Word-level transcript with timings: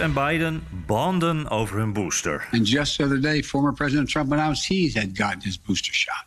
En 0.00 0.12
Biden 0.12 0.62
bonden 0.86 1.48
over 1.48 1.78
hun 1.78 1.92
booster. 1.92 2.48
And 2.52 2.68
just 2.68 2.96
the 2.96 3.04
other 3.04 3.20
day, 3.20 3.42
former 3.42 3.72
President 3.72 4.08
Trump 4.08 4.32
announced 4.32 4.68
he 4.68 4.90
had 4.94 5.08
gotten 5.18 5.40
his 5.42 5.60
booster 5.60 5.94
shot. 5.94 6.24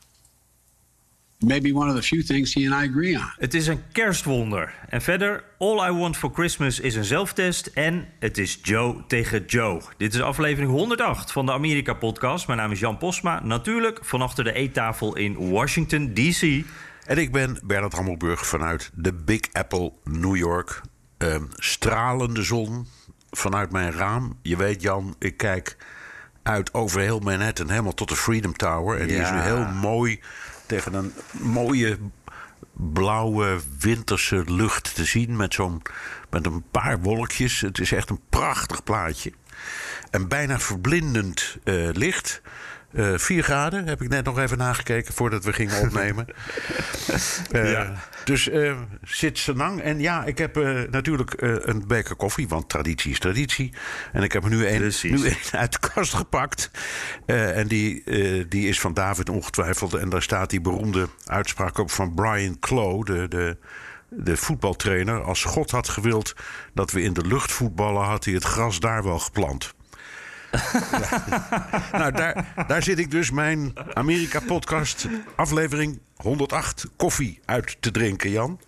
Maybe 1.39 1.73
one 1.73 1.89
of 1.89 1.95
the 1.95 2.01
few 2.01 2.23
things 2.23 2.53
he 2.53 2.71
and 2.71 2.83
I 2.83 2.89
agree 2.89 3.17
on. 3.17 3.33
Het 3.37 3.53
is 3.53 3.67
een 3.67 3.81
kerstwonder. 3.91 4.73
En 4.89 5.01
verder, 5.01 5.43
All 5.57 5.89
I 5.89 5.91
Want 5.91 6.17
for 6.17 6.31
Christmas 6.33 6.79
is 6.79 6.95
een 6.95 7.03
zelftest. 7.03 7.67
En 7.67 8.07
het 8.19 8.37
is 8.37 8.59
Joe 8.61 9.03
tegen 9.07 9.45
Joe. 9.45 9.81
Dit 9.97 10.13
is 10.13 10.21
aflevering 10.21 10.71
108 10.71 11.31
van 11.31 11.45
de 11.45 11.51
Amerika-podcast. 11.51 12.47
Mijn 12.47 12.59
naam 12.59 12.71
is 12.71 12.79
Jan 12.79 12.97
Posma. 12.97 13.43
Natuurlijk 13.43 13.99
van 14.01 14.21
achter 14.21 14.43
de 14.43 14.53
eettafel 14.53 15.15
in 15.15 15.49
Washington, 15.49 16.13
D.C. 16.13 16.65
En 17.05 17.17
ik 17.17 17.31
ben 17.31 17.59
Bernard 17.63 17.93
Hammelburg 17.93 18.47
vanuit 18.47 18.91
de 18.93 19.13
Big 19.13 19.41
Apple, 19.51 19.91
New 20.03 20.35
York. 20.35 20.81
Ehm, 21.17 21.43
stralende 21.55 22.43
zon 22.43 22.87
vanuit 23.37 23.71
mijn 23.71 23.91
raam. 23.91 24.37
Je 24.41 24.55
weet, 24.55 24.81
Jan, 24.81 25.15
ik 25.19 25.37
kijk 25.37 25.77
uit 26.43 26.73
over 26.73 27.01
heel 27.01 27.19
Manhattan, 27.19 27.69
helemaal 27.69 27.93
tot 27.93 28.09
de 28.09 28.15
Freedom 28.15 28.55
Tower. 28.55 28.99
En 28.99 29.07
die 29.07 29.17
is 29.17 29.31
nu 29.31 29.39
heel 29.39 29.65
mooi 29.65 30.19
tegen 30.65 30.93
een 30.93 31.13
mooie 31.31 31.97
blauwe 32.73 33.59
winterse 33.79 34.43
lucht 34.45 34.95
te 34.95 35.05
zien 35.05 35.35
met 35.35 35.53
zo'n 35.53 35.81
met 36.29 36.45
een 36.45 36.63
paar 36.71 36.99
wolkjes. 36.99 37.61
Het 37.61 37.79
is 37.79 37.91
echt 37.91 38.09
een 38.09 38.21
prachtig 38.29 38.83
plaatje. 38.83 39.33
En 40.11 40.27
bijna 40.27 40.59
verblindend 40.59 41.57
eh, 41.63 41.89
licht. 41.91 42.41
Eh 42.93 43.13
4 43.17 43.43
graden 43.43 43.87
heb 43.87 44.01
ik 44.01 44.09
net 44.09 44.25
nog 44.25 44.39
even 44.39 44.57
nagekeken 44.57 45.13
voordat 45.13 45.43
we 45.43 45.53
gingen 45.53 45.79
opnemen. 45.81 46.25
Eh, 47.51 47.71
Ja. 47.71 47.93
Dus 48.25 48.49
eh, 48.49 48.75
zit 49.03 49.37
senang. 49.37 49.81
En 49.81 49.99
ja, 49.99 50.23
ik 50.23 50.37
heb 50.37 50.57
eh, 50.57 50.79
natuurlijk 50.89 51.33
eh, 51.33 51.55
een 51.59 51.87
beker 51.87 52.15
koffie, 52.15 52.47
want 52.47 52.69
traditie 52.69 53.11
is 53.11 53.19
traditie. 53.19 53.73
En 54.11 54.23
ik 54.23 54.31
heb 54.31 54.43
er 54.43 54.49
nu 54.49 54.67
een, 54.67 54.77
Precies. 54.79 55.21
nu 55.21 55.27
een 55.27 55.59
uit 55.59 55.71
de 55.81 55.89
kast 55.93 56.13
gepakt. 56.13 56.71
Eh, 57.25 57.57
en 57.57 57.67
die, 57.67 58.03
eh, 58.03 58.45
die 58.49 58.67
is 58.67 58.79
van 58.79 58.93
David 58.93 59.29
ongetwijfeld. 59.29 59.93
En 59.93 60.09
daar 60.09 60.21
staat 60.21 60.49
die 60.49 60.61
beroemde 60.61 61.07
uitspraak 61.25 61.77
op 61.77 61.91
van 61.91 62.13
Brian 62.13 62.59
Clough, 62.59 63.05
de, 63.05 63.27
de, 63.27 63.57
de 64.09 64.37
voetbaltrainer. 64.37 65.21
Als 65.23 65.43
God 65.43 65.71
had 65.71 65.89
gewild 65.89 66.35
dat 66.73 66.91
we 66.91 67.01
in 67.01 67.13
de 67.13 67.25
lucht 67.27 67.51
voetballen, 67.51 68.03
had 68.03 68.25
hij 68.25 68.33
het 68.33 68.43
gras 68.43 68.79
daar 68.79 69.03
wel 69.03 69.19
geplant. 69.19 69.73
Nou, 71.91 72.11
daar, 72.11 72.53
daar 72.67 72.83
zit 72.83 72.99
ik 72.99 73.11
dus 73.11 73.31
mijn 73.31 73.73
Amerika-podcast, 73.93 75.07
aflevering 75.35 75.99
108, 76.15 76.85
koffie 76.95 77.39
uit 77.45 77.77
te 77.79 77.91
drinken, 77.91 78.29
Jan. 78.31 78.59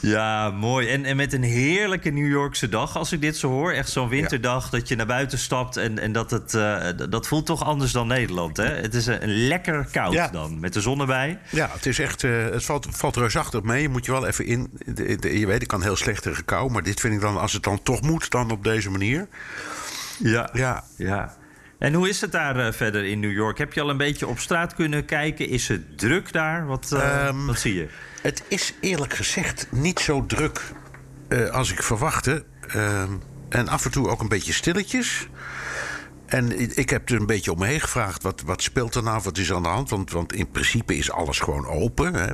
Ja, 0.00 0.50
mooi. 0.50 0.88
En, 0.88 1.04
en 1.04 1.16
met 1.16 1.32
een 1.32 1.42
heerlijke 1.42 2.10
New 2.10 2.30
Yorkse 2.30 2.68
dag, 2.68 2.96
als 2.96 3.12
ik 3.12 3.20
dit 3.20 3.36
zo 3.36 3.48
hoor. 3.48 3.72
Echt 3.72 3.88
zo'n 3.90 4.08
winterdag 4.08 4.70
dat 4.70 4.88
je 4.88 4.96
naar 4.96 5.06
buiten 5.06 5.38
stapt. 5.38 5.76
En, 5.76 5.98
en 5.98 6.12
dat, 6.12 6.30
het, 6.30 6.54
eh, 6.54 6.84
dat 7.10 7.26
voelt 7.26 7.46
toch 7.46 7.64
anders 7.64 7.92
dan 7.92 8.06
Nederland. 8.06 8.56
Hè? 8.56 8.64
Het 8.74 8.94
is 8.94 9.06
een, 9.06 9.22
een 9.22 9.46
lekker 9.46 9.88
koud 9.92 10.12
Ja. 10.12 10.28
dan, 10.28 10.60
met 10.60 10.72
de 10.72 10.80
zon 10.80 11.00
erbij. 11.00 11.38
Ja, 11.50 11.70
het 11.72 11.86
is 11.86 11.98
echt. 11.98 12.24
eh, 12.24 12.44
het 12.44 12.64
valt, 12.64 12.86
valt 12.90 13.16
reusachtig 13.16 13.62
mee. 13.62 13.82
Je 13.82 13.88
moet 13.88 14.04
je 14.06 14.12
wel 14.12 14.26
even 14.26 14.46
in. 14.46 14.70
de- 14.86 15.16
de- 15.16 15.38
je 15.38 15.46
weet, 15.46 15.62
ik 15.62 15.68
kan 15.68 15.82
heel 15.82 15.96
slecht 15.96 16.22
tegen 16.22 16.44
kou. 16.44 16.70
Maar 16.70 16.82
dit 16.82 17.00
vind 17.00 17.14
ik 17.14 17.20
dan, 17.20 17.38
als 17.40 17.52
het 17.52 17.62
dan 17.62 17.82
toch 17.82 18.00
moet, 18.02 18.30
dan 18.30 18.50
op 18.50 18.64
deze 18.64 18.90
manier. 18.90 19.28
Ja. 20.18 20.50
Ja. 20.52 20.84
ja. 20.96 21.36
En 21.78 21.94
hoe 21.94 22.08
is 22.08 22.20
het 22.20 22.32
daar 22.32 22.66
eh, 22.66 22.72
verder 22.72 23.04
in 23.04 23.20
New 23.20 23.32
York? 23.32 23.58
Heb 23.58 23.72
je 23.72 23.80
al 23.80 23.90
een 23.90 23.96
beetje 23.96 24.26
op 24.26 24.38
straat 24.38 24.74
kunnen 24.74 25.04
kijken? 25.04 25.48
Is 25.48 25.68
het 25.68 25.98
druk 25.98 26.32
daar? 26.32 26.66
Wat, 26.66 26.92
eh, 26.92 27.26
Ehm, 27.26 27.46
wat 27.46 27.58
zie 27.58 27.74
je? 27.74 27.88
Het 28.22 28.42
is 28.48 28.74
eerlijk 28.80 29.14
gezegd 29.14 29.66
niet 29.70 30.00
zo 30.00 30.26
druk 30.26 30.72
eh, 31.28 31.48
als 31.50 31.72
ik 31.72 31.82
verwachtte. 31.82 32.44
Ehm, 32.68 33.12
en 33.48 33.68
af 33.68 33.84
en 33.84 33.90
toe 33.90 34.08
ook 34.08 34.20
een 34.20 34.28
beetje 34.28 34.52
stilletjes. 34.52 35.28
En 36.26 36.76
ik 36.78 36.90
heb 36.90 37.08
er 37.08 37.20
een 37.20 37.26
beetje 37.26 37.52
om 37.52 37.58
me 37.58 37.66
heen 37.66 37.80
gevraagd: 37.80 38.22
wat, 38.22 38.42
wat 38.42 38.62
speelt 38.62 38.94
er 38.94 39.02
nou? 39.02 39.20
Wat 39.22 39.38
is 39.38 39.52
aan 39.52 39.62
de 39.62 39.68
hand? 39.68 39.90
Want, 39.90 40.10
want 40.10 40.32
in 40.32 40.50
principe 40.50 40.96
is 40.96 41.10
alles 41.10 41.38
gewoon 41.38 41.66
open. 41.66 42.14
Hè. 42.14 42.30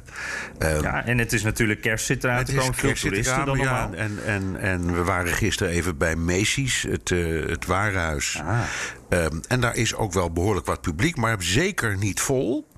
Ehm, 0.59 0.83
Ja, 0.83 1.05
en 1.05 1.19
het 1.19 1.33
is 1.33 1.43
natuurlijk 1.43 1.81
kerst 1.81 2.07
zit 2.07 2.25
eraan 2.25 2.45
te 2.45 2.55
komen. 2.55 2.75
Veel 2.75 2.95
toeristen 2.95 3.47
dan 3.47 3.59
ja. 3.59 3.65
normaal. 3.65 3.95
En, 3.95 4.19
en, 4.27 4.57
en 4.57 4.95
we 4.95 5.05
waren 5.05 5.33
gisteren 5.33 5.73
even 5.73 5.97
bij 5.97 6.17
Macy's, 6.17 6.83
het, 6.83 7.11
eh, 7.11 7.47
het 7.47 7.67
warenhuis. 7.67 8.41
Ah. 8.45 8.61
Ehm, 9.09 9.39
en 9.49 9.61
daar 9.61 9.77
is 9.77 9.95
ook 9.95 10.13
wel 10.13 10.33
behoorlijk 10.33 10.67
wat 10.67 10.81
publiek, 10.81 11.17
maar 11.17 11.43
zeker 11.43 11.97
niet 11.97 12.21
vol. 12.21 12.69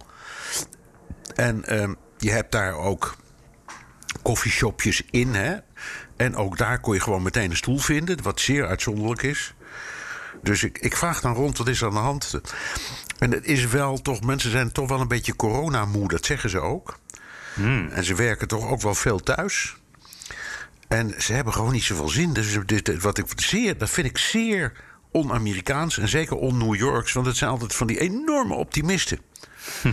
En 1.35 1.65
ehm, 1.65 1.95
je 2.19 2.31
hebt 2.31 2.53
daar 2.53 2.75
ook 2.75 3.17
koffieshopjes 4.23 5.03
in, 5.11 5.35
hè. 5.35 5.57
En 6.17 6.37
ook 6.37 6.59
daar 6.59 6.81
kon 6.81 6.95
je 6.95 7.01
gewoon 7.01 7.23
meteen 7.23 7.51
een 7.51 7.57
stoel 7.57 7.79
vinden, 7.79 8.23
wat 8.23 8.41
zeer 8.41 8.67
uitzonderlijk 8.67 9.23
is. 9.23 9.55
Dus 10.45 10.63
ik, 10.63 10.79
ik 10.79 10.97
vraag 10.97 11.21
dan 11.21 11.35
rond, 11.35 11.59
wat 11.59 11.69
is 11.69 11.81
er 11.81 11.87
aan 11.87 11.95
de 11.95 11.99
hand? 11.99 12.41
En 13.19 13.31
het 13.31 13.45
is 13.45 13.67
wel 13.67 14.03
toch, 14.03 14.21
mensen 14.21 14.51
zijn 14.51 14.73
toch 14.73 14.89
wel 14.89 15.01
een 15.01 15.09
beetje 15.09 15.37
coronamoe, 15.37 16.09
dat 16.09 16.25
zeggen 16.25 16.51
ze 16.51 16.61
ook. 16.61 16.99
En 17.91 18.05
ze 18.05 18.15
werken 18.15 18.49
toch 18.49 18.69
ook 18.69 18.81
wel 18.81 18.95
veel 18.95 19.21
thuis. 19.21 19.77
En 20.89 21.15
ze 21.19 21.33
hebben 21.33 21.53
gewoon 21.53 21.73
niet 21.73 21.83
zoveel 21.83 22.09
zin. 22.09 22.33
Dus 22.33 22.59
dit, 22.67 23.01
wat 23.03 23.19
ik 23.19 23.27
zeer, 23.37 23.79
dat 23.79 23.91
vind 23.91 24.07
ik 24.07 24.19
zeer 24.19 24.73
on-Amerikaans 25.11 25.99
en 25.99 26.09
zeker 26.09 26.37
on-New 26.37 26.75
Yorks. 26.75 27.13
Want 27.13 27.27
het 27.27 27.37
zijn 27.37 27.51
altijd 27.51 27.75
van 27.75 27.87
die 27.87 28.01
enorme 28.01 28.55
optimisten. 28.55 29.19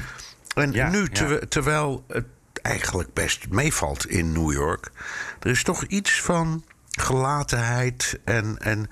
En 0.56 0.72
Ja, 0.72 0.90
nu, 0.90 1.08
ja. 1.14 1.40
terwijl 1.50 2.04
het 2.08 2.26
eigenlijk 2.62 3.14
best 3.14 3.50
meevalt 3.50 4.08
in 4.08 4.32
New 4.32 4.52
York... 4.52 4.92
er 5.40 5.50
is 5.50 5.64
toch 5.64 5.84
iets 5.84 6.22
van 6.22 6.64
gelatenheid 6.90 8.20
en... 8.24 8.58
en 8.60 8.90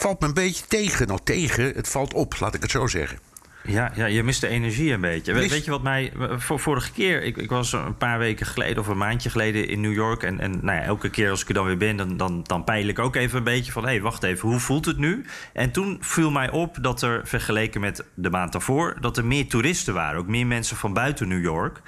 valt 0.00 0.20
me 0.20 0.26
een 0.26 0.34
beetje 0.34 0.64
tegen. 0.66 1.06
Nou, 1.06 1.20
tegen, 1.24 1.72
het 1.74 1.88
valt 1.88 2.14
op, 2.14 2.40
laat 2.40 2.54
ik 2.54 2.62
het 2.62 2.70
zo 2.70 2.86
zeggen. 2.86 3.18
Ja, 3.62 3.92
ja, 3.94 4.06
je 4.06 4.22
mist 4.22 4.40
de 4.40 4.48
energie 4.48 4.92
een 4.92 5.00
beetje. 5.00 5.34
Mist- 5.34 5.50
Weet 5.50 5.64
je 5.64 5.70
wat 5.70 5.82
mij... 5.82 6.12
Voor, 6.36 6.60
vorige 6.60 6.92
keer, 6.92 7.22
ik, 7.22 7.36
ik 7.36 7.50
was 7.50 7.72
een 7.72 7.96
paar 7.96 8.18
weken 8.18 8.46
geleden... 8.46 8.78
of 8.78 8.86
een 8.86 8.96
maandje 8.96 9.30
geleden 9.30 9.68
in 9.68 9.80
New 9.80 9.92
York. 9.92 10.22
En, 10.22 10.40
en 10.40 10.50
nou 10.50 10.78
ja, 10.78 10.82
elke 10.82 11.10
keer 11.10 11.30
als 11.30 11.42
ik 11.42 11.48
er 11.48 11.54
dan 11.54 11.66
weer 11.66 11.76
ben... 11.76 11.96
dan, 11.96 12.16
dan, 12.16 12.42
dan 12.42 12.64
peil 12.64 12.88
ik 12.88 12.98
ook 12.98 13.16
even 13.16 13.38
een 13.38 13.44
beetje 13.44 13.72
van... 13.72 13.82
hé, 13.82 13.88
hey, 13.88 14.00
wacht 14.00 14.22
even, 14.22 14.48
hoe 14.48 14.58
voelt 14.58 14.84
het 14.84 14.98
nu? 14.98 15.24
En 15.52 15.70
toen 15.70 15.98
viel 16.00 16.30
mij 16.30 16.50
op 16.50 16.76
dat 16.80 17.02
er, 17.02 17.20
vergeleken 17.24 17.80
met 17.80 18.04
de 18.14 18.30
maand 18.30 18.52
daarvoor... 18.52 18.96
dat 19.00 19.16
er 19.16 19.24
meer 19.24 19.48
toeristen 19.48 19.94
waren. 19.94 20.18
Ook 20.18 20.26
meer 20.26 20.46
mensen 20.46 20.76
van 20.76 20.92
buiten 20.92 21.28
New 21.28 21.42
York. 21.42 21.80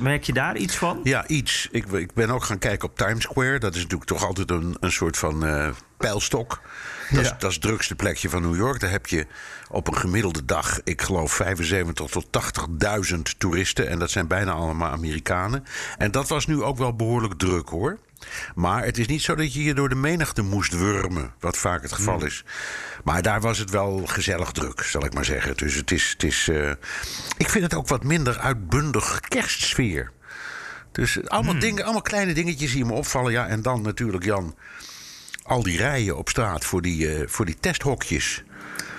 Merk 0.00 0.24
je 0.24 0.32
daar 0.32 0.56
iets 0.56 0.76
van? 0.76 1.00
Ja, 1.02 1.26
iets. 1.26 1.68
Ik, 1.70 1.86
ik 1.86 2.14
ben 2.14 2.30
ook 2.30 2.44
gaan 2.44 2.58
kijken 2.58 2.88
op 2.88 2.96
Times 2.96 3.22
Square. 3.22 3.58
Dat 3.58 3.74
is 3.74 3.82
natuurlijk 3.82 4.10
toch 4.10 4.24
altijd 4.24 4.50
een, 4.50 4.76
een 4.80 4.92
soort 4.92 5.18
van 5.18 5.46
eh, 5.46 5.68
pijlstok. 6.02 6.60
Dat, 7.10 7.24
is, 7.24 7.30
dat 7.38 7.48
is 7.50 7.54
het 7.54 7.62
drukste 7.62 7.94
plekje 7.94 8.28
van 8.28 8.42
New 8.42 8.56
York. 8.56 8.80
Daar 8.80 8.90
heb 8.90 9.06
je 9.06 9.26
op 9.68 9.88
een 9.88 9.96
gemiddelde 9.96 10.44
dag, 10.44 10.80
ik 10.84 11.02
geloof 11.02 11.32
75 11.32 12.06
tot 12.06 12.26
80.000 13.12 13.20
toeristen. 13.38 13.88
En 13.88 13.98
dat 13.98 14.10
zijn 14.10 14.26
bijna 14.26 14.52
allemaal 14.52 14.90
Amerikanen. 14.90 15.64
En 15.98 16.10
dat 16.10 16.28
was 16.28 16.46
nu 16.46 16.62
ook 16.62 16.78
wel 16.78 16.96
behoorlijk 16.96 17.34
druk 17.34 17.68
hoor. 17.68 17.98
Maar 18.54 18.84
het 18.84 18.98
is 18.98 19.06
niet 19.06 19.22
zo 19.22 19.34
dat 19.34 19.54
je 19.54 19.60
hier 19.60 19.74
door 19.74 19.88
de 19.88 19.94
menigte 19.94 20.42
moest 20.42 20.78
wurmen, 20.78 21.34
wat 21.40 21.56
vaak 21.56 21.82
het 21.82 21.92
geval 21.92 22.24
is. 22.24 22.44
Maar 23.04 23.22
daar 23.22 23.40
was 23.40 23.58
het 23.58 23.70
wel 23.70 24.02
gezellig 24.06 24.52
druk, 24.52 24.82
zal 24.82 25.04
ik 25.04 25.14
maar 25.14 25.24
zeggen. 25.24 25.56
Dus 25.56 25.74
het 25.74 25.90
is. 25.90 26.10
Het 26.10 26.22
is 26.22 26.48
eh, 26.48 26.70
ik 27.36 27.48
vind 27.48 27.64
het 27.64 27.74
ook 27.74 27.88
wat 27.88 28.04
minder 28.04 28.38
uitbundig 28.38 29.20
kerstsfeer. 29.20 30.12
Dus 30.92 31.28
allemaal, 31.28 31.58
dingen, 31.58 31.84
allemaal 31.84 32.02
kleine 32.02 32.34
dingetjes 32.34 32.72
die 32.72 32.84
me 32.84 32.92
opvallen. 32.92 33.32
Ja, 33.32 33.46
en 33.46 33.62
dan 33.62 33.82
natuurlijk, 33.82 34.24
Jan, 34.24 34.54
al 35.42 35.62
die 35.62 35.76
rijen 35.76 36.16
op 36.16 36.28
straat 36.28 36.64
voor 36.64 36.82
die, 36.82 37.14
eh, 37.14 37.28
voor 37.28 37.44
die 37.46 37.56
testhokjes. 37.60 38.42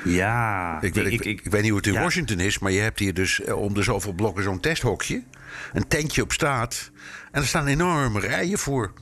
Ja, 0.03 0.81
Ik, 0.81 0.93
weet, 0.93 1.13
ik, 1.13 1.25
ik 1.25 1.43
weet 1.43 1.61
niet 1.61 1.69
hoe 1.69 1.79
het 1.79 1.87
in 1.87 1.93
ja. 1.93 2.01
Washington 2.01 2.39
is, 2.39 2.59
maar 2.59 2.71
je 2.71 2.79
hebt 2.79 2.99
hier 2.99 3.13
dus 3.13 3.41
eh, 3.41 3.59
om 3.59 3.73
de 3.73 3.83
zoveel 3.83 4.13
blokken 4.13 4.43
zo'n 4.43 4.59
testhokje. 4.59 5.23
Een 5.73 5.87
tentje 5.87 6.21
op 6.21 6.31
straat. 6.31 6.91
En 7.31 7.41
er 7.41 7.47
staan 7.47 7.67
enorme 7.67 8.19
rijen 8.19 8.57
voor. 8.57 8.93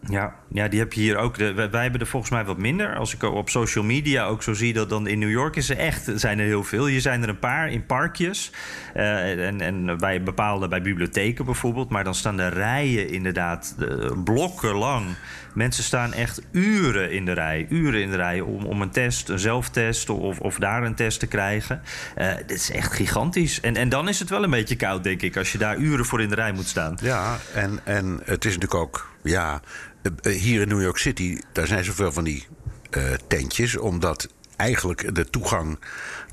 Ja, 0.00 0.34
ja, 0.48 0.68
die 0.68 0.78
heb 0.78 0.92
je 0.92 1.00
hier 1.00 1.16
ook. 1.16 1.38
De, 1.38 1.52
wij, 1.70 1.82
hebben 1.82 2.00
er 2.00 2.06
volgens 2.06 2.32
mij 2.32 2.44
wat 2.44 2.58
minder. 2.58 2.96
Als 2.96 3.14
ik 3.14 3.22
op 3.22 3.48
social 3.48 3.84
media 3.84 4.24
ook 4.24 4.42
zo 4.42 4.52
zie 4.52 4.72
dat 4.72 4.88
dan 4.88 5.06
in 5.06 5.18
New 5.18 5.30
York 5.30 5.56
is 5.56 5.70
er 5.70 5.78
echt 5.78 6.10
zijn 6.14 6.38
er 6.38 6.44
heel 6.44 6.64
veel. 6.64 6.86
Hier 6.86 7.00
zijn 7.00 7.22
er 7.22 7.28
een 7.28 7.38
paar 7.38 7.70
in 7.70 7.86
parkjes. 7.86 8.52
eh, 8.94 9.46
en, 9.46 9.60
en 9.60 9.98
bij 9.98 10.22
bepaalde, 10.22 10.68
bij 10.68 10.82
bibliotheken 10.82 11.44
bijvoorbeeld. 11.44 11.90
Maar 11.90 12.04
dan 12.04 12.14
staan 12.14 12.36
de 12.36 12.48
rijen 12.48 13.08
inderdaad 13.08 13.74
eh, 13.78 14.10
blokken 14.24 14.74
lang. 14.74 15.06
Mensen 15.54 15.84
staan 15.84 16.12
echt 16.12 16.42
uren 16.50 17.12
in 17.12 17.24
de 17.24 17.32
rij. 17.32 17.66
Uren 17.68 18.02
in 18.02 18.10
de 18.10 18.16
rij 18.16 18.40
om, 18.40 18.64
om 18.64 18.82
een 18.82 18.90
test, 18.90 19.28
een 19.28 19.38
zelftest 19.38 20.10
of, 20.10 20.40
of 20.40 20.58
daar 20.58 20.82
een 20.82 20.94
test 20.94 21.20
te 21.20 21.26
krijgen. 21.26 21.82
Eh 22.14 22.36
dit 22.36 22.50
is 22.50 22.70
echt 22.70 22.92
gigantisch. 22.92 23.60
En, 23.60 23.76
en 23.76 23.88
dan 23.88 24.08
is 24.08 24.18
het 24.18 24.28
wel 24.28 24.42
een 24.44 24.50
beetje 24.50 24.76
koud, 24.76 25.04
denk 25.04 25.22
ik, 25.22 25.36
als 25.36 25.52
je 25.52 25.58
daar 25.58 25.76
uren 25.76 26.04
voor 26.04 26.20
in 26.20 26.28
de 26.28 26.34
rij 26.34 26.52
moet 26.52 26.66
staan. 26.68 26.96
Ja, 27.02 27.36
en, 27.54 27.80
en 27.84 28.20
het 28.24 28.44
is 28.44 28.54
natuurlijk 28.58 28.74
ook, 28.74 29.08
ja, 29.28 29.62
eh, 30.02 30.12
eh, 30.22 30.40
hier 30.40 30.60
in 30.60 30.68
New 30.68 30.82
York 30.82 30.98
City, 30.98 31.40
daar 31.52 31.66
zijn 31.66 31.84
zoveel 31.84 32.12
van 32.12 32.24
die 32.24 32.46
eh, 32.90 33.12
tentjes, 33.28 33.76
omdat 33.76 34.28
eigenlijk 34.56 35.14
de 35.14 35.30
toegang 35.30 35.78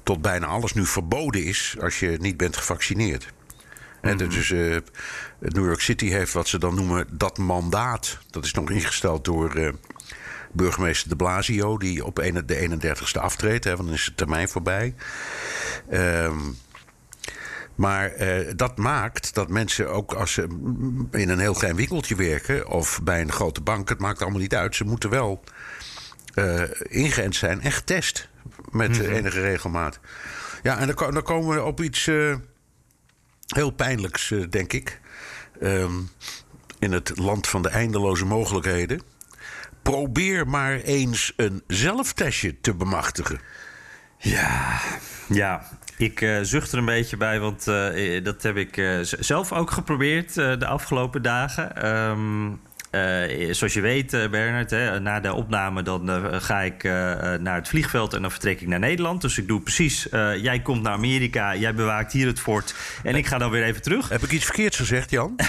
tot 0.03 0.21
bijna 0.21 0.45
alles 0.45 0.73
nu 0.73 0.85
verboden 0.85 1.43
is 1.43 1.75
als 1.81 1.99
je 1.99 2.17
niet 2.19 2.37
bent 2.37 2.57
gevaccineerd. 2.57 3.33
En 4.01 4.17
dus 4.17 4.51
eh, 4.51 4.77
New 5.39 5.65
York 5.65 5.81
City 5.81 6.07
heeft 6.07 6.33
wat 6.33 6.47
ze 6.47 6.59
dan 6.59 6.75
noemen 6.75 7.07
dat 7.11 7.37
mandaat. 7.37 8.17
Dat 8.29 8.45
is 8.45 8.53
nog 8.53 8.69
ingesteld 8.69 9.25
door 9.25 9.73
burgemeester 10.51 11.09
de 11.09 11.15
Blasio, 11.15 11.77
die 11.77 12.05
op 12.05 12.15
de 12.15 12.69
31ste 12.69 13.21
aftreedt. 13.21 13.63
Hè, 13.63 13.75
want 13.75 13.87
dan 13.87 13.97
is 13.97 14.05
de 14.05 14.15
termijn 14.15 14.49
voorbij. 14.49 14.95
Ehm 15.89 16.37
maar 17.75 18.11
eh, 18.11 18.51
dat 18.55 18.77
maakt 18.77 19.33
dat 19.33 19.49
mensen 19.49 19.89
ook 19.91 20.13
als 20.13 20.33
ze 20.33 20.41
in 21.11 21.29
een 21.29 21.39
heel 21.39 21.53
klein 21.53 21.75
winkeltje 21.75 22.15
werken 22.15 22.67
of 22.67 22.99
bij 23.03 23.21
een 23.21 23.31
grote 23.31 23.61
bank, 23.61 23.89
het 23.89 23.99
maakt 23.99 24.21
allemaal 24.21 24.39
niet 24.39 24.55
uit. 24.55 24.75
Ze 24.75 24.83
moeten 24.83 25.09
wel 25.09 25.43
eh, 26.35 26.63
ingeënt 26.83 27.35
zijn 27.35 27.61
en 27.61 27.71
getest 27.71 28.29
met 28.71 29.01
eh, 29.01 29.15
enige 29.15 29.41
regelmaat. 29.41 29.99
Ja, 30.63 30.77
en 30.77 30.87
dan, 30.87 31.13
dan 31.13 31.23
komen 31.23 31.55
we 31.55 31.63
op 31.63 31.81
iets 31.81 32.07
eh, 32.07 32.35
heel 33.47 33.71
pijnlijks, 33.71 34.33
denk 34.49 34.73
ik. 34.73 34.99
Ehm, 35.61 35.93
in 36.79 36.91
het 36.91 37.17
land 37.17 37.47
van 37.47 37.61
de 37.61 37.69
eindeloze 37.69 38.25
mogelijkheden. 38.25 39.01
Probeer 39.81 40.47
maar 40.47 40.79
eens 40.79 41.33
een 41.35 41.63
zelftestje 41.67 42.61
te 42.61 42.73
bemachtigen. 42.73 43.39
Ja, 44.17 44.81
ja. 45.27 45.79
Ik 45.97 46.21
eh, 46.21 46.39
zucht 46.41 46.71
er 46.71 46.77
een 46.77 46.85
beetje 46.85 47.17
bij, 47.17 47.39
want 47.39 47.67
eh, 47.67 48.23
dat 48.23 48.43
heb 48.43 48.57
ik 48.57 48.77
eh, 48.77 48.99
zelf 49.01 49.53
ook 49.53 49.71
geprobeerd 49.71 50.37
eh, 50.37 50.59
de 50.59 50.65
afgelopen 50.65 51.21
dagen. 51.21 51.75
Ehm, 51.75 52.51
eh, 52.95 53.53
zoals 53.53 53.73
je 53.73 53.81
weet, 53.81 54.13
eh, 54.13 54.29
Bernard, 54.29 54.69
hè, 54.69 54.99
na 54.99 55.19
de 55.19 55.33
opname 55.33 55.81
dan 55.83 56.09
ga 56.41 56.61
ik 56.61 56.83
naar 57.39 57.55
het 57.55 57.67
vliegveld 57.67 58.13
en 58.13 58.21
dan 58.21 58.31
vertrek 58.31 58.61
ik 58.61 58.67
naar 58.67 58.79
Nederland. 58.79 59.21
Dus 59.21 59.37
ik 59.37 59.47
doe 59.47 59.61
precies, 59.61 60.07
jij 60.41 60.59
komt 60.59 60.81
naar 60.81 60.93
Amerika, 60.93 61.55
jij 61.55 61.73
bewaakt 61.73 62.11
hier 62.11 62.27
het 62.27 62.39
fort 62.39 62.75
en 63.03 63.15
ik 63.15 63.25
ga 63.27 63.37
dan 63.37 63.49
weer 63.51 63.63
even 63.63 63.81
terug. 63.81 64.09
Heb 64.09 64.23
ik 64.23 64.31
iets 64.31 64.45
verkeerds 64.45 64.77
gezegd, 64.77 65.09
Jan? 65.09 65.33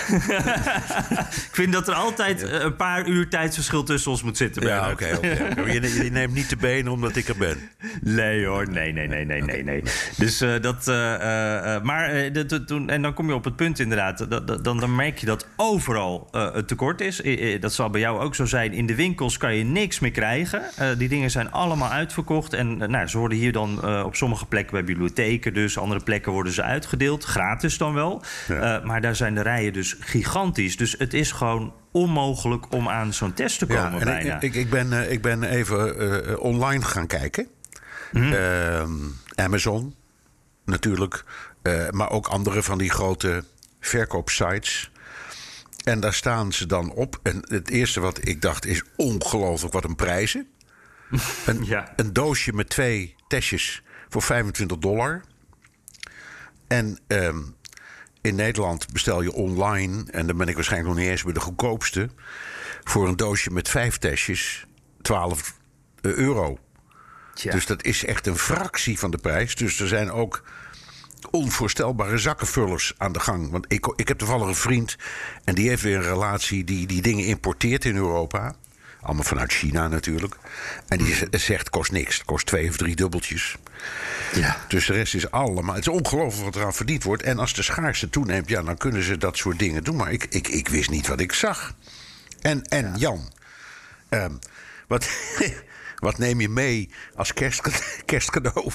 Ik 1.26 1.62
vind 1.62 1.72
dat 1.72 1.88
er 1.88 1.94
altijd 1.94 2.42
een 2.52 2.76
paar 2.76 3.06
uur 3.06 3.28
tijdsverschil 3.28 3.82
tussen 3.82 4.10
ons 4.10 4.22
moet 4.22 4.36
zitten, 4.36 4.66
Ja, 4.66 4.90
oké. 4.90 5.06
Je, 5.06 6.00
je 6.04 6.10
neemt 6.10 6.34
niet 6.34 6.50
de 6.50 6.56
benen 6.56 6.92
omdat 6.92 7.16
ik 7.16 7.28
er 7.28 7.36
ben. 7.36 7.58
Nee 8.00 8.46
hoor, 8.46 8.70
nee, 8.70 8.92
nee, 8.92 9.06
nee, 9.08 9.24
nee, 9.24 9.42
nee, 9.42 9.64
nee. 9.64 9.82
Dus 10.16 10.38
dat. 10.38 10.86
maar 11.82 12.30
toen, 12.66 12.90
en 12.90 13.02
dan 13.02 13.14
kom 13.14 13.28
je 13.28 13.34
op 13.34 13.44
het 13.44 13.56
punt 13.56 13.78
inderdaad. 13.78 14.30
Dat, 14.30 14.46
dat- 14.46 14.64
dan, 14.64 14.80
dan 14.80 14.94
merk 14.94 15.18
je 15.18 15.26
dat 15.26 15.46
overal 15.56 16.28
het 16.32 16.68
tekort 16.68 17.00
is. 17.00 17.20
Eh, 17.38 17.60
dat 17.60 17.72
zal 17.72 17.90
bij 17.90 18.00
jou 18.00 18.20
ook 18.20 18.34
zo 18.34 18.44
zijn. 18.44 18.72
In 18.72 18.86
de 18.86 18.94
winkels 18.94 19.36
kan 19.36 19.54
je 19.54 19.64
niks 19.64 19.98
meer 19.98 20.10
krijgen. 20.10 20.62
Eh, 20.76 20.88
die 20.98 21.08
dingen 21.08 21.30
zijn 21.30 21.52
allemaal 21.52 21.90
uitverkocht. 21.90 22.52
En 22.52 22.82
eh, 22.82 22.88
nou, 22.88 23.06
ze 23.06 23.18
worden 23.18 23.38
hier 23.38 23.52
dan 23.52 24.04
op 24.04 24.16
sommige 24.16 24.46
plekken 24.46 24.72
bij 24.72 24.84
bibliotheken. 24.84 25.54
Dus 25.54 25.78
andere 25.78 26.00
plekken 26.00 26.32
worden 26.32 26.52
ze 26.52 26.62
uitgedeeld. 26.62 27.24
Gratis 27.24 27.78
dan 27.78 27.94
wel. 27.94 28.22
Ja. 28.48 28.80
Maar 28.84 29.00
daar 29.00 29.16
zijn 29.16 29.34
de 29.34 29.42
rijen 29.42 29.72
dus 29.72 29.96
gigantisch. 30.00 30.76
Dus 30.76 30.94
het 30.98 31.14
is 31.14 31.32
gewoon 31.32 31.74
onmogelijk 31.90 32.72
om 32.72 32.88
aan 32.88 33.12
zo'n 33.12 33.34
test 33.34 33.58
te 33.58 33.66
komen 33.66 33.98
Ja, 33.98 34.04
bijna. 34.04 34.36
ik, 34.36 34.42
ik, 34.42 34.54
ik, 34.54 34.70
ben, 34.70 35.10
ik 35.10 35.22
ben 35.22 35.42
even 35.42 36.40
online 36.40 36.84
gaan 36.84 37.06
kijken. 37.06 37.46
Ehm, 38.12 38.90
Amazon 39.34 39.94
natuurlijk. 40.64 41.24
maar 41.90 42.10
ook 42.10 42.26
andere 42.26 42.62
van 42.62 42.78
die 42.78 42.90
grote 42.90 43.44
verkoopsites. 43.80 44.90
En 45.86 46.00
daar 46.00 46.14
staan 46.14 46.52
ze 46.52 46.66
dan 46.66 46.92
op. 46.92 47.20
En 47.22 47.44
het 47.48 47.70
eerste 47.70 48.00
wat 48.00 48.28
ik 48.28 48.40
dacht 48.42 48.66
is 48.66 48.82
ongelooflijk 48.96 49.72
wat 49.72 49.84
een 49.84 49.94
prijzen. 49.96 50.48
Een, 51.46 51.64
Ja. 51.64 51.92
een 51.96 52.12
doosje 52.12 52.52
met 52.52 52.68
twee 52.68 53.14
testjes 53.28 53.82
voor 54.08 54.22
25 54.22 54.78
dollar. 54.78 55.22
En 56.66 56.98
ehm, 57.06 57.42
in 58.20 58.34
Nederland 58.34 58.92
bestel 58.92 59.22
je 59.22 59.32
online, 59.32 60.04
en 60.10 60.26
dan 60.26 60.36
ben 60.36 60.48
ik 60.48 60.54
waarschijnlijk 60.54 60.94
nog 60.94 61.02
niet 61.02 61.10
eens 61.10 61.22
bij 61.22 61.32
de 61.32 61.40
goedkoopste, 61.40 62.08
voor 62.84 63.08
een 63.08 63.16
doosje 63.16 63.50
met 63.50 63.68
vijf 63.68 63.98
testjes 63.98 64.66
12 65.02 65.56
euro. 66.00 66.58
Tja. 67.34 67.52
Dus 67.52 67.66
dat 67.66 67.84
is 67.84 68.04
echt 68.04 68.26
een 68.26 68.38
fractie 68.38 68.98
van 68.98 69.10
de 69.10 69.18
prijs. 69.18 69.54
Dus 69.54 69.80
er 69.80 69.88
zijn 69.88 70.10
ook 70.10 70.42
onvoorstelbare 71.30 72.18
zakkenvullers 72.18 72.92
aan 72.96 73.12
de 73.12 73.20
gang. 73.20 73.50
Want 73.50 73.64
ik, 73.68 73.92
ik 73.96 74.08
heb 74.08 74.18
toevallig 74.18 74.46
een 74.46 74.54
vriend 74.54 74.96
en 75.44 75.54
die 75.54 75.68
heeft 75.68 75.82
weer 75.82 75.96
een 75.96 76.02
relatie 76.02 76.64
die 76.64 76.86
die 76.86 77.02
dingen 77.02 77.24
importeert 77.24 77.84
in 77.84 77.96
Europa. 77.96 78.54
Allemaal 79.02 79.24
vanuit 79.24 79.52
China 79.52 79.88
natuurlijk. 79.88 80.36
En 80.88 80.98
die 80.98 81.14
z- 81.14 81.22
zegt 81.30 81.70
kost 81.70 81.92
niks. 81.92 82.14
Het 82.16 82.24
kost 82.26 82.46
twee 82.46 82.68
of 82.68 82.76
drie 82.76 82.96
dubbeltjes. 82.96 83.56
ja. 84.34 84.56
Dus 84.68 84.86
de 84.86 84.92
rest 84.92 85.14
is 85.14 85.30
allemaal. 85.30 85.74
Het 85.74 85.86
is 85.86 85.92
ongelooflijk 85.92 86.44
wat 86.44 86.56
eraan 86.56 86.74
verdiend 86.74 87.02
wordt. 87.02 87.22
En 87.22 87.38
als 87.38 87.54
de 87.54 87.62
schaarste 87.62 88.10
toeneemt, 88.10 88.48
ja, 88.48 88.62
dan 88.62 88.76
kunnen 88.76 89.02
ze 89.02 89.16
dat 89.18 89.36
soort 89.36 89.58
dingen 89.58 89.84
doen. 89.84 89.96
Maar 89.96 90.12
ik, 90.12 90.24
ik, 90.30 90.48
ik 90.48 90.68
wist 90.68 90.90
niet 90.90 91.06
wat 91.06 91.20
ik 91.20 91.32
zag. 91.32 91.74
En, 92.40 92.62
en 92.62 92.94
Jan, 92.96 93.32
ehm, 94.08 94.32
wat, 94.88 95.08
wat 95.96 96.18
neem 96.18 96.40
je 96.40 96.48
mee 96.48 96.90
als 97.14 97.32
kerst, 97.34 97.60
kerstcadeau 98.04 98.70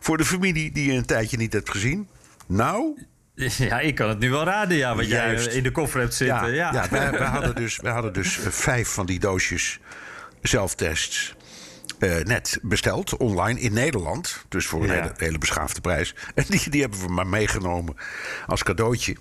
voor 0.00 0.16
de 0.16 0.24
familie 0.24 0.72
die 0.72 0.86
je 0.92 0.98
een 0.98 1.04
tijdje 1.06 1.36
niet 1.36 1.52
hebt 1.52 1.70
gezien? 1.70 2.08
Nou, 2.46 3.06
Ja, 3.58 3.80
ik 3.80 3.94
kan 3.94 4.08
het 4.08 4.18
nu 4.18 4.30
wel 4.30 4.44
raden, 4.44 4.76
ja, 4.76 4.94
wat 4.96 5.06
jij 5.08 5.26
Juist. 5.32 5.46
eh, 5.46 5.56
in 5.56 5.62
de 5.62 5.70
koffer 5.70 6.00
hebt 6.00 6.14
zitten. 6.14 6.54
Ja, 6.54 6.72
ja. 6.72 6.88
wij, 6.90 7.10
wij 7.10 7.28
hadden 7.38 7.54
dus, 7.54 7.76
wij 7.76 7.92
hadden 7.92 8.12
dus 8.12 8.38
eh, 8.40 8.50
vijf 8.50 8.88
van 8.88 9.06
die 9.06 9.18
doosjes 9.18 9.80
zelftests. 10.42 11.34
eh, 11.98 12.16
net 12.16 12.58
besteld, 12.62 13.16
online 13.16 13.60
in 13.60 13.72
Nederland. 13.72 14.44
Dus 14.48 14.66
voor 14.66 14.80
een 14.82 14.86
Ja. 14.86 14.92
hele, 14.94 15.12
hele 15.16 15.38
beschaafde 15.38 15.80
prijs. 15.80 16.14
En 16.34 16.44
die, 16.48 16.70
die 16.70 16.80
hebben 16.80 17.00
we 17.00 17.08
maar 17.12 17.26
meegenomen 17.26 17.96
als 18.46 18.62
cadeautje. 18.62 19.16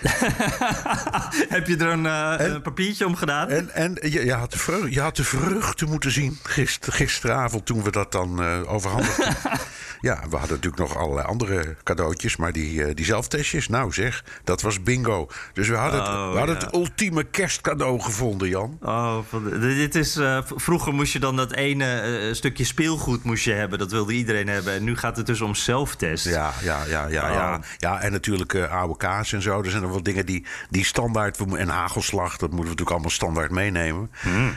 Heb 1.56 1.66
je 1.66 1.76
er 1.76 1.86
een, 1.86 2.06
eh, 2.06 2.34
een 2.38 2.62
papiertje 2.62 3.06
om 3.06 3.16
gedaan? 3.16 3.48
En, 3.48 3.74
en 3.74 3.98
je, 4.00 4.24
je, 4.24 4.32
had 4.32 4.52
de 4.52 4.58
vreugde, 4.58 4.90
je 4.90 5.00
had 5.00 5.16
de 5.16 5.24
vreugde 5.24 5.86
moeten 5.86 6.10
zien 6.10 6.38
gister, 6.42 6.92
gisteravond 6.92 7.66
toen 7.66 7.82
we 7.82 7.90
dat 7.90 8.12
dan 8.12 8.42
eh 8.42 8.72
overhandigden. 8.72 9.36
ja, 10.00 10.14
we 10.30 10.36
hadden 10.36 10.56
natuurlijk 10.56 10.82
nog 10.82 10.96
allerlei 10.96 11.26
andere 11.26 11.76
cadeautjes. 11.82 12.36
Maar 12.36 12.52
die, 12.52 12.84
eh, 12.84 12.94
die 12.94 13.04
zelftestjes, 13.04 13.68
nou 13.68 13.92
zeg, 13.92 14.24
dat 14.44 14.62
was 14.62 14.82
bingo. 14.82 15.28
Dus 15.52 15.68
we 15.68 15.74
hadden, 15.76 16.00
het, 16.00 16.08
Oh, 16.08 16.32
we 16.32 16.38
hadden 16.38 16.56
ja. 16.58 16.64
het 16.64 16.74
ultieme 16.74 17.24
kerstcadeau 17.24 18.00
gevonden, 18.00 18.48
Jan. 18.48 18.78
Oh, 18.82 19.18
dit 19.60 19.94
is, 19.94 20.12
v- 20.14 20.40
vroeger 20.54 20.92
moest 20.94 21.12
je 21.12 21.18
dan 21.18 21.36
dat 21.36 21.52
ene 21.52 22.00
eh, 22.00 22.34
stukje 22.34 22.64
speelgoed 22.64 23.24
moest 23.24 23.44
je 23.44 23.52
hebben. 23.52 23.78
Dat 23.78 23.90
wilde 23.90 24.12
iedereen 24.12 24.48
hebben. 24.48 24.72
En 24.72 24.84
nu 24.84 24.96
gaat 24.96 25.16
het 25.16 25.26
dus 25.26 25.40
om 25.40 25.54
zelftest. 25.54 26.24
Ja, 26.24 26.52
ja, 26.62 26.78
ja, 26.88 27.06
ja, 27.06 27.28
ja. 27.30 27.54
Oh. 27.54 27.62
ja 27.78 28.00
en 28.00 28.12
natuurlijk 28.12 28.54
eh, 28.54 28.72
oude 28.72 28.96
kaas 28.96 29.32
en 29.32 29.42
zo. 29.42 29.62
Er 29.62 29.70
zijn 29.70 29.82
er 29.82 29.90
wel 29.90 30.02
dingen 30.02 30.26
die, 30.26 30.46
die 30.70 30.84
standaard... 30.84 31.38
En 31.56 31.68
hagelslag, 31.68 32.30
dat 32.30 32.40
moeten 32.40 32.58
we 32.58 32.62
natuurlijk 32.62 32.90
allemaal 32.90 33.10
standaard 33.10 33.50
meenemen. 33.50 34.10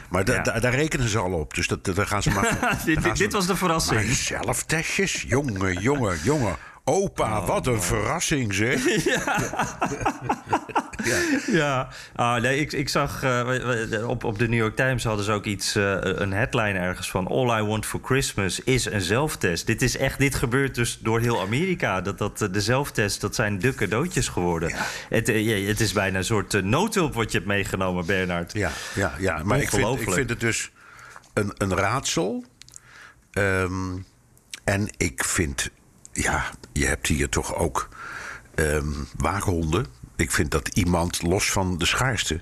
maar 0.09 0.25
da- 0.25 0.33
ja. 0.33 0.41
da- 0.41 0.59
daar 0.59 0.75
rekenen 0.75 1.07
ze 1.07 1.17
al 1.19 1.31
op. 1.31 1.53
Dus 1.53 1.67
dat, 1.67 1.85
daar 1.85 2.07
gaan 2.07 2.23
ze 2.23 2.29
maar... 2.29 2.57
Dit- 2.85 3.03
dit- 3.03 3.17
dit 3.17 3.33
was 3.33 3.47
de 3.47 3.55
verrassing. 3.55 4.05
Maar 4.05 4.15
zelftestjes? 4.15 5.25
Jongen, 5.33 5.81
jongen, 5.81 6.17
jongen. 6.23 6.55
Opa, 6.83 7.39
Oh, 7.39 7.47
wat 7.47 7.67
een 7.67 7.81
verrassing 7.81 8.53
zeg. 8.53 8.83
Ja, 11.51 11.89
ah, 12.15 12.41
nee, 12.41 12.59
ik, 12.59 12.71
ik 12.71 12.89
zag 12.89 13.23
eh, 13.23 14.09
op, 14.09 14.23
op 14.23 14.39
de 14.39 14.47
New 14.47 14.59
York 14.59 14.75
Times 14.75 15.03
hadden 15.03 15.25
ze 15.25 15.31
ook 15.31 15.45
iets, 15.45 15.75
eh, 15.75 15.97
een 16.01 16.33
headline 16.33 16.79
ergens 16.79 17.09
van... 17.11 17.27
All 17.27 17.59
I 17.59 17.63
want 17.63 17.85
for 17.85 17.99
Christmas 18.03 18.59
is 18.59 18.85
een 18.85 19.01
zelftest. 19.01 19.65
Dit 19.65 19.81
is 19.81 19.97
echt, 19.97 20.19
dit 20.19 20.35
gebeurt 20.35 20.75
dus 20.75 20.99
door 20.99 21.19
heel 21.19 21.41
Amerika. 21.41 22.01
Dat, 22.01 22.17
dat, 22.17 22.41
eh, 22.41 22.47
de 22.51 22.61
zelftest, 22.61 23.21
dat 23.21 23.35
zijn 23.35 23.59
de 23.59 23.73
cadeautjes 23.73 24.27
geworden. 24.27 24.73
Het, 25.09 25.27
ja, 25.27 25.55
het 25.55 25.79
is 25.79 25.93
bijna 25.93 26.17
een 26.17 26.25
soort 26.25 26.63
noodhulp 26.63 27.13
wat 27.13 27.31
je 27.31 27.37
hebt 27.37 27.49
meegenomen, 27.49 28.05
Bernard. 28.05 28.53
Ja, 28.53 28.71
ja, 28.95 29.13
ja. 29.19 29.41
maar 29.43 29.59
ik 29.59 29.69
vind, 29.69 29.99
ik 29.99 30.11
vind 30.11 30.29
het 30.29 30.39
dus 30.39 30.71
een, 31.33 31.53
een 31.57 31.75
raadsel. 31.75 32.45
Ehm, 33.31 33.95
en 34.63 34.89
ik 34.97 35.23
vind, 35.23 35.69
ja, 36.11 36.51
je 36.73 36.85
hebt 36.85 37.07
hier 37.07 37.29
toch 37.29 37.55
ook 37.55 37.89
ehm, 38.55 38.91
waakhonden. 39.17 39.85
Ik 40.15 40.31
vind 40.31 40.51
dat 40.51 40.67
iemand, 40.67 41.21
los 41.21 41.51
van 41.51 41.77
de 41.77 41.85
schaarste, 41.85 42.41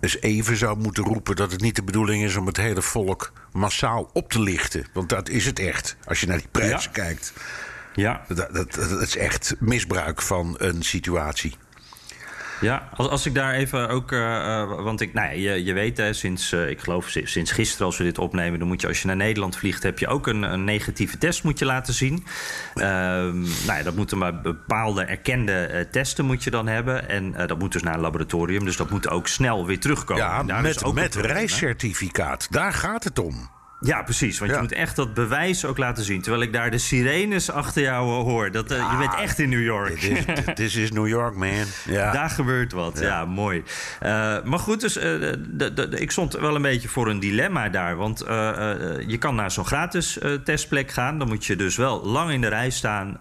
eens 0.00 0.20
even 0.20 0.56
zou 0.56 0.78
moeten 0.78 1.04
roepen 1.04 1.36
dat 1.36 1.52
het 1.52 1.60
niet 1.60 1.76
de 1.76 1.82
bedoeling 1.82 2.24
is 2.24 2.36
om 2.36 2.46
het 2.46 2.56
hele 2.56 2.82
volk 2.82 3.32
massaal 3.52 4.10
op 4.12 4.30
te 4.32 4.40
lichten. 4.40 4.86
Want 4.92 5.08
dat 5.08 5.28
is 5.28 5.46
het 5.46 5.58
echt, 5.58 5.96
als 6.04 6.20
je 6.20 6.26
naar 6.26 6.38
die 6.38 6.48
prijzen 6.50 6.90
Ja. 6.94 7.02
kijkt. 7.04 7.32
Ja, 7.94 8.24
Dat, 8.28 8.54
dat, 8.54 8.74
dat 8.74 9.00
is 9.02 9.16
echt 9.16 9.54
misbruik 9.58 10.22
van 10.22 10.54
een 10.58 10.82
situatie. 10.82 11.54
Ja, 12.60 12.88
als, 12.94 13.08
als 13.08 13.26
ik 13.26 13.34
daar 13.34 13.54
even 13.54 13.88
ook. 13.88 14.12
eh, 14.12 14.60
eh, 14.60 14.68
want 14.68 15.00
ik, 15.00 15.12
nou 15.12 15.26
ja, 15.38 15.52
je, 15.52 15.64
je 15.64 15.72
weet, 15.72 15.96
hè, 15.96 16.12
sinds, 16.12 16.52
eh, 16.52 16.68
ik 16.68 16.80
geloof 16.80 17.08
si- 17.08 17.26
sinds 17.26 17.50
gisteren, 17.52 17.86
als 17.86 17.96
we 17.98 18.04
dit 18.04 18.18
opnemen, 18.18 18.58
dan 18.58 18.68
moet 18.68 18.80
je 18.80 18.86
als 18.86 19.00
je 19.00 19.06
naar 19.06 19.16
Nederland 19.16 19.56
vliegt, 19.56 19.82
heb 19.82 19.98
je 19.98 20.06
ook 20.08 20.26
een, 20.26 20.42
een 20.42 20.64
negatieve 20.64 21.18
test 21.18 21.42
moet 21.42 21.58
je 21.58 21.64
laten 21.64 21.94
zien. 21.94 22.26
Ehm, 22.74 23.40
nou 23.40 23.78
ja, 23.78 23.82
dat 23.82 23.94
moeten 23.96 24.18
maar 24.18 24.40
bepaalde 24.40 25.02
erkende 25.02 25.88
testen 25.90 26.24
moet 26.24 26.44
je 26.44 26.50
dan 26.50 26.66
hebben. 26.66 27.08
En 27.08 27.32
dat 27.46 27.58
moet 27.58 27.72
dus 27.72 27.82
naar 27.82 27.94
een 27.94 28.00
laboratorium. 28.00 28.64
Dus 28.64 28.76
dat 28.76 28.90
moet 28.90 29.08
ook 29.08 29.28
snel 29.28 29.66
weer 29.66 29.80
terugkomen. 29.80 30.22
Ja, 30.22 30.42
daar 30.42 30.56
is 30.64 30.74
met, 30.74 30.84
ook 30.84 30.94
met 30.94 31.14
reiscertificaat. 31.14 32.46
Daar 32.50 32.72
gaat 32.72 33.04
het 33.04 33.18
om. 33.18 33.50
Ja, 33.80 34.02
precies. 34.02 34.38
Want 34.38 34.50
Ja. 34.50 34.56
je 34.56 34.62
moet 34.62 34.72
echt 34.72 34.96
dat 34.96 35.14
bewijs 35.14 35.64
ook 35.64 35.78
laten 35.78 36.04
zien. 36.04 36.20
Terwijl 36.20 36.42
ik 36.42 36.52
daar 36.52 36.70
de 36.70 36.78
sirenes 36.78 37.50
achter 37.50 37.82
jou 37.82 38.18
eh, 38.18 38.24
hoor. 38.24 38.50
Dat, 38.50 38.70
eh, 38.70 38.90
je 38.90 38.96
bent 38.98 39.14
echt 39.14 39.38
in 39.38 39.48
New 39.48 39.62
York. 39.64 40.00
Dit 40.46 40.58
is, 40.58 40.76
is 40.76 40.92
New 40.92 41.08
York, 41.08 41.34
man. 41.34 41.48
Ja. 41.84 42.12
Daar 42.12 42.30
gebeurt 42.30 42.72
wat, 42.72 42.98
ja, 43.00 43.24
mooi. 43.24 43.62
Eh, 44.00 44.36
maar 44.44 44.58
goed, 44.58 44.80
dus, 44.80 44.96
ik 45.90 46.10
stond 46.10 46.32
wel 46.32 46.54
een 46.54 46.62
beetje 46.62 46.88
voor 46.88 47.08
een 47.08 47.20
dilemma 47.20 47.68
daar. 47.68 47.96
Want 47.96 48.18
je 49.06 49.16
kan 49.18 49.34
naar 49.34 49.50
zo'n 49.50 49.66
gratis 49.66 50.18
testplek 50.44 50.90
gaan. 50.90 51.18
Dan 51.18 51.28
moet 51.28 51.44
je 51.44 51.56
dus 51.56 51.76
wel 51.76 52.06
lang 52.06 52.30
in 52.30 52.40
de 52.40 52.48
rij 52.48 52.70
staan. 52.70 53.16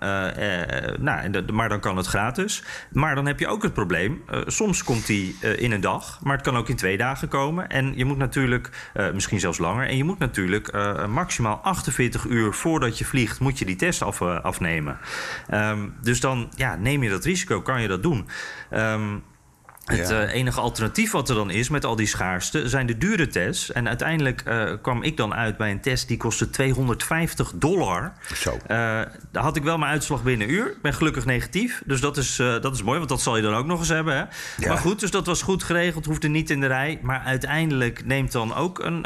nou, 0.99 1.51
maar 1.51 1.69
dan 1.69 1.79
kan 1.79 1.97
het 1.97 2.05
gratis. 2.05 2.63
Maar 2.91 3.15
dan 3.15 3.25
heb 3.25 3.39
je 3.39 3.47
ook 3.47 3.63
het 3.63 3.73
probleem. 3.73 4.23
soms 4.45 4.83
komt 4.83 5.05
die 5.05 5.37
in 5.57 5.71
een 5.71 5.81
dag, 5.81 6.19
maar 6.23 6.33
het 6.33 6.45
kan 6.45 6.57
ook 6.57 6.69
in 6.69 6.75
twee 6.75 6.97
dagen 6.97 7.27
komen. 7.27 7.69
En 7.69 7.93
je 7.95 8.05
moet 8.05 8.17
natuurlijk, 8.17 8.69
misschien 9.13 9.39
zelfs 9.39 9.57
langer... 9.57 9.87
en 9.87 9.97
je 9.97 10.03
moet 10.03 10.19
natuurlijk 10.19 10.46
eh, 10.55 11.07
maximaal 11.07 11.59
48 11.63 12.25
uur 12.25 12.53
voordat 12.53 12.97
je 12.97 13.05
vliegt... 13.05 13.39
moet 13.39 13.59
je 13.59 13.65
die 13.65 13.75
test 13.75 14.01
af, 14.01 14.21
eh, 14.21 14.41
afnemen. 14.41 14.97
Ehm, 15.47 15.87
dus 16.01 16.19
dan 16.19 16.49
ja, 16.55 16.75
neem 16.75 17.03
je 17.03 17.09
dat 17.09 17.25
risico, 17.25 17.61
kan 17.61 17.81
je 17.81 17.87
dat 17.87 18.03
doen. 18.03 18.27
Ehm, 18.69 19.17
het 19.87 20.07
Ja. 20.09 20.21
eh, 20.21 20.33
enige 20.33 20.59
alternatief 20.59 21.11
wat 21.11 21.29
er 21.29 21.35
dan 21.35 21.49
is 21.49 21.69
met 21.69 21.85
al 21.85 21.95
die 21.95 22.07
schaarste 22.07 22.69
zijn 22.69 22.85
de 22.87 22.97
dure 22.97 23.27
tests. 23.27 23.71
En 23.71 23.87
uiteindelijk 23.87 24.41
eh, 24.41 24.71
kwam 24.81 25.03
ik 25.03 25.17
dan 25.17 25.33
uit 25.33 25.57
bij 25.57 25.71
een 25.71 25.81
test 25.81 26.07
die 26.07 26.17
kostte 26.17 26.49
250 26.49 27.51
dollar. 27.55 28.11
Zo. 28.35 28.57
Eh, 28.67 28.77
daar 29.31 29.43
had 29.43 29.55
ik 29.55 29.63
wel 29.63 29.77
mijn 29.77 29.91
uitslag 29.91 30.23
binnen 30.23 30.47
een 30.47 30.53
uur. 30.53 30.67
Ik 30.67 30.81
ben 30.81 30.93
gelukkig 30.93 31.25
negatief. 31.25 31.81
Dus 31.85 32.01
dat 32.01 32.17
is, 32.17 32.35
dat 32.35 32.73
is 32.73 32.83
mooi, 32.83 32.97
want 32.97 33.09
dat 33.09 33.21
zal 33.21 33.35
je 33.35 33.41
dan 33.41 33.53
ook 33.53 33.65
nog 33.65 33.79
eens 33.79 33.87
hebben. 33.89 34.13
Hè? 34.15 34.19
Ja. 34.57 34.67
Maar 34.67 34.77
goed, 34.77 34.99
dus 34.99 35.11
dat 35.11 35.25
was 35.25 35.41
goed 35.41 35.63
geregeld. 35.63 36.05
Hoefde 36.05 36.27
niet 36.27 36.49
in 36.49 36.59
de 36.59 36.67
rij. 36.67 36.99
Maar 37.01 37.19
uiteindelijk 37.25 38.05
neemt 38.05 38.31
dan 38.31 38.55
ook 38.55 38.79
een. 38.79 39.01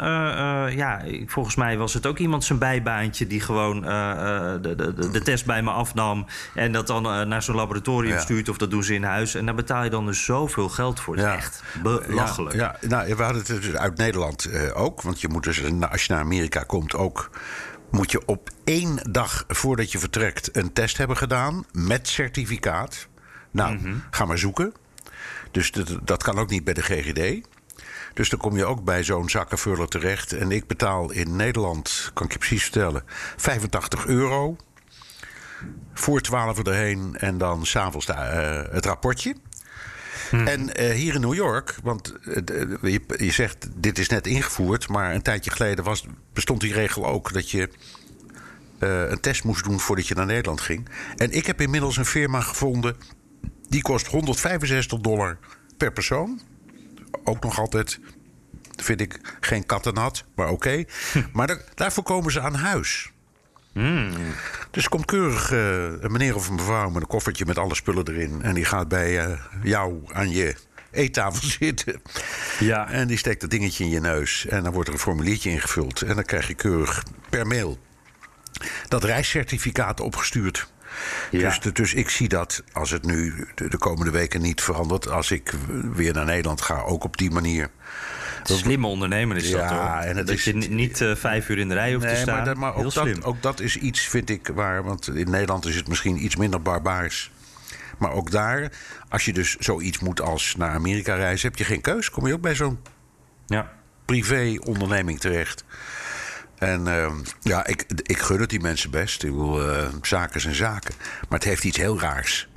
ja, 0.76 1.02
volgens 1.26 1.54
mij 1.54 1.76
was 1.78 1.94
het 1.94 2.06
ook 2.06 2.18
iemand 2.18 2.44
zijn 2.44 2.58
bijbaantje 2.58 3.26
die 3.26 3.40
gewoon 3.40 3.80
de, 3.80 4.74
de, 4.76 5.10
de, 5.10 5.22
test 5.22 5.46
bij 5.46 5.62
me 5.62 5.70
afnam. 5.70 6.26
En 6.54 6.72
dat 6.72 6.86
dan 6.86 7.02
naar 7.28 7.42
zo'n 7.42 7.54
laboratorium 7.56 8.12
Ja. 8.14 8.20
stuurt. 8.20 8.48
Of 8.48 8.56
dat 8.56 8.70
doen 8.70 8.84
ze 8.84 8.94
in 8.94 9.02
huis. 9.04 9.34
En 9.34 9.44
daar 9.46 9.54
betaal 9.54 9.84
je 9.84 9.90
dan 9.90 10.06
dus 10.06 10.24
zoveel 10.24 10.68
geld 10.72 11.00
voor. 11.00 11.16
Het 11.16 11.26
is 11.26 11.32
echt 11.32 11.62
belachelijk. 11.82 12.56
Ja, 12.56 12.76
ja, 12.80 12.88
nou, 12.88 13.14
we 13.14 13.22
hadden 13.22 13.42
het 13.46 13.62
dus 13.62 13.74
uit 13.74 13.96
Nederland 13.96 14.44
eh, 14.44 14.80
ook. 14.80 15.02
Want 15.02 15.20
je 15.20 15.28
moet 15.28 15.42
dus, 15.42 15.62
als 15.90 16.04
je 16.04 16.12
naar 16.12 16.22
Amerika 16.22 16.62
komt 16.62 16.94
ook... 16.94 17.30
moet 17.90 18.10
je 18.10 18.26
op 18.26 18.50
één 18.64 19.12
dag 19.12 19.44
voordat 19.48 19.92
je 19.92 19.98
vertrekt 19.98 20.56
een 20.56 20.72
test 20.72 20.96
hebben 20.96 21.16
gedaan... 21.16 21.64
met 21.72 22.08
certificaat. 22.08 23.08
Nou, 23.50 23.74
Mhm. 23.74 23.94
ga 24.10 24.24
maar 24.24 24.38
zoeken. 24.38 24.72
Dus 25.50 25.70
dat, 25.70 25.98
dat 26.02 26.22
kan 26.22 26.38
ook 26.38 26.50
niet 26.50 26.64
bij 26.64 26.74
de 26.74 26.82
GGD. 26.82 27.46
Dus 28.14 28.28
dan 28.28 28.38
kom 28.38 28.56
je 28.56 28.64
ook 28.64 28.84
bij 28.84 29.04
zo'n 29.04 29.28
zakkenvuller 29.30 29.88
terecht. 29.88 30.32
En 30.32 30.50
ik 30.50 30.66
betaal 30.66 31.10
in 31.10 31.36
Nederland, 31.36 32.10
kan 32.14 32.26
ik 32.26 32.32
je 32.32 32.38
precies 32.38 32.62
vertellen... 32.62 33.02
85 33.36 34.06
euro 34.06 34.56
voor 35.94 36.20
12 36.20 36.58
erheen 36.58 37.16
en 37.18 37.38
dan 37.38 37.66
s'avonds 37.66 38.08
uh, 38.08 38.16
het 38.70 38.86
rapportje. 38.86 39.34
En 40.32 40.82
uh, 40.82 40.90
hier 40.90 41.14
in 41.14 41.20
New 41.20 41.34
York, 41.34 41.76
want 41.82 42.14
uh, 42.24 42.34
je, 42.82 43.00
je, 43.16 43.32
zegt 43.32 43.68
dit 43.74 43.98
is 43.98 44.08
net 44.08 44.26
ingevoerd, 44.26 44.88
maar 44.88 45.14
een 45.14 45.22
tijdje 45.22 45.50
geleden 45.50 45.84
was, 45.84 46.06
bestond 46.32 46.60
die 46.60 46.72
regel 46.72 47.06
ook 47.06 47.32
dat 47.32 47.50
je 47.50 47.68
uh, 48.78 49.10
een 49.10 49.20
test 49.20 49.44
moest 49.44 49.64
doen 49.64 49.80
voordat 49.80 50.08
je 50.08 50.14
naar 50.14 50.26
Nederland 50.26 50.60
ging. 50.60 50.88
En 51.16 51.30
ik 51.32 51.46
heb 51.46 51.60
inmiddels 51.60 51.96
een 51.96 52.04
firma 52.04 52.40
gevonden 52.40 52.96
die 53.68 53.82
kost 53.82 54.06
165 54.06 54.98
dollar 54.98 55.38
per 55.76 55.92
persoon. 55.92 56.40
Ook 57.24 57.42
nog 57.42 57.58
altijd, 57.58 58.00
vind 58.76 59.00
ik, 59.00 59.36
geen 59.40 59.66
kattenat, 59.66 60.24
maar 60.34 60.48
oké. 60.48 60.54
Okay. 60.54 60.88
maar 61.32 61.46
daar, 61.46 61.64
daarvoor 61.74 62.04
komen 62.04 62.32
ze 62.32 62.40
aan 62.40 62.54
huis. 62.54 63.11
Mm. 63.72 64.12
Dus 64.70 64.88
komt 64.88 65.04
keurig 65.04 65.52
uh, 65.52 65.82
een 65.82 66.12
meneer 66.12 66.34
of 66.34 66.48
een 66.48 66.54
mevrouw 66.54 66.90
met 66.90 67.02
een 67.02 67.08
koffertje 67.08 67.46
met 67.46 67.58
alle 67.58 67.74
spullen 67.74 68.08
erin. 68.08 68.42
En 68.42 68.54
die 68.54 68.64
gaat 68.64 68.88
bij 68.88 69.26
uh, 69.28 69.38
jou 69.62 70.00
aan 70.12 70.30
je 70.30 70.54
eettafel 70.90 71.48
zitten. 71.58 72.02
Ja. 72.58 72.90
En 72.90 73.08
die 73.08 73.16
steekt 73.16 73.40
dat 73.40 73.50
dingetje 73.50 73.84
in 73.84 73.90
je 73.90 74.00
neus. 74.00 74.46
En 74.46 74.62
dan 74.62 74.72
wordt 74.72 74.88
er 74.88 74.94
een 74.94 75.00
formuliertje 75.00 75.50
ingevuld. 75.50 76.02
En 76.02 76.14
dan 76.14 76.24
krijg 76.24 76.48
je 76.48 76.54
keurig 76.54 77.02
per 77.30 77.46
mail 77.46 77.78
dat 78.88 79.04
reiscertificaat 79.04 80.00
opgestuurd. 80.00 80.70
Ja. 81.30 81.58
Dus, 81.60 81.72
dus 81.72 81.94
ik 81.94 82.08
zie 82.08 82.28
dat 82.28 82.62
als 82.72 82.90
het 82.90 83.04
nu 83.04 83.48
de, 83.54 83.68
de 83.68 83.78
komende 83.78 84.10
weken 84.10 84.40
niet 84.40 84.60
verandert. 84.60 85.08
Als 85.08 85.30
ik 85.30 85.52
weer 85.92 86.12
naar 86.12 86.24
Nederland 86.24 86.60
ga, 86.60 86.80
ook 86.80 87.04
op 87.04 87.16
die 87.16 87.30
manier. 87.30 87.70
Slimme 88.42 88.86
ondernemer 88.86 89.36
is 89.36 89.48
ja, 89.48 89.58
dat 89.58 89.70
hoor. 89.70 90.08
En 90.08 90.16
het 90.16 90.26
dat 90.26 90.36
is, 90.36 90.44
je 90.44 90.52
niet 90.54 91.00
uh, 91.00 91.14
vijf 91.14 91.48
uur 91.48 91.58
in 91.58 91.68
de 91.68 91.74
rij 91.74 91.92
hoeft 91.92 92.04
nee, 92.04 92.14
te 92.14 92.20
staan. 92.20 92.36
Maar, 92.36 92.44
dat, 92.44 92.56
maar 92.56 92.74
Heel 92.74 92.84
ook, 92.84 92.92
slim. 92.92 93.14
dat, 93.14 93.24
ook 93.24 93.42
dat 93.42 93.60
is 93.60 93.76
iets, 93.76 94.00
vind 94.00 94.30
ik, 94.30 94.50
waar. 94.54 94.84
Want 94.84 95.08
in 95.08 95.30
Nederland 95.30 95.66
is 95.66 95.76
het 95.76 95.88
misschien 95.88 96.24
iets 96.24 96.36
minder 96.36 96.62
barbaars. 96.62 97.30
Maar 97.98 98.12
ook 98.12 98.30
daar, 98.30 98.72
als 99.08 99.24
je 99.24 99.32
dus 99.32 99.56
zoiets 99.56 99.98
moet 99.98 100.20
als 100.20 100.54
naar 100.56 100.70
Amerika 100.70 101.14
reizen, 101.14 101.48
heb 101.48 101.58
je 101.58 101.64
geen 101.64 101.80
keus. 101.80 102.10
Kom 102.10 102.26
je 102.26 102.32
ook 102.32 102.40
bij 102.40 102.54
zo'n 102.54 102.78
ja. 103.46 103.72
privé-onderneming 104.04 105.20
terecht. 105.20 105.64
En 106.58 106.86
uh, 106.86 107.12
ja, 107.40 107.66
ik, 107.66 107.84
ik 108.02 108.18
gun 108.18 108.40
het 108.40 108.50
die 108.50 108.60
mensen 108.60 108.90
best. 108.90 109.22
Ik 109.22 109.30
bedoel, 109.30 109.68
uh, 109.68 109.88
zaken 110.02 110.40
zijn 110.40 110.54
zaken. 110.54 110.94
Maar 111.00 111.38
het 111.38 111.48
heeft 111.48 111.64
iets 111.64 111.76
heel 111.76 112.00
raars. 112.00 112.48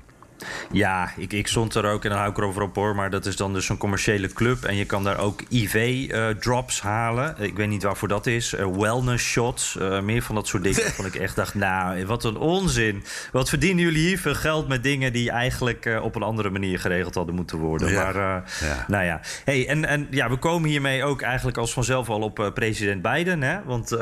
Ja, 0.71 1.11
ik, 1.17 1.33
ik 1.33 1.47
stond 1.47 1.75
er 1.75 1.85
ook 1.85 2.03
en 2.03 2.09
dan 2.09 2.19
hou 2.19 2.31
ik 2.31 2.37
erover 2.37 2.61
op 2.61 2.75
hoor. 2.75 2.95
Maar 2.95 3.09
dat 3.09 3.25
is 3.25 3.35
dan 3.35 3.53
dus 3.53 3.69
een 3.69 3.77
commerciële 3.77 4.27
club. 4.27 4.63
En 4.63 4.75
je 4.75 4.85
kan 4.85 5.03
daar 5.03 5.19
ook 5.19 5.41
IV-drops 5.49 6.77
uh, 6.77 6.83
halen. 6.83 7.35
Ik 7.39 7.55
weet 7.55 7.67
niet 7.67 7.83
waarvoor 7.83 8.07
dat 8.07 8.27
is. 8.27 8.53
Uh, 8.53 8.67
wellness 8.77 9.25
shots. 9.25 9.77
Uh, 9.81 10.01
meer 10.01 10.21
van 10.21 10.35
dat 10.35 10.47
soort 10.47 10.63
dingen. 10.63 10.83
Waarvan 10.83 11.05
ik 11.05 11.15
echt 11.15 11.35
dacht, 11.35 11.53
nou, 11.53 12.05
wat 12.05 12.23
een 12.23 12.37
onzin. 12.37 13.03
Wat 13.31 13.49
verdienen 13.49 13.83
jullie 13.83 14.07
hier 14.07 14.19
veel 14.19 14.35
geld 14.35 14.67
met 14.67 14.83
dingen 14.83 15.13
die 15.13 15.31
eigenlijk 15.31 15.99
op 16.01 16.15
een 16.15 16.23
andere 16.23 16.49
manier 16.49 16.79
geregeld 16.79 17.15
hadden 17.15 17.35
moeten 17.35 17.57
worden. 17.57 17.91
Ja. 17.91 18.03
Maar 18.03 18.43
ja. 18.61 18.85
nou 18.87 19.05
ja. 19.05 19.21
Hey, 19.45 19.67
en, 19.67 19.85
en 19.85 20.07
ja, 20.09 20.29
we 20.29 20.37
komen 20.37 20.69
hiermee 20.69 21.03
ook 21.03 21.21
eigenlijk 21.21 21.57
als 21.57 21.73
vanzelf 21.73 22.09
al 22.09 22.21
op 22.21 22.51
president 22.53 23.01
Biden. 23.01 23.41
Hè? 23.41 23.63
Want 23.63 23.97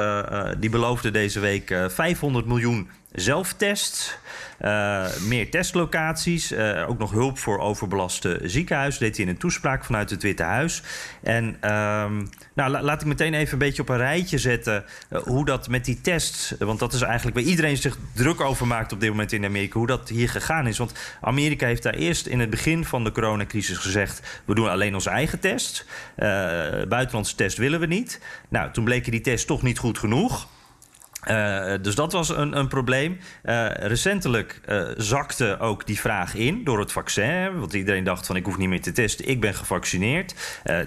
die 0.59 0.69
beloofde 0.69 1.11
deze 1.11 1.39
week 1.39 1.77
500 1.87 2.45
miljoen 2.45 2.89
zelftests. 3.13 4.17
Uh, 4.61 5.05
meer 5.27 5.49
testlocaties. 5.49 6.51
Uh, 6.51 6.89
ook 6.89 6.97
nog 6.97 7.11
hulp 7.11 7.39
voor 7.39 7.59
overbelaste 7.59 8.39
ziekenhuizen. 8.43 9.01
Deed 9.01 9.15
hij 9.15 9.25
in 9.25 9.31
een 9.31 9.37
toespraak 9.37 9.85
vanuit 9.85 10.09
het 10.09 10.23
Witte 10.23 10.43
Huis. 10.43 10.81
En 11.23 11.45
um, 11.45 12.29
nou, 12.53 12.71
la 12.71 12.81
laat 12.81 13.01
ik 13.01 13.07
meteen 13.07 13.33
even 13.33 13.53
een 13.53 13.59
beetje 13.59 13.81
op 13.81 13.89
een 13.89 13.97
rijtje 13.97 14.37
zetten. 14.37 14.85
Uh, 15.09 15.21
hoe 15.21 15.45
dat 15.45 15.67
met 15.67 15.85
die 15.85 16.01
tests. 16.01 16.53
Want 16.59 16.79
dat 16.79 16.93
is 16.93 17.01
eigenlijk 17.01 17.35
waar 17.35 17.45
iedereen 17.45 17.77
zich 17.77 17.97
druk 18.13 18.41
over 18.41 18.67
maakt 18.67 18.91
op 18.91 18.99
dit 18.99 19.09
moment 19.09 19.31
in 19.31 19.45
Amerika. 19.45 19.77
Hoe 19.77 19.87
dat 19.87 20.09
hier 20.09 20.29
gegaan 20.29 20.67
is. 20.67 20.77
Want 20.77 20.93
Amerika 21.21 21.65
heeft 21.65 21.83
daar 21.83 21.93
eerst 21.93 22.27
in 22.27 22.39
het 22.39 22.49
begin 22.49 22.85
van 22.85 23.03
de 23.03 23.11
coronacrisis 23.11 23.77
gezegd. 23.77 24.41
We 24.45 24.55
doen 24.55 24.69
alleen 24.69 24.93
onze 24.93 25.09
eigen 25.09 25.39
test. 25.39 25.85
buitenlandse 26.15 27.35
test 27.35 27.57
willen 27.57 27.79
we 27.79 27.85
niet. 27.85 28.19
Nou, 28.49 28.71
toen 28.71 28.83
bleken 28.83 29.11
die 29.11 29.21
tests 29.21 29.45
toch 29.45 29.61
niet 29.61 29.77
goed 29.77 29.97
genoeg. 29.97 30.47
Uh, 31.27 31.73
dus 31.81 31.95
dat 31.95 32.11
was 32.11 32.29
een, 32.29 32.57
een 32.57 32.67
probleem. 32.67 33.19
Uh, 33.43 33.67
recentelijk 33.69 34.61
uh, 34.69 34.87
zakte 34.97 35.59
ook 35.59 35.85
die 35.85 35.99
vraag 35.99 36.35
in 36.35 36.63
door 36.63 36.79
het 36.79 36.91
vaccin. 36.91 37.59
Want 37.59 37.73
iedereen 37.73 38.03
dacht 38.03 38.25
van 38.25 38.35
ik 38.35 38.45
hoef 38.45 38.57
niet 38.57 38.69
meer 38.69 38.81
te 38.81 38.91
testen, 38.91 39.27
ik 39.27 39.41
ben 39.41 39.53
gevaccineerd. 39.53 40.35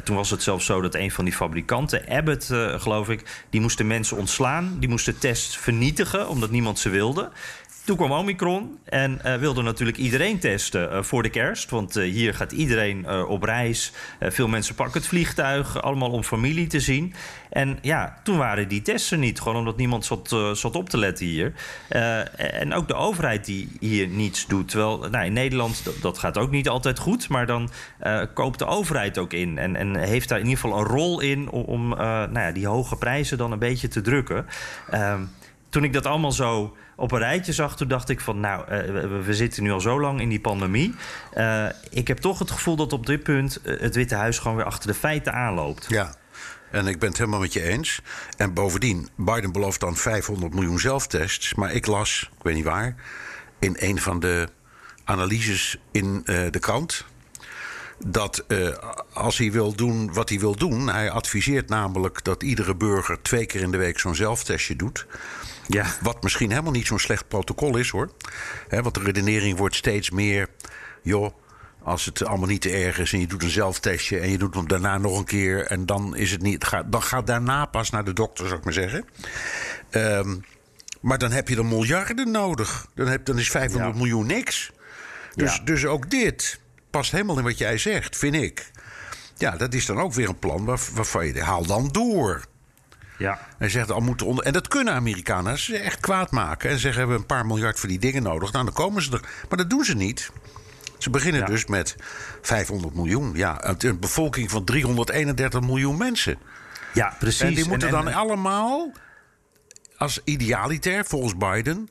toen 0.04 0.16
was 0.16 0.30
het 0.30 0.42
zelfs 0.42 0.66
zo 0.66 0.80
dat 0.80 0.94
een 0.94 1.10
van 1.10 1.24
die 1.24 1.34
fabrikanten, 1.34 2.08
Abbott 2.08 2.44
geloof 2.76 3.08
ik... 3.08 3.44
die 3.50 3.60
moesten 3.60 3.86
mensen 3.86 4.16
ontslaan, 4.16 4.76
die 4.78 4.88
moesten 4.88 5.18
tests 5.18 5.58
vernietigen 5.58 6.28
omdat 6.28 6.50
niemand 6.50 6.78
ze 6.78 6.88
wilde. 6.88 7.30
Toen 7.86 7.96
kwam 7.96 8.12
Omicron 8.12 8.78
en 8.84 9.20
uh, 9.26 9.34
wilde 9.34 9.62
natuurlijk 9.62 9.96
iedereen 9.96 10.38
testen 10.38 10.92
uh, 10.92 11.02
voor 11.02 11.22
de 11.22 11.28
kerst. 11.28 11.70
Want 11.70 11.96
uh, 11.96 12.12
hier 12.12 12.34
gaat 12.34 12.52
iedereen 12.52 13.08
op 13.26 13.42
reis. 13.42 13.92
veel 14.20 14.48
mensen 14.48 14.74
pakken 14.74 15.00
het 15.00 15.08
vliegtuig, 15.08 15.82
allemaal 15.82 16.10
om 16.10 16.22
familie 16.22 16.66
te 16.66 16.80
zien. 16.80 17.14
En 17.50 17.78
ja, 17.82 18.20
toen 18.22 18.38
waren 18.38 18.68
die 18.68 18.82
testen 18.82 19.20
niet. 19.20 19.40
Gewoon 19.40 19.56
omdat 19.56 19.76
niemand 19.76 20.04
zat, 20.04 20.36
zat 20.52 20.76
op 20.76 20.88
te 20.88 20.98
letten 20.98 21.26
hier. 21.26 21.52
en 22.36 22.74
ook 22.74 22.88
de 22.88 22.94
overheid 22.94 23.44
die 23.44 23.68
hier 23.80 24.08
niets 24.08 24.46
doet. 24.46 24.68
Terwijl 24.68 24.98
nou, 25.10 25.24
in 25.24 25.32
Nederland, 25.32 25.84
dat, 25.84 25.94
dat, 26.00 26.18
gaat 26.18 26.38
ook 26.38 26.50
niet 26.50 26.68
altijd 26.68 26.98
goed. 26.98 27.28
Maar 27.28 27.46
dan 27.46 27.70
koopt 28.34 28.58
de 28.58 28.66
overheid 28.66 29.18
ook 29.18 29.32
in. 29.32 29.58
En, 29.58 29.76
en 29.76 29.96
heeft 29.96 30.28
daar 30.28 30.38
in 30.38 30.44
ieder 30.44 30.60
geval 30.60 30.78
een 30.78 30.86
rol 30.86 31.20
in 31.20 31.50
om, 31.50 31.62
om 31.62 31.88
nou 31.88 32.38
ja, 32.38 32.52
die 32.52 32.66
hoge 32.66 32.96
prijzen 32.96 33.38
dan 33.38 33.52
een 33.52 33.58
beetje 33.58 33.88
te 33.88 34.00
drukken. 34.00 34.46
Ehm, 34.90 35.22
toen 35.68 35.84
ik 35.84 35.92
dat 35.92 36.06
allemaal 36.06 36.32
zo 36.32 36.76
op 36.96 37.12
een 37.12 37.18
rijtje 37.18 37.52
zag, 37.52 37.76
toen 37.76 37.88
dacht 37.88 38.08
ik 38.08 38.20
van 38.20 38.40
nou, 38.40 38.72
uh, 38.72 39.24
we, 39.24 39.34
zitten 39.34 39.62
nu 39.62 39.70
al 39.70 39.80
zo 39.80 40.00
lang 40.00 40.20
in 40.20 40.28
die 40.28 40.40
pandemie. 40.40 40.94
Uh, 41.34 41.66
ik 41.90 42.08
heb 42.08 42.18
toch 42.18 42.38
het 42.38 42.50
gevoel 42.50 42.76
dat 42.76 42.92
op 42.92 43.06
dit 43.06 43.22
punt 43.22 43.60
uh, 43.62 43.80
het 43.80 43.94
Witte 43.94 44.14
Huis 44.14 44.38
gewoon 44.38 44.56
weer 44.56 44.66
achter 44.66 44.88
de 44.88 44.94
feiten 44.94 45.32
aanloopt. 45.32 45.86
Ja. 45.88 46.14
En 46.70 46.86
ik 46.86 46.98
ben 46.98 47.08
het 47.08 47.18
helemaal 47.18 47.40
met 47.40 47.52
je 47.52 47.62
eens. 47.62 48.00
En 48.36 48.52
bovendien, 48.52 49.08
Biden 49.16 49.52
belooft 49.52 49.80
dan 49.80 49.96
500 49.96 50.54
miljoen 50.54 50.78
zelftests. 50.78 51.54
Maar 51.54 51.72
ik 51.72 51.86
las, 51.86 52.30
ik 52.36 52.42
weet 52.42 52.54
niet 52.54 52.64
waar, 52.64 52.94
in 53.58 53.76
een 53.78 54.00
van 54.00 54.20
de 54.20 54.48
analyses 55.04 55.78
in 55.92 56.22
de 56.24 56.58
krant 56.60 57.04
dat 58.06 58.44
als 59.12 59.38
hij 59.38 59.52
wil 59.52 59.74
doen 59.74 60.12
wat 60.12 60.28
hij 60.28 60.38
wil 60.38 60.56
doen, 60.56 60.88
hij 60.88 61.10
adviseert 61.10 61.68
namelijk 61.68 62.24
dat 62.24 62.42
iedere 62.42 62.74
burger 62.74 63.22
twee 63.22 63.46
keer 63.46 63.60
in 63.60 63.70
de 63.70 63.76
week 63.76 63.98
zo'n 63.98 64.14
zelftestje 64.14 64.76
doet. 64.76 65.06
Ja. 65.66 65.86
Wat 66.02 66.22
misschien 66.22 66.50
helemaal 66.50 66.72
niet 66.72 66.86
zo'n 66.86 66.98
slecht 66.98 67.28
protocol 67.28 67.76
is 67.76 67.90
hoor. 67.90 68.10
He, 68.68 68.82
want 68.82 68.94
de 68.94 69.00
redenering 69.00 69.58
wordt 69.58 69.74
steeds 69.74 70.10
meer. 70.10 70.48
joh, 71.02 71.32
als 71.82 72.04
het 72.04 72.24
allemaal 72.24 72.48
niet 72.48 72.60
te 72.60 72.70
erg 72.70 72.98
is 72.98 73.12
en 73.12 73.20
je 73.20 73.26
doet 73.26 73.42
een 73.42 73.50
zelftestje 73.50 74.18
en 74.18 74.30
je 74.30 74.38
doet 74.38 74.54
hem 74.54 74.68
daarna 74.68 74.98
nog 74.98 75.18
een 75.18 75.24
keer 75.24 75.66
en 75.66 75.86
dan 75.86 76.16
is 76.16 76.30
het 76.30 76.42
niet. 76.42 76.64
Ga, 76.64 76.82
dan 76.82 77.02
gaat 77.02 77.26
daarna 77.26 77.66
pas 77.66 77.90
naar 77.90 78.04
de 78.04 78.12
dokter, 78.12 78.46
zou 78.46 78.58
ik 78.58 78.64
maar 78.64 78.72
zeggen. 78.72 79.04
Um, 79.90 80.44
maar 81.00 81.18
dan 81.18 81.30
heb 81.30 81.48
je 81.48 81.56
er 81.56 81.66
miljarden 81.66 82.30
nodig. 82.30 82.86
Dan, 82.94 83.06
heb, 83.06 83.24
dan 83.24 83.38
is 83.38 83.50
500 83.50 83.92
ja. 83.92 83.98
miljoen 83.98 84.26
niks. 84.26 84.70
Dus, 85.34 85.56
ja. 85.56 85.64
dus 85.64 85.84
ook 85.84 86.10
dit 86.10 86.60
past 86.90 87.12
helemaal 87.12 87.38
in 87.38 87.44
wat 87.44 87.58
jij 87.58 87.78
zegt, 87.78 88.16
vind 88.16 88.34
ik. 88.34 88.70
Ja, 89.36 89.56
dat 89.56 89.74
is 89.74 89.86
dan 89.86 90.00
ook 90.00 90.12
weer 90.12 90.28
een 90.28 90.38
plan 90.38 90.64
waarvan 90.64 91.26
je 91.26 91.42
haal 91.42 91.66
dan 91.66 91.88
door. 91.88 92.44
Ja. 93.18 93.38
Hij 93.58 93.68
zegt 93.68 93.90
al 93.90 94.00
moeten 94.00 94.26
onder. 94.26 94.44
En 94.44 94.52
dat 94.52 94.68
kunnen 94.68 94.94
Amerikanen. 94.94 95.58
Ze 95.58 95.78
echt 95.78 96.00
kwaad 96.00 96.30
maken. 96.30 96.70
En 96.70 96.78
zeggen: 96.78 96.92
we 96.92 96.98
hebben 96.98 97.16
een 97.16 97.36
paar 97.36 97.46
miljard 97.46 97.80
voor 97.80 97.88
die 97.88 97.98
dingen 97.98 98.22
nodig. 98.22 98.52
Nou, 98.52 98.64
dan 98.64 98.74
komen 98.74 99.02
ze 99.02 99.12
er. 99.12 99.20
Maar 99.48 99.58
dat 99.58 99.70
doen 99.70 99.84
ze 99.84 99.94
niet. 99.94 100.30
Ze 100.98 101.10
beginnen 101.10 101.40
ja. 101.40 101.46
dus 101.46 101.66
met 101.66 101.96
500 102.42 102.94
miljoen. 102.94 103.32
Ja, 103.34 103.74
een 103.78 103.98
bevolking 103.98 104.50
van 104.50 104.64
331 104.64 105.60
miljoen 105.60 105.96
mensen. 105.96 106.38
Ja, 106.92 107.14
precies. 107.18 107.40
En 107.40 107.54
die 107.54 107.68
moeten 107.68 107.88
en, 107.88 107.94
en, 107.94 108.04
dan 108.04 108.14
allemaal, 108.14 108.92
als 109.96 110.20
idealiter 110.24 111.04
volgens 111.04 111.36
Biden, 111.36 111.88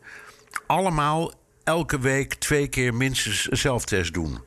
allemaal 0.67 1.33
elke 1.63 1.99
week 1.99 2.33
twee 2.33 2.67
keer 2.67 2.93
minstens 2.93 3.47
een 3.51 3.57
zelftest 3.57 4.13
doen. 4.13 4.39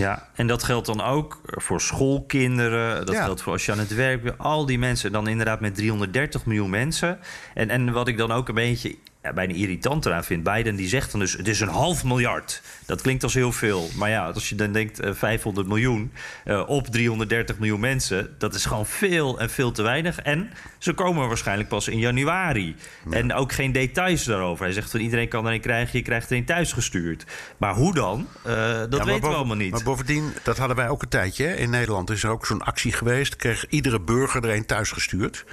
Ja, 0.00 0.28
en 0.34 0.46
dat 0.46 0.62
geldt 0.62 0.86
dan 0.86 1.00
ook 1.00 1.40
voor 1.44 1.80
schoolkinderen. 1.80 3.06
Dat 3.06 3.16
geldt 3.16 3.42
voor 3.42 3.52
als 3.52 3.66
je 3.66 3.72
aan 3.72 3.78
het 3.78 3.94
werk 3.94 4.22
bent. 4.22 4.38
Al 4.38 4.66
die 4.66 4.78
mensen, 4.78 5.12
dan 5.12 5.28
inderdaad 5.28 5.60
met 5.60 5.74
330 5.74 6.46
miljoen 6.46 6.70
mensen. 6.70 7.18
En, 7.54 7.70
en 7.70 7.92
wat 7.92 8.08
ik 8.08 8.16
dan 8.16 8.32
ook 8.32 8.48
een 8.48 8.54
beetje 8.54 8.96
ja, 9.22 9.32
bijna 9.32 9.52
irritant 9.52 10.06
eraan 10.06 10.24
vind. 10.24 10.42
Biden 10.42 10.76
die 10.76 10.88
zegt 10.88 11.10
dan 11.10 11.20
dus, 11.20 11.32
het 11.32 11.48
is 11.48 11.60
een 11.60 11.68
half 11.68 12.04
miljard. 12.04 12.62
Dat 12.86 13.00
klinkt 13.00 13.22
als 13.22 13.34
heel 13.34 13.52
veel. 13.52 13.88
Maar 13.96 14.10
ja, 14.10 14.26
als 14.26 14.48
je 14.48 14.54
dan 14.54 14.72
denkt 14.72 15.04
uh, 15.04 15.10
500 15.14 15.66
miljoen 15.66 16.12
uh, 16.44 16.68
op 16.68 16.86
330 16.86 17.58
miljoen 17.58 17.80
mensen... 17.80 18.34
dat 18.38 18.54
is 18.54 18.64
gewoon 18.64 18.86
veel 18.86 19.40
en 19.40 19.50
veel 19.50 19.72
te 19.72 19.82
weinig. 19.82 20.18
En 20.18 20.50
ze 20.78 20.92
komen 20.92 21.28
waarschijnlijk 21.28 21.68
pas 21.68 21.88
in 21.88 21.98
januari. 21.98 22.76
Ja. 23.10 23.16
En 23.16 23.32
ook 23.32 23.52
geen 23.52 23.72
details 23.72 24.24
daarover. 24.24 24.64
Hij 24.64 24.74
zegt 24.74 24.90
van 24.90 25.00
iedereen 25.00 25.28
kan 25.28 25.46
er 25.46 25.52
een 25.52 25.60
krijgen, 25.60 25.98
je 25.98 26.04
krijgt 26.04 26.30
er 26.30 26.36
een 26.36 26.44
thuisgestuurd. 26.44 27.24
Maar 27.56 27.74
hoe 27.74 27.94
dan? 27.94 28.28
Uh, 28.46 28.54
dat 28.78 28.96
ja, 28.96 29.04
weten 29.04 29.28
we 29.28 29.36
allemaal 29.36 29.56
niet. 29.56 29.70
Maar 29.70 29.82
bovendien, 29.82 30.32
dat 30.42 30.58
hadden 30.58 30.76
wij 30.76 30.88
ook 30.88 31.02
een 31.02 31.08
tijdje. 31.08 31.44
Hè? 31.44 31.54
In 31.54 31.70
Nederland 31.70 32.10
is 32.10 32.22
er 32.22 32.30
ook 32.30 32.46
zo'n 32.46 32.62
actie 32.62 32.92
geweest. 32.92 33.36
Kreeg 33.36 33.66
iedere 33.68 34.00
burger 34.00 34.44
er 34.44 34.54
een 34.54 34.66
thuisgestuurd. 34.66 35.44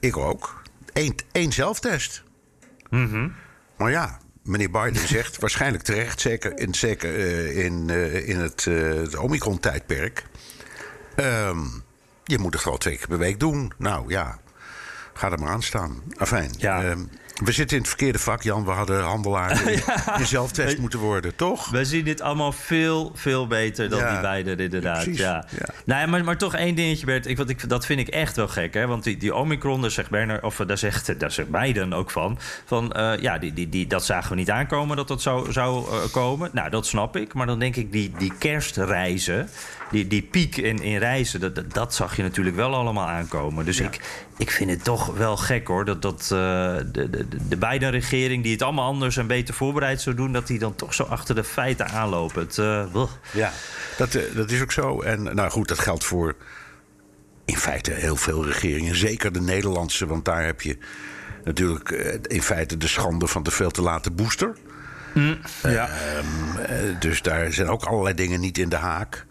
Ik 0.00 0.16
ook. 0.16 0.62
Eén, 0.92 1.16
één 1.32 1.52
zelftest. 1.52 2.24
Mm 2.90 3.10
-hmm. 3.10 3.34
Maar 3.76 3.90
ja, 3.90 4.18
meneer 4.42 4.70
Biden 4.70 5.08
zegt 5.16 5.40
waarschijnlijk 5.40 5.84
terecht, 5.84 6.20
zeker 6.20 6.58
in, 6.58 6.74
zeker, 6.74 7.18
uh, 7.18 7.64
in, 7.64 7.88
uh, 7.88 8.28
in 8.28 8.38
het, 8.38 8.66
uh, 8.66 8.94
het 8.94 9.16
Omicron-tijdperk. 9.16 10.24
Um, 11.16 11.84
je 12.24 12.38
moet 12.38 12.52
het 12.52 12.62
gewoon 12.62 12.78
twee 12.78 12.96
keer 12.96 13.08
per 13.08 13.18
week 13.18 13.40
doen. 13.40 13.72
Nou 13.78 14.10
ja, 14.10 14.38
ga 15.12 15.30
er 15.30 15.38
maar 15.38 15.50
aan 15.50 15.62
staan. 15.62 16.02
Afijn. 16.16 16.50
Ja. 16.58 16.90
Um, 16.90 17.10
we 17.44 17.52
zitten 17.52 17.76
in 17.76 17.82
het 17.82 17.88
verkeerde 17.92 18.18
vak, 18.18 18.42
Jan. 18.42 18.64
We 18.64 18.70
hadden 18.70 19.02
handelaar 19.02 19.70
ja. 19.86 20.18
in 20.18 20.26
zelftest 20.26 20.78
moeten 20.78 20.98
worden, 20.98 21.36
toch? 21.36 21.70
We 21.70 21.84
zien 21.84 22.04
dit 22.04 22.20
allemaal 22.20 22.52
veel, 22.52 23.12
veel 23.14 23.46
beter 23.46 23.88
dan 23.88 23.98
ja. 23.98 24.12
die 24.12 24.20
beiden, 24.20 24.58
inderdaad. 24.58 25.04
Ja. 25.04 25.46
ja. 25.58 25.68
Nou 25.84 26.00
ja, 26.00 26.06
maar, 26.06 26.24
maar 26.24 26.38
toch 26.38 26.54
één 26.54 26.74
dingetje, 26.74 27.06
Bert. 27.06 27.26
Ik, 27.26 27.36
wat 27.36 27.48
ik, 27.48 27.68
dat 27.68 27.86
vind 27.86 28.00
ik 28.00 28.08
echt 28.08 28.36
wel 28.36 28.48
gek, 28.48 28.74
hè? 28.74 28.86
Want 28.86 29.04
die, 29.04 29.16
die 29.16 29.34
Omicron, 29.34 29.80
daar 29.80 29.90
zegt 29.90 30.10
Berner, 30.10 30.42
of 30.42 30.56
daar 30.56 30.78
zegt, 30.78 31.20
daar 31.20 31.30
zegt 31.30 31.50
Biden 31.50 31.92
ook 31.92 32.10
van. 32.10 32.38
Van 32.64 32.92
uh, 32.96 33.12
ja, 33.20 33.38
die, 33.38 33.52
die, 33.52 33.68
die, 33.68 33.86
dat 33.86 34.04
zagen 34.04 34.30
we 34.30 34.36
niet 34.36 34.50
aankomen 34.50 34.96
dat 34.96 35.08
dat 35.08 35.22
zou, 35.22 35.52
zou 35.52 35.86
uh, 35.86 35.96
komen. 36.12 36.50
Nou, 36.52 36.70
dat 36.70 36.86
snap 36.86 37.16
ik. 37.16 37.34
Maar 37.34 37.46
dan 37.46 37.58
denk 37.58 37.76
ik, 37.76 37.92
die, 37.92 38.12
die 38.18 38.32
kerstreizen 38.38 39.48
die, 39.90 40.06
die 40.06 40.22
piek 40.22 40.56
in, 40.56 40.82
in 40.82 40.98
reizen, 40.98 41.40
dat, 41.40 41.54
dat, 41.54 41.72
dat, 41.72 41.94
zag 41.94 42.16
je 42.16 42.22
natuurlijk 42.22 42.56
wel 42.56 42.74
allemaal 42.74 43.08
aankomen. 43.08 43.64
Dus 43.64 43.78
ja. 43.78 43.84
ik, 43.84 44.00
ik 44.36 44.50
vind 44.50 44.70
het 44.70 44.84
toch 44.84 45.06
wel 45.16 45.36
gek 45.36 45.66
hoor. 45.66 45.84
Dat, 45.84 46.02
dat 46.02 46.22
uh, 46.22 46.28
de, 46.28 47.10
de, 47.10 47.26
de 47.48 47.56
beide 47.56 47.88
regering 47.88 48.42
die 48.42 48.52
het 48.52 48.62
allemaal 48.62 48.86
anders 48.86 49.16
en 49.16 49.26
beter 49.26 49.54
voorbereid 49.54 50.00
zou 50.00 50.16
doen, 50.16 50.32
dat 50.32 50.46
die 50.46 50.58
dan 50.58 50.74
toch 50.74 50.94
zo 50.94 51.02
achter 51.02 51.34
de 51.34 51.44
feiten 51.44 51.88
aanlopen. 51.88 52.42
Het, 52.42 52.56
uh, 52.56 53.04
ja, 53.32 53.52
dat, 53.96 54.14
uh, 54.14 54.22
dat 54.34 54.50
is 54.50 54.62
ook 54.62 54.72
zo. 54.72 55.00
En 55.00 55.22
nou 55.22 55.50
goed, 55.50 55.68
dat 55.68 55.78
geldt 55.78 56.04
voor 56.04 56.36
in 57.44 57.56
feite 57.56 57.92
heel 57.92 58.16
veel 58.16 58.46
regeringen. 58.46 58.96
Zeker 58.96 59.32
de 59.32 59.40
Nederlandse, 59.40 60.06
want 60.06 60.24
daar 60.24 60.44
heb 60.44 60.60
je 60.60 60.78
natuurlijk 61.44 61.90
in 62.22 62.42
feite 62.42 62.76
de 62.76 62.88
schande 62.88 63.26
van 63.26 63.42
de 63.42 63.50
veel 63.50 63.70
te 63.70 63.82
late 63.82 64.10
booster. 64.10 64.56
Mm, 65.14 65.38
ja. 65.62 65.88
dus 66.98 67.22
daar 67.22 67.52
zijn 67.52 67.68
ook 67.68 67.84
allerlei 67.84 68.14
dingen 68.14 68.40
niet 68.40 68.58
in 68.58 68.68
de 68.68 68.76
haak. 68.76 69.26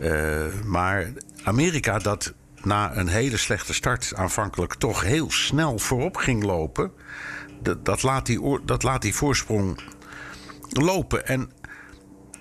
Uh, 0.00 0.44
maar 0.64 1.12
Amerika 1.44 1.98
dat 1.98 2.32
na 2.62 2.96
een 2.96 3.08
hele 3.08 3.36
slechte 3.36 3.74
start 3.74 4.12
aanvankelijk 4.14 4.74
toch 4.74 5.02
heel 5.02 5.30
snel 5.30 5.78
voorop 5.78 6.16
ging 6.16 6.42
lopen, 6.42 6.92
dat, 7.62 7.84
dat, 7.84 8.02
laat, 8.02 8.26
die, 8.26 8.60
dat 8.64 8.82
laat 8.82 9.02
die 9.02 9.14
voorsprong 9.14 9.80
lopen. 10.68 11.26
En 11.26 11.50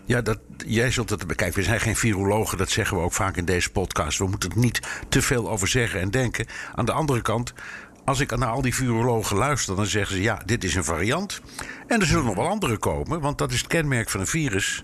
ja, 0.05 0.21
dat, 0.21 0.39
jij 0.65 0.91
zult 0.91 1.09
het 1.09 1.27
bekijken. 1.27 1.59
We 1.59 1.65
zijn 1.65 1.79
geen 1.79 1.95
virologen, 1.95 2.57
dat 2.57 2.69
zeggen 2.69 2.97
we 2.97 3.03
ook 3.03 3.13
vaak 3.13 3.37
in 3.37 3.45
deze 3.45 3.71
podcast. 3.71 4.17
We 4.17 4.27
moeten 4.27 4.49
er 4.49 4.57
niet 4.57 4.79
te 5.09 5.21
veel 5.21 5.49
over 5.49 5.67
zeggen 5.67 5.99
en 5.99 6.11
denken. 6.11 6.45
Aan 6.75 6.85
de 6.85 6.91
andere 6.91 7.21
kant, 7.21 7.53
als 8.05 8.19
ik 8.19 8.37
naar 8.37 8.49
al 8.49 8.61
die 8.61 8.75
virologen 8.75 9.37
luister, 9.37 9.75
dan 9.75 9.85
zeggen 9.85 10.15
ze: 10.15 10.21
ja, 10.21 10.41
dit 10.45 10.63
is 10.63 10.75
een 10.75 10.83
variant. 10.83 11.41
En 11.87 11.99
er 11.99 12.07
zullen 12.07 12.25
nog 12.25 12.35
wel 12.35 12.47
andere 12.47 12.77
komen, 12.77 13.21
want 13.21 13.37
dat 13.37 13.51
is 13.51 13.57
het 13.57 13.67
kenmerk 13.67 14.09
van 14.09 14.19
een 14.19 14.27
virus. 14.27 14.83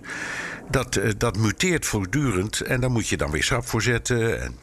Dat, 0.69 0.95
uh, 0.95 1.11
dat 1.17 1.37
muteert 1.37 1.85
voortdurend 1.85 2.61
en 2.61 2.81
daar 2.81 2.91
moet 2.91 3.07
je 3.07 3.17
dan 3.17 3.31
weer 3.31 3.43
schrap 3.43 3.67
voor 3.67 3.81
zetten. 3.81 4.41
En 4.41 4.57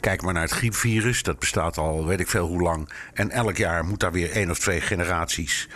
kijk 0.00 0.22
maar 0.22 0.32
naar 0.32 0.42
het 0.42 0.52
griepvirus, 0.52 1.22
dat 1.22 1.38
bestaat 1.38 1.78
al 1.78 2.06
weet 2.06 2.20
ik 2.20 2.28
veel 2.28 2.46
hoe 2.46 2.62
lang. 2.62 2.92
En 3.12 3.30
elk 3.30 3.56
jaar 3.56 3.84
moet 3.84 4.00
daar 4.00 4.12
weer 4.12 4.30
één 4.30 4.50
of 4.50 4.58
twee 4.58 4.80
generaties 4.80 5.68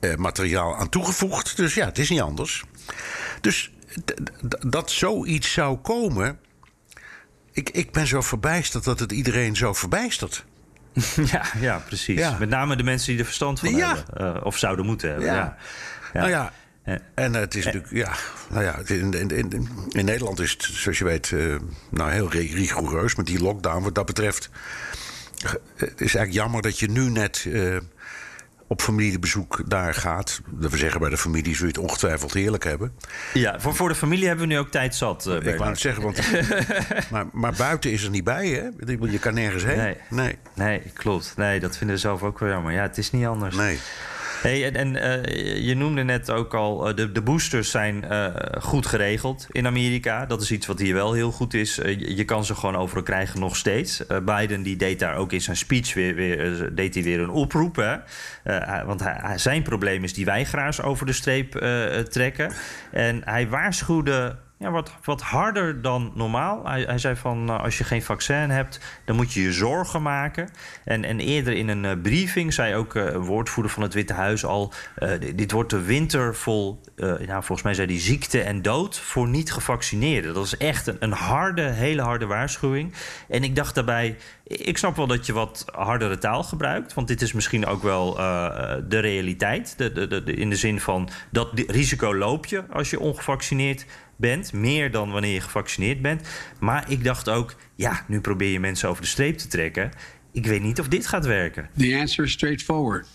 uh, 0.00 0.14
materiaal 0.14 0.76
aan 0.76 0.88
toegevoegd. 0.88 1.56
Dus 1.56 1.74
ja, 1.74 1.84
het 1.84 1.98
is 1.98 2.10
niet 2.10 2.20
anders. 2.20 2.64
Dus 3.40 3.72
dat 4.66 4.90
zoiets 4.90 5.52
zou 5.52 5.76
komen. 5.76 6.38
Ik, 7.52 7.70
ik 7.70 7.92
ben 7.92 8.06
zo 8.06 8.20
verbijsterd 8.20 8.84
dat 8.84 8.98
het 8.98 9.12
iedereen 9.12 9.56
zo 9.56 9.72
verbijstert. 9.72 10.44
Ja, 11.32 11.44
ja 11.60 11.78
precies. 11.78 12.18
Ja. 12.18 12.36
Met 12.38 12.48
name 12.48 12.76
de 12.76 12.82
mensen 12.82 13.10
die 13.10 13.18
er 13.18 13.24
verstand 13.24 13.60
van 13.60 13.76
ja. 13.76 13.94
hebben. 13.94 14.36
Uh, 14.36 14.44
of 14.44 14.58
zouden 14.58 14.86
moeten 14.86 15.10
hebben. 15.10 15.26
Ja. 15.26 15.34
ja. 15.34 16.20
Nou 16.20 16.30
ja, 16.30 16.52
en 17.14 17.34
het 17.34 17.54
is 17.54 17.64
natuurlijk, 17.64 17.92
ja, 17.92 18.12
nou 18.50 18.64
ja, 18.64 18.78
in, 18.86 19.12
in, 19.12 19.28
in, 19.28 19.68
in, 19.88 20.04
Nederland 20.04 20.40
is 20.40 20.50
het, 20.50 20.62
zoals 20.62 20.98
je 20.98 21.04
weet, 21.04 21.30
uh, 21.30 21.56
nou 21.90 22.12
heel 22.12 22.30
rigoureus 22.30 23.14
met 23.14 23.26
die 23.26 23.42
lockdown. 23.42 23.82
Wat 23.82 23.94
dat 23.94 24.06
betreft, 24.06 24.50
het 25.76 26.00
is 26.00 26.14
eigenlijk 26.14 26.32
jammer 26.32 26.62
dat 26.62 26.78
je 26.78 26.90
nu 26.90 27.10
net 27.10 27.44
uh, 27.48 27.76
op 28.66 28.82
familiebezoek 28.82 29.62
daar 29.66 29.94
gaat. 29.94 30.40
Dat 30.50 30.70
we 30.70 30.76
zeggen 30.76 31.00
bij 31.00 31.10
de 31.10 31.16
familie 31.16 31.54
zul 31.54 31.66
je 31.66 31.72
het 31.72 31.82
ongetwijfeld 31.82 32.32
heerlijk 32.32 32.64
hebben. 32.64 32.92
Ja, 33.32 33.60
voor, 33.60 33.74
voor 33.74 33.88
de 33.88 33.94
familie 33.94 34.26
hebben 34.26 34.48
we 34.48 34.52
nu 34.52 34.58
ook 34.58 34.70
tijd 34.70 34.94
zat. 34.94 35.26
Uh, 35.26 35.34
ik 35.34 35.56
wou 35.56 35.70
het 35.70 35.80
zeggen, 35.80 36.02
want, 36.02 36.20
maar, 37.10 37.26
maar 37.32 37.52
buiten 37.52 37.92
is 37.92 38.02
er 38.02 38.10
niet 38.10 38.24
bij, 38.24 38.48
hè? 38.48 38.94
Je 39.10 39.18
kan 39.18 39.34
nergens 39.34 39.64
heen. 39.64 39.76
Nee, 39.76 39.96
nee, 40.10 40.38
nee 40.54 40.82
klopt. 40.94 41.32
Nee, 41.36 41.60
dat 41.60 41.76
vinden 41.76 41.96
we 41.96 42.02
zelf 42.02 42.22
ook 42.22 42.38
wel 42.38 42.48
jammer. 42.48 42.72
Ja, 42.72 42.82
het 42.82 42.98
is 42.98 43.10
niet 43.10 43.26
anders. 43.26 43.56
Nee. 43.56 43.78
Hey, 44.44 44.64
en 44.64 44.76
en 44.76 44.96
eh, 44.96 45.66
je 45.66 45.74
noemde 45.74 46.02
net 46.02 46.30
ook 46.30 46.54
al, 46.54 46.88
uh, 46.88 46.96
de, 46.96 47.12
de 47.12 47.22
boosters 47.22 47.70
zijn 47.70 48.04
uh, 48.10 48.26
goed 48.60 48.86
geregeld 48.86 49.46
in 49.50 49.66
Amerika. 49.66 50.26
Dat 50.26 50.42
is 50.42 50.50
iets 50.50 50.66
wat 50.66 50.78
hier 50.78 50.94
wel 50.94 51.12
heel 51.12 51.30
goed 51.30 51.54
is. 51.54 51.74
Je, 51.98 52.24
kan 52.24 52.44
ze 52.44 52.54
gewoon 52.54 52.76
overal 52.76 53.02
krijgen 53.02 53.40
nog 53.40 53.56
steeds. 53.56 54.02
Biden 54.24 54.62
die 54.62 54.76
deed 54.76 54.98
daar 54.98 55.16
ook 55.16 55.32
in 55.32 55.40
zijn 55.40 55.56
speech 55.56 55.94
weer, 55.94 56.14
weer 56.14 56.74
deed 56.74 56.94
hij 56.94 57.02
weer 57.02 57.20
een 57.20 57.30
oproep. 57.30 57.76
Hè? 57.76 57.96
want 58.84 59.02
zijn 59.36 59.62
probleem 59.62 60.04
is 60.04 60.14
die 60.14 60.24
weigeraars 60.24 60.82
over 60.82 61.06
de 61.06 61.12
streep 61.12 61.50
trekken. 62.10 62.52
En 62.90 63.22
hij 63.24 63.48
waarschuwde 63.48 64.36
ja, 64.58 64.70
wat, 64.70 64.92
wat 65.04 65.22
harder 65.22 65.82
dan 65.82 66.12
normaal. 66.14 66.66
Hij, 66.66 66.82
hij 66.82 66.98
zei 66.98 67.16
van 67.16 67.50
uh, 67.50 67.60
als 67.60 67.78
je 67.78 67.84
geen 67.84 68.02
vaccin 68.02 68.50
hebt, 68.50 68.80
dan 69.04 69.16
moet 69.16 69.32
je 69.32 69.42
je 69.42 69.52
zorgen 69.52 70.02
maken. 70.02 70.48
En, 70.84 71.04
en 71.04 71.20
eerder 71.20 71.52
in 71.52 71.68
een 71.68 71.84
uh, 71.84 72.02
briefing 72.02 72.52
zei 72.52 72.74
ook 72.74 72.94
uh, 72.94 73.04
een 73.04 73.24
woordvoerder 73.24 73.72
van 73.72 73.82
het 73.82 73.94
Witte 73.94 74.12
Huis 74.12 74.44
al: 74.44 74.72
dit 75.34 75.50
wordt 75.50 75.70
de 75.70 75.82
winter 75.82 76.34
vol, 76.34 76.80
ja, 76.96 77.42
volgens 77.42 77.62
mij 77.62 77.74
zei 77.74 77.86
die 77.86 78.00
ziekte 78.00 78.40
en 78.40 78.62
dood 78.62 78.98
voor 78.98 79.28
niet 79.28 79.52
gevaccineerden. 79.52 80.34
Dat 80.34 80.44
is 80.44 80.56
echt 80.56 80.86
een, 80.86 80.96
een 81.00 81.12
harde, 81.12 81.62
hele 81.62 82.02
harde 82.02 82.26
waarschuwing. 82.26 82.92
En 83.28 83.44
ik 83.44 83.56
dacht 83.56 83.74
daarbij, 83.74 84.16
ik 84.44 84.78
snap 84.78 84.96
wel 84.96 85.06
dat 85.06 85.26
je 85.26 85.32
wat 85.32 85.64
hardere 85.72 86.18
taal 86.18 86.42
gebruikt. 86.42 86.94
Want 86.94 87.08
dit 87.08 87.22
is 87.22 87.32
misschien 87.32 87.66
ook 87.66 87.82
wel 87.82 88.14
de 88.88 88.98
realiteit. 88.98 89.74
De, 89.78 89.92
de, 89.92 90.06
de, 90.06 90.34
in 90.34 90.50
de 90.50 90.56
zin 90.56 90.80
van 90.80 91.08
dat 91.30 91.50
risico 91.66 92.14
loop 92.14 92.46
je 92.46 92.64
als 92.70 92.90
je 92.90 93.00
ongevaccineerd 93.00 93.86
bent. 94.16 94.52
Meer 94.52 94.90
dan 94.90 95.10
wanneer 95.10 95.34
je 95.34 95.40
gevaccineerd 95.40 96.02
bent. 96.02 96.28
Maar 96.60 96.90
ik 96.90 97.04
dacht 97.04 97.28
ook, 97.28 97.54
ja, 97.74 98.04
nu 98.08 98.20
probeer 98.20 98.50
je 98.50 98.60
mensen 98.60 98.88
over 98.88 99.02
de 99.02 99.08
streep 99.08 99.38
te 99.38 99.48
trekken. 99.48 99.90
Ik 100.32 100.46
weet 100.46 100.62
niet 100.62 100.80
of 100.80 100.88
dit 100.88 101.06
gaat 101.06 101.26
werken. 101.26 101.68
The 101.76 101.96
answer 102.00 102.24
is 102.24 102.32
straightforward. 102.32 103.06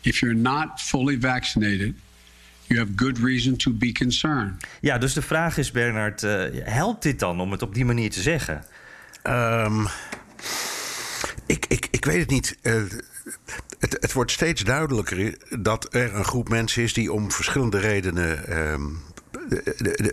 If 0.00 0.18
you're 0.18 0.38
not 0.38 0.68
fully 0.80 1.18
vaccinated, 1.20 1.94
you 2.66 2.80
have 2.80 2.92
good 2.96 3.18
reason 3.18 3.56
to 3.56 3.72
be 3.72 3.92
concerned. 3.92 4.64
Ja, 4.80 4.98
dus 4.98 5.12
de 5.12 5.22
vraag 5.22 5.58
is, 5.58 5.70
Bernard, 5.70 6.22
uh, 6.22 6.44
helpt 6.64 7.02
dit 7.02 7.18
dan 7.18 7.40
om 7.40 7.50
het 7.50 7.62
op 7.62 7.74
die 7.74 7.84
manier 7.84 8.10
te 8.10 8.20
zeggen? 8.20 8.64
Um, 9.22 9.86
ik, 11.46 11.66
ik, 11.68 11.88
ik 11.90 12.04
weet 12.04 12.20
het 12.20 12.30
niet. 12.30 12.58
Uh, 12.62 12.82
het, 13.78 13.96
het, 14.00 14.12
wordt 14.12 14.30
steeds 14.30 14.64
duidelijker 14.64 15.38
dat 15.60 15.94
er 15.94 16.14
een 16.14 16.24
groep 16.24 16.48
mensen 16.48 16.82
is 16.82 16.92
die 16.92 17.12
om 17.12 17.30
verschillende 17.30 17.78
redenen 17.78 18.58
um, 18.58 19.02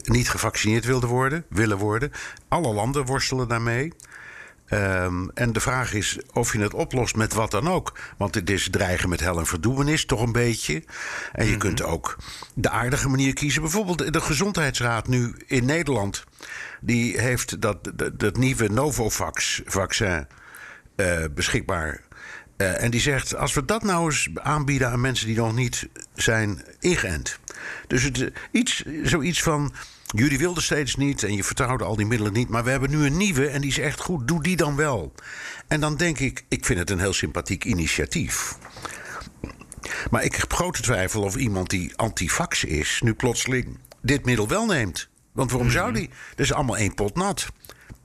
niet 0.02 0.30
gevaccineerd 0.30 0.86
wilden 0.86 1.10
worden, 1.10 1.46
willen 1.50 1.78
worden. 1.78 2.12
Alle 2.48 2.74
landen 2.74 3.06
worstelen 3.06 3.48
daarmee. 3.48 3.94
Um, 4.74 5.32
en 5.34 5.54
de 5.54 5.60
vraag 5.60 5.94
is 5.94 6.20
of 6.34 6.54
je 6.54 6.60
het 6.60 6.74
oplost 6.74 7.16
met 7.16 7.34
wat 7.34 7.52
dan 7.52 7.68
ook. 7.68 7.98
Want 8.18 8.36
het 8.36 8.50
is 8.50 8.68
dreigen 8.70 9.10
met 9.10 9.20
hel 9.20 9.40
en 9.40 9.46
verdoemenis, 9.46 10.06
toch 10.06 10.22
een 10.22 10.32
beetje. 10.32 10.84
En 11.32 11.46
je 11.46 11.52
mm 11.52 11.60
kunt 11.60 11.84
ook 11.84 12.18
de 12.54 12.70
aardige 12.70 13.10
manier 13.10 13.34
kiezen. 13.34 13.62
Bijvoorbeeld 13.62 14.14
de 14.14 14.22
Gezondheidsraad 14.22 15.08
nu 15.08 15.36
in 15.48 15.66
Nederland. 15.66 16.24
Die 16.82 17.20
heeft 17.20 17.62
dat, 17.62 17.92
dat, 17.96 18.20
dat 18.20 18.38
nieuwe 18.38 18.70
Novavax-vaccin 18.70 20.28
uh, 20.96 21.26
beschikbaar 21.36 22.02
uh, 22.62 22.84
en 22.84 22.92
die 22.92 23.00
zegt: 23.00 23.36
als 23.36 23.54
we 23.54 23.66
dat 23.66 23.84
nou 23.84 24.06
eens 24.06 24.30
aanbieden 24.34 24.90
aan 24.90 25.02
mensen 25.02 25.28
die 25.28 25.36
nog 25.36 25.56
niet 25.56 25.88
zijn 26.16 26.64
ingeënt. 26.80 27.40
Dus 27.88 28.04
het, 28.04 28.18
uh, 28.18 28.30
iets, 28.52 28.84
zoiets 29.04 29.42
van. 29.42 29.74
Jullie 30.16 30.38
wilden 30.38 30.64
steeds 30.64 30.96
niet 30.96 31.24
en 31.24 31.36
je 31.36 31.44
vertrouwde 31.44 31.84
al 31.84 31.96
die 31.96 32.06
middelen 32.06 32.34
niet. 32.34 32.50
Maar 32.50 32.64
we 32.64 32.70
hebben 32.70 32.90
nu 32.90 33.06
een 33.06 33.18
nieuwe 33.18 33.48
en 33.48 33.62
die 33.62 33.70
is 33.70 33.80
echt 33.80 34.00
goed. 34.00 34.28
Doe 34.28 34.44
die 34.44 34.56
dan 34.56 34.76
wel. 34.76 35.14
En 35.68 35.80
dan 35.80 35.98
denk 35.98 36.20
ik: 36.20 36.46
ik 36.48 36.66
vind 36.66 36.80
het 36.80 36.90
een 36.90 37.00
heel 37.00 37.14
sympathiek 37.14 37.66
initiatief. 37.66 38.58
Maar 40.10 40.24
ik 40.24 40.36
heb 40.36 40.54
grote 40.54 40.82
twijfel 40.82 41.22
of 41.22 41.36
iemand 41.36 41.70
die 41.70 41.96
antifax 41.96 42.64
is. 42.64 43.02
nu 43.04 43.14
plotseling 43.14 43.78
dit 44.02 44.26
middel 44.26 44.48
wel 44.48 44.66
neemt. 44.66 45.10
Want 45.32 45.52
waarom 45.52 45.72
zou 45.72 45.92
mhm. 45.92 46.00
die? 46.00 46.10
Dat 46.30 46.46
is 46.46 46.54
allemaal 46.54 46.78
één 46.78 46.94
pot 46.94 47.16
nat. 47.16 47.48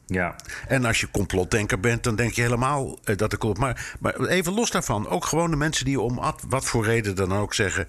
Ja. 0.06 0.36
En 0.68 0.84
als 0.84 1.00
je 1.00 1.10
complotdenker 1.10 1.80
bent, 1.80 2.04
dan 2.04 2.16
denk 2.16 2.32
je 2.32 2.42
helemaal 2.42 2.98
uh, 3.04 3.16
dat 3.16 3.32
er 3.32 3.38
klopt. 3.38 3.58
Maar, 3.58 3.96
maar 4.00 4.20
even 4.20 4.52
los 4.52 4.70
daarvan, 4.70 5.08
ook 5.08 5.24
gewoon 5.24 5.50
de 5.50 5.56
mensen 5.56 5.84
die 5.84 6.00
om 6.00 6.20
wat 6.48 6.64
voor 6.64 6.84
reden 6.84 7.16
dan 7.16 7.32
ook 7.32 7.54
zeggen. 7.54 7.88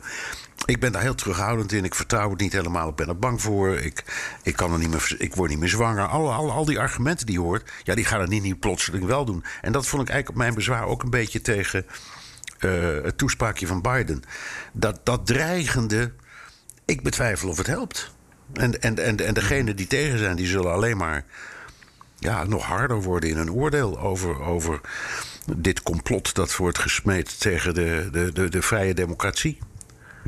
Ik 0.66 0.80
ben 0.80 0.92
daar 0.92 1.02
heel 1.02 1.16
terughoudend 1.16 1.72
in. 1.72 1.84
Ik 1.84 1.96
vertrouw 1.96 2.30
het 2.30 2.40
niet 2.40 2.54
helemaal. 2.54 2.90
Ik 2.90 2.96
ben 2.96 3.08
er 3.08 3.20
bang 3.20 3.42
voor. 3.42 3.76
Ik, 3.76 4.04
ik, 4.44 4.56
kan 4.56 4.74
er 4.74 4.80
niet 4.80 4.90
meer, 4.90 5.16
ik 5.18 5.36
word 5.36 5.50
niet 5.50 5.60
meer 5.60 5.70
zwanger. 5.70 6.08
Al, 6.08 6.34
al, 6.34 6.52
al 6.52 6.66
die 6.66 6.80
argumenten 6.80 7.26
die 7.26 7.36
je 7.36 7.42
hoort, 7.42 7.72
ja, 7.84 7.96
die 7.96 8.06
gaan 8.06 8.22
het 8.22 8.30
niet, 8.30 8.44
niet 8.44 8.60
plotseling 8.60 9.06
wel 9.06 9.26
doen. 9.26 9.44
En 9.62 9.72
dat 9.72 9.88
vond 9.88 10.02
ik 10.02 10.10
eigenlijk 10.10 10.30
op 10.30 10.44
mijn 10.44 10.56
bezwaar 10.56 10.86
ook 10.86 11.04
een 11.04 11.10
beetje 11.10 11.42
tegen 11.42 11.86
uh, 12.60 13.04
het 13.04 13.18
toespraakje 13.18 13.68
van 13.68 13.82
Biden. 13.82 14.24
Dat, 14.74 15.00
dat 15.04 15.26
dreigende, 15.26 16.12
ik 16.86 17.04
betwijfel 17.04 17.50
of 17.50 17.58
het 17.58 17.68
helpt. 17.68 18.16
En, 18.54 18.82
en, 18.82 18.98
en, 18.98 19.18
en 19.26 19.34
degenen 19.34 19.76
die 19.76 19.88
tegen 19.88 20.18
zijn, 20.20 20.36
die 20.36 20.48
zullen 20.48 20.72
alleen 20.72 20.98
maar 20.98 21.26
ja, 22.28 22.44
nog 22.44 22.66
harder 22.66 23.02
worden 23.02 23.30
in 23.30 23.38
een 23.38 23.52
oordeel 23.52 24.00
over, 24.00 24.42
over 24.42 24.82
dit 25.56 25.84
complot 25.84 26.36
dat 26.36 26.56
wordt 26.56 26.80
gesmeed 26.80 27.40
tegen 27.40 27.74
de, 27.74 28.10
de, 28.12 28.32
de, 28.34 28.50
de 28.50 28.62
vrije 28.62 28.94
democratie. 28.94 29.58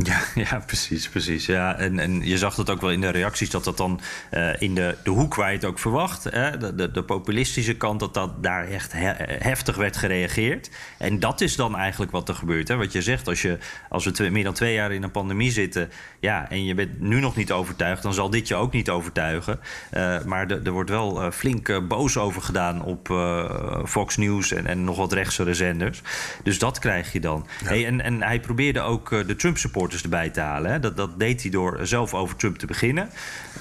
Ja, 0.04 0.22
ja, 0.50 0.60
precies, 0.66 1.10
precies. 1.10 1.46
Ja, 1.46 1.78
en, 1.78 2.00
en 2.00 2.26
je 2.28 2.38
zag 2.38 2.56
dat 2.56 2.70
ook 2.70 2.82
wel 2.82 2.92
in 2.92 3.02
de 3.02 3.10
reacties 3.10 3.50
dat 3.50 3.64
dat 3.64 3.78
dan 3.78 4.00
uh, 4.32 4.62
in 4.62 4.76
de, 4.76 4.96
de 5.04 5.10
hoek 5.10 5.36
waar 5.36 5.50
je 5.50 5.56
het 5.56 5.66
ook 5.66 5.80
verwacht, 5.80 6.24
hè, 6.24 6.58
de, 6.58 6.76
de, 6.76 6.92
de, 6.92 7.04
populistische 7.04 7.76
kant, 7.76 8.00
dat 8.00 8.14
dat 8.14 8.44
daar 8.44 8.68
echt 8.68 8.92
he, 8.92 9.12
heftig 9.26 9.76
werd 9.76 9.98
gereageerd. 9.98 10.70
En 10.98 11.20
dat 11.20 11.42
is 11.42 11.56
dan 11.56 11.78
eigenlijk 11.78 12.12
wat 12.12 12.30
er 12.30 12.36
gebeurt. 12.36 12.68
Hè. 12.68 12.76
Wat 12.76 12.92
je 12.92 13.02
zegt, 13.02 13.28
als, 13.28 13.42
je, 13.42 13.58
als 13.90 14.06
we 14.06 14.12
twee, 14.12 14.32
meer 14.32 14.44
dan 14.44 14.54
twee 14.54 14.74
jaar 14.74 14.92
in 14.92 15.04
een 15.04 15.12
pandemie 15.12 15.52
zitten, 15.52 15.90
ja, 16.20 16.50
en 16.50 16.66
je 16.66 16.74
bent 16.74 17.00
nu 17.00 17.20
nog 17.20 17.36
niet 17.36 17.52
overtuigd, 17.52 18.04
dan 18.04 18.14
zal 18.14 18.30
dit 18.30 18.48
je 18.48 18.56
ook 18.56 18.72
niet 18.72 18.90
overtuigen. 18.90 19.60
Uh, 19.94 20.24
maar 20.24 20.50
er 20.50 20.72
wordt 20.72 20.90
wel 20.90 21.24
uh, 21.24 21.32
flink 21.32 21.88
boos 21.88 22.18
over 22.18 22.42
gedaan 22.42 22.84
op 22.84 23.08
Fox 23.86 24.18
News 24.18 24.52
en, 24.52 24.66
en 24.66 24.84
nog 24.84 24.98
wat 24.98 25.14
rechtse 25.14 25.54
zenders. 25.54 26.02
Dus 26.44 26.60
dat 26.60 26.80
krijg 26.80 27.12
je 27.12 27.20
dan. 27.20 27.48
Ja. 27.62 27.68
Hey, 27.68 27.86
en, 27.86 28.02
en 28.02 28.24
hij 28.24 28.40
probeerde 28.40 28.82
ook 28.82 29.10
de 29.10 29.36
Trump-support 29.36 29.89
supporters 29.98 30.04
erbij 30.04 30.30
te 30.30 30.40
halen. 30.40 30.82
Dat, 30.82 30.98
dat 30.98 31.20
deed 31.20 31.42
hij 31.42 31.52
door 31.52 31.80
zelf 31.82 32.14
over 32.14 32.36
Trump 32.36 32.58
te 32.58 32.66
beginnen. 32.66 33.10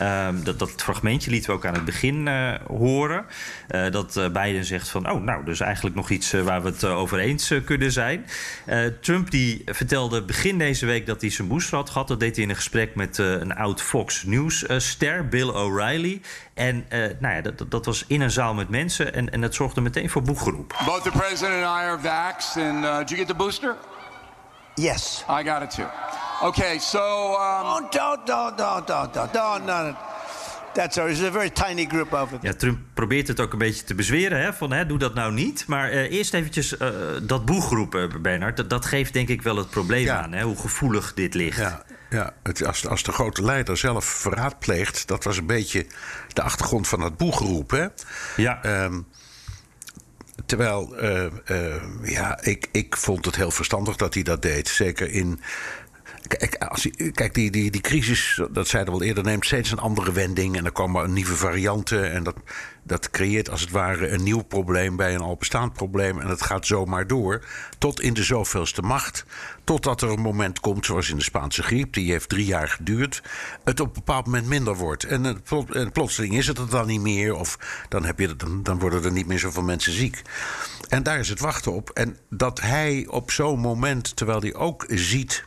Um, 0.02 0.44
dat, 0.44 0.58
dat 0.58 0.70
fragmentje 0.76 1.30
lieten 1.30 1.50
we 1.50 1.56
ook 1.56 1.66
aan 1.66 1.74
het 1.74 1.84
begin 1.84 2.26
uh, 2.26 2.54
horen. 2.66 3.24
Uh, 3.70 3.90
dat 3.90 4.16
uh, 4.16 4.28
Biden 4.28 4.64
zegt 4.64 4.88
van, 4.88 5.10
oh, 5.10 5.22
nou, 5.22 5.44
dus 5.44 5.60
eigenlijk 5.60 5.96
nog 5.96 6.10
iets 6.10 6.32
waar 6.32 6.62
we 6.62 6.68
het 6.68 6.84
over 6.84 7.18
eens 7.18 7.54
kunnen 7.64 7.92
zijn. 7.92 8.26
Trump 9.00 9.30
die 9.30 9.62
vertelde 9.64 10.22
begin 10.22 10.58
deze 10.58 10.86
week 10.86 11.06
dat 11.06 11.20
hij 11.20 11.30
zijn 11.30 11.48
booster 11.48 11.76
had 11.76 11.90
gehad. 11.90 12.08
Dat 12.08 12.20
deed 12.20 12.34
hij 12.34 12.44
in 12.44 12.50
een 12.50 12.56
gesprek 12.56 12.94
met 12.94 13.18
een 13.18 13.54
oud 13.54 13.82
Fox 13.82 14.24
News-ster, 14.24 15.28
Bill 15.28 15.48
O'Reilly. 15.48 16.20
En 16.54 16.84
nou 17.18 17.34
ja, 17.34 17.40
dat, 17.40 17.70
dat 17.70 17.86
was 17.86 18.04
in 18.06 18.20
een 18.20 18.30
zaal 18.30 18.54
met 18.54 18.68
mensen 18.68 19.14
en, 19.14 19.30
en 19.30 19.40
dat 19.40 19.54
zorgde 19.54 19.80
meteen 19.80 20.10
voor 20.10 20.22
boeggeroep. 20.22 20.76
Both 20.86 21.02
the 21.02 21.10
president 21.10 21.64
and 21.64 21.82
I 21.82 21.86
are 21.86 21.98
vaxxed. 21.98 22.62
And 22.62 22.84
uh, 22.84 22.98
did 22.98 23.08
you 23.08 23.18
get 23.18 23.28
the 23.28 23.34
booster? 23.34 23.76
Yes. 24.78 25.24
I 25.28 25.42
got 25.42 25.62
it 25.62 25.70
too. 25.70 25.86
Okay, 26.42 26.78
so. 26.78 26.98
Um... 26.98 27.66
Oh, 27.66 27.80
don't, 27.90 28.26
don't, 28.26 28.56
don't, 28.56 28.86
don't, 28.86 29.12
don't, 29.12 29.32
don't, 29.32 29.66
no. 29.66 29.94
That's 30.74 30.98
a, 30.98 31.06
it's 31.06 31.22
a 31.22 31.30
very 31.30 31.50
tiny 31.50 31.86
group 31.86 32.12
over 32.12 32.38
there. 32.38 32.52
Ja, 32.52 32.58
Trump 32.58 32.78
probeert 32.94 33.28
het 33.28 33.40
ook 33.40 33.52
een 33.52 33.58
beetje 33.58 33.84
te 33.84 33.94
bezweren. 33.94 34.40
Hè, 34.40 34.52
van, 34.52 34.72
hè, 34.72 34.86
doe 34.86 34.98
dat 34.98 35.14
nou 35.14 35.32
niet. 35.32 35.66
Maar 35.66 35.92
uh, 35.92 36.10
eerst 36.10 36.34
eventjes 36.34 36.72
uh, 36.72 36.88
dat 37.22 37.44
boegroep, 37.44 37.94
uh, 37.94 38.04
Bernard. 38.20 38.56
Dat, 38.56 38.70
dat, 38.70 38.86
geeft 38.86 39.12
denk 39.12 39.28
ik 39.28 39.42
wel 39.42 39.56
het 39.56 39.70
probleem 39.70 40.04
ja. 40.04 40.22
aan. 40.22 40.32
Hè, 40.32 40.42
hoe 40.42 40.56
gevoelig 40.56 41.14
dit 41.14 41.34
ligt. 41.34 41.58
Ja, 41.58 41.82
ja 42.10 42.32
het, 42.42 42.66
als, 42.66 42.86
als 42.86 43.02
de 43.02 43.12
grote 43.12 43.42
leider 43.42 43.76
zelf 43.76 44.04
verraad 44.04 44.58
pleegt... 44.58 45.08
dat 45.08 45.24
was 45.24 45.36
een 45.36 45.46
beetje 45.46 45.86
de 46.32 46.42
achtergrond 46.42 46.88
van 46.88 47.00
dat 47.00 47.16
boegroep. 47.16 47.70
Hè? 47.70 47.86
Ja. 48.36 48.84
Um, 48.84 49.06
Terwijl, 50.48 51.02
uh, 51.02 51.24
uh, 51.46 51.74
ja, 52.02 52.42
ik, 52.42 52.68
ik 52.72 52.96
vond 52.96 53.24
het 53.24 53.36
heel 53.36 53.50
verstandig 53.50 53.96
dat 53.96 54.14
hij 54.14 54.22
dat 54.22 54.42
deed. 54.42 54.68
Zeker 54.68 55.10
in 55.10 55.40
Kijk, 56.28 56.54
als 56.54 56.82
je, 56.82 57.10
kijk 57.10 57.34
die, 57.34 57.50
die, 57.50 57.70
die 57.70 57.80
crisis, 57.80 58.40
dat 58.50 58.68
zeiden 58.68 58.92
we 58.92 59.00
al 59.00 59.06
eerder, 59.06 59.24
neemt 59.24 59.44
steeds 59.44 59.70
een 59.70 59.78
andere 59.78 60.12
wending. 60.12 60.56
En 60.56 60.64
er 60.64 60.72
komen 60.72 61.12
nieuwe 61.12 61.36
varianten. 61.36 62.12
En 62.12 62.22
dat, 62.22 62.34
dat 62.82 63.10
creëert 63.10 63.50
als 63.50 63.60
het 63.60 63.70
ware 63.70 64.08
een 64.08 64.22
nieuw 64.22 64.42
probleem 64.42 64.96
bij 64.96 65.14
een 65.14 65.20
al 65.20 65.36
bestaand 65.36 65.72
probleem. 65.72 66.18
En 66.18 66.28
dat 66.28 66.42
gaat 66.42 66.66
zomaar 66.66 67.06
door. 67.06 67.44
Tot 67.78 68.00
in 68.00 68.14
de 68.14 68.22
zoveelste 68.22 68.82
macht. 68.82 69.24
Totdat 69.64 70.02
er 70.02 70.10
een 70.10 70.20
moment 70.20 70.60
komt, 70.60 70.86
zoals 70.86 71.10
in 71.10 71.16
de 71.16 71.22
Spaanse 71.22 71.62
griep, 71.62 71.92
die 71.92 72.10
heeft 72.10 72.28
drie 72.28 72.46
jaar 72.46 72.68
geduurd. 72.68 73.22
Het 73.64 73.80
op 73.80 73.86
een 73.86 73.92
bepaald 73.92 74.26
moment 74.26 74.46
minder 74.46 74.76
wordt. 74.76 75.04
En, 75.04 75.42
en 75.72 75.92
plotseling 75.92 76.36
is 76.36 76.46
het 76.46 76.58
er 76.58 76.70
dan 76.70 76.86
niet 76.86 77.00
meer. 77.00 77.34
Of 77.34 77.58
dan, 77.88 78.04
heb 78.04 78.18
je, 78.18 78.36
dan, 78.36 78.62
dan 78.62 78.78
worden 78.78 79.04
er 79.04 79.12
niet 79.12 79.26
meer 79.26 79.38
zoveel 79.38 79.62
mensen 79.62 79.92
ziek. 79.92 80.22
En 80.88 81.02
daar 81.02 81.18
is 81.18 81.28
het 81.28 81.40
wachten 81.40 81.72
op. 81.72 81.90
En 81.90 82.16
dat 82.30 82.60
hij 82.60 83.06
op 83.08 83.30
zo'n 83.30 83.58
moment, 83.58 84.16
terwijl 84.16 84.40
hij 84.40 84.54
ook 84.54 84.84
ziet 84.88 85.44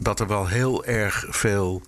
dat 0.00 0.20
er 0.20 0.26
wel 0.26 0.46
heel 0.46 0.84
erg 0.84 1.24
veel 1.28 1.82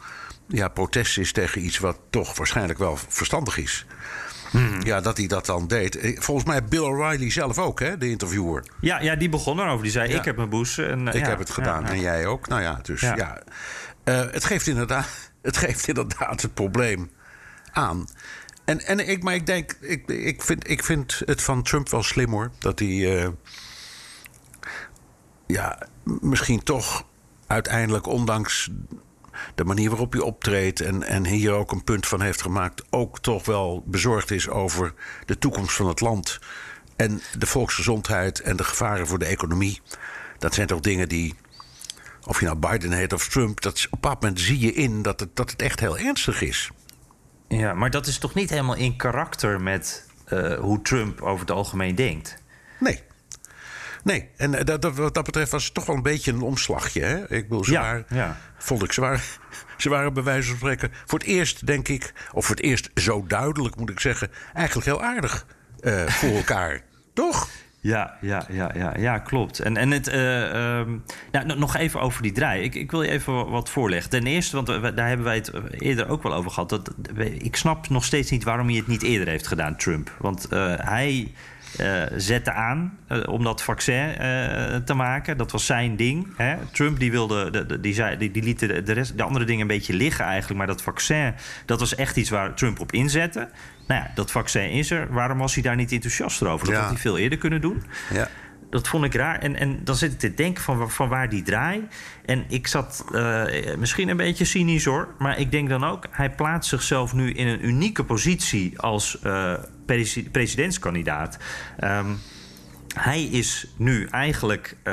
ja, 0.47 0.69
protest 0.69 1.19
is 1.19 1.33
tegen 1.33 1.65
iets 1.65 1.79
wat 1.79 1.99
toch 2.11 2.37
waarschijnlijk 2.37 2.79
wel 2.79 2.97
verstandig 3.09 3.57
is. 3.57 3.87
Ja, 4.83 5.01
dat 5.01 5.17
hij 5.17 5.27
dat 5.27 5.47
dan 5.47 5.67
deed. 5.67 5.97
Eh, 5.97 6.21
Volgens 6.21 6.47
mij 6.47 6.65
Bill 6.65 6.81
O'Reilly 6.81 7.31
zelf 7.31 7.59
ook, 7.59 7.81
hè, 7.81 7.99
de 7.99 8.09
interviewer. 8.11 8.65
Ja, 8.81 9.01
ja, 9.01 9.17
die 9.17 9.29
begon 9.29 9.61
erover. 9.61 9.83
Die 9.83 9.93
zei, 9.93 10.11
Ja. 10.11 10.19
ik 10.19 10.25
heb 10.25 10.37
mijn 10.37 10.49
boes. 10.49 10.79
En, 10.79 11.09
eh, 11.09 11.15
Ik 11.15 11.21
ja, 11.21 11.29
heb 11.29 11.39
het 11.39 11.51
gedaan 11.51 11.83
ja, 11.83 11.89
en 11.89 12.01
jij 12.01 12.27
ook. 12.27 12.49
Nou 12.49 12.63
ja, 12.63 12.79
dus 12.83 13.01
ja. 13.01 13.43
Eh, 14.05 14.21
het, 14.31 14.45
geeft 14.45 14.67
inderdaad, 14.67 15.09
het 15.43 15.57
geeft 15.57 15.89
inderdaad 15.89 16.43
het 16.43 16.55
probleem 16.55 17.11
aan. 17.73 18.07
En, 18.65 18.87
en 18.87 19.09
ik, 19.09 19.23
maar 19.23 19.35
ik 19.35 19.47
denk, 19.47 19.77
ik, 19.81 20.09
ik, 20.09 20.43
vind, 20.43 20.71
ik 20.71 20.85
vind 20.85 21.23
het 21.25 21.43
van 21.43 21.63
Trump 21.63 21.89
wel 21.89 22.03
slim 22.03 22.31
hoor. 22.31 22.51
Dat 22.59 22.79
hij, 22.79 23.33
ja, 25.47 25.79
misschien 26.05 26.63
toch 26.63 27.05
uiteindelijk, 27.53 28.07
ondanks 28.07 28.71
de 29.55 29.65
manier 29.65 29.89
waarop 29.89 30.13
hij 30.13 30.21
optreedt 30.21 30.81
en, 30.81 31.03
en 31.03 31.27
hier 31.27 31.53
ook 31.53 31.73
een 31.73 31.85
punt 31.85 32.07
van 32.07 32.21
heeft 32.21 32.43
gemaakt, 32.43 32.83
ook 32.91 33.21
toch 33.21 33.45
wel 33.45 33.83
bezorgd 33.87 34.31
is 34.31 34.49
over 34.49 34.95
de 35.27 35.39
toekomst 35.39 35.77
van 35.77 35.89
het 35.89 36.01
land 36.01 36.39
en 36.97 37.21
de 37.39 37.47
volksgezondheid 37.47 38.41
en 38.41 38.57
de 38.57 38.65
gevaren 38.65 39.07
voor 39.07 39.19
de 39.19 39.25
economie. 39.25 39.81
Dat 40.39 40.55
zijn 40.55 40.67
toch 40.67 40.81
dingen 40.81 41.09
die, 41.09 41.35
of 42.27 42.41
je 42.41 42.47
nou 42.47 42.59
Biden 42.59 42.93
heet 42.93 43.13
of 43.13 43.29
Trump, 43.29 43.61
dat 43.61 43.77
is- 43.77 43.87
op 43.87 43.93
een 43.93 43.99
bepaald 44.01 44.21
moment 44.23 44.41
zie 44.41 44.59
je 44.59 44.73
in 44.73 45.03
dat 45.03 45.21
het, 45.21 45.37
dat 45.37 45.51
het 45.51 45.63
echt 45.63 45.81
heel 45.81 45.99
ernstig 45.99 46.43
is. 46.43 46.71
Ja, 47.49 47.75
maar 47.75 47.91
dat 47.91 48.07
is 48.07 48.19
toch 48.19 48.35
niet 48.35 48.51
helemaal 48.51 48.75
in 48.77 48.97
karakter 48.97 49.61
met 49.61 50.07
eh, 50.25 50.59
hoe 50.59 50.83
Trump 50.83 51.21
over 51.21 51.41
het 51.41 51.51
algemeen 51.51 51.95
denkt? 51.95 52.37
Nee. 52.79 53.03
Nee, 54.03 54.29
en 54.37 54.55
eh, 54.55 54.65
dat, 54.65 54.83
dat, 54.83 54.97
wat 54.97 55.15
dat 55.15 55.25
betreft 55.25 55.51
was 55.51 55.65
het 55.65 55.75
toch 55.75 55.87
wel 55.87 55.97
een 55.97 56.03
beetje 56.03 56.33
een 56.33 56.41
omslagje. 56.41 57.01
Hè? 57.03 57.17
Ik 57.35 57.49
bedoel, 57.49 57.65
ze 57.65 57.73
Ja, 57.73 58.37
vond 58.59 58.83
ik, 58.83 58.93
ze 58.93 59.01
waren, 59.01 59.21
ze 59.77 59.89
waren 59.89 60.13
bij 60.15 60.23
wijze 60.23 60.49
van 60.49 60.57
spreken 60.57 60.91
voor 61.07 61.19
het 61.19 61.29
eerst, 61.29 61.67
denk 61.67 61.89
ik, 61.89 62.13
of 62.33 62.47
voor 62.47 62.57
het 62.57 62.65
eerst 62.65 62.91
zo 62.95 63.25
duidelijk 63.27 63.77
moet 63.77 63.91
ik 63.91 64.01
zeggen, 64.01 64.31
eigenlijk 64.55 64.87
heel 64.87 65.03
aardig 65.03 65.47
eh, 65.81 66.07
voor 66.21 66.31
elkaar. 66.37 66.81
Toch? 67.15 67.49
Ja, 67.81 68.17
ja, 68.21 68.47
ja, 68.51 68.71
ja, 68.75 68.95
ja 68.99 69.19
klopt. 69.19 69.59
En, 69.59 69.77
en 69.77 69.91
het, 69.91 70.07
nou, 71.33 71.47
no- 71.47 71.55
nog 71.55 71.77
even 71.77 72.01
over 72.01 72.23
die 72.23 72.33
draai. 72.33 72.63
Ik, 72.63 72.75
ik 72.75 72.91
wil 72.91 73.03
je 73.03 73.11
even 73.11 73.51
wat 73.51 73.71
voorleggen. 73.71 74.11
Ten 74.11 74.27
eerste, 74.27 74.57
want 74.57 74.69
we- 74.69 74.95
daar 74.95 75.09
hebben 75.09 75.27
wij 75.27 75.35
het 75.37 75.53
eerder 75.71 76.09
ook 76.09 76.23
wel 76.23 76.35
over 76.35 76.51
gehad. 76.51 76.69
Dat, 76.69 76.91
ik 77.39 77.57
snap 77.57 77.89
nog 77.89 78.05
steeds 78.05 78.31
niet 78.31 78.45
waarom 78.45 78.67
hij 78.67 78.77
het 78.77 78.87
niet 78.87 79.03
eerder 79.03 79.29
heeft 79.29 79.47
gedaan, 79.47 79.77
Trump. 79.77 80.17
Want 80.19 80.47
hij 80.77 81.33
eh, 81.79 82.03
zette 82.17 82.53
aan 82.53 82.99
eh, 83.09 83.21
om 83.29 83.45
dat 83.45 83.63
vaccin 83.63 84.17
eh, 84.17 84.77
te 84.77 84.95
maken. 84.95 85.37
Dat 85.37 85.51
was 85.53 85.67
zijn 85.67 85.97
ding. 85.97 86.27
Hè? 86.37 86.57
Trump 86.73 86.99
die 86.99 87.11
wilde, 87.11 87.51
de, 87.51 87.67
de- 87.67 87.81
die, 87.81 87.95
zei, 87.95 88.17
die, 88.17 88.31
die 88.31 88.43
liet 88.43 88.59
de, 88.59 88.83
de, 88.83 88.93
rest, 88.93 89.17
de 89.17 89.23
andere 89.23 89.45
dingen 89.45 89.61
een 89.61 89.67
beetje 89.67 89.95
liggen 89.95 90.25
eigenlijk. 90.25 90.59
Maar 90.59 90.67
dat 90.67 90.83
vaccin, 90.83 91.35
dat 91.67 91.81
was 91.81 91.95
echt 91.95 92.17
iets 92.17 92.31
waar 92.31 92.55
Trump 92.55 92.81
op 92.81 92.93
inzette. 92.93 93.49
Nou 93.87 94.01
ja, 94.03 94.11
dat 94.15 94.31
vaccin 94.31 94.71
is 94.71 94.91
er. 94.91 95.13
Waarom 95.13 95.39
was 95.39 95.55
hij 95.55 95.63
daar 95.63 95.77
niet 95.77 95.93
enthousiast 95.93 96.43
over? 96.43 96.67
Dat 96.67 96.75
Ja. 96.75 96.81
had 96.81 96.91
hij 96.91 97.01
veel 97.01 97.19
eerder 97.19 97.39
kunnen 97.39 97.61
doen. 97.61 97.83
Ja. 98.13 98.29
Dat 98.71 98.89
vond 98.89 99.05
ik 99.05 99.15
raar. 99.15 99.39
En, 99.39 99.57
en 99.57 99.81
dan 99.85 99.97
zit 99.97 100.13
ik 100.13 100.19
te 100.19 100.35
denken 100.35 100.63
van, 100.63 100.91
van 100.91 101.09
waar 101.09 101.29
die 101.29 101.43
draai. 101.43 101.87
En 102.25 102.45
ik 102.49 102.67
zat 102.67 103.05
misschien 103.79 104.09
een 104.09 104.17
beetje 104.17 104.45
cynisch 104.45 104.85
hoor. 104.85 105.09
Maar 105.19 105.39
ik 105.39 105.51
denk 105.51 105.69
dan 105.69 105.85
ook, 105.85 106.07
hij 106.11 106.31
plaatst 106.31 106.71
zichzelf 106.71 107.13
nu 107.15 107.33
in 107.33 107.47
een 107.47 107.67
unieke 107.67 108.05
positie 108.05 108.79
als 108.81 109.19
presi- 109.93 110.31
presidentskandidaat. 110.31 111.39
Ehm, 111.79 112.11
hij 112.95 113.23
is 113.23 113.67
nu 113.77 114.07
eigenlijk 114.11 114.77
eh, 114.83 114.93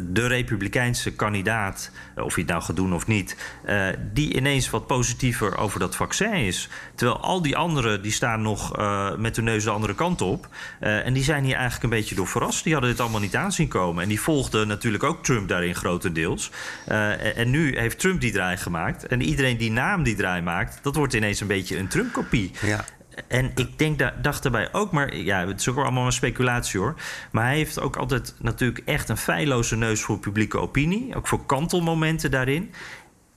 de 0.00 0.26
republikeinse 0.26 1.12
kandidaat, 1.12 1.90
eh, 2.14 2.24
of 2.24 2.34
hij 2.34 2.42
het 2.42 2.52
nou 2.52 2.64
gaat 2.64 2.76
doen 2.76 2.94
of 2.94 3.06
niet, 3.06 3.36
eh, 3.64 3.86
die 4.12 4.34
ineens 4.34 4.70
wat 4.70 4.86
positiever 4.86 5.58
over 5.58 5.80
dat 5.80 5.96
vaccin 5.96 6.32
is. 6.32 6.68
Terwijl 6.94 7.20
al 7.20 7.42
die 7.42 7.56
anderen 7.56 8.02
die 8.02 8.12
staan 8.12 8.42
nog 8.42 8.76
met 9.18 9.34
de 9.34 9.42
neus 9.42 9.64
de 9.64 9.70
andere 9.70 9.94
kant 9.94 10.20
op. 10.20 10.48
En 10.80 11.12
die 11.12 11.22
zijn 11.22 11.44
hier 11.44 11.54
eigenlijk 11.54 11.84
een 11.84 11.98
beetje 11.98 12.14
door 12.14 12.26
verrast. 12.26 12.64
Die 12.64 12.72
hadden 12.72 12.90
dit 12.90 13.00
allemaal 13.00 13.20
niet 13.20 13.36
aanzien 13.36 13.68
komen. 13.68 14.02
En 14.02 14.08
die 14.08 14.20
volgden 14.20 14.68
natuurlijk 14.68 15.04
ook 15.04 15.24
Trump 15.24 15.48
daarin 15.48 15.74
grotendeels. 15.74 16.50
En, 16.86 17.50
nu 17.50 17.78
heeft 17.78 17.98
Trump 17.98 18.20
die 18.20 18.32
draai 18.32 18.56
gemaakt. 18.56 19.06
En 19.06 19.22
iedereen 19.22 19.56
die 19.56 19.70
na 19.70 19.90
hem 19.90 20.02
die 20.02 20.16
draai 20.16 20.42
maakt, 20.42 20.78
dat 20.82 20.96
wordt 20.96 21.14
ineens 21.14 21.40
een 21.40 21.46
beetje 21.46 21.78
een 21.78 21.88
Trump-kopie. 21.88 22.50
Ja. 22.62 22.84
En 23.28 23.52
ik 23.54 23.78
denk, 23.78 23.98
da- 23.98 24.14
dacht 24.22 24.42
daarbij 24.42 24.68
ook, 24.72 24.92
maar 24.92 25.16
ja, 25.16 25.46
het 25.46 25.60
is 25.60 25.68
ook 25.68 25.76
allemaal 25.76 26.06
een 26.06 26.12
speculatie 26.12 26.80
hoor. 26.80 26.94
Maar 27.30 27.44
hij 27.44 27.56
heeft 27.56 27.80
ook 27.80 27.96
altijd 27.96 28.34
natuurlijk 28.38 28.82
echt 28.84 29.08
een 29.08 29.16
feilloze 29.16 29.76
neus 29.76 30.00
voor 30.02 30.18
publieke 30.18 30.58
opinie. 30.58 31.14
Ook 31.16 31.26
voor 31.28 31.46
kantelmomenten 31.46 32.30
daarin. 32.30 32.72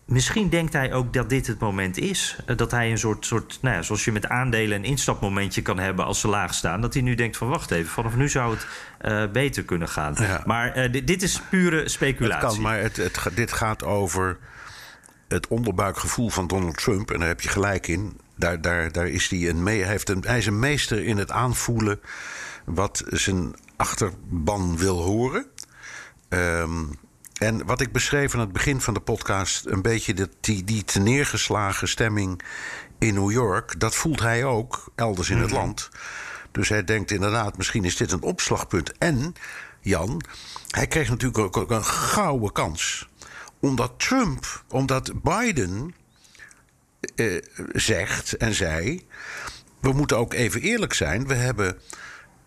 Misschien 0.06 0.50
denkt 0.50 0.74
hij 0.74 0.94
ook 0.94 1.14
dat 1.14 1.30
dit 1.30 1.48
het 1.48 1.60
moment 1.60 1.98
is. 1.98 2.36
Eh, 2.46 2.58
Dat 2.58 2.72
hij 2.72 2.92
een 2.92 2.98
soort, 2.98 3.26
soort 3.26 3.58
nou 3.62 3.76
ja, 3.76 3.82
zoals 3.82 4.06
je 4.06 4.12
met 4.12 4.28
aandelen 4.28 4.78
een 4.78 4.84
instapmomentje 4.86 5.62
kan 5.62 5.80
hebben 5.80 6.06
als 6.06 6.20
ze 6.20 6.28
laag 6.28 6.54
staan. 6.54 6.82
Dat 6.82 6.94
hij 6.94 7.04
nu 7.04 7.16
denkt 7.16 7.38
van 7.38 7.48
wacht 7.50 7.72
even, 7.72 7.90
vanaf 7.92 8.16
nu 8.16 8.30
zou 8.30 8.54
het 8.56 8.68
eh, 9.00 9.24
beter 9.32 9.64
kunnen 9.64 9.90
gaan. 9.90 10.16
Ja. 10.20 10.44
Maar 10.46 10.72
eh, 10.74 10.92
dit, 10.92 11.08
dit 11.08 11.22
is 11.24 11.42
pure 11.50 11.78
Het 11.78 11.92
speculatie. 11.92 12.48
kan, 12.48 12.62
maar 12.62 12.80
het, 12.80 12.96
het, 12.98 13.20
dit 13.34 13.52
gaat 13.54 13.84
over 13.84 14.38
het 15.28 15.48
onderbuikgevoel 15.48 16.30
van 16.30 16.48
Donald 16.48 16.78
Trump. 16.78 17.12
En 17.12 17.20
daar 17.20 17.28
heb 17.28 17.42
je 17.42 17.50
gelijk 17.50 17.88
in. 17.88 18.20
Daar, 18.40 18.62
daar, 18.62 18.92
daar 18.92 19.08
is 19.08 19.28
hij, 19.28 19.50
een 19.50 19.64
mee, 19.64 19.82
hij, 19.82 19.92
heeft 19.92 20.10
een, 20.10 20.24
hij 20.28 20.38
is 20.38 20.46
een 20.46 20.60
meester 20.60 21.06
in 21.06 21.18
het 21.18 21.32
aanvoelen 21.32 22.00
wat 22.66 23.04
zijn 23.08 23.56
achterban 23.76 24.78
wil 24.78 25.02
horen. 25.02 25.46
Ehm, 26.30 26.84
en 27.34 27.66
wat 27.66 27.82
ik 27.82 27.92
beschreef 27.92 28.34
aan 28.34 28.40
het 28.40 28.52
begin 28.52 28.82
van 28.82 28.94
de 28.94 29.00
podcast, 29.00 29.66
een 29.66 29.82
beetje 29.82 30.14
dat 30.14 30.30
die, 30.40 30.64
die 30.64 30.84
te 30.84 31.00
neergeslagen 31.00 31.88
stemming 31.88 32.42
in 33.00 33.14
New 33.14 33.32
York, 33.32 33.80
dat 33.80 33.96
voelt 33.96 34.20
hij 34.20 34.44
ook 34.44 34.92
elders 34.96 35.30
in 35.30 35.38
het 35.38 35.52
land. 35.52 35.90
Dus 36.52 36.70
hij 36.70 36.84
denkt 36.84 37.12
inderdaad, 37.12 37.58
misschien 37.58 37.84
is 37.84 37.96
dit 37.96 38.12
een 38.12 38.22
opslagpunt. 38.22 38.98
En, 38.98 39.34
Jan, 39.82 40.22
hij 40.68 40.88
kreeg 40.88 41.10
natuurlijk 41.10 41.58
ook 41.58 41.72
een 41.72 41.86
gouden 41.86 42.52
kans. 42.52 43.10
Omdat 43.60 43.94
Trump, 43.98 44.64
omdat 44.70 45.12
Biden 45.24 45.94
eh, 47.16 47.26
zegt 47.74 48.38
en 48.38 48.54
zei: 48.54 49.08
we 49.82 49.94
moeten 49.94 50.18
ook 50.18 50.34
even 50.34 50.62
eerlijk 50.62 50.94
zijn. 50.94 51.28
We 51.28 51.34
hebben 51.34 51.78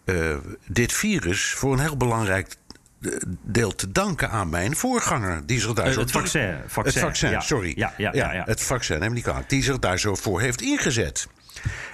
eh, 0.04 0.36
dit 0.66 0.92
virus 0.92 1.50
voor 1.50 1.72
een 1.72 1.78
heel 1.78 1.96
belangrijk 1.96 2.54
eh, 3.00 3.12
deel 3.42 3.74
te 3.74 3.92
danken 3.92 4.30
aan 4.30 4.48
mijn 4.48 4.76
voorganger. 4.76 5.46
Die 5.46 5.60
zich 5.60 5.72
daar 5.72 5.92
zo 5.92 6.00
het 6.00 6.10
vaccin, 6.10 6.56
vaccin, 6.66 6.92
het 6.92 7.02
vaccin, 7.02 7.30
ja. 7.30 7.40
sorry. 7.40 7.72
Ja, 7.76 7.94
ja, 7.96 8.12
ja. 8.12 8.44
Het 8.44 8.62
vaccin, 8.62 8.98
neem 8.98 9.22
kwalijk. 9.22 9.48
Die 9.48 9.62
zich 9.62 9.78
daar 9.78 9.98
zo 9.98 10.14
voor 10.14 10.40
heeft 10.40 10.60
ingezet. 10.60 11.28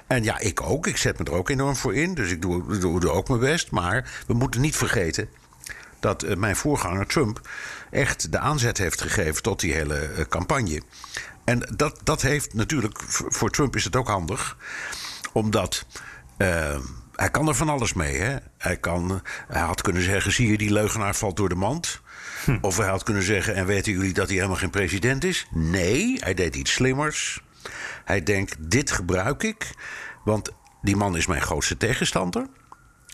En 0.07 0.25
ja, 0.25 0.39
ik 0.39 0.63
ook. 0.63 0.87
Ik 0.87 0.97
zet 0.97 1.19
me 1.19 1.25
er 1.25 1.33
ook 1.33 1.49
enorm 1.49 1.77
voor 1.77 1.95
in. 1.95 2.15
Dus 2.15 2.31
ik 2.31 2.43
doe, 2.43 2.79
doe, 2.79 3.01
doe 3.01 3.11
ook 3.11 3.29
mijn 3.29 3.41
best. 3.41 3.71
Maar 3.71 4.11
we 4.27 4.35
moeten 4.35 4.61
niet 4.61 4.77
vergeten 4.77 5.29
dat 6.01 6.37
mijn 6.37 6.57
voorganger 6.57 7.07
Trump 7.07 7.49
echt 7.91 8.33
de 8.33 8.39
aanzet 8.39 8.79
heeft 8.79 9.01
gegeven 9.01 9.43
tot 9.43 9.61
die 9.61 9.73
hele 9.73 10.27
campagne. 10.29 10.83
En 11.49 11.69
dat, 11.77 12.01
dat 12.03 12.23
heeft 12.23 12.55
natuurlijk, 12.55 12.99
voor 13.09 13.51
Trump 13.51 13.77
is 13.77 13.85
het 13.85 13.97
ook 13.97 14.09
handig, 14.09 14.57
omdat 15.33 15.87
eh, 16.37 16.79
hij 17.15 17.31
kan 17.31 17.49
er 17.49 17.55
van 17.55 17.69
alles 17.69 17.93
mee. 17.93 18.17
Hè? 18.17 18.37
Hij, 18.59 18.77
kan, 18.77 19.23
hij 19.49 19.61
had 19.61 19.83
kunnen 19.83 20.03
zeggen, 20.03 20.33
zie 20.33 20.51
je 20.51 20.59
die 20.59 20.73
leugenaar 20.73 21.15
valt 21.15 21.37
door 21.37 21.49
de 21.49 21.55
mand. 21.55 22.01
Of 22.61 22.77
hij 22.77 22.89
had 22.89 23.03
kunnen 23.03 23.23
zeggen, 23.23 23.55
en 23.55 23.67
weten 23.67 23.93
jullie 23.93 24.13
dat 24.13 24.27
hij 24.27 24.37
helemaal 24.37 24.57
geen 24.57 24.71
president 24.71 25.25
is? 25.25 25.47
Nee, 25.51 26.17
hij 26.21 26.35
deed 26.35 26.57
iets 26.57 26.73
slimmers. 26.73 27.43
Hij 28.05 28.23
denkt, 28.23 28.57
dit 28.71 28.91
gebruik 28.91 29.43
ik, 29.43 29.71
want 30.25 30.51
die 30.83 30.97
man 30.97 31.17
is 31.17 31.27
mijn 31.27 31.43
grootste 31.43 31.77
tegenstander. 31.77 32.47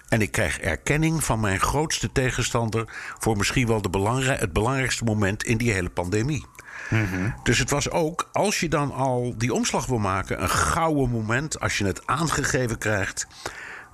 En 0.09 0.21
ik 0.21 0.33
krijg 0.33 0.59
erkenning 0.59 1.25
van 1.25 1.41
mijn 1.41 1.61
grootste 1.61 2.13
tegenstander 2.13 2.85
voor 3.19 3.37
misschien 3.37 3.67
wel 3.67 3.83
de 3.83 3.91
belangrij- 3.91 4.37
het 4.37 4.53
belangrijkste 4.53 5.05
moment 5.05 5.45
in 5.45 5.57
die 5.57 5.73
hele 5.73 5.91
pandemie. 5.91 6.47
Dus 7.43 7.59
het 7.59 7.71
was 7.71 7.91
ook, 7.91 8.29
als 8.33 8.61
je 8.61 8.69
dan 8.69 8.93
al 8.93 9.35
die 9.39 9.53
omslag 9.53 9.87
wil 9.87 9.99
maken, 9.99 10.43
een 10.43 10.49
gouden 10.49 11.11
moment 11.11 11.61
als 11.61 11.79
je 11.79 11.85
het 11.85 12.07
aangegeven 12.07 12.79
krijgt 12.79 13.27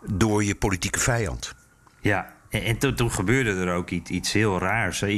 door 0.07 0.45
je 0.45 0.55
politieke 0.55 0.99
vijand. 0.99 1.55
Ja, 2.01 2.33
en, 2.51 2.63
en 2.65 2.97
toen, 2.97 3.13
gebeurde 3.13 3.55
er 3.55 3.75
ook 3.75 3.91
iets, 3.91 4.11
iets 4.11 4.33
heel 4.33 4.59
raars. 4.59 5.03
Eh, 5.03 5.15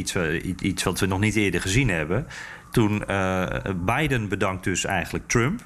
iets 0.61 0.83
wat 0.83 1.01
we 1.01 1.07
nog 1.07 1.21
niet 1.21 1.37
eerder 1.37 1.61
gezien 1.61 1.89
hebben. 1.89 2.27
Toen 2.71 3.07
eh, 3.07 3.47
Biden 3.77 4.29
bedankt 4.29 4.65
dus 4.65 4.85
eigenlijk 4.85 5.29
Trump. 5.29 5.61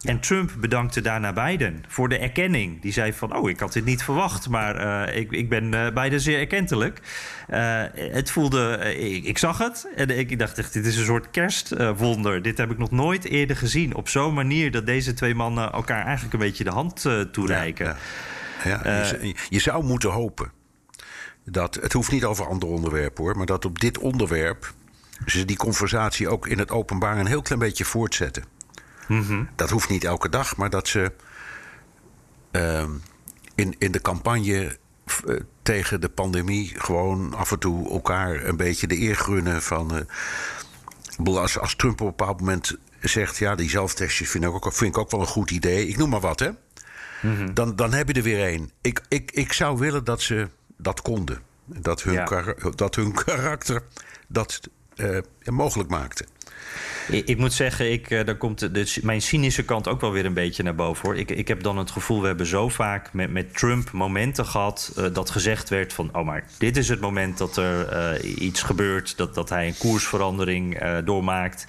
En 0.00 0.20
Trump 0.20 0.52
bedankte 0.60 1.00
daarna 1.00 1.32
Biden 1.32 1.84
voor 1.88 2.08
de 2.08 2.18
erkenning. 2.18 2.82
Die 2.82 2.92
zei 2.92 3.12
van, 3.12 3.36
oh, 3.36 3.50
ik 3.50 3.60
had 3.60 3.72
dit 3.72 3.84
niet 3.84 4.02
verwacht, 4.02 4.48
maar 4.48 4.76
eh, 5.06 5.16
ik, 5.16 5.32
ik 5.32 5.48
ben 5.48 5.94
Biden 5.94 6.20
zeer 6.20 6.38
erkentelijk. 6.38 7.00
Eh, 7.48 7.82
het 7.94 8.30
voelde, 8.30 8.94
ik, 8.98 9.24
ik 9.24 9.38
zag 9.38 9.58
het 9.58 9.88
en 9.96 10.18
ik 10.18 10.38
dacht 10.38 10.58
echt, 10.58 10.72
dit 10.72 10.86
is 10.86 10.96
een 10.96 11.04
soort 11.04 11.30
kerstwonder. 11.30 12.42
dit 12.42 12.58
heb 12.58 12.70
ik 12.70 12.78
nog 12.78 12.90
nooit 12.90 13.24
eerder 13.24 13.56
gezien. 13.56 13.94
Op 13.94 14.08
zo'n 14.08 14.34
manier 14.34 14.70
dat 14.70 14.86
deze 14.86 15.14
twee 15.14 15.34
mannen 15.34 15.72
elkaar 15.72 16.04
eigenlijk 16.04 16.34
een 16.34 16.40
beetje 16.40 16.64
de 16.64 16.70
hand 16.70 17.06
toereiken. 17.32 17.96
Ja, 18.64 18.80
ja. 18.84 19.04
je, 19.20 19.34
je 19.48 19.60
zou 19.60 19.84
moeten 19.84 20.10
hopen 20.10 20.52
dat, 21.50 21.74
het 21.74 21.92
hoeft 21.92 22.12
niet 22.12 22.24
over 22.24 22.46
andere 22.46 22.72
onderwerpen 22.72 23.24
hoor, 23.24 23.36
maar 23.36 23.46
dat 23.46 23.64
op 23.64 23.80
dit 23.80 23.98
onderwerp 23.98 24.74
ze 25.26 25.44
die 25.44 25.56
conversatie 25.56 26.28
ook 26.28 26.46
in 26.46 26.58
het 26.58 26.70
openbaar 26.70 27.18
een 27.18 27.26
heel 27.26 27.42
klein 27.42 27.60
beetje 27.60 27.84
voortzetten. 27.84 28.44
Dat 29.54 29.70
hoeft 29.70 29.88
niet 29.88 30.04
elke 30.04 30.28
dag, 30.28 30.56
maar 30.56 30.70
dat 30.70 30.88
ze 30.88 31.12
ehm, 32.50 32.90
in, 33.54 33.74
in 33.78 33.92
de 33.92 34.00
campagne 34.00 34.78
eh, 35.26 35.36
tegen 35.62 36.00
de 36.00 36.08
pandemie 36.08 36.72
gewoon 36.76 37.34
af 37.34 37.52
en 37.52 37.58
toe 37.58 37.90
elkaar 37.90 38.44
een 38.44 38.56
beetje 38.56 38.86
de 38.86 39.00
eer 39.00 39.16
gunnen 39.16 39.62
van. 39.62 40.06
Uh, 41.26 41.36
als, 41.36 41.58
als 41.58 41.76
Trump 41.76 42.00
op 42.00 42.06
een 42.06 42.16
bepaald 42.16 42.40
moment 42.40 42.76
zegt: 43.00 43.36
ja, 43.36 43.54
die 43.54 43.70
zelftestjes 43.70 44.30
vind 44.30 44.44
ik 44.44 44.52
ook, 44.52 44.72
vind 44.72 44.94
ik 44.94 44.98
ook 44.98 45.10
wel 45.10 45.20
een 45.20 45.26
goed 45.26 45.50
idee. 45.50 45.88
Ik 45.88 45.96
noem 45.96 46.08
maar 46.10 46.20
wat, 46.20 46.40
hè. 46.40 46.50
Mhm. 47.22 47.54
dan, 47.54 47.76
dan 47.76 47.92
heb 47.92 48.08
je 48.08 48.14
er 48.14 48.22
weer 48.22 48.44
één. 48.44 48.70
Ik, 48.80 49.00
ik, 49.08 49.30
ik 49.30 49.52
zou 49.52 49.78
willen 49.78 50.04
dat 50.04 50.20
ze 50.20 50.48
dat 50.76 51.02
konden. 51.02 51.42
Dat 51.64 52.02
hun, 52.02 52.24
dat 52.74 52.94
hun 52.94 53.12
karakter 53.24 53.82
dat 54.26 54.60
uh, 54.96 55.18
mogelijk 55.44 55.88
maakte. 55.88 56.26
Ik, 57.08 57.26
ik, 57.26 57.38
moet 57.38 57.52
zeggen, 57.52 57.92
ik, 57.92 58.10
uh, 58.10 58.24
daar 58.24 58.36
komt 58.36 58.74
de, 58.74 59.00
mijn 59.02 59.22
cynische 59.22 59.64
kant 59.64 59.88
ook 59.88 60.00
wel 60.00 60.12
weer 60.12 60.24
een 60.24 60.34
beetje 60.34 60.62
naar 60.62 60.74
boven. 60.74 61.08
Hoor. 61.08 61.16
Ik, 61.16 61.30
ik 61.30 61.48
heb 61.48 61.62
dan 61.62 61.78
het 61.78 61.90
gevoel, 61.90 62.20
we 62.20 62.26
hebben 62.26 62.46
zo 62.46 62.68
vaak 62.68 63.12
met, 63.12 63.32
met 63.32 63.58
Trump 63.58 63.90
momenten 63.90 64.46
gehad... 64.46 64.92
Uh, 64.98 65.04
dat 65.12 65.30
gezegd 65.30 65.68
werd 65.68 65.92
van, 65.92 66.08
oh 66.12 66.24
maar 66.24 66.44
dit 66.58 66.76
is 66.76 66.88
het 66.88 67.00
moment 67.00 67.38
dat 67.38 67.56
er 67.56 68.18
uh, 68.22 68.38
iets 68.42 68.62
gebeurt... 68.62 69.16
dat, 69.16 69.34
dat 69.34 69.48
hij 69.48 69.66
een 69.66 69.78
koersverandering 69.78 70.78
doormaakt. 71.04 71.66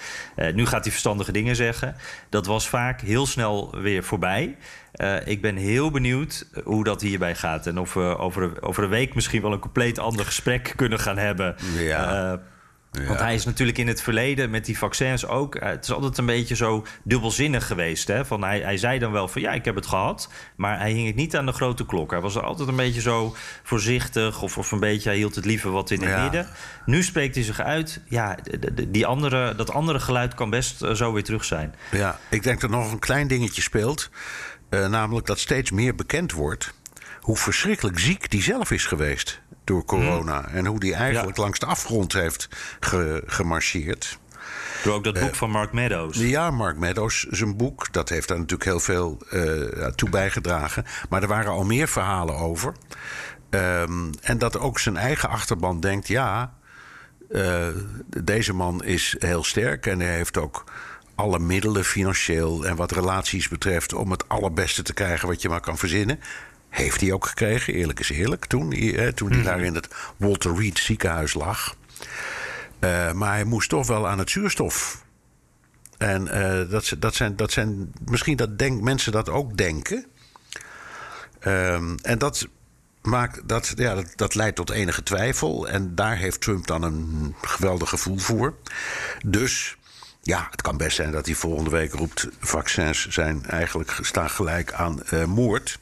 nu 0.54 0.66
gaat 0.66 0.82
hij 0.82 0.90
verstandige 0.90 1.32
dingen 1.32 1.56
zeggen. 1.56 1.96
Dat 2.28 2.46
was 2.46 2.68
vaak 2.68 3.00
heel 3.00 3.26
snel 3.26 3.74
weer 3.80 4.04
voorbij. 4.04 4.56
Uh, 4.94 5.26
ik 5.26 5.40
ben 5.40 5.56
heel 5.56 5.90
benieuwd 5.90 6.46
hoe 6.64 6.84
dat 6.84 7.00
hierbij 7.00 7.34
gaat. 7.34 7.66
En 7.66 7.78
of 7.78 7.94
we 7.94 8.16
over, 8.18 8.62
over 8.62 8.82
een 8.82 8.90
week 8.90 9.14
misschien 9.14 9.42
wel 9.42 9.52
een 9.52 9.58
compleet 9.58 9.98
ander 9.98 10.24
gesprek 10.24 10.72
kunnen 10.76 10.98
gaan 10.98 11.18
hebben. 11.18 11.56
Ja. 11.76 12.32
Uh, 12.32 12.38
want 12.90 13.20
hij 13.20 13.34
is 13.34 13.44
natuurlijk 13.44 13.78
in 13.78 13.86
het 13.86 14.02
verleden 14.02 14.50
met 14.50 14.64
die 14.64 14.78
vaccins 14.78 15.26
ook. 15.26 15.54
Eh, 15.54 15.68
het 15.68 15.84
is 15.84 15.92
altijd 15.92 16.18
een 16.18 16.26
beetje 16.26 16.56
zo 16.56 16.86
dubbelzinnig 17.02 17.66
geweest. 17.66 18.08
Hè? 18.08 18.24
Van 18.24 18.42
hij, 18.42 18.60
hij 18.60 18.76
zei 18.76 18.98
dan 18.98 19.12
wel 19.12 19.28
van 19.28 19.42
ja, 19.42 19.52
ik 19.52 19.64
heb 19.64 19.74
het 19.74 19.86
gehad. 19.86 20.30
Maar 20.56 20.78
hij 20.78 20.92
hing 20.92 21.06
het 21.06 21.16
niet 21.16 21.36
aan 21.36 21.46
de 21.46 21.52
grote 21.52 21.86
klok. 21.86 22.10
Hij 22.10 22.20
was 22.20 22.34
er 22.34 22.42
altijd 22.42 22.68
een 22.68 22.76
beetje 22.76 23.00
zo 23.00 23.34
voorzichtig. 23.62 24.42
Of, 24.42 24.58
of 24.58 24.72
een 24.72 24.80
beetje, 24.80 25.08
hij 25.08 25.18
hield 25.18 25.34
het 25.34 25.44
liever 25.44 25.70
wat 25.70 25.90
in 25.90 26.02
het 26.02 26.22
midden. 26.22 26.48
Nu 26.86 27.02
spreekt 27.02 27.34
hij 27.34 27.44
zich 27.44 27.60
uit. 27.60 28.00
Ja, 28.08 28.36
die 28.88 29.06
andere, 29.06 29.54
dat 29.54 29.72
andere 29.72 30.00
geluid 30.00 30.34
kan 30.34 30.50
best 30.50 30.82
eh, 30.82 30.94
zo 30.94 31.12
weer 31.12 31.24
terug 31.24 31.44
zijn. 31.44 31.74
Ja, 31.90 32.18
ik 32.28 32.42
denk 32.42 32.60
dat 32.60 32.70
nog 32.70 32.92
een 32.92 32.98
klein 32.98 33.28
dingetje 33.28 33.62
speelt. 33.62 34.10
Uh, 34.70 34.88
namelijk 34.88 35.26
dat 35.26 35.38
steeds 35.38 35.70
meer 35.70 35.94
bekend 35.94 36.32
wordt 36.32 36.74
hoe 37.20 37.36
verschrikkelijk 37.36 37.98
ziek 37.98 38.30
die 38.30 38.42
zelf 38.42 38.70
is 38.70 38.86
geweest 38.86 39.40
door 39.68 39.84
corona. 39.84 40.44
Hmm. 40.44 40.54
En 40.54 40.66
hoe 40.66 40.80
die 40.80 40.94
eigenlijk 40.94 41.36
langs 41.36 41.58
de 41.58 41.66
afgrond 41.66 42.12
heeft 42.12 42.48
gemarcheerd. 43.26 44.18
Door 44.84 44.94
ook 44.94 45.04
dat 45.04 45.14
boek 45.14 45.30
uh, 45.30 45.34
van 45.34 45.50
Mark 45.50 45.72
Meadows. 45.72 46.16
Ja, 46.16 46.50
Mark 46.50 46.76
Meadows, 46.76 47.26
zijn 47.30 47.56
boek. 47.56 47.92
Dat 47.92 48.08
heeft 48.08 48.28
daar 48.28 48.38
natuurlijk 48.38 48.70
heel 48.70 48.80
veel 48.80 49.18
uh, 49.30 49.86
toe 49.86 50.10
bijgedragen. 50.10 50.84
Maar 51.08 51.22
er 51.22 51.28
waren 51.28 51.52
al 51.52 51.64
meer 51.64 51.88
verhalen 51.88 52.36
over. 52.36 52.72
Um, 53.50 54.10
en 54.20 54.38
dat 54.38 54.58
ook 54.58 54.78
zijn 54.78 54.96
eigen 54.96 55.28
achterban 55.28 55.80
denkt: 55.80 56.08
ja, 56.08 56.54
uh, 57.30 57.66
deze 58.06 58.52
man 58.52 58.84
is 58.84 59.16
heel 59.18 59.44
sterk 59.44 59.86
en 59.86 60.00
hij 60.00 60.14
heeft 60.14 60.36
ook 60.36 60.64
alle 61.14 61.38
middelen 61.38 61.84
financieel 61.84 62.66
en 62.66 62.76
wat 62.76 62.92
relaties 62.92 63.48
betreft 63.48 63.92
om 63.92 64.10
het 64.10 64.28
allerbeste 64.28 64.82
te 64.82 64.94
krijgen 64.94 65.28
wat 65.28 65.42
je 65.42 65.48
maar 65.48 65.60
kan 65.60 65.78
verzinnen. 65.78 66.20
Heeft 66.78 67.00
hij 67.00 67.12
ook 67.12 67.26
gekregen, 67.26 67.74
eerlijk 67.74 68.00
is 68.00 68.10
eerlijk, 68.10 68.44
toen, 68.44 68.72
hij, 68.72 69.12
toen 69.12 69.28
hij 69.28 69.38
mhm. 69.38 69.46
daar 69.46 69.60
in 69.60 69.74
het 69.74 69.88
Walter 70.16 70.56
Reed 70.56 70.78
ziekenhuis 70.78 71.34
lag. 71.34 71.76
Uh, 72.80 73.12
maar 73.12 73.32
hij 73.32 73.44
moest 73.44 73.68
toch 73.68 73.86
wel 73.86 74.08
aan 74.08 74.18
het 74.18 74.30
zuurstof. 74.30 75.04
En 75.96 76.22
uh, 76.22 76.70
dat, 76.70 76.94
dat, 76.98 77.14
zijn, 77.14 77.36
dat 77.36 77.52
zijn 77.52 77.92
misschien 78.04 78.36
dat 78.36 78.58
denk, 78.58 78.82
mensen 78.82 79.12
dat 79.12 79.28
ook 79.28 79.56
denken. 79.56 80.06
Um, 81.46 81.96
en 82.02 82.18
dat, 82.18 82.48
maakt, 83.02 83.48
dat, 83.48 83.72
ja, 83.76 83.94
dat, 83.94 84.12
dat 84.16 84.34
leidt 84.34 84.56
tot 84.56 84.70
enige 84.70 85.02
twijfel. 85.02 85.68
En 85.68 85.94
daar 85.94 86.16
heeft 86.16 86.40
Trump 86.40 86.66
dan 86.66 86.82
een 86.82 87.34
geweldig 87.42 87.88
gevoel 87.88 88.18
voor. 88.18 88.54
Dus 89.26 89.76
ja, 90.22 90.46
het 90.50 90.62
kan 90.62 90.76
best 90.76 90.96
zijn 90.96 91.10
dat 91.10 91.26
hij 91.26 91.34
volgende 91.34 91.70
week 91.70 91.92
roept: 91.92 92.28
vaccins 92.40 93.08
zijn 93.08 93.44
eigenlijk 93.46 93.98
staan 94.00 94.30
gelijk 94.30 94.72
aan 94.72 95.02
uh, 95.12 95.24
moord. 95.24 95.78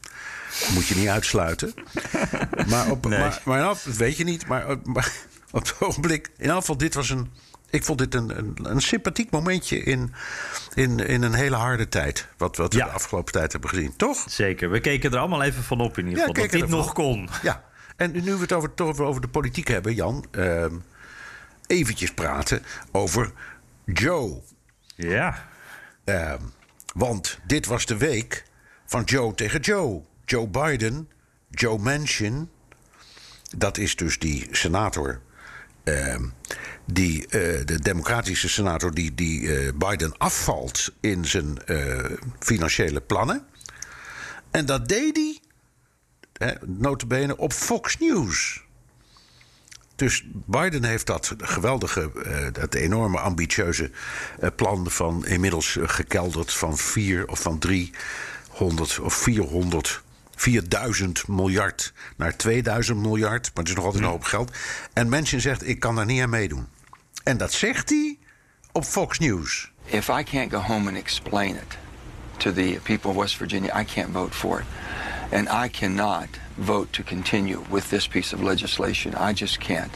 Moet 0.74 0.86
je 0.86 0.94
niet 0.96 1.08
uitsluiten. 1.08 1.74
maar, 2.70 2.90
op, 2.90 3.06
nee. 3.06 3.18
maar, 3.18 3.40
maar 3.44 3.60
dat 3.60 3.82
weet 3.82 4.16
je 4.16 4.24
niet. 4.24 4.46
Maar, 4.46 4.76
maar, 4.84 5.12
op 5.50 5.60
het 5.60 5.80
ogenblik, 5.80 6.26
in 6.26 6.42
ieder 6.42 6.56
geval, 6.56 6.76
dit 6.76 6.94
was 6.94 7.10
een. 7.10 7.30
Ik 7.70 7.84
vond 7.84 7.98
dit 7.98 8.14
een, 8.14 8.38
een, 8.38 8.56
een 8.62 8.80
sympathiek 8.80 9.30
momentje 9.30 9.78
in, 9.78 10.12
in, 10.74 10.98
in 10.98 11.22
een 11.22 11.34
hele 11.34 11.56
harde 11.56 11.88
tijd. 11.88 12.28
Wat, 12.36 12.56
wat 12.56 12.72
we 12.72 12.78
de 12.78 12.84
afgelopen 12.84 13.32
tijd 13.32 13.52
hebben 13.52 13.70
gezien, 13.70 13.96
toch? 13.96 14.24
Zeker. 14.28 14.70
We 14.70 14.80
keken 14.80 15.12
er 15.12 15.18
allemaal 15.18 15.42
even 15.42 15.62
van 15.62 15.80
op 15.80 15.98
in 15.98 16.04
ieder 16.04 16.18
geval. 16.18 16.42
Ja, 16.42 16.48
dat 16.48 16.60
dit 16.60 16.68
nog 16.68 16.92
kon. 16.92 17.28
Ja. 17.42 17.64
En 17.96 18.12
nu 18.12 18.34
we 18.34 18.40
het 18.40 18.52
over, 18.52 18.70
over, 18.76 19.04
over 19.04 19.20
de 19.20 19.28
politiek 19.28 19.68
hebben, 19.68 19.94
Jan. 19.94 20.26
Uh, 20.32 20.64
eventjes 21.66 22.14
praten 22.14 22.62
over 22.92 23.32
Joe. 23.84 24.42
Ja. 24.94 25.48
Uh, 26.04 26.34
want 26.94 27.38
dit 27.46 27.66
was 27.66 27.86
de 27.86 27.96
week 27.96 28.44
van 28.86 29.02
Joe 29.02 29.34
tegen 29.34 29.60
Joe. 29.60 30.02
Joe 30.26 30.48
Biden, 30.48 31.08
Joe 31.50 31.78
Manchin, 31.78 32.50
dat 33.56 33.78
is 33.78 33.96
dus 33.96 34.18
die 34.18 34.48
senator. 34.50 35.20
Uh, 35.84 36.16
die, 36.84 37.22
uh, 37.22 37.30
de 37.64 37.78
democratische 37.82 38.48
senator 38.48 38.94
die, 38.94 39.14
die 39.14 39.40
uh, 39.40 39.72
Biden 39.74 40.18
afvalt 40.18 40.92
in 41.00 41.24
zijn 41.24 41.58
uh, 41.66 42.04
financiële 42.38 43.00
plannen. 43.00 43.46
En 44.50 44.66
dat 44.66 44.88
deed 44.88 45.16
hij, 45.16 45.40
hè, 46.32 46.54
notabene, 46.64 47.36
op 47.36 47.52
Fox 47.52 47.98
News. 47.98 48.64
Dus 49.96 50.24
Biden 50.32 50.84
heeft 50.84 51.06
dat 51.06 51.34
geweldige, 51.38 52.10
dat 52.52 52.74
enorme 52.74 53.18
ambitieuze 53.18 53.90
plan 54.56 54.90
van 54.90 55.26
inmiddels 55.26 55.78
gekelderd 55.80 56.52
van 56.52 56.78
vier 56.78 57.28
of 57.28 57.40
van 57.40 57.58
300 57.58 58.98
of 59.00 59.14
400 59.14 60.04
4000 60.36 61.28
miljard 61.28 61.92
naar 62.16 62.36
2000 62.36 62.98
miljard. 62.98 63.50
Maar 63.54 63.64
het 63.64 63.68
is 63.68 63.74
nog 63.74 63.84
altijd 63.84 64.02
een 64.02 64.10
hoop 64.10 64.24
geld. 64.24 64.56
En 64.92 65.08
mensen 65.08 65.40
zegt, 65.40 65.68
ik 65.68 65.80
kan 65.80 65.96
daar 65.96 66.06
niet 66.06 66.22
aan 66.22 66.30
meedoen. 66.30 66.66
En 67.24 67.36
dat 67.36 67.52
zegt 67.52 67.90
hij 67.90 68.18
op 68.72 68.84
Fox 68.84 69.18
News. 69.18 69.72
If 69.84 70.08
I 70.08 70.22
can't 70.22 70.52
go 70.52 70.58
home 70.58 70.88
and 70.88 70.98
explain 70.98 71.54
it 71.54 71.76
to 72.36 72.52
the 72.52 72.80
people 72.82 73.10
of 73.10 73.16
West 73.16 73.36
Virginia, 73.36 73.80
I 73.80 73.84
can't 73.84 74.12
vote 74.12 74.36
for 74.36 74.60
it. 74.60 74.66
And 75.32 75.48
I 75.66 75.78
cannot 75.78 76.26
vote 76.54 76.90
to 76.90 77.02
continue 77.02 77.58
with 77.70 77.88
this 77.88 78.08
piece 78.08 78.34
of 78.34 78.42
legislation. 78.42 79.30
I 79.30 79.32
just 79.34 79.58
can't. 79.58 79.92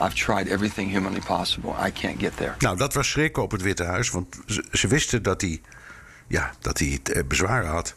I've 0.00 0.14
tried 0.14 0.48
everything 0.48 0.90
humanly 0.90 1.20
possible. 1.20 1.74
I 1.86 1.90
can't 1.90 2.20
get 2.20 2.36
there. 2.36 2.54
Nou, 2.58 2.76
dat 2.76 2.94
was 2.94 3.10
schrikken 3.10 3.42
op 3.42 3.50
het 3.50 3.62
Witte 3.62 3.84
Huis. 3.84 4.10
Want 4.10 4.36
ze, 4.46 4.64
ze 4.72 4.88
wisten 4.88 5.22
dat 5.22 5.40
hij, 5.40 5.60
ja, 6.26 6.50
dat 6.58 6.78
hij 6.78 7.00
eh, 7.02 7.22
bezwaren 7.26 7.70
had. 7.70 7.94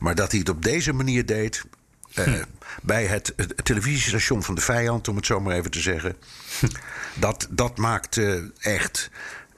Maar 0.00 0.14
dat 0.14 0.30
hij 0.30 0.40
het 0.40 0.48
op 0.48 0.62
deze 0.62 0.92
manier 0.92 1.26
deed. 1.26 1.64
Uh, 2.14 2.24
hm. 2.24 2.44
Bij 2.82 3.06
het, 3.06 3.32
het, 3.36 3.64
televisiestation 3.64 4.42
van 4.42 4.54
de 4.54 4.60
vijand, 4.60 5.08
om 5.08 5.16
het 5.16 5.26
zo 5.26 5.40
maar 5.40 5.54
even 5.54 5.70
te 5.70 5.80
zeggen. 5.80 6.16
Hm. 6.58 6.66
Dat, 7.14 7.46
dat 7.50 7.76
maakt 7.76 8.16
uh, 8.16 8.42
echt 8.58 9.10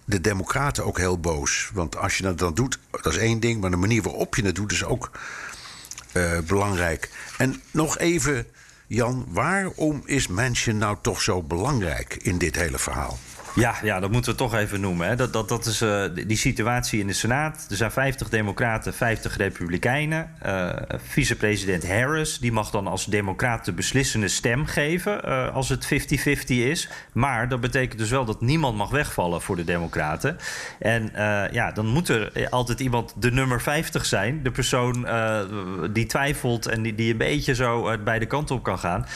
de 0.05 0.21
Democraten 0.21 0.85
ook 0.85 0.99
heel 0.99 1.21
boos. 1.21 1.71
Want 1.73 1.97
als 1.97 2.17
je 2.17 2.23
dat 2.23 2.39
dan 2.39 2.55
doet, 2.55 2.79
dat 2.91 3.13
is 3.13 3.19
één 3.19 3.41
ding. 3.41 3.61
Maar 3.61 3.71
de 3.71 3.77
manier 3.77 4.03
waarop 4.03 4.35
je 4.35 4.45
het 4.45 4.55
doet 4.55 4.73
is 4.73 4.85
ook 4.85 5.11
uh, 6.13 6.39
belangrijk. 6.39 7.11
En 7.39 7.63
nog 7.71 7.99
even, 7.99 8.47
Jan, 8.87 9.27
waarom 9.29 10.03
is 10.05 10.27
Manchin 10.27 10.79
nou 10.79 10.97
toch 11.03 11.23
zo 11.23 11.43
belangrijk 11.43 12.15
in 12.15 12.39
dit 12.39 12.57
hele 12.57 12.79
verhaal? 12.79 13.19
Ja, 13.55 13.75
ja, 13.83 14.01
dat 14.01 14.11
moeten 14.11 14.31
we 14.31 14.39
toch 14.39 14.55
even 14.55 14.81
noemen. 14.81 15.09
Hè. 15.09 15.17
Dat, 15.17 15.33
dat, 15.33 15.49
dat 15.49 15.67
is 15.67 15.83
uh, 15.83 16.05
die 16.27 16.37
situatie 16.37 17.01
in 17.01 17.07
de 17.07 17.13
Senaat. 17.13 17.67
Er 17.71 17.77
zijn 17.77 17.91
50 17.91 18.29
Democraten, 18.29 18.95
50 18.95 19.37
Republikeinen. 19.37 20.31
Uh, 20.47 20.71
Vicepresident 21.09 21.89
Harris 21.89 22.39
die 22.39 22.53
mag 22.53 22.71
dan 22.71 22.87
als 22.87 23.05
Democrat 23.05 23.65
de 23.65 23.73
beslissende 23.73 24.29
stem 24.29 24.67
geven 24.67 25.21
uh, 25.25 25.55
als 25.55 25.69
het 25.69 25.89
50-50 25.93 26.45
is. 26.47 26.89
Maar 27.13 27.49
dat 27.49 27.61
betekent 27.61 27.99
dus 27.99 28.11
wel 28.11 28.25
dat 28.25 28.41
niemand 28.41 28.77
mag 28.77 28.91
wegvallen 28.91 29.43
voor 29.43 29.57
de 29.57 29.65
Democraten. 29.65 30.37
En 30.79 31.11
ja, 31.53 31.73
dan 31.73 31.87
moet 31.87 32.09
er 32.09 32.49
altijd 32.51 32.81
iemand 32.81 33.15
de 33.19 33.33
nummer 33.33 33.61
50 33.63 34.05
zijn. 34.05 34.43
De 34.43 34.51
persoon 34.51 35.07
die 35.91 36.07
twijfelt 36.07 36.67
en 36.67 36.83
die, 36.83 36.95
die 36.95 37.11
een 37.11 37.19
beetje 37.19 37.55
zo 37.55 37.99
beide 38.05 38.27
kanten 38.27 38.55
op 38.55 38.63
kan 38.63 38.79
gaan. 38.79 39.07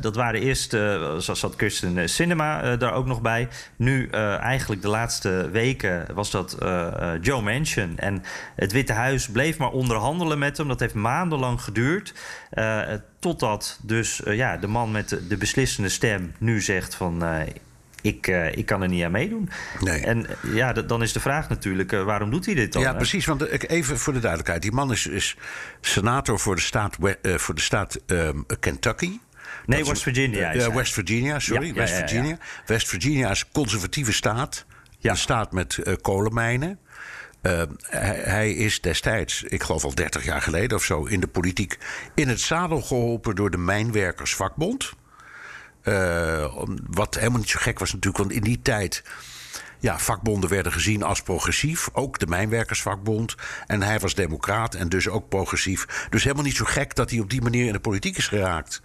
dat 0.00 0.16
waren 0.16 0.40
eerst, 0.40 0.76
zat 1.18 1.56
Kirsten 1.56 2.08
Cinema 2.08 2.76
daar 2.76 2.92
ook 2.92 3.06
nog 3.06 3.20
bij. 3.20 3.48
Nu, 3.76 4.08
uh, 4.10 4.38
eigenlijk 4.38 4.82
de 4.82 4.88
laatste 4.88 5.48
weken, 5.52 6.06
was 6.14 6.30
dat 6.30 6.56
uh, 6.62 7.12
Joe 7.20 7.42
Manchin. 7.42 7.98
En 7.98 8.22
het 8.56 8.72
Witte 8.72 8.92
Huis 8.92 9.28
bleef 9.28 9.58
maar 9.58 9.70
onderhandelen 9.70 10.38
met 10.38 10.56
hem. 10.56 10.68
Dat 10.68 10.80
heeft 10.80 10.94
maandenlang 10.94 11.60
geduurd. 11.60 12.14
totdat 13.18 13.78
dus 13.82 14.20
ja, 14.24 14.56
de 14.56 14.66
man 14.66 14.90
met 14.90 15.08
de, 15.08 15.26
de, 15.26 15.36
beslissende 15.36 15.88
stem 15.88 16.32
nu 16.38 16.60
zegt 16.60 16.94
van... 16.94 17.24
ik, 18.00 18.26
uh, 18.26 18.56
ik 18.56 18.66
kan 18.66 18.82
er 18.82 18.88
niet 18.88 19.04
aan 19.04 19.10
meedoen. 19.10 19.50
Nee. 19.80 20.00
En 20.00 20.26
ja, 20.52 20.72
dan 20.72 21.02
is 21.02 21.12
de 21.12 21.20
vraag 21.20 21.48
natuurlijk, 21.48 21.92
uh, 21.92 22.02
waarom 22.02 22.30
doet 22.30 22.46
hij 22.46 22.54
dit 22.54 22.72
dan? 22.72 22.82
Ja, 22.82 22.92
precies. 22.92 23.26
Want 23.26 23.42
even 23.68 23.98
voor 23.98 24.12
de 24.12 24.20
duidelijkheid. 24.20 24.62
Die 24.62 24.72
man 24.72 24.92
is, 24.92 25.06
is 25.06 25.36
senator 25.80 26.38
voor 26.38 26.54
de 26.54 26.60
staat, 26.60 26.96
voor 27.22 27.54
de 27.54 27.60
staat 27.60 28.00
Kentucky. 28.60 29.18
Nee, 29.68 29.84
West 29.84 30.02
Virginia. 30.02 30.54
Uh, 30.54 30.66
West 30.66 30.92
Virginia, 30.92 31.38
sorry. 31.38 31.74
West 31.74 31.94
Virginia. 31.94 32.38
West 32.66 32.88
Virginia 32.88 33.30
is 33.30 33.40
een 33.40 33.52
conservatieve 33.52 34.12
staat. 34.12 34.64
Een 35.00 35.16
staat 35.16 35.52
met 35.52 35.78
kolenmijnen. 36.00 36.78
Uh, 37.42 37.62
hij, 37.82 38.20
hij, 38.24 38.52
is 38.52 38.80
destijds, 38.80 39.42
ik 39.42 39.62
geloof 39.62 39.84
al 39.84 39.94
30 39.94 40.24
jaar 40.24 40.42
geleden 40.42 40.76
of 40.76 40.84
zo, 40.84 41.04
in 41.04 41.20
de 41.20 41.26
politiek 41.26 41.78
in 42.14 42.28
het 42.28 42.40
zadel 42.40 42.82
geholpen 42.82 43.34
door 43.34 43.50
de 43.50 43.58
Mijnwerkersvakbond. 43.58 44.92
Uh, 45.84 46.54
wat 46.90 47.14
helemaal 47.14 47.38
niet 47.38 47.48
zo 47.48 47.58
gek 47.62 47.78
was 47.78 47.92
natuurlijk, 47.92 48.22
want 48.24 48.32
in 48.32 48.42
die 48.42 48.62
tijd. 48.62 49.02
Ja, 49.80 49.98
vakbonden 49.98 50.50
werden 50.50 50.72
gezien 50.72 51.02
als 51.02 51.22
progressief. 51.22 51.88
Ook 51.92 52.18
de 52.18 52.26
Mijnwerkersvakbond. 52.26 53.34
En 53.66 53.82
hij 53.82 53.98
was 53.98 54.14
democraat 54.14 54.74
en 54.74 54.88
dus 54.88 55.08
ook 55.08 55.28
progressief. 55.28 56.06
Dus 56.10 56.22
helemaal 56.22 56.44
niet 56.44 56.56
zo 56.56 56.64
gek 56.64 56.94
dat 56.94 57.10
hij 57.10 57.18
op 57.18 57.30
die 57.30 57.42
manier 57.42 57.66
in 57.66 57.72
de 57.72 57.80
politiek 57.80 58.16
is 58.16 58.28
geraakt. 58.28 58.80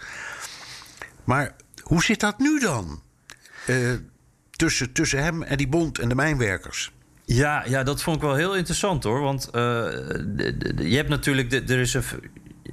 Maar 1.23 1.55
hoe 1.81 2.03
zit 2.03 2.19
dat 2.19 2.39
nu 2.39 2.59
dan? 2.59 3.01
Uh, 3.67 3.93
tussen, 4.51 4.91
tussen 4.91 5.23
hem 5.23 5.43
en 5.43 5.57
die 5.57 5.67
bond 5.67 5.99
en 5.99 6.09
de 6.09 6.15
mijnwerkers? 6.15 6.91
Ja, 7.25 7.63
ja, 7.65 7.83
dat 7.83 8.01
vond 8.01 8.15
ik 8.15 8.21
wel 8.21 8.35
heel 8.35 8.55
interessant 8.55 9.03
hoor. 9.03 9.21
Want 9.21 9.51
de, 9.51 10.73
je 10.77 10.95
hebt 10.95 11.09
natuurlijk. 11.09 11.51
Er 11.51 11.79
is 11.79 11.93
een, 11.93 12.03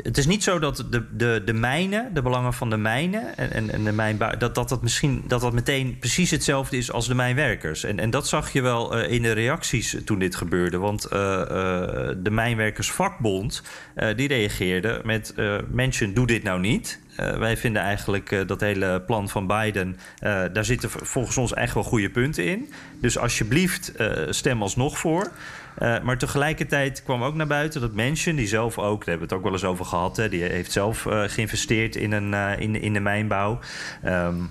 het 0.03 0.19
is 0.19 0.27
niet 0.27 0.43
zo 0.43 0.59
dat 0.59 0.85
de, 0.91 1.17
de, 1.17 1.43
de 1.45 1.53
mijnen, 1.53 2.15
de 2.15 2.23
belangen 2.23 2.53
van 2.53 2.71
de 2.71 2.77
mijnen 2.77 3.37
en, 3.37 3.53
en, 3.53 3.71
en 3.71 3.85
de 3.85 3.93
mijnbouw, 3.93 4.37
dat, 4.37 4.55
dat 4.55 4.69
dat 4.69 4.83
misschien 4.83 5.25
dat 5.27 5.41
dat 5.41 5.53
meteen 5.53 5.99
precies 5.99 6.31
hetzelfde 6.31 6.77
is 6.77 6.93
als 6.93 7.09
de 7.09 7.15
mijnwerkers. 7.15 7.85
En, 7.85 7.99
en 7.99 8.11
dat 8.11 8.29
zag 8.29 8.53
je 8.53 8.63
wel 8.63 8.99
uh, 8.99 9.11
in 9.11 9.23
de 9.23 9.33
reacties 9.33 9.97
toen 10.05 10.19
dit 10.19 10.35
gebeurde. 10.35 10.79
Want 10.79 11.13
uh, 11.13 11.19
uh, 11.21 11.47
de 12.17 12.31
Mijnwerkersvakbond 12.31 13.63
die 14.17 14.29
reageerde 14.29 15.01
met: 15.05 15.35
mensen, 15.71 16.15
doe 16.15 16.27
dit 16.27 16.43
nou 16.43 16.61
niet. 16.61 17.00
Wij 17.17 17.57
vinden 17.57 17.83
eigenlijk 17.83 18.49
dat 18.49 18.61
hele 18.61 19.03
plan 19.07 19.29
van 19.29 19.47
Biden, 19.47 19.97
daar 20.53 20.65
zitten 20.65 20.91
volgens 20.91 21.37
ons 21.37 21.55
echt 21.55 21.75
wel 21.75 21.83
goede 21.83 22.11
punten 22.11 22.45
in. 22.45 22.73
Dus 23.01 23.19
alsjeblieft, 23.19 23.93
stem 24.29 24.63
alsnog 24.63 24.99
voor. 24.99 25.31
Maar 25.79 26.19
tegelijkertijd 26.19 27.03
kwam 27.03 27.23
ook 27.23 27.35
naar 27.35 27.47
buiten 27.47 27.81
dat 27.81 27.95
mensen 27.95 28.37
die 28.37 28.47
zelf 28.47 28.79
ook, 28.79 28.99
daar 28.99 29.09
hebben 29.09 29.29
we 29.29 29.35
het 29.35 29.43
ook 29.43 29.43
wel 29.43 29.53
eens 29.53 29.65
over 29.65 29.85
gehad, 29.85 30.17
hè, 30.17 30.29
die 30.29 30.43
heeft 30.43 30.73
zelf 30.73 31.07
geïnvesteerd 31.27 31.97
in, 31.97 32.13
een, 32.13 32.59
in, 32.59 32.81
in 32.81 32.93
de 32.93 33.01
mijnbouw. 33.01 33.59
Um, 34.05 34.51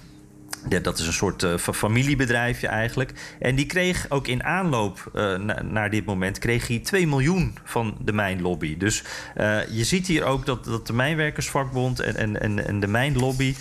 ja, 0.70 0.80
dat 0.80 1.00
is 1.00 1.08
een 1.08 1.14
soort 1.14 1.44
uh, 1.44 1.58
familiebedrijfje 1.58 2.68
eigenlijk. 2.68 3.14
En 3.40 3.56
die 3.56 3.66
kreeg 3.66 4.06
ook 4.10 4.28
in 4.28 4.44
aanloop 4.44 5.12
uh, 5.16 5.38
na, 5.38 5.62
naar 5.62 5.90
dit 5.90 6.06
moment... 6.06 6.38
kreeg 6.40 6.68
hij 6.68 6.80
2 6.80 7.08
miljoen 7.08 7.58
van 7.64 7.98
de 8.02 8.14
mijnlobby. 8.14 8.78
Dus 8.78 9.04
uh, 9.38 9.68
je 9.70 9.84
ziet 9.84 10.08
hier 10.08 10.24
ook 10.24 10.46
dat, 10.46 10.66
dat 10.66 10.88
de 10.88 10.94
Mijnwerkersvakbond 10.94 12.00
en, 12.00 12.16
en, 12.16 12.42
en, 12.42 12.68
en 12.68 12.80
de 12.80 12.88
mijnlobby... 12.88 13.56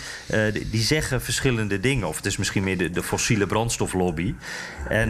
Die, 0.53 0.69
die, 0.69 0.81
zeggen 0.81 1.21
verschillende 1.21 1.79
dingen. 1.79 2.07
Of 2.07 2.15
het 2.15 2.25
is 2.25 2.37
misschien 2.37 2.63
meer 2.63 2.77
de, 2.77 2.89
de 2.89 3.03
fossiele 3.03 3.45
brandstoflobby. 3.45 4.35
En 4.87 5.09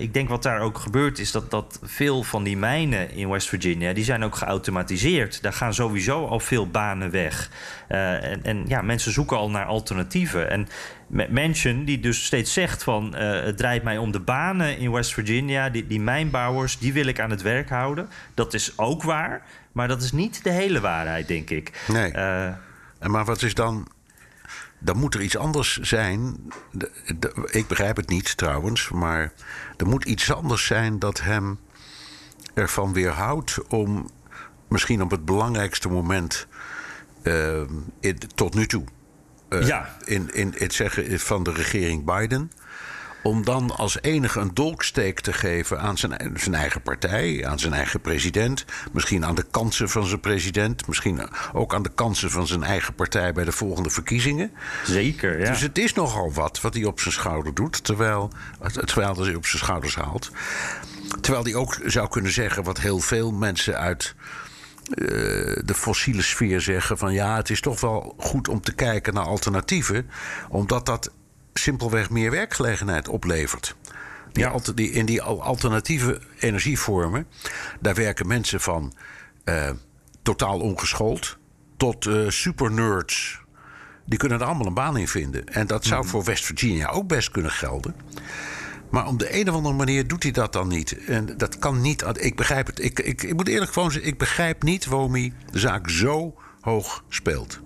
ik 0.00 0.14
denk 0.14 0.28
wat 0.28 0.42
daar 0.42 0.60
ook 0.60 0.78
gebeurt 0.78 1.18
is 1.18 1.30
dat, 1.30 1.50
dat 1.50 1.78
veel 1.82 2.22
van 2.22 2.42
die 2.42 2.56
mijnen 2.56 3.10
in 3.10 3.28
West 3.28 3.48
Virginia... 3.48 3.92
die 3.92 4.04
zijn 4.04 4.24
ook 4.24 4.36
geautomatiseerd. 4.36 5.42
Daar 5.42 5.52
gaan 5.52 5.74
sowieso 5.74 6.26
al 6.26 6.40
veel 6.40 6.68
banen 6.68 7.10
weg. 7.10 7.50
en, 7.88 8.44
en 8.44 8.64
ja, 8.66 8.82
mensen 8.82 9.12
zoeken 9.12 9.36
al 9.36 9.50
naar 9.50 9.66
alternatieven. 9.66 10.50
En 10.50 10.68
Mansion, 11.30 11.84
die 11.84 12.00
dus 12.00 12.24
steeds 12.24 12.52
zegt 12.52 12.82
van... 12.82 13.14
Uh, 13.14 13.44
het 13.44 13.56
draait 13.56 13.82
mij 13.82 13.98
om 13.98 14.12
de 14.12 14.20
banen 14.20 14.78
in 14.78 14.92
West 14.92 15.14
Virginia. 15.14 15.70
Die, 15.70 15.86
die 15.86 16.00
mijnbouwers, 16.00 16.78
die 16.78 16.92
wil 16.92 17.06
ik 17.06 17.20
aan 17.20 17.30
het 17.30 17.42
werk 17.42 17.68
houden. 17.68 18.08
Dat 18.34 18.54
is 18.54 18.78
ook 18.78 19.02
waar, 19.02 19.42
maar 19.72 19.88
dat 19.88 20.02
is 20.02 20.12
niet 20.12 20.44
de 20.44 20.50
hele 20.50 20.80
waarheid, 20.80 21.28
denk 21.28 21.50
ik. 21.50 21.84
Nee. 21.88 22.12
Uh, 22.12 22.52
maar 23.00 23.24
wat 23.24 23.42
is 23.42 23.54
dan... 23.54 23.88
Dan 24.78 24.96
moet 24.96 25.14
er 25.14 25.20
iets 25.20 25.36
anders 25.36 25.78
zijn. 25.80 26.36
De, 26.72 26.90
de, 27.18 27.48
ik 27.50 27.66
begrijp 27.66 27.96
het 27.96 28.08
niet 28.08 28.36
trouwens, 28.36 28.88
maar 28.88 29.32
er 29.76 29.86
moet 29.86 30.04
iets 30.04 30.32
anders 30.32 30.66
zijn 30.66 30.98
dat 30.98 31.20
hem 31.20 31.58
ervan 32.54 32.92
weerhoudt 32.92 33.68
om 33.68 34.10
misschien 34.68 35.02
op 35.02 35.10
het 35.10 35.24
belangrijkste 35.24 35.88
moment 35.88 36.46
uh, 37.22 37.60
in, 38.00 38.18
tot 38.34 38.54
nu 38.54 38.66
toe 38.66 38.84
uh, 39.52 39.66
ja. 39.66 39.96
in, 40.04 40.34
in 40.34 40.54
het 40.58 40.74
zeggen 40.74 41.20
van 41.20 41.42
de 41.42 41.52
regering 41.52 42.04
Biden. 42.04 42.50
Om 43.22 43.44
dan 43.44 43.76
als 43.76 43.98
enige 44.00 44.40
een 44.40 44.54
dolksteek 44.54 45.20
te 45.20 45.32
geven 45.32 45.80
aan 45.80 45.98
zijn, 45.98 46.32
zijn 46.36 46.54
eigen 46.54 46.82
partij, 46.82 47.46
aan 47.46 47.58
zijn 47.58 47.72
eigen 47.72 48.00
president. 48.00 48.64
Misschien 48.92 49.24
aan 49.24 49.34
de 49.34 49.44
kansen 49.50 49.88
van 49.88 50.06
zijn 50.06 50.20
president. 50.20 50.86
Misschien 50.86 51.28
ook 51.52 51.74
aan 51.74 51.82
de 51.82 51.92
kansen 51.94 52.30
van 52.30 52.46
zijn 52.46 52.62
eigen 52.62 52.94
partij 52.94 53.32
bij 53.32 53.44
de 53.44 53.52
volgende 53.52 53.90
verkiezingen. 53.90 54.52
Zeker, 54.84 55.38
ja. 55.38 55.50
Dus 55.50 55.60
het 55.60 55.78
is 55.78 55.92
nogal 55.92 56.32
wat 56.32 56.60
wat 56.60 56.74
hij 56.74 56.84
op 56.84 57.00
zijn 57.00 57.14
schouder 57.14 57.54
doet. 57.54 57.84
Terwijl, 57.84 58.32
terwijl 58.84 59.16
hij 59.16 59.34
op 59.34 59.46
zijn 59.46 59.62
schouders 59.62 59.94
haalt. 59.94 60.30
Terwijl 61.20 61.44
hij 61.44 61.54
ook 61.54 61.78
zou 61.84 62.08
kunnen 62.08 62.32
zeggen 62.32 62.62
wat 62.62 62.80
heel 62.80 62.98
veel 62.98 63.32
mensen 63.32 63.78
uit 63.78 64.14
de 65.64 65.74
fossiele 65.74 66.22
sfeer 66.22 66.60
zeggen 66.60 66.98
van 66.98 67.12
ja, 67.12 67.36
het 67.36 67.50
is 67.50 67.60
toch 67.60 67.80
wel 67.80 68.14
goed 68.18 68.48
om 68.48 68.60
te 68.60 68.74
kijken 68.74 69.14
naar 69.14 69.24
alternatieven, 69.24 70.10
omdat 70.48 70.86
dat 70.86 71.10
simpelweg 71.54 72.10
meer 72.10 72.30
werkgelegenheid 72.30 73.08
oplevert. 73.08 73.76
Die, 74.32 74.44
ja. 74.44 74.58
die, 74.74 74.90
in 74.90 75.06
die 75.06 75.22
alternatieve 75.22 76.20
energievormen, 76.38 77.26
daar 77.80 77.94
werken 77.94 78.26
mensen 78.26 78.60
van 78.60 78.94
uh, 79.44 79.70
totaal 80.22 80.60
ongeschoold 80.60 81.38
tot 81.76 82.06
uh, 82.06 82.28
supernerds. 82.28 83.40
Die 84.04 84.18
kunnen 84.18 84.40
er 84.40 84.46
allemaal 84.46 84.66
een 84.66 84.74
baan 84.74 84.96
in 84.96 85.08
vinden. 85.08 85.46
En 85.46 85.66
dat 85.66 85.84
zou 85.84 86.06
voor 86.06 86.24
West 86.24 86.44
Virginia 86.44 86.88
ook 86.88 87.06
best 87.06 87.30
kunnen 87.30 87.50
gelden. 87.50 87.94
Maar 88.92 89.06
op 89.06 89.18
de 89.18 89.40
een 89.40 89.48
of 89.48 89.54
andere 89.54 89.74
manier 89.74 90.06
doet 90.06 90.22
hij 90.22 90.32
dat 90.32 90.52
dan 90.52 90.68
niet. 90.68 91.04
En 91.04 91.36
dat 91.36 91.58
kan 91.58 91.80
niet. 91.80 92.04
Ik 92.12 92.36
begrijp 92.36 92.66
het. 92.66 92.84
Ik, 92.84 93.00
ik, 93.00 93.22
ik 93.22 93.34
moet 93.36 93.48
eerlijk 93.48 93.72
gewoon 93.72 93.90
zeggen, 93.90 94.10
ik 94.10 94.18
begrijp 94.18 94.62
niet 94.62 94.86
waarom 94.86 95.12
hij 95.12 95.32
de 95.50 95.58
zaak 95.58 95.90
zo 95.90 96.34
hoog 96.60 97.04
speelt. 97.08 97.60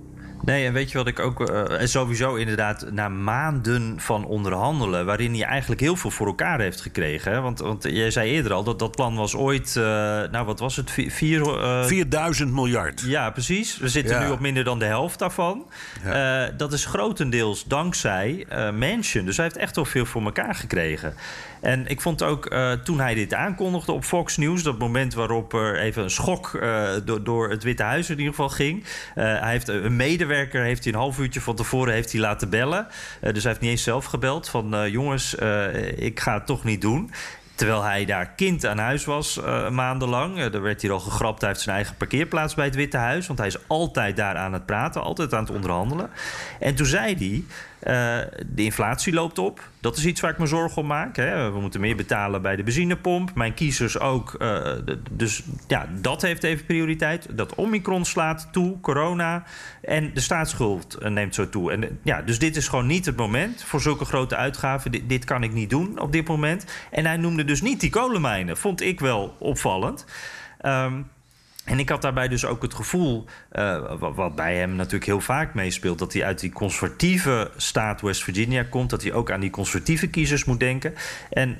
Nee, 0.46 0.66
en 0.66 0.72
weet 0.72 0.90
je 0.90 0.98
wat 0.98 1.06
ik 1.06 1.18
ook. 1.18 1.50
Uh, 1.50 1.64
sowieso 1.82 2.34
inderdaad, 2.34 2.90
na 2.90 3.08
maanden 3.08 4.00
van 4.00 4.24
onderhandelen. 4.24 5.06
waarin 5.06 5.34
hij 5.34 5.44
eigenlijk 5.44 5.80
heel 5.80 5.96
veel 5.96 6.10
voor 6.10 6.26
elkaar 6.26 6.60
heeft 6.60 6.80
gekregen. 6.80 7.32
Hè? 7.32 7.40
Want, 7.40 7.58
want 7.58 7.82
jij 7.82 8.10
zei 8.10 8.30
eerder 8.30 8.52
al 8.52 8.64
dat 8.64 8.78
dat 8.78 8.96
plan 8.96 9.16
was 9.16 9.34
ooit. 9.34 9.74
Uh, 9.78 9.84
nou, 10.30 10.46
wat 10.46 10.58
was 10.58 10.76
het? 10.76 10.90
Vier, 10.90 11.40
uh, 11.40 11.84
4000 11.84 12.52
miljard. 12.52 13.00
Ja, 13.00 13.30
precies. 13.30 13.78
We 13.78 13.88
zitten 13.88 14.20
ja. 14.20 14.26
nu 14.26 14.30
op 14.30 14.40
minder 14.40 14.64
dan 14.64 14.78
de 14.78 14.84
helft 14.84 15.18
daarvan. 15.18 15.66
Ja. 16.04 16.50
dat 16.50 16.72
is 16.72 16.84
grotendeels 16.84 17.64
dankzij 17.64 18.46
Mansion. 18.78 19.24
Dus 19.24 19.36
hij 19.36 19.44
heeft 19.44 19.56
echt 19.56 19.76
wel 19.76 19.84
veel 19.84 20.06
voor 20.06 20.22
elkaar 20.22 20.54
gekregen. 20.54 21.14
En 21.60 21.86
ik 21.86 22.00
vond 22.00 22.22
ook 22.22 22.52
uh, 22.52 22.72
toen 22.72 23.00
hij 23.00 23.14
dit 23.14 23.34
aankondigde 23.34 23.92
op 23.92 24.04
Fox 24.04 24.36
News, 24.36 24.62
dat 24.62 24.78
moment 24.78 25.14
waarop 25.14 25.52
er 25.52 25.78
even 25.78 26.02
een 26.02 26.10
schok 26.10 26.52
uh, 26.52 26.88
door, 27.04 27.24
door, 27.24 27.50
het 27.50 27.62
Witte 27.62 27.82
Huis 27.82 28.10
in 28.10 28.18
ieder 28.18 28.34
geval 28.34 28.48
ging. 28.48 28.84
Uh, 28.84 28.86
hij 29.14 29.50
heeft 29.50 29.68
een 29.68 29.96
medewerker, 29.96 30.62
heeft 30.62 30.84
hij 30.84 30.92
een 30.92 30.98
half 30.98 31.18
uurtje 31.18 31.40
van 31.40 31.54
tevoren 31.54 31.92
heeft 31.92 32.12
hij 32.12 32.20
laten 32.20 32.50
bellen. 32.50 32.86
dus 33.20 33.42
hij 33.42 33.52
heeft 33.52 33.60
niet 33.60 33.70
eens 33.70 33.82
zelf 33.82 34.04
gebeld 34.04 34.48
van 34.48 34.90
jongens, 34.90 35.34
ik 35.96 36.20
ga 36.20 36.34
het 36.34 36.46
toch 36.46 36.64
niet 36.64 36.80
doen. 36.80 37.10
Terwijl 37.56 37.82
hij 37.82 38.04
daar 38.04 38.26
kind 38.26 38.66
aan 38.66 38.78
huis 38.78 39.04
was 39.04 39.40
maandenlang. 39.70 40.36
Uh, 40.36 40.54
er 40.54 40.62
werd 40.62 40.82
hier 40.82 40.92
al 40.92 41.00
gegrapt. 41.00 41.40
Hij 41.40 41.48
heeft 41.48 41.60
zijn 41.60 41.76
eigen 41.76 41.96
parkeerplaats 41.96 42.54
bij 42.54 42.64
het 42.64 42.74
Witte 42.74 42.96
Huis. 42.96 43.26
Want 43.26 43.38
hij 43.38 43.48
is 43.48 43.68
altijd 43.68 44.16
daar 44.16 44.36
aan 44.36 44.52
het 44.52 44.66
praten, 44.66 45.02
altijd 45.02 45.34
aan 45.34 45.44
het 45.44 45.54
onderhandelen. 45.54 46.10
En 46.60 46.74
toen 46.74 46.86
zei 46.86 47.14
hij. 47.14 47.44
Uh, 47.82 48.18
de 48.46 48.62
inflatie 48.62 49.12
loopt 49.12 49.38
op. 49.38 49.68
Dat 49.80 49.96
is 49.96 50.06
iets 50.06 50.20
waar 50.20 50.30
ik 50.30 50.38
me 50.38 50.46
zorgen 50.46 50.82
om 50.82 50.86
maak. 50.86 51.16
Hè. 51.16 51.52
We 51.52 51.60
moeten 51.60 51.80
meer 51.80 51.96
betalen 51.96 52.42
bij 52.42 52.56
de 52.56 52.62
benzinepomp. 52.62 53.34
Mijn 53.34 53.54
kiezers 53.54 53.98
ook. 53.98 54.36
Uh, 54.38 54.72
dus 55.10 55.42
ja, 55.68 55.88
dat 56.00 56.22
heeft 56.22 56.42
even 56.42 56.66
prioriteit. 56.66 57.26
Dat 57.30 57.54
Omicron 57.54 58.04
slaat 58.04 58.48
toe, 58.52 58.80
corona. 58.80 59.44
En 59.82 60.10
de 60.14 60.20
staatsschuld 60.20 60.98
neemt 61.08 61.34
zo 61.34 61.48
toe. 61.48 61.72
En, 61.72 61.98
ja, 62.02 62.22
dus 62.22 62.38
dit 62.38 62.56
is 62.56 62.68
gewoon 62.68 62.86
niet 62.86 63.06
het 63.06 63.16
moment 63.16 63.62
voor 63.62 63.80
zulke 63.80 64.04
grote 64.04 64.36
uitgaven. 64.36 64.92
Dit, 64.92 65.08
dit 65.08 65.24
kan 65.24 65.42
ik 65.42 65.52
niet 65.52 65.70
doen 65.70 65.98
op 65.98 66.12
dit 66.12 66.28
moment. 66.28 66.64
En 66.90 67.06
hij 67.06 67.16
noemde 67.16 67.44
dus 67.44 67.62
niet 67.62 67.80
die 67.80 67.90
kolenmijnen. 67.90 68.56
Vond 68.56 68.80
ik 68.80 69.00
wel 69.00 69.36
opvallend. 69.38 70.06
Um, 70.62 71.06
En 71.66 71.78
ik 71.78 71.88
had 71.88 72.02
daarbij 72.02 72.28
dus 72.28 72.44
ook 72.44 72.62
het 72.62 72.74
gevoel, 72.74 73.24
uh, 73.52 73.92
wat 73.98 74.34
bij 74.34 74.56
hem 74.56 74.74
natuurlijk 74.74 75.04
heel 75.04 75.20
vaak 75.20 75.54
meespeelt, 75.54 75.98
dat 75.98 76.12
hij 76.12 76.24
uit 76.24 76.40
die 76.40 76.52
conservatieve 76.52 77.50
staat 77.56 78.00
West 78.00 78.24
Virginia 78.24 78.62
komt, 78.70 78.90
dat 78.90 79.02
hij 79.02 79.12
ook 79.12 79.30
aan 79.30 79.40
die 79.40 79.50
conservatieve 79.50 80.08
kiezers 80.08 80.44
moet 80.44 80.60
denken. 80.60 80.94
En 81.30 81.48
uh, 81.48 81.58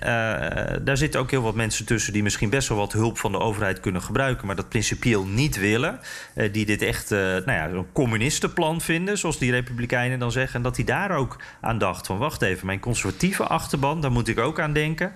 daar 0.83 0.97
zitten 0.97 1.21
ook 1.21 1.31
heel 1.31 1.43
wat 1.43 1.55
mensen 1.55 1.87
tussen 1.87 2.13
die 2.13 2.23
misschien 2.23 2.51
best 2.51 2.69
wel 2.69 2.79
wat 2.79 2.93
hulp 2.93 3.19
van 3.19 3.33
de 3.33 3.39
overheid 3.39 3.81
kunnen 3.81 4.03
gebruiken, 4.03 4.47
maar 4.47 4.57
dat 4.57 4.69
principieel 4.69 5.27
niet 5.27 5.59
willen. 5.59 6.01
Uh, 6.35 6.53
die 6.53 6.67
dit 6.67 6.83
echt 6.83 7.11
nou 7.11 7.53
ja, 7.53 7.69
een 7.69 7.93
communistenplan 7.93 8.81
vinden, 8.81 9.19
zoals 9.19 9.39
die 9.39 9.51
Republikeinen 9.51 10.19
dan 10.19 10.33
zeggen. 10.33 10.57
En 10.57 10.63
dat 10.63 10.77
hij 10.77 10.85
daar 10.85 11.11
ook 11.11 11.39
aan 11.61 11.79
dacht: 11.79 12.07
van 12.07 12.19
wacht 12.19 12.43
even, 12.43 12.67
mijn 12.67 12.81
conservatieve 12.81 13.45
achterban, 13.45 14.01
daar 14.01 14.13
moet 14.13 14.29
ik 14.29 14.39
ook 14.39 14.61
aan 14.61 14.73
denken. 14.73 15.13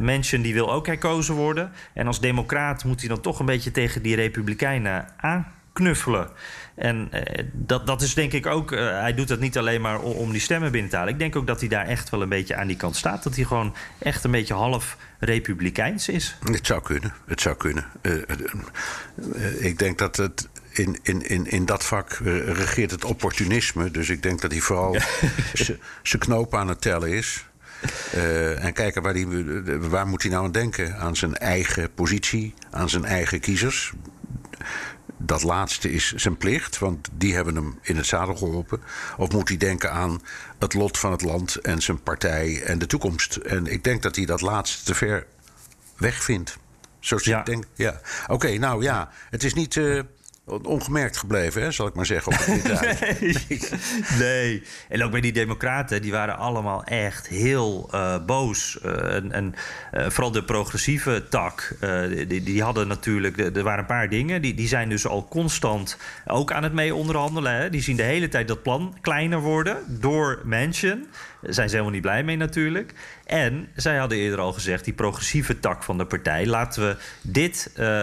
mensen 0.00 0.42
die 0.42 0.54
wil 0.54 0.72
ook 0.72 0.86
herkozen 0.86 1.34
worden. 1.34 1.72
En 1.92 2.06
als 2.06 2.20
democraat 2.20 2.84
moet 2.84 3.00
hij 3.00 3.08
dan 3.08 3.20
toch 3.20 3.38
een 3.38 3.46
beetje 3.46 3.65
tegen 3.70 4.02
die 4.02 4.14
Republikeinen 4.14 5.06
aanknuffelen. 5.16 6.28
En 6.76 7.08
eh, 7.10 7.44
dat, 7.52 7.86
dat 7.86 8.02
is 8.02 8.14
denk 8.14 8.32
ik 8.32 8.46
ook. 8.46 8.72
Uh, 8.72 9.00
hij 9.00 9.14
doet 9.14 9.28
dat 9.28 9.40
niet 9.40 9.58
alleen 9.58 9.80
maar 9.80 10.00
om, 10.00 10.12
om, 10.12 10.32
die 10.32 10.40
stemmen 10.40 10.72
binnen 10.72 10.90
te 10.90 10.96
halen. 10.96 11.12
Ik 11.12 11.18
denk 11.18 11.36
ook 11.36 11.46
dat 11.46 11.60
hij 11.60 11.68
daar 11.68 11.86
echt 11.86 12.10
wel 12.10 12.22
een 12.22 12.28
beetje 12.28 12.56
aan 12.56 12.66
die 12.66 12.76
kant 12.76 12.96
staat. 12.96 13.22
Dat 13.22 13.36
hij 13.36 13.44
gewoon 13.44 13.74
echt 13.98 14.24
een 14.24 14.30
beetje 14.30 14.54
half 14.54 14.96
republikeins 15.18 16.08
is. 16.08 16.36
Het 16.52 16.66
zou 16.66 16.82
kunnen. 16.82 17.14
Het 17.26 17.40
zou 17.40 17.56
kunnen. 17.56 17.84
Uh, 18.02 19.64
ik 19.64 19.78
denk 19.78 19.98
dat 19.98 20.16
het. 20.16 20.48
In, 20.72 20.98
in, 21.02 21.28
in, 21.28 21.46
in 21.46 21.64
dat 21.64 21.84
vak 21.84 22.20
regeert 22.44 22.90
het 22.90 23.04
opportunisme. 23.04 23.90
Dus 23.90 24.08
ik 24.08 24.22
denk 24.22 24.40
dat 24.40 24.50
hij 24.50 24.60
vooral 24.60 24.92
ja. 25.52 25.74
zijn 26.02 26.22
knoop 26.22 26.54
aan 26.54 26.68
het 26.68 26.80
tellen 26.80 27.12
is. 27.12 27.45
Uh, 28.14 28.64
en 28.64 28.72
kijken 28.72 29.02
waar, 29.02 29.12
die, 29.12 29.26
waar 29.78 30.06
moet 30.06 30.22
hij 30.22 30.30
nou 30.30 30.44
aan 30.44 30.52
denken? 30.52 30.96
Aan 30.98 31.16
zijn 31.16 31.36
eigen 31.36 31.94
positie, 31.94 32.54
aan 32.70 32.88
zijn 32.88 33.04
eigen 33.04 33.40
kiezers. 33.40 33.92
Dat 35.18 35.42
laatste 35.42 35.92
is 35.92 36.12
zijn 36.12 36.36
plicht, 36.36 36.78
want 36.78 37.08
die 37.12 37.34
hebben 37.34 37.54
hem 37.54 37.78
in 37.82 37.96
het 37.96 38.06
zadel 38.06 38.36
geholpen. 38.36 38.82
Of 39.16 39.30
moet 39.32 39.48
hij 39.48 39.56
denken 39.56 39.92
aan 39.92 40.22
het 40.58 40.74
lot 40.74 40.98
van 40.98 41.12
het 41.12 41.22
land 41.22 41.54
en 41.54 41.82
zijn 41.82 42.02
partij 42.02 42.62
en 42.62 42.78
de 42.78 42.86
toekomst? 42.86 43.36
En 43.36 43.66
ik 43.66 43.84
denk 43.84 44.02
dat 44.02 44.16
hij 44.16 44.24
dat 44.24 44.40
laatste 44.40 44.84
te 44.84 44.94
ver 44.94 45.26
wegvindt. 45.96 46.58
Zo 47.00 47.18
ja. 47.20 47.38
ik 47.38 47.46
denk. 47.46 47.64
Ja. 47.74 48.00
Oké, 48.26 48.58
nou 48.58 48.82
ja, 48.82 49.10
het 49.30 49.44
is 49.44 49.54
niet. 49.54 49.74
Uh, 49.74 50.02
ongemerkt 50.46 51.16
gebleven, 51.16 51.62
hè, 51.62 51.70
zal 51.70 51.86
ik 51.86 51.94
maar 51.94 52.06
zeggen. 52.06 52.32
Op 52.32 52.46
nee. 53.20 53.36
nee. 54.18 54.62
En 54.88 55.02
ook 55.02 55.10
bij 55.10 55.20
die 55.20 55.32
democraten, 55.32 56.02
die 56.02 56.12
waren 56.12 56.36
allemaal 56.36 56.84
echt 56.84 57.28
heel 57.28 57.88
uh, 57.94 58.24
boos. 58.26 58.78
Uh, 58.84 59.14
en, 59.14 59.32
en 59.32 59.54
uh, 59.94 60.08
vooral 60.08 60.30
de 60.30 60.44
progressieve 60.44 61.24
tak, 61.30 61.76
die, 62.28 62.42
die 62.42 62.62
hadden 62.62 62.88
natuurlijk... 62.88 63.38
Er 63.38 63.62
waren 63.62 63.78
een 63.78 63.86
paar 63.86 64.08
dingen, 64.08 64.42
die, 64.42 64.54
die 64.54 64.68
zijn 64.68 64.88
dus 64.88 65.06
al 65.06 65.26
constant 65.28 65.98
ook 66.26 66.52
aan 66.52 66.62
het 66.62 66.72
mee 66.72 66.94
onderhandelen. 66.94 67.52
Hè. 67.52 67.70
Die 67.70 67.82
zien 67.82 67.96
de 67.96 68.02
hele 68.02 68.28
tijd 68.28 68.48
dat 68.48 68.62
plan 68.62 68.96
kleiner 69.00 69.40
worden 69.40 69.76
door 69.88 70.40
Manchin. 70.44 71.06
Zijn 71.42 71.68
ze 71.68 71.74
helemaal 71.74 71.94
niet 71.94 72.02
blij 72.02 72.24
mee 72.24 72.36
natuurlijk. 72.36 72.92
En 73.24 73.68
zij 73.74 73.96
hadden 73.96 74.18
eerder 74.18 74.40
al 74.40 74.52
gezegd, 74.52 74.84
die 74.84 74.94
progressieve 74.94 75.60
tak 75.60 75.82
van 75.82 75.98
de 75.98 76.06
partij... 76.06 76.46
laten 76.46 76.82
we 76.82 76.96
dit, 77.22 77.72
uh, 77.76 78.00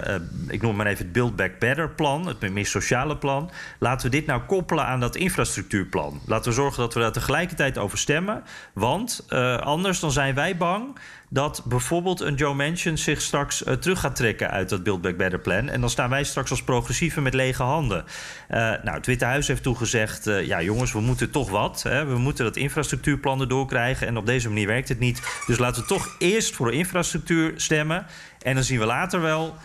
ik 0.47 0.61
noem 0.61 0.75
maar 0.75 0.85
even 0.85 1.03
het 1.03 1.13
Build 1.13 1.35
Back 1.35 1.59
Better 1.59 1.89
plan... 1.89 2.27
het 2.27 2.51
meer 2.51 2.65
sociale 2.65 3.17
plan... 3.17 3.51
laten 3.79 4.09
we 4.09 4.15
dit 4.15 4.25
nou 4.25 4.41
koppelen 4.41 4.85
aan 4.85 4.99
dat 4.99 5.15
infrastructuurplan. 5.15 6.21
Laten 6.25 6.49
we 6.49 6.55
zorgen 6.55 6.79
dat 6.81 6.93
we 6.93 6.99
daar 6.99 7.11
tegelijkertijd 7.11 7.77
over 7.77 7.97
stemmen. 7.97 8.43
Want 8.73 9.25
uh, 9.29 9.57
anders 9.57 9.99
dan 9.99 10.11
zijn 10.11 10.35
wij 10.35 10.57
bang 10.57 10.97
dat 11.33 11.61
bijvoorbeeld 11.65 12.19
een 12.19 12.35
Joe 12.35 12.53
Manchin 12.53 12.97
zich 12.97 13.21
straks 13.21 13.63
uh, 13.63 13.73
terug 13.73 13.99
gaat 13.99 14.15
trekken 14.15 14.49
uit 14.49 14.69
dat 14.69 14.83
Build 14.83 15.01
Back 15.01 15.17
Better 15.17 15.39
plan. 15.39 15.69
En 15.69 15.81
dan 15.81 15.89
staan 15.89 16.09
wij 16.09 16.23
straks 16.23 16.49
als 16.49 16.63
progressieven 16.63 17.23
met 17.23 17.33
lege 17.33 17.63
handen. 17.63 18.03
Uh, 18.49 18.57
nou, 18.57 18.91
het 18.97 19.05
Witte 19.05 19.25
Huis 19.25 19.47
heeft 19.47 19.63
toegezegd: 19.63 20.27
uh, 20.27 20.45
ja, 20.45 20.61
jongens, 20.61 20.93
we 20.93 20.99
moeten 20.99 21.31
toch 21.31 21.49
wat. 21.49 21.83
Hè? 21.83 22.05
We 22.05 22.17
moeten 22.17 22.45
dat 22.45 22.55
infrastructuurplan 22.55 23.41
erdoor 23.41 23.67
krijgen. 23.67 24.07
En 24.07 24.17
op 24.17 24.25
deze 24.25 24.47
manier 24.47 24.67
werkt 24.67 24.89
het 24.89 24.99
niet. 24.99 25.41
Dus 25.47 25.57
laten 25.57 25.81
we 25.81 25.87
toch 25.87 26.15
eerst 26.19 26.55
voor 26.55 26.73
infrastructuur 26.73 27.53
stemmen. 27.55 28.05
En 28.41 28.55
dan 28.55 28.63
zien 28.63 28.79
we 28.79 28.85
later 28.85 29.21
wel, 29.21 29.55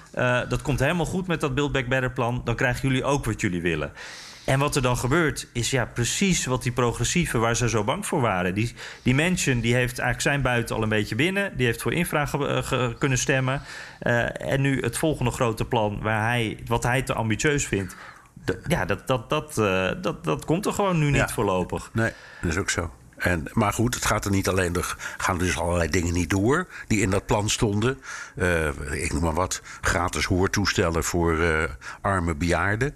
dat 0.49 0.63
komt 0.63 0.81
helemaal 0.81 1.07
goed 1.07 1.27
met 1.27 1.41
dat 1.41 1.55
Build 1.55 1.73
Back 1.73 1.89
Better 1.89 2.13
plan. 2.13 2.41
Dan 2.45 2.55
krijgen 2.55 2.89
jullie 2.89 3.05
ook 3.05 3.25
wat 3.25 3.41
jullie 3.41 3.63
willen. 3.63 3.93
En 4.49 4.59
wat 4.59 4.77
er 4.77 4.83
dan 4.83 4.97
gebeurt, 4.97 5.47
is 5.53 5.71
ja 5.71 5.85
precies 5.85 6.47
wat 6.47 6.63
die 6.63 6.73
progressieven 6.73 7.41
waar 7.41 7.57
ze 7.57 7.69
zo 7.69 7.85
bang 7.85 8.07
voor 8.07 8.21
waren. 8.21 8.55
Die, 8.55 8.75
die 9.03 9.15
mensen 9.15 9.61
die 9.61 9.75
heeft 9.75 9.99
eigenlijk 9.99 10.21
zijn 10.21 10.43
buiten 10.43 10.77
al 10.77 10.83
een 10.83 10.89
beetje 10.89 11.15
binnen. 11.15 11.57
Die 11.57 11.67
heeft 11.67 11.83
voor 11.83 11.93
infra 11.93 12.29
uh, 12.35 12.89
kunnen 12.99 13.19
stemmen. 13.19 13.63
Uh, 14.03 14.53
en 14.53 14.61
nu 14.61 14.81
het 14.81 14.99
volgende 14.99 15.31
grote 15.31 15.65
plan, 15.65 15.99
waar 16.03 16.23
hij, 16.23 16.59
wat 16.67 16.83
hij 16.83 17.03
te 17.03 17.13
ambitieus 17.13 17.67
vindt. 17.67 17.97
ja, 18.67 18.85
dat, 18.85 19.07
dat, 19.07 19.31
dat, 19.31 19.57
uh, 19.59 19.91
dat, 20.03 20.25
dat 20.25 20.45
komt 20.45 20.67
er 20.67 20.73
gewoon 20.73 20.99
nu 20.99 21.07
niet 21.07 21.17
ja. 21.17 21.29
voorlopig. 21.29 21.91
Nee, 21.93 22.13
dat 22.41 22.51
is 22.51 22.57
ook 22.57 22.71
zo. 22.71 22.91
En, 23.19 23.45
maar 23.53 23.73
goed, 23.73 23.95
het 23.95 24.05
gaat 24.05 24.25
er 24.25 24.31
niet 24.31 24.49
alleen. 24.49 24.75
Er 24.75 24.97
gaan 25.17 25.39
dus 25.39 25.59
allerlei 25.59 25.91
dingen 25.91 26.13
niet 26.13 26.31
door 26.31 26.69
die 26.87 27.01
in 27.01 27.11
dat 27.11 27.27
plan 27.27 27.51
stonden. 27.51 28.01
Uh, 28.37 29.03
ik 29.03 29.13
noem 29.13 29.23
maar 29.23 29.35
wat. 29.35 29.63
Gratis 29.81 30.25
hoortoestellen 30.25 31.05
voor 31.05 31.39
uh, 31.39 31.65
arme 32.01 32.35
bejaarden. 32.35 32.95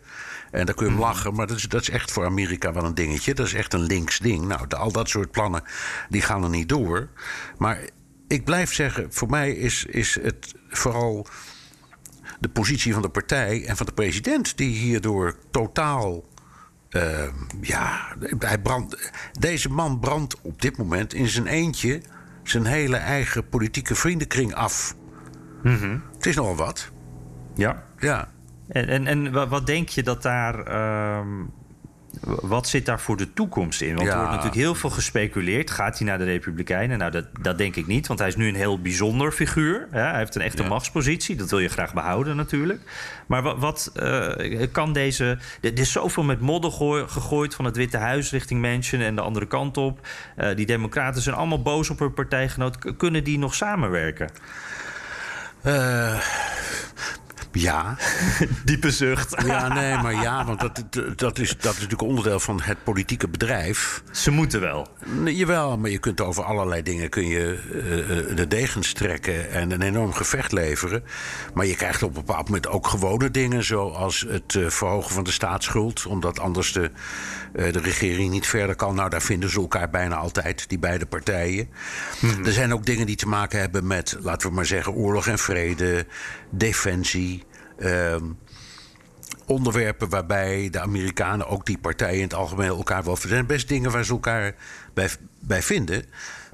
En 0.50 0.66
daar 0.66 0.74
kun 0.74 0.86
je 0.86 0.92
hem 0.92 1.00
lachen, 1.00 1.34
maar 1.34 1.46
dat 1.46 1.56
is, 1.56 1.68
dat 1.68 1.80
is 1.80 1.90
echt 1.90 2.10
voor 2.10 2.24
Amerika 2.24 2.72
wel 2.72 2.84
een 2.84 2.94
dingetje. 2.94 3.34
Dat 3.34 3.46
is 3.46 3.54
echt 3.54 3.74
een 3.74 3.86
links 3.86 4.18
ding. 4.18 4.46
Nou, 4.46 4.66
de, 4.66 4.76
al 4.76 4.92
dat 4.92 5.08
soort 5.08 5.30
plannen 5.30 5.62
die 6.08 6.22
gaan 6.22 6.42
er 6.42 6.50
niet 6.50 6.68
door. 6.68 7.08
Maar 7.58 7.78
ik 8.28 8.44
blijf 8.44 8.72
zeggen, 8.72 9.12
voor 9.12 9.30
mij 9.30 9.52
is, 9.52 9.84
is 9.84 10.18
het 10.22 10.54
vooral 10.68 11.26
de 12.40 12.48
positie 12.48 12.92
van 12.92 13.02
de 13.02 13.08
partij 13.08 13.64
en 13.66 13.76
van 13.76 13.86
de 13.86 13.92
president 13.92 14.56
die 14.56 14.74
hierdoor 14.76 15.36
totaal. 15.50 16.24
Uh, 16.96 17.28
ja, 17.60 18.16
hij 18.38 18.58
brandt, 18.58 19.12
deze 19.32 19.68
man 19.68 20.00
brandt 20.00 20.40
op 20.40 20.62
dit 20.62 20.76
moment 20.76 21.14
in 21.14 21.28
zijn 21.28 21.46
eentje 21.46 22.00
zijn 22.42 22.64
hele 22.64 22.96
eigen 22.96 23.48
politieke 23.48 23.94
vriendenkring 23.94 24.54
af. 24.54 24.96
Mm 25.62 25.76
-hmm. 25.76 26.02
Het 26.14 26.26
is 26.26 26.36
nogal 26.36 26.56
wat. 26.56 26.90
Ja. 27.54 27.84
Ja. 27.98 28.28
En, 28.68 28.88
en, 28.88 29.06
en 29.06 29.48
wat 29.48 29.66
denk 29.66 29.88
je 29.88 30.02
dat 30.02 30.22
daar. 30.22 30.58
Um, 31.18 31.52
wat 32.24 32.68
zit 32.68 32.86
daar 32.86 33.00
voor 33.00 33.16
de 33.16 33.32
toekomst 33.32 33.80
in? 33.80 33.94
Want 33.94 34.06
ja. 34.06 34.12
er 34.12 34.16
wordt 34.16 34.30
natuurlijk 34.30 34.60
heel 34.60 34.74
veel 34.74 34.90
gespeculeerd. 34.90 35.70
Gaat 35.70 35.98
hij 35.98 36.06
naar 36.06 36.18
de 36.18 36.24
Republikeinen? 36.24 36.98
Nou, 36.98 37.10
dat, 37.10 37.24
dat 37.40 37.58
denk 37.58 37.76
ik 37.76 37.86
niet, 37.86 38.06
want 38.06 38.18
hij 38.18 38.28
is 38.28 38.36
nu 38.36 38.48
een 38.48 38.54
heel 38.54 38.80
bijzonder 38.80 39.32
figuur. 39.32 39.88
Ja, 39.92 40.10
hij 40.10 40.18
heeft 40.18 40.34
een 40.34 40.42
echte 40.42 40.62
ja. 40.62 40.68
machtspositie. 40.68 41.36
Dat 41.36 41.50
wil 41.50 41.58
je 41.58 41.68
graag 41.68 41.94
behouden, 41.94 42.36
natuurlijk. 42.36 42.80
Maar 43.26 43.42
wat, 43.42 43.58
wat 43.58 43.92
uh, 43.96 44.62
kan 44.72 44.92
deze. 44.92 45.38
Er 45.60 45.78
is 45.78 45.92
zoveel 45.92 46.22
met 46.22 46.40
modder 46.40 46.70
gegooid 47.08 47.54
van 47.54 47.64
het 47.64 47.76
Witte 47.76 47.96
Huis 47.96 48.30
richting 48.30 48.60
Mansion 48.60 49.00
en 49.00 49.14
de 49.14 49.20
andere 49.20 49.46
kant 49.46 49.76
op. 49.76 50.06
Uh, 50.36 50.56
die 50.56 50.66
Democraten 50.66 51.22
zijn 51.22 51.36
allemaal 51.36 51.62
boos 51.62 51.90
op 51.90 51.98
hun 51.98 52.14
partijgenoot. 52.14 52.96
Kunnen 52.96 53.24
die 53.24 53.38
nog 53.38 53.54
samenwerken? 53.54 54.30
Uh, 55.66 56.20
ja. 57.52 57.96
Diepe 58.64 58.90
zucht. 58.90 59.34
Ja, 59.46 59.68
nee, 59.68 59.96
maar 59.96 60.22
ja, 60.22 60.44
want 60.44 60.60
dat, 60.60 60.84
dat, 61.18 61.38
is, 61.38 61.48
dat 61.48 61.72
is 61.72 61.80
natuurlijk 61.80 62.02
onderdeel 62.02 62.40
van 62.40 62.60
het 62.60 62.84
politieke 62.84 63.28
bedrijf. 63.28 64.02
Ze 64.10 64.30
moeten 64.30 64.60
wel. 64.60 64.88
Jawel, 65.24 65.78
maar 65.78 65.90
je 65.90 65.98
kunt 65.98 66.20
over 66.20 66.44
allerlei 66.44 66.82
dingen 66.82 67.08
kun 67.08 67.26
je, 67.26 67.58
uh, 68.28 68.36
de 68.36 68.46
degens 68.48 68.92
trekken 68.92 69.50
en 69.50 69.70
een 69.70 69.82
enorm 69.82 70.12
gevecht 70.12 70.52
leveren. 70.52 71.04
Maar 71.54 71.66
je 71.66 71.76
krijgt 71.76 72.02
op 72.02 72.08
een 72.08 72.24
bepaald 72.24 72.46
moment 72.46 72.68
ook 72.68 72.86
gewone 72.86 73.30
dingen, 73.30 73.64
zoals 73.64 74.26
het 74.28 74.54
uh, 74.54 74.68
verhogen 74.68 75.10
van 75.10 75.24
de 75.24 75.30
staatsschuld, 75.30 76.06
omdat 76.06 76.40
anders 76.40 76.72
de, 76.72 76.90
de 77.52 77.80
regering 77.80 78.30
niet 78.30 78.46
verder 78.46 78.76
kan. 78.76 78.94
Nou, 78.94 79.10
daar 79.10 79.22
vinden 79.22 79.50
ze 79.50 79.60
elkaar 79.60 79.90
bijna 79.90 80.16
altijd, 80.16 80.68
die 80.68 80.78
beide 80.78 81.06
partijen. 81.06 81.68
Hmm. 82.20 82.44
Er 82.44 82.52
zijn 82.52 82.72
ook 82.72 82.86
dingen 82.86 83.06
die 83.06 83.16
te 83.16 83.28
maken 83.28 83.60
hebben 83.60 83.86
met, 83.86 84.16
laten 84.20 84.48
we 84.48 84.54
maar 84.54 84.66
zeggen, 84.66 84.92
oorlog 84.92 85.26
en 85.26 85.38
vrede, 85.38 86.06
defensie. 86.50 87.44
Uh, 87.78 88.16
onderwerpen 89.46 90.08
waarbij 90.08 90.70
de 90.70 90.80
Amerikanen, 90.80 91.46
ook 91.46 91.66
die 91.66 91.78
partijen 91.78 92.16
in 92.16 92.22
het 92.22 92.34
algemeen, 92.34 92.68
elkaar 92.68 93.04
wel. 93.04 93.16
Er 93.22 93.28
zijn 93.28 93.46
best 93.46 93.68
dingen 93.68 93.90
waar 93.90 94.04
ze 94.04 94.12
elkaar 94.12 94.54
bij, 94.94 95.08
bij 95.40 95.62
vinden. 95.62 96.04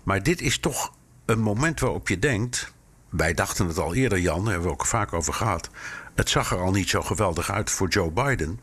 Maar 0.03 0.23
dit 0.23 0.41
is 0.41 0.59
toch 0.59 0.93
een 1.27 1.41
moment 1.41 1.81
waarop 1.81 2.09
je 2.09 2.19
denkt. 2.19 2.73
Wij 3.11 3.35
dachten 3.35 3.67
het 3.67 3.79
al 3.79 3.95
eerder, 3.95 4.19
Jan, 4.19 4.43
daar 4.43 4.53
hebben 4.53 4.69
we 4.69 4.75
ook 4.75 4.87
vaak 4.87 5.13
over 5.13 5.35
gehad. 5.35 5.71
Het 6.15 6.29
zag 6.29 6.51
er 6.51 6.59
al 6.59 6.71
niet 6.71 6.89
zo 6.89 7.03
geweldig 7.03 7.51
uit 7.51 7.71
voor 7.71 7.89
Joe 7.89 8.11
Biden. 8.11 8.61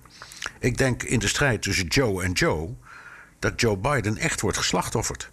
Ik 0.59 0.77
denk 0.77 1.03
in 1.03 1.19
de 1.19 1.27
strijd 1.27 1.61
tussen 1.61 1.87
Joe 1.87 2.23
en 2.23 2.31
Joe. 2.31 2.75
dat 3.39 3.61
Joe 3.61 3.77
Biden 3.77 4.17
echt 4.17 4.41
wordt 4.41 4.57
geslachtofferd. 4.57 5.31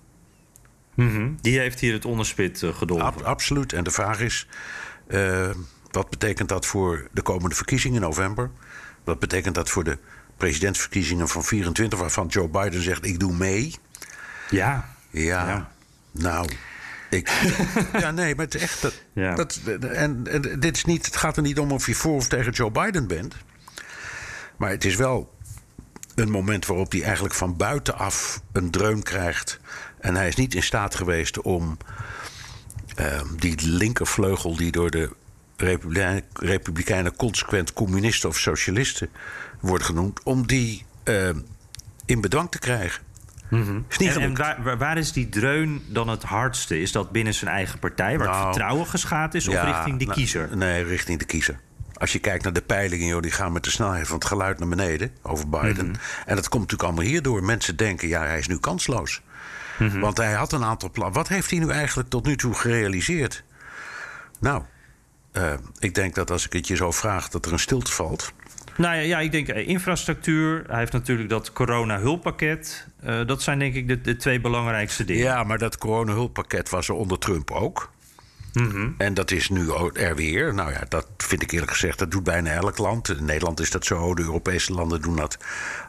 Mm 0.95 1.11
-hmm. 1.11 1.37
Die 1.41 1.59
heeft 1.59 1.81
hier 1.81 1.93
het 1.93 2.05
onderspit 2.05 2.63
uh, 2.63 2.75
gedolven. 2.75 3.07
Ab 3.07 3.21
absoluut. 3.21 3.73
En 3.73 3.85
de 3.85 3.91
vraag 3.91 4.21
is. 4.21 4.49
Uh, 5.09 5.51
wat 5.91 6.11
betekent 6.11 6.49
dat 6.49 6.67
voor 6.67 7.09
de 7.13 7.23
komende 7.23 7.55
verkiezingen 7.55 7.97
in 7.97 8.03
november? 8.03 8.51
Wat 9.05 9.19
betekent 9.19 9.55
dat 9.55 9.71
voor 9.71 9.85
de 9.85 9.99
presidentsverkiezingen 10.37 11.29
van 11.29 11.45
24, 11.45 11.99
waarvan 11.99 12.27
Joe 12.27 12.49
Biden 12.49 12.83
zegt: 12.83 13.07
ik 13.07 13.21
doe 13.21 13.33
mee? 13.33 13.75
Ja. 14.51 14.89
Ja. 15.11 15.49
ja. 15.49 15.71
Nou. 16.11 16.49
Ik, 17.11 17.29
ja, 18.01 18.11
nee, 18.11 18.35
maar 18.35 18.45
het 18.45 18.55
echt. 18.55 18.83
Dat, 18.83 19.03
Ja. 19.13 19.35
dat, 19.35 19.61
en, 19.81 20.27
en 20.27 20.61
dit 20.61 20.77
is 20.77 20.85
niet, 20.85 21.07
het 21.07 21.17
gaat 21.17 21.37
er 21.37 21.43
niet 21.43 21.59
om 21.59 21.73
of 21.73 21.87
je 21.87 21.95
voor 21.95 22.15
of 22.15 22.29
tegen 22.29 22.53
Joe 22.53 22.71
Biden 22.71 23.07
bent. 23.07 23.35
Maar 24.63 24.71
het 24.71 24.85
is 24.85 24.97
wel 24.97 25.35
een 26.15 26.31
moment 26.31 26.67
waarop 26.67 26.93
hij 26.93 27.03
eigenlijk 27.03 27.35
van 27.35 27.57
buitenaf 27.57 28.43
een 28.53 28.71
dreun 28.71 29.03
krijgt. 29.03 29.61
En 30.01 30.15
hij 30.15 30.29
is 30.29 30.35
niet 30.35 30.55
in 30.55 30.63
staat 30.63 30.95
geweest 30.95 31.41
om 31.41 31.77
ehm, 32.95 33.27
die 33.37 33.67
linkervleugel 33.67 34.57
die 34.57 34.73
door 34.73 34.91
de 34.91 35.11
Republikeinen, 35.57 36.23
Republikeinen 36.33 37.17
consequent 37.17 37.73
communisten 37.73 38.29
of 38.29 38.39
socialisten 38.39 39.09
wordt 39.61 39.85
genoemd, 39.85 40.23
om 40.23 40.47
die 40.47 40.85
ehm, 41.03 41.39
in 42.05 42.21
bedwang 42.21 42.51
te 42.51 42.59
krijgen. 42.59 43.03
Is 43.89 43.99
niet 43.99 44.15
Mhm. 44.15 44.21
En, 44.21 44.37
en 44.37 44.79
waar, 44.79 44.99
is 44.99 45.13
die 45.13 45.29
dreun 45.29 45.83
dan 45.89 46.09
het 46.09 46.23
hardste? 46.23 46.81
Is 46.81 46.93
dat 46.93 47.11
binnen 47.11 47.35
zijn 47.35 47.51
eigen 47.51 47.79
partij, 47.79 48.19
waar 48.19 48.27
het 48.27 48.37
Nou, 48.37 48.53
vertrouwen 48.53 48.87
geschaad 48.87 49.35
is, 49.35 49.49
of 49.49 49.63
richting 49.63 49.99
de 49.99 50.05
nou, 50.05 50.17
kiezer? 50.17 50.57
Nee, 50.57 50.85
richting 50.85 51.19
de 51.19 51.25
kiezer. 51.25 51.61
Als 52.03 52.13
je 52.13 52.19
kijkt 52.19 52.45
naar 52.45 52.53
de 52.53 52.63
peilingen, 52.63 53.07
joh, 53.07 53.23
die 53.23 53.31
gaan 53.31 53.53
met 53.53 53.65
de 53.65 53.71
snelheid 53.71 54.07
van 54.07 54.15
het 54.15 54.25
geluid 54.25 54.59
naar 54.59 54.69
beneden 54.69 55.11
over 55.23 55.49
Biden. 55.49 55.87
Mhm. 55.87 55.97
En 56.27 56.37
dat 56.37 56.49
komt 56.49 56.63
natuurlijk 56.63 56.83
allemaal 56.83 57.05
hierdoor. 57.05 57.45
Mensen 57.45 57.77
denken, 57.77 58.09
ja, 58.09 58.23
hij 58.25 58.39
is 58.39 58.47
nu 58.47 58.59
kansloos. 58.59 59.23
Mhm. 59.79 60.01
Want 60.01 60.17
hij 60.17 60.33
had 60.33 60.53
een 60.53 60.65
aantal 60.65 60.91
plannen. 60.91 61.15
Wat 61.15 61.29
heeft 61.29 61.51
hij 61.51 61.59
nu 61.59 61.69
eigenlijk 61.69 62.09
tot 62.09 62.27
nu 62.27 62.37
toe 62.37 62.55
gerealiseerd? 62.55 63.45
Nou, 64.41 64.63
eh, 65.33 65.53
ik 65.79 65.95
denk 65.95 66.15
dat 66.15 66.31
als 66.31 66.47
ik 66.47 66.53
het 66.53 66.67
je 66.67 66.77
zo 66.77 66.91
vraag, 66.91 67.29
dat 67.29 67.47
er 67.47 67.53
een 67.53 67.59
stilte 67.59 67.93
valt. 67.93 68.33
Nou 68.77 68.95
ja, 68.95 69.01
ja, 69.01 69.19
ik 69.19 69.33
denk 69.33 69.49
eh, 69.49 69.69
infrastructuur. 69.69 70.65
Hij 70.67 70.79
heeft 70.79 70.93
natuurlijk 70.93 71.29
dat 71.29 71.53
corona-hulppakket. 71.53 72.89
Eh, 73.01 73.27
dat 73.27 73.43
zijn 73.43 73.59
denk 73.59 73.75
ik 73.75 73.89
de, 73.89 74.01
de 74.01 74.17
twee 74.17 74.41
belangrijkste 74.41 75.05
dingen. 75.05 75.25
Ja, 75.25 75.43
maar 75.45 75.59
dat 75.59 75.79
coronahulppakket 75.79 76.71
was 76.71 76.89
er 76.89 76.95
onder 76.95 77.19
Trump 77.19 77.51
ook. 77.51 77.92
Mhm. 78.53 78.91
En 78.99 79.15
dat 79.15 79.31
is 79.31 79.49
nu 79.49 79.71
er 79.93 80.17
weer. 80.17 80.55
Nou 80.55 80.73
ja, 80.73 80.85
dat 80.89 81.07
vind 81.17 81.43
ik 81.43 81.51
eerlijk 81.53 81.73
gezegd, 81.73 81.99
dat 81.99 82.11
doet 82.11 82.25
bijna 82.25 82.51
elk 82.51 82.79
land. 82.79 83.09
In 83.09 83.25
Nederland 83.25 83.61
is 83.61 83.71
dat 83.71 83.85
zo, 83.85 84.15
de 84.15 84.23
Europese 84.23 84.73
landen 84.73 85.03
doen 85.03 85.17
dat 85.17 85.39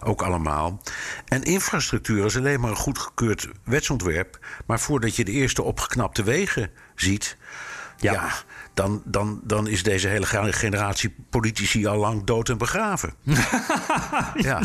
ook 0.03 0.21
allemaal. 0.21 0.81
En 1.25 1.43
infrastructuur 1.43 2.25
is 2.25 2.37
alleen 2.37 2.59
maar 2.59 2.69
een 2.69 2.75
goedgekeurd 2.75 3.49
wetsontwerp. 3.63 4.39
Maar 4.65 4.79
voordat 4.79 5.15
je 5.15 5.25
de 5.25 5.31
eerste 5.31 5.61
opgeknapte 5.63 6.23
wegen 6.23 6.71
ziet, 6.95 7.37
ja, 7.97 8.31
dan, 8.73 9.01
dan, 9.05 9.41
dan 9.43 9.67
is 9.67 9.83
deze 9.83 10.07
hele 10.07 10.53
generatie 10.53 11.15
politici 11.29 11.85
al 11.85 11.97
lang 11.97 12.23
dood 12.23 12.49
en 12.49 12.57
begraven. 12.57 13.13
ja. 14.35 14.61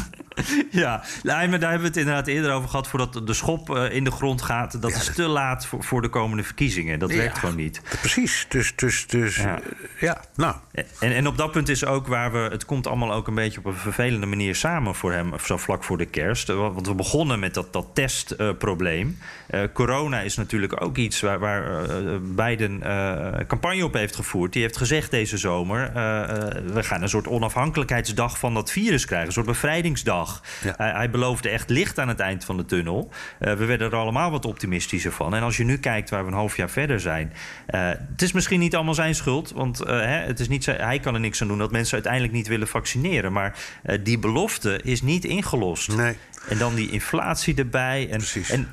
Ja, 0.71 1.03
nee, 1.23 1.49
maar 1.49 1.59
daar 1.59 1.71
hebben 1.71 1.81
we 1.81 1.87
het 1.87 1.97
inderdaad 1.97 2.27
eerder 2.27 2.53
over 2.53 2.69
gehad... 2.69 2.89
voordat 2.89 3.27
de 3.27 3.33
schop 3.33 3.77
eh, 3.77 3.95
in 3.95 4.05
de 4.05 4.11
grond 4.11 4.43
gaat. 4.43 4.83
Dat 4.83 4.91
is 4.91 5.11
te 5.15 5.27
laat 5.27 5.67
voor, 5.67 5.85
voor 5.85 6.03
de 6.03 6.09
komende 6.09 6.43
verkiezingen. 6.43 6.99
Dat 6.99 7.13
werkt 7.13 7.39
gewoon 7.39 7.57
niet. 7.57 7.83
Precies. 8.01 8.47
Dus, 8.49 8.77
dus, 8.77 9.07
dus 9.07 9.37
Ja. 9.37 9.61
ja. 10.01 10.21
nou. 10.35 10.57
En, 10.73 11.15
en 11.15 11.27
op 11.27 11.37
dat 11.37 11.53
punt 11.53 11.69
is 11.69 11.85
ook 11.85 12.07
waar 12.07 12.33
we... 12.33 12.39
het 12.39 12.65
komt 12.65 12.87
allemaal 12.87 13.13
ook 13.13 13.27
een 13.27 13.35
beetje 13.35 13.59
op 13.59 13.65
een 13.65 13.75
vervelende 13.75 14.27
manier 14.27 14.55
samen 14.55 14.95
voor 14.95 15.13
hem... 15.13 15.33
zo 15.45 15.57
vlak 15.57 15.85
voor 15.85 15.99
de 15.99 16.07
kerst. 16.07 16.49
Eh, 16.49 16.57
Want 16.57 16.87
we 16.87 16.95
begonnen 16.95 17.39
met 17.39 17.55
dat, 17.55 17.73
dat 17.73 17.87
testprobleem. 17.93 19.19
Eh, 19.49 19.63
corona 19.73 20.21
is 20.21 20.37
natuurlijk 20.37 20.83
ook 20.83 20.97
iets 20.97 21.21
waar, 21.21 21.39
waar 21.39 21.89
eh, 21.89 22.17
Biden 22.21 22.83
eh, 22.83 23.47
campagne 23.47 23.85
op 23.85 23.95
heeft 23.99 24.17
gevoerd. 24.17 24.53
Die 24.53 24.63
heeft 24.63 24.77
gezegd 24.77 25.11
deze 25.11 25.37
zomer... 25.37 25.91
eh, 25.95 26.23
eh, 26.23 26.65
we 26.73 26.83
gaan 26.83 27.03
een 27.03 27.09
soort 27.09 27.29
onafhankelijkheidsdag 27.29 28.39
van 28.39 28.55
dat 28.55 28.71
virus 28.71 29.05
krijgen. 29.05 29.27
Een 29.27 29.33
soort 29.33 29.47
bevrijdingsdag. 29.47 30.43
Ja. 30.65 30.75
Hij, 30.77 30.91
hij 30.91 31.11
beloofde 31.11 31.49
echt 31.49 31.71
licht 31.71 31.99
aan 31.99 32.09
het 32.09 32.21
eind 32.21 32.45
van 32.45 32.57
de 32.57 32.65
tunnel. 32.65 33.11
Eh, 33.39 33.55
we 33.55 33.65
werden 33.65 33.91
er 33.91 33.97
allemaal 33.97 34.31
wat 34.31 34.45
optimistischer 34.45 35.13
van. 35.13 35.35
En 35.35 35.43
als 35.43 35.57
je 35.57 35.65
nu 35.65 35.79
kijkt 35.79 36.11
waar 36.11 36.23
we 36.23 36.31
een 36.31 36.37
half 36.37 36.57
jaar 36.57 36.71
verder 36.71 37.01
zijn... 37.01 37.33
het 37.67 38.23
is 38.23 38.33
misschien 38.33 38.61
niet 38.61 38.75
allemaal 38.75 38.95
zijn 38.95 39.15
schuld. 39.15 39.53
Want 39.55 39.79
hè, 39.79 40.19
het 40.27 40.41
is 40.41 40.49
niet 40.49 40.67
hij 40.67 40.99
kan 40.99 41.15
er 41.15 41.21
niks 41.21 41.43
aan 41.43 41.49
doen 41.49 41.59
dat 41.59 41.73
mensen 41.73 41.95
uiteindelijk 41.95 42.33
niet 42.33 42.47
willen 42.47 42.69
vaccineren. 42.69 43.33
Maar 43.33 43.57
die 44.03 44.19
belofte 44.19 44.81
is 44.83 45.03
niet 45.03 45.25
ingelost. 45.25 45.97
Nee. 45.97 46.17
En 46.49 46.59
dan 46.59 46.75
die 46.75 46.91
inflatie 46.91 47.55
erbij. 47.55 48.09
En, 48.11 48.17
Precies. 48.17 48.51
En, 48.51 48.69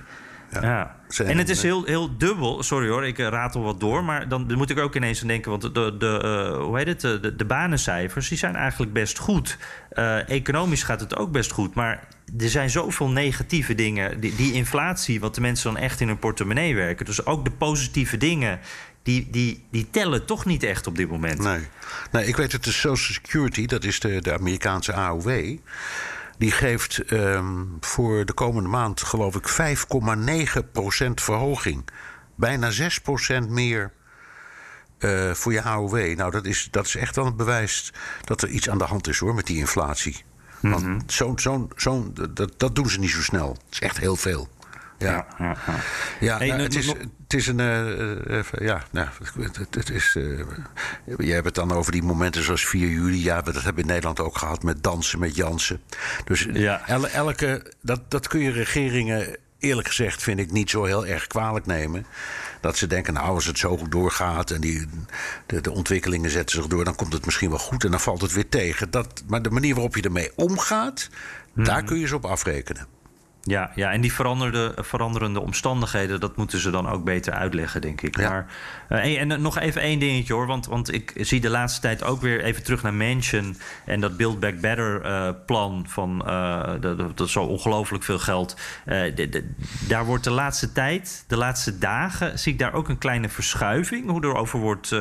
ja. 0.62 0.96
En 1.18 1.38
het 1.38 1.50
is 1.50 1.62
heel, 1.62 1.84
heel 1.84 2.18
dubbel. 2.18 2.64
Sorry 2.64 2.90
hoor, 2.90 3.06
ik 3.06 3.20
eh, 3.20 3.28
ratel 3.28 3.62
wat 3.62 3.80
door. 3.80 4.04
Maar 4.04 4.28
dan 4.28 4.54
moet 4.56 4.70
ik 4.70 4.80
ook 4.80 4.96
ineens 4.96 5.22
aan 5.22 5.28
denken. 5.28 5.52
Want 5.52 5.62
de, 5.62 5.98
de, 5.98 6.20
eh, 6.24 6.64
hoe 6.64 6.78
heet 6.78 6.88
het? 6.88 7.02
De, 7.02 7.20
de, 7.20 7.36
de 7.36 7.46
banencijfers 7.46 8.30
die 8.30 8.38
zijn 8.38 8.56
eigenlijk 8.56 8.94
best 8.94 9.18
goed. 9.18 9.58
Eh, 9.90 10.30
economisch 10.30 10.84
gaat 10.84 11.00
het 11.00 11.16
ook 11.16 11.32
best 11.32 11.52
goed. 11.52 11.74
Maar 11.74 12.08
er 12.38 12.50
zijn 12.50 12.70
zoveel 12.70 13.10
negatieve 13.10 13.76
dingen. 13.76 14.20
Die, 14.20 14.36
die 14.36 14.54
inflatie, 14.54 15.20
wat 15.20 15.36
de 15.36 15.42
mensen 15.42 15.74
dan 15.74 15.82
echt 15.82 16.00
in 16.00 16.08
hun 16.08 16.20
portemonnee 16.20 16.76
werken. 16.76 17.06
Dus 17.06 17.26
ook 17.26 17.46
de 17.46 17.52
positieve 17.52 18.18
dingen. 18.18 18.60
Die, 19.04 19.28
die, 19.32 19.64
die 19.72 19.90
tellen 19.90 20.26
toch 20.26 20.46
niet 20.46 20.64
echt 20.64 20.88
op 20.88 20.96
dit 20.96 21.10
moment. 21.10 21.40
Nee. 21.40 21.60
nee, 22.12 22.26
ik 22.26 22.36
weet 22.36 22.52
het, 22.52 22.64
de 22.64 22.72
Social 22.72 23.14
Security, 23.14 23.66
dat 23.66 23.84
is 23.84 24.00
de, 24.00 24.22
de 24.22 24.34
Amerikaanse 24.34 24.94
AOW. 24.94 25.58
Die 26.38 26.52
geeft 26.52 26.98
ehm, 26.98 27.64
voor 27.80 28.26
de 28.26 28.34
komende 28.34 28.70
maand, 28.70 29.02
geloof 29.02 29.36
ik, 29.36 29.50
5,9% 29.50 31.14
verhoging. 31.14 31.90
Bijna 32.36 32.72
6% 32.72 33.48
meer 33.50 33.92
eh, 34.98 35.32
voor 35.32 35.54
je 35.54 35.62
AOW. 35.62 36.16
Nou, 36.16 36.32
dat 36.32 36.46
is, 36.46 36.68
dat 36.72 36.86
is 36.86 36.96
echt 36.96 37.16
wel 37.16 37.26
een 37.26 37.36
bewijs 37.36 37.94
dat 38.24 38.42
er 38.42 38.50
iets 38.50 38.70
aan 38.70 38.78
de 38.78 38.84
hand 38.84 39.08
is 39.08 39.20
hoor, 39.20 39.36
met 39.36 39.46
die 39.46 39.58
inflatie. 39.58 40.24
Want 40.62 41.12
zo'n, 41.12 41.40
zo'n, 41.40 41.72
zo'n, 41.76 42.16
dat, 42.34 42.54
dat 42.58 42.76
doen 42.76 42.90
ze 42.90 43.00
niet 43.00 43.10
zo 43.10 43.22
snel. 43.22 43.50
Het 43.50 43.74
is 43.74 43.80
echt 43.80 43.98
heel 43.98 44.16
veel. 44.16 44.50
Ja. 44.98 45.12
Ja, 45.12 45.26
ja, 45.38 45.56
ja. 45.68 45.74
Ja, 46.20 46.38
Hey, 46.38 46.48
nou, 46.48 46.62
het, 46.62 46.76
is, 46.76 46.88
het 46.88 47.34
is 47.34 47.48
een. 47.48 47.60
eh, 47.60 48.38
even- 48.38 48.64
ja, 48.64 48.84
nou, 48.92 49.08
het, 49.40 49.58
het- 49.58 49.76
het 49.76 49.90
is. 49.90 50.16
eh 50.16 50.24
je 51.18 51.34
hebt 51.34 51.46
het 51.46 51.56
dan 51.56 51.72
over 51.72 51.92
die 51.92 52.04
momenten 52.04 52.44
zoals 52.44 52.66
4 52.68 52.88
juli. 52.90 53.24
Ja, 53.24 53.42
dat 53.42 53.54
hebben 53.56 53.74
we 53.76 53.82
in 53.82 53.88
Nederland 53.88 54.20
ook 54.20 54.38
gehad 54.38 54.64
met 54.64 54.84
dansen 54.84 55.20
met 55.20 55.36
Jansen. 55.36 55.82
Dus 56.26 56.48
Ja. 56.54 56.82
el- 56.88 57.08
elke. 57.08 57.74
Dat, 57.82 58.12
dat 58.12 58.28
kun 58.28 58.40
je 58.40 58.52
regeringen. 58.52 59.38
Eerlijk 59.60 59.88
gezegd 59.88 60.24
vind 60.24 60.40
ik 60.40 60.52
niet 60.52 60.70
zo 60.70 60.84
heel 60.84 61.06
erg 61.06 61.28
kwalijk 61.28 61.66
nemen. 61.66 62.06
Dat 62.62 62.78
ze 62.78 62.88
denken, 62.88 63.14
nou, 63.14 63.28
als 63.28 63.46
het 63.46 63.58
zo 63.58 63.78
goed 63.78 63.92
doorgaat 63.92 64.52
en 64.52 64.62
die, 64.62 64.88
de, 65.46 65.62
de 65.62 65.72
ontwikkelingen 65.72 66.30
zetten 66.30 66.56
zich 66.56 66.68
door, 66.68 66.84
dan 66.84 66.96
komt 66.96 67.14
het 67.14 67.26
misschien 67.26 67.50
wel 67.50 67.60
goed 67.60 67.84
en 67.84 67.92
dan 67.92 68.00
valt 68.00 68.22
het 68.22 68.34
weer 68.34 68.50
tegen. 68.50 68.92
Dat, 68.92 69.24
maar 69.28 69.42
de 69.42 69.50
manier 69.50 69.74
waarop 69.74 69.96
je 69.96 70.02
ermee 70.02 70.32
omgaat, 70.36 71.10
daar 71.54 71.78
Mhm. 71.78 71.86
kun 71.86 72.00
je 72.00 72.08
ze 72.08 72.16
op 72.16 72.26
afrekenen. 72.26 72.88
Ja, 73.48 73.72
ja, 73.76 73.92
en 73.92 74.02
die 74.02 74.14
veranderde, 74.14 74.74
veranderende 74.78 75.40
omstandigheden, 75.42 76.20
dat 76.20 76.36
moeten 76.38 76.60
ze 76.60 76.70
dan 76.70 76.90
ook 76.90 77.04
beter 77.04 77.34
uitleggen, 77.34 77.82
denk 77.82 78.02
ik. 78.02 78.18
Ja. 78.20 78.30
Maar, 78.30 78.46
eh, 79.04 79.22
en 79.22 79.32
eh, 79.32 79.38
nog 79.38 79.60
even 79.60 79.82
één 79.82 80.00
dingetje 80.00 80.34
hoor, 80.34 80.48
want, 80.48 80.66
want 80.66 80.94
ik 80.94 81.14
zie 81.16 81.42
de 81.42 81.50
laatste 81.50 81.82
tijd 81.82 82.04
ook 82.04 82.22
weer 82.22 82.44
even 82.44 82.64
terug 82.64 82.84
naar 82.84 82.94
Mansion 82.94 83.58
en 83.86 84.00
dat 84.00 84.18
Build 84.18 84.40
Back 84.40 84.60
Better 84.60 85.02
eh, 85.02 85.30
plan 85.46 85.86
van 85.88 86.18
dat, 87.16 87.30
zo 87.30 87.44
ongelooflijk 87.44 88.04
veel 88.04 88.20
geld. 88.20 88.56
De- 88.86 89.14
de- 89.30 89.54
daar 89.88 90.06
wordt 90.06 90.24
de 90.24 90.32
laatste 90.32 90.72
tijd, 90.72 91.24
de 91.28 91.38
laatste 91.38 91.78
dagen, 91.78 92.40
zie 92.40 92.54
ik 92.54 92.60
daar 92.60 92.74
ook 92.74 92.90
een 92.90 92.98
kleine 92.98 93.30
verschuiving, 93.30 94.10
hoe 94.10 94.22
er 94.22 94.36
over 94.36 94.60
wordt 94.60 94.96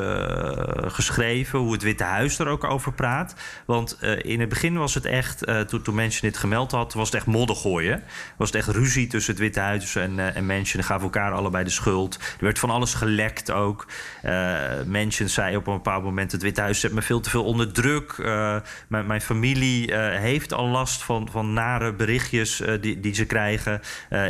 geschreven, 0.93 1.59
hoe 1.59 1.71
het 1.73 1.83
Witte 1.83 2.03
Huis 2.03 2.39
er 2.39 2.47
ook 2.47 2.63
over 2.63 2.93
praat. 2.93 3.35
Want 3.65 3.97
in 4.21 4.39
het 4.39 4.49
begin 4.49 4.77
was 4.77 4.93
het 4.93 5.05
echt, 5.05 5.47
toen, 5.67 5.81
toen 5.81 5.95
Mansion 5.95 6.29
dit 6.29 6.37
gemeld 6.37 6.71
had, 6.71 6.93
was 6.93 7.05
het 7.05 7.15
echt 7.15 7.25
modder 7.25 7.55
gooien. 7.55 8.03
Was 8.37 8.51
het 8.51 8.57
echt 8.57 8.67
ruzie 8.67 9.07
tussen 9.07 9.33
het 9.33 9.41
Witte 9.41 9.59
Huis 9.59 9.95
en, 9.95 10.19
eh 10.19 10.35
en 10.35 10.45
Mansion. 10.45 10.83
Gaven 10.83 11.03
elkaar 11.03 11.31
allebei 11.31 11.63
de 11.63 11.69
schuld. 11.69 12.15
Er 12.15 12.43
werd 12.43 12.59
van 12.59 12.69
alles 12.69 12.93
gelekt 12.93 13.51
ook. 13.51 13.87
Eh 14.21 14.53
Mansion 14.85 15.27
zei 15.27 15.55
op 15.55 15.67
een 15.67 15.73
bepaald 15.73 16.03
moment: 16.03 16.31
het 16.31 16.41
Witte 16.41 16.61
Huis 16.61 16.79
zet 16.79 16.93
me 16.93 17.01
veel 17.01 17.19
te 17.19 17.29
veel 17.29 17.43
onder 17.43 17.73
druk. 17.73 18.11
Eh, 18.11 18.55
mijn, 18.87 19.21
familie 19.21 19.93
heeft 19.95 20.53
al 20.53 20.67
last 20.67 21.03
van, 21.03 21.27
van 21.31 21.53
nare 21.53 21.93
berichtjes 21.93 22.61
die, 22.81 22.99
die 22.99 23.13
ze 23.13 23.25
krijgen. 23.25 23.81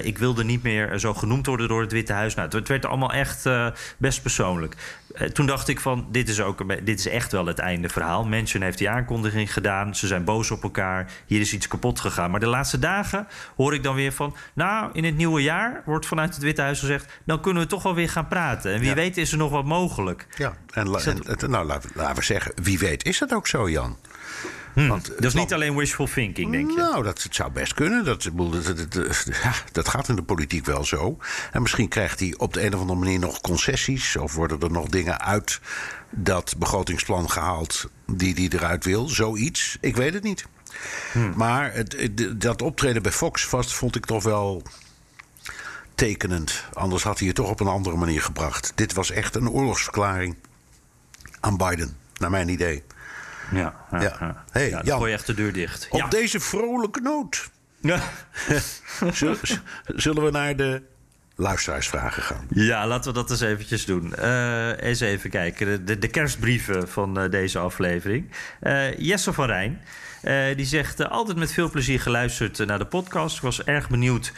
Ik 0.04 0.18
wilde 0.18 0.44
niet 0.44 0.64
meer 0.64 1.00
zo 1.00 1.14
genoemd 1.14 1.46
worden 1.46 1.68
door 1.68 1.82
het 1.82 1.92
Witte 1.92 2.14
Huis. 2.14 2.36
Nou, 2.36 2.50
het, 2.50 2.68
werd 2.68 2.86
allemaal 2.86 3.14
echt 3.14 3.50
best 3.98 4.22
persoonlijk. 4.22 4.76
Toen 5.34 5.46
dacht 5.46 5.68
ik 5.68 5.80
van, 5.80 6.08
dit 6.12 6.30
is, 6.30 6.42
ook 6.42 6.86
dit 6.86 7.00
is 7.00 7.08
echt 7.08 7.32
wel 7.32 7.46
het 7.46 7.60
einde 7.60 7.90
verhaal. 7.90 8.26
Mansion 8.26 8.62
heeft 8.62 8.78
die 8.78 8.90
aankondiging 8.90 9.54
gedaan. 9.54 9.96
Ze 9.96 10.08
zijn 10.08 10.24
boos 10.24 10.52
op 10.52 10.64
elkaar. 10.64 11.12
Hier 11.26 11.40
is 11.40 11.54
iets 11.54 11.68
kapot 11.68 12.00
gegaan. 12.00 12.32
Maar 12.32 12.40
de 12.40 12.46
laatste 12.46 12.80
dagen 12.80 13.28
hoor 13.56 13.74
ik 13.74 13.84
dan 13.84 13.95
weer 13.96 14.12
van... 14.12 14.36
nou, 14.54 14.90
in 14.94 15.04
het 15.04 15.16
nieuwe 15.18 15.42
jaar 15.42 15.82
wordt 15.86 16.06
vanuit 16.06 16.34
het 16.34 16.44
Witte 16.44 16.62
Huis 16.62 16.80
gezegd... 16.80 17.12
dan 17.26 17.42
kunnen 17.42 17.64
we 17.64 17.70
toch 17.70 17.84
wel 17.84 17.96
weer 17.96 18.10
gaan 18.10 18.28
praten. 18.28 18.74
En 18.74 18.80
wie 18.80 18.90
Ja. 18.90 18.96
weet 18.96 19.18
is 19.18 19.32
er 19.32 19.38
nog 19.38 19.52
wat 19.52 19.66
mogelijk. 19.66 20.28
Ja, 20.38 20.54
en, 20.74 20.86
dat- 21.26 21.48
nou, 21.48 21.66
laten, 21.66 21.90
laten 21.94 22.16
we 22.16 22.24
zeggen, 22.24 22.52
wie 22.64 22.80
weet 22.80 23.06
is 23.06 23.18
dat 23.20 23.34
ook 23.34 23.48
zo, 23.48 23.70
Jan. 23.70 23.98
Want, 24.74 25.08
Dat 25.08 25.24
is 25.24 25.34
niet 25.34 25.54
alleen 25.54 25.76
wishful 25.76 26.06
thinking, 26.08 26.52
denk 26.52 26.70
je? 26.72 26.78
Nou, 26.78 27.04
dat 27.04 27.24
het 27.24 27.36
zou 27.36 27.52
best 27.52 27.74
kunnen. 27.74 28.06
Dat, 28.06 28.30
dat, 28.34 28.92
dat, 28.92 29.26
dat 29.72 29.88
gaat 29.88 30.10
in 30.10 30.16
de 30.16 30.24
politiek 30.24 30.66
wel 30.66 30.84
zo. 30.84 31.18
En 31.52 31.62
misschien 31.62 31.88
krijgt 31.88 32.20
hij 32.20 32.34
op 32.38 32.54
de 32.54 32.66
een 32.66 32.74
of 32.74 32.80
andere 32.80 33.00
manier 33.00 33.20
nog 33.20 33.42
concessies. 33.42 34.16
Of 34.18 34.34
worden 34.34 34.60
er 34.60 34.72
nog 34.72 34.88
dingen 34.88 35.22
uit 35.22 35.60
dat 36.10 36.56
begrotingsplan 36.58 37.30
gehaald 37.30 37.90
die 38.12 38.34
hij 38.34 38.60
eruit 38.60 38.86
wil. 38.86 39.08
Zoiets. 39.10 39.78
Ik 39.82 39.96
weet 39.96 40.14
het 40.14 40.24
niet. 40.24 40.46
Maar 41.36 41.74
het, 41.74 41.96
het- 42.00 42.42
dat 42.42 42.62
optreden 42.62 43.02
bij 43.02 43.12
Fox 43.12 43.46
vast 43.46 43.74
vond 43.74 43.96
ik 43.96 44.06
toch 44.06 44.24
wel. 44.24 44.62
tekenend. 45.96 46.64
Anders 46.74 47.04
had 47.04 47.18
hij 47.20 47.28
het 47.28 47.36
toch 47.36 47.50
op 47.50 47.60
een 47.60 47.68
andere 47.68 47.96
manier 47.96 48.22
gebracht. 48.22 48.72
Dit 48.76 48.94
was 48.94 49.12
echt 49.12 49.36
een 49.36 49.50
oorlogsverklaring 49.50 50.36
aan 51.40 51.58
Biden, 51.58 51.98
naar 52.18 52.30
mijn 52.30 52.50
idee. 52.50 52.84
Ja, 53.52 53.76
ja. 53.92 54.44
Hey, 54.52 54.70
ja, 54.70 54.82
Jan. 54.84 54.98
gooi 54.98 55.12
je 55.12 55.18
echt 55.18 55.26
de 55.28 55.34
deur 55.34 55.54
dicht. 55.54 55.88
Op 55.90 56.00
ja. 56.00 56.08
deze 56.08 56.40
vrolijke 56.40 57.00
noot 57.02 57.50
Ja. 57.80 58.00
zullen 59.88 60.24
we 60.24 60.32
naar 60.32 60.56
de 60.56 60.82
luisteraarsvragen 61.36 62.24
gaan. 62.24 62.48
Ja, 62.50 62.88
laten 62.88 63.14
we 63.14 63.20
dat 63.20 63.32
eens 63.32 63.42
eventjes 63.42 63.86
doen. 63.86 64.16
Eh, 64.16 64.82
eens 64.82 65.00
even 65.00 65.30
kijken. 65.30 65.86
De, 65.86 66.00
de, 66.00 66.08
kerstbrieven 66.08 66.90
van 66.90 67.20
eh, 67.20 67.30
deze 67.30 67.60
aflevering. 67.60 68.32
Eh, 68.60 68.98
Jesse 68.98 69.34
van 69.34 69.46
Rijn. 69.46 69.82
die 70.56 70.66
zegt 70.66 71.10
altijd 71.10 71.38
met 71.38 71.52
veel 71.52 71.70
plezier 71.70 72.00
geluisterd 72.00 72.66
naar 72.66 72.80
de 72.80 72.86
podcast. 72.86 73.36
Ik 73.36 73.42
was 73.42 73.64
erg 73.64 73.90
benieuwd 73.90 74.34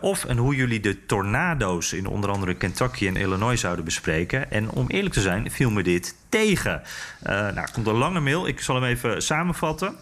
of 0.00 0.24
en 0.24 0.36
hoe 0.36 0.54
jullie 0.54 0.80
de 0.80 1.06
tornado's 1.06 1.92
in 1.92 2.06
onder 2.06 2.30
andere 2.30 2.54
Kentucky 2.54 3.06
en 3.06 3.16
Illinois 3.16 3.60
zouden 3.60 3.84
bespreken. 3.84 4.50
En 4.50 4.70
om 4.70 4.88
eerlijk 4.88 5.14
te 5.14 5.20
zijn, 5.20 5.50
viel 5.50 5.70
me 5.70 5.82
dit 5.82 6.14
tegen. 6.28 6.82
Nou, 7.22 7.66
komt 7.72 7.86
een 7.86 7.94
lange 7.94 8.20
mail. 8.20 8.46
Ik 8.46 8.60
zal 8.60 8.74
hem 8.74 8.84
even 8.84 9.22
samenvatten. 9.22 9.96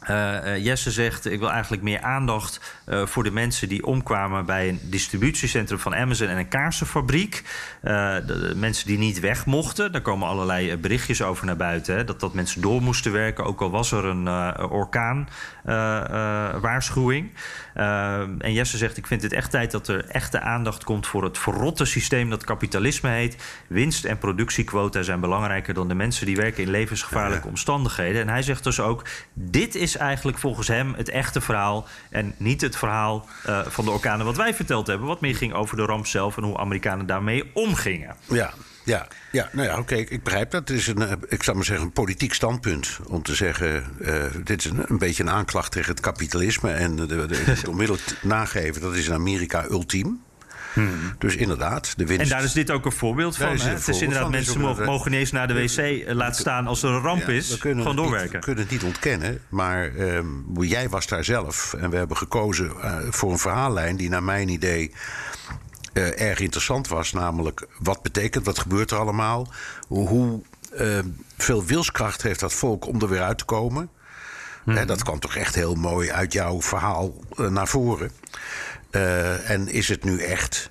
Eh, 0.00 0.54
eh, 0.54 0.64
Jesse 0.64 0.90
zegt: 0.90 1.26
Ik 1.26 1.38
wil 1.38 1.50
eigenlijk 1.50 1.82
meer 1.82 2.00
aandacht 2.00 2.60
eh, 2.84 3.06
voor 3.06 3.24
de 3.24 3.30
mensen 3.30 3.68
die 3.68 3.86
omkwamen 3.86 4.46
bij 4.46 4.68
een 4.68 4.80
distributiecentrum 4.82 5.78
van 5.78 5.94
Amazon 5.94 6.28
en 6.28 6.38
een 6.38 6.48
kaarsenfabriek. 6.48 7.42
De, 7.82 8.52
mensen 8.56 8.86
die 8.86 8.98
niet 8.98 9.20
weg 9.20 9.46
mochten. 9.46 9.92
Daar 9.92 10.00
komen 10.00 10.28
allerlei 10.28 10.76
berichtjes 10.76 11.22
over 11.22 11.46
naar 11.46 11.56
buiten. 11.56 11.96
Hè, 11.96 12.04
dat, 12.04 12.20
dat 12.20 12.34
mensen 12.34 12.60
door 12.60 12.82
moesten 12.82 13.12
werken, 13.12 13.44
ook 13.44 13.60
al 13.60 13.70
was 13.70 13.92
er 13.92 14.04
een 14.04 14.26
eh, 14.26 14.72
orkaanwaarschuwing. 14.72 17.30
En 17.74 18.52
Jesse 18.52 18.76
zegt: 18.76 18.96
Ik 18.96 19.06
vind 19.06 19.22
het 19.22 19.32
echt 19.32 19.50
tijd 19.50 19.70
dat 19.70 19.88
er 19.88 20.04
echte 20.08 20.40
aandacht 20.40 20.84
komt 20.84 21.06
voor 21.06 21.24
het 21.24 21.38
verrotte 21.38 21.84
systeem 21.84 22.30
dat 22.30 22.44
kapitalisme 22.44 23.10
heet. 23.10 23.36
Winst- 23.66 24.04
en 24.04 24.18
productiequota 24.18 25.02
zijn 25.02 25.20
belangrijker 25.20 25.74
dan 25.74 25.88
de 25.88 25.94
mensen 25.94 26.26
die 26.26 26.36
werken 26.36 26.62
in 26.62 26.70
levensgevaarlijke 26.70 27.48
omstandigheden. 27.48 28.20
En 28.20 28.28
hij 28.28 28.42
zegt 28.42 28.64
dus 28.64 28.80
ook: 28.80 29.02
Dit 29.32 29.74
is 29.74 29.96
eigenlijk 29.96 30.38
volgens 30.38 30.68
hem 30.68 30.94
het 30.94 31.08
echte 31.08 31.40
verhaal. 31.40 31.86
En 32.10 32.34
niet 32.36 32.60
het 32.60 32.76
verhaal 32.76 33.26
eh, 33.44 33.60
van 33.66 33.84
de 33.84 33.90
orkanen 33.90 34.26
wat 34.26 34.36
wij 34.36 34.54
verteld 34.54 34.86
hebben. 34.86 35.06
Wat 35.06 35.20
meer 35.20 35.36
ging 35.36 35.52
over 35.52 35.76
de 35.76 35.84
ramp 35.84 36.06
zelf 36.06 36.36
en 36.36 36.42
hoe 36.42 36.58
Amerikanen 36.58 37.06
daarmee 37.06 37.50
omgingen. 37.54 38.16
Ja, 38.28 38.52
ja, 38.90 39.06
ja. 39.32 39.48
Nou 39.52 39.68
ja, 39.68 39.78
oké, 39.78 39.94
ik 39.94 40.22
begrijp 40.22 40.50
dat. 40.50 40.68
Het 40.68 40.78
is 40.78 40.86
een, 40.86 41.02
eh, 41.02 41.12
ik 41.28 41.42
zou 41.42 41.56
maar 41.56 41.66
zeggen, 41.66 41.86
een 41.86 41.92
politiek 41.92 42.34
standpunt. 42.34 42.98
Om 43.06 43.22
te 43.22 43.34
zeggen, 43.34 43.84
eh, 44.00 44.24
dit 44.44 44.64
is 44.64 44.70
een, 44.70 44.84
een 44.86 44.98
beetje 44.98 45.22
een 45.22 45.30
aanklacht 45.30 45.72
tegen 45.72 45.90
het 45.90 46.00
kapitalisme. 46.00 46.70
En 46.70 46.96
de, 46.96 47.06
de, 47.06 47.36
het 47.44 47.68
onmiddellijk 47.68 48.04
nageven, 48.22 48.80
dat 48.80 48.94
is 48.94 49.06
in 49.06 49.12
Amerika 49.14 49.64
ultiem. 49.70 50.20
Dus 51.18 51.36
inderdaad, 51.36 51.92
de 51.96 52.06
winst... 52.06 52.22
Hmm. 52.22 52.30
En 52.30 52.36
daar 52.36 52.44
is 52.46 52.52
dit 52.52 52.70
ook 52.70 52.84
een 52.84 52.92
voorbeeld 52.92 53.36
van. 53.36 53.46
Hè? 53.58 53.68
Het 53.68 53.88
is 53.88 54.00
inderdaad, 54.00 54.22
van. 54.22 54.30
Mensen 54.30 54.60
mogen, 54.60 54.84
mogen 54.84 55.10
niet 55.10 55.20
eens 55.20 55.30
naar 55.32 55.48
de 55.48 55.54
wc 55.54 55.76
eh, 55.76 56.14
laten 56.14 56.40
staan 56.40 56.66
als 56.66 56.82
er 56.82 56.90
een 56.90 57.00
ramp 57.00 57.26
Ja, 57.26 57.32
is. 57.32 57.50
we 57.50 57.58
kunnen 57.58 57.82
Gewoon 57.84 57.96
het 57.96 58.04
niet- 58.04 58.12
doorwerken. 58.12 58.38
we 58.38 58.44
kunnen 58.44 58.62
het 58.62 58.72
niet 58.72 58.82
ontkennen. 58.82 59.40
Maar 59.48 59.94
ehm, 59.96 60.26
jij 60.62 60.88
was 60.88 61.06
daar 61.06 61.24
zelf. 61.24 61.74
En 61.78 61.90
we 61.90 61.96
hebben 61.96 62.16
gekozen 62.16 62.72
voor 63.10 63.30
een 63.32 63.38
verhaallijn 63.38 63.96
die 63.96 64.08
naar 64.08 64.22
mijn 64.22 64.48
idee 64.48 64.92
eh, 65.92 66.20
erg 66.20 66.38
interessant 66.38 66.88
was. 66.88 67.12
Namelijk, 67.12 67.66
wat 67.78 68.02
betekent, 68.02 68.46
wat 68.46 68.58
gebeurt 68.58 68.90
er 68.90 68.98
allemaal? 68.98 69.48
Hoe, 69.88 70.08
hoe 70.08 70.40
ehm, 70.76 71.06
veel 71.36 71.64
wilskracht 71.64 72.22
heeft 72.22 72.40
dat 72.40 72.52
volk 72.52 72.86
om 72.86 73.00
er 73.00 73.08
weer 73.08 73.22
uit 73.22 73.38
te 73.38 73.44
komen? 73.44 73.90
En 74.64 74.86
dat 74.86 75.02
kwam 75.02 75.18
toch 75.18 75.36
echt 75.36 75.54
heel 75.54 75.74
mooi 75.74 76.10
uit 76.10 76.32
jouw 76.32 76.62
verhaal 76.62 77.14
eh, 77.36 77.46
naar 77.46 77.68
voren. 77.68 78.10
Eh, 78.90 79.50
en 79.50 79.68
is 79.68 79.88
het 79.88 80.04
nu 80.04 80.18
echt 80.22 80.70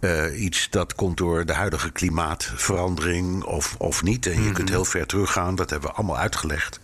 eh, 0.00 0.42
iets 0.42 0.70
dat 0.70 0.94
komt 0.94 1.16
door 1.16 1.46
de 1.46 1.52
huidige 1.52 1.90
klimaatverandering 1.90 3.44
of, 3.44 3.74
of 3.78 4.02
niet? 4.02 4.26
En 4.26 4.42
je 4.42 4.52
kunt 4.52 4.68
heel 4.68 4.84
ver 4.84 5.06
teruggaan, 5.06 5.54
dat 5.54 5.70
hebben 5.70 5.90
we 5.90 5.96
allemaal 5.96 6.18
uitgelegd. 6.18 6.80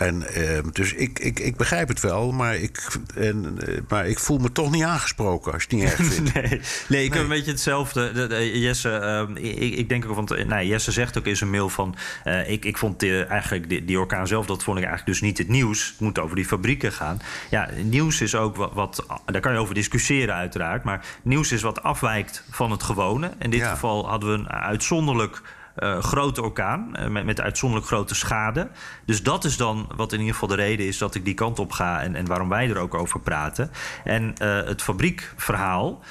En, 0.00 0.34
eh, 0.34 0.58
dus 0.72 0.92
ik, 0.94 1.18
ik, 1.18 1.40
ik 1.40 1.56
begrijp 1.56 1.88
het 1.88 2.00
wel, 2.00 2.32
maar 2.32 2.56
ik, 2.56 2.86
en, 3.14 3.58
eh, 3.66 3.78
maar 3.88 4.06
ik 4.06 4.18
voel 4.18 4.38
me 4.38 4.52
toch 4.52 4.70
niet 4.70 4.82
aangesproken 4.82 5.52
als 5.52 5.66
je 5.68 5.76
het 5.76 5.78
niet 5.84 5.98
erg 5.98 6.12
vindt. 6.12 6.32
Nee, 6.40 6.60
nee, 6.88 7.04
ik 7.04 7.12
heb 7.12 7.22
een 7.22 7.28
beetje 7.28 7.50
hetzelfde. 7.50 8.12
De- 8.12 8.26
de- 8.26 8.60
Jesse, 8.60 8.90
ehm, 8.90 9.36
ik, 9.36 9.74
ik 9.76 9.88
denk 9.88 10.04
ook, 10.06 10.14
want 10.14 10.30
eh, 10.30 10.46
nou, 10.46 10.64
Jesse 10.66 10.92
zegt 10.92 11.18
ook 11.18 11.26
in 11.26 11.36
zijn 11.36 11.50
mail 11.50 11.68
van... 11.68 11.94
eh, 12.24 12.50
ik, 12.50 12.64
ik 12.64 12.78
vond 12.78 13.02
eh, 13.02 13.30
eigenlijk 13.30 13.68
die, 13.68 13.84
die 13.84 13.98
orkaan 13.98 14.26
zelf, 14.26 14.46
dat 14.46 14.62
vond 14.62 14.78
ik 14.78 14.84
eigenlijk 14.84 15.12
dus 15.18 15.28
niet 15.28 15.38
het 15.38 15.48
nieuws. 15.48 15.88
Het 15.88 16.00
moet 16.00 16.18
over 16.18 16.36
die 16.36 16.44
fabrieken 16.46 16.92
gaan. 16.92 17.18
Ja, 17.50 17.68
nieuws 17.82 18.20
is 18.20 18.34
ook 18.34 18.56
wat, 18.56 18.72
wat... 18.74 19.06
Daar 19.26 19.40
kan 19.40 19.52
je 19.52 19.58
over 19.58 19.74
discussiëren 19.74 20.34
uiteraard. 20.34 20.84
Maar 20.84 21.04
nieuws 21.22 21.52
is 21.52 21.62
wat 21.62 21.82
afwijkt 21.82 22.44
van 22.50 22.70
het 22.70 22.82
gewone. 22.82 23.30
In 23.38 23.50
dit 23.50 23.60
Ja. 23.60 23.70
geval 23.70 24.08
hadden 24.08 24.32
we 24.32 24.38
een 24.38 24.48
uitzonderlijk... 24.50 25.42
eh, 25.74 25.98
grote 25.98 26.42
orkaan 26.42 26.96
eh, 26.96 27.08
met, 27.08 27.24
met 27.24 27.40
uitzonderlijk 27.40 27.90
grote 27.90 28.14
schade. 28.14 28.70
Dus 29.06 29.22
dat 29.22 29.44
is 29.44 29.56
dan 29.56 29.88
wat 29.96 30.12
in 30.12 30.18
ieder 30.18 30.34
geval 30.34 30.48
de 30.48 30.54
reden 30.54 30.86
is 30.86 30.98
dat 30.98 31.14
ik 31.14 31.24
die 31.24 31.34
kant 31.34 31.58
op 31.58 31.72
ga 31.72 32.02
en, 32.02 32.14
en 32.14 32.26
waarom 32.26 32.48
wij 32.48 32.70
er 32.70 32.78
ook 32.78 32.94
over 32.94 33.20
praten. 33.20 33.70
En 34.04 34.34
eh, 34.36 34.54
het 34.64 34.82
fabriekverhaal, 34.82 36.02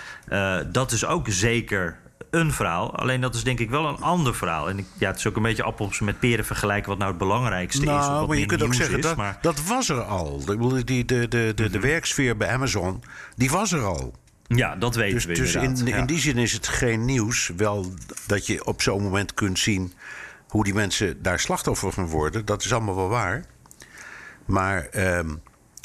dat 0.72 0.91
is 0.91 1.05
ook 1.05 1.26
zeker 1.30 1.97
een 2.32 2.51
verhaal. 2.51 2.95
Alleen 2.95 3.22
dat 3.22 3.36
is 3.36 3.43
denk 3.43 3.60
ik 3.60 3.70
wel 3.70 3.88
een 3.88 4.01
ander 4.01 4.36
verhaal. 4.36 4.70
En 4.70 4.78
ik, 4.78 4.86
ja, 4.97 5.07
het 5.07 5.18
is 5.18 5.28
ook 5.28 5.36
een 5.36 5.41
beetje 5.41 5.64
appels 5.64 5.99
met 5.99 6.20
peren 6.20 6.45
vergelijken 6.45 6.89
wat 6.89 6.97
nou 6.97 7.10
het 7.10 7.20
belangrijkste 7.20 7.82
is. 7.82 7.88
Nou, 7.88 8.20
wat 8.20 8.28
maar 8.28 8.38
je 8.38 8.45
kunt 8.45 8.64
ook 8.64 8.74
zeggen, 8.74 8.97
is, 8.97 9.03
dat, 9.03 9.16
maar- 9.16 9.38
dat 9.41 9.64
was 9.64 9.89
er 9.89 10.01
al. 10.01 10.41
Die, 10.86 11.05
de, 11.05 11.28
de, 11.28 11.51
de, 11.55 11.70
de 11.70 11.80
werksfeer 11.80 12.38
bij 12.38 12.49
Amazon, 12.49 13.03
die 13.36 13.49
was 13.49 13.72
er 13.72 13.84
al. 13.84 14.14
Ja, 14.58 14.76
dat 14.76 14.95
weten 14.95 15.14
Dus, 15.14 15.26
we 15.26 15.34
dus 15.34 15.56
in, 15.56 15.88
in 15.88 16.06
die 16.06 16.20
zin 16.20 16.38
is 16.38 16.54
het 16.54 16.68
geen 16.68 17.06
nieuws. 17.06 17.52
Wel 17.58 17.93
dat 18.28 18.47
je 18.47 18.66
op 18.66 18.82
zo'n 18.82 19.04
moment 19.04 19.34
kunt 19.34 19.60
zien 19.60 19.93
hoe 20.47 20.64
die 20.64 20.74
mensen 20.74 21.22
daar 21.22 21.39
slachtoffer 21.39 21.91
van 21.91 22.08
worden. 22.08 22.45
Dat 22.45 22.64
is 22.64 22.74
allemaal 22.74 22.95
wel 22.95 23.10
waar. 23.10 23.45
Maar 24.45 24.86
ehm, 24.86 25.36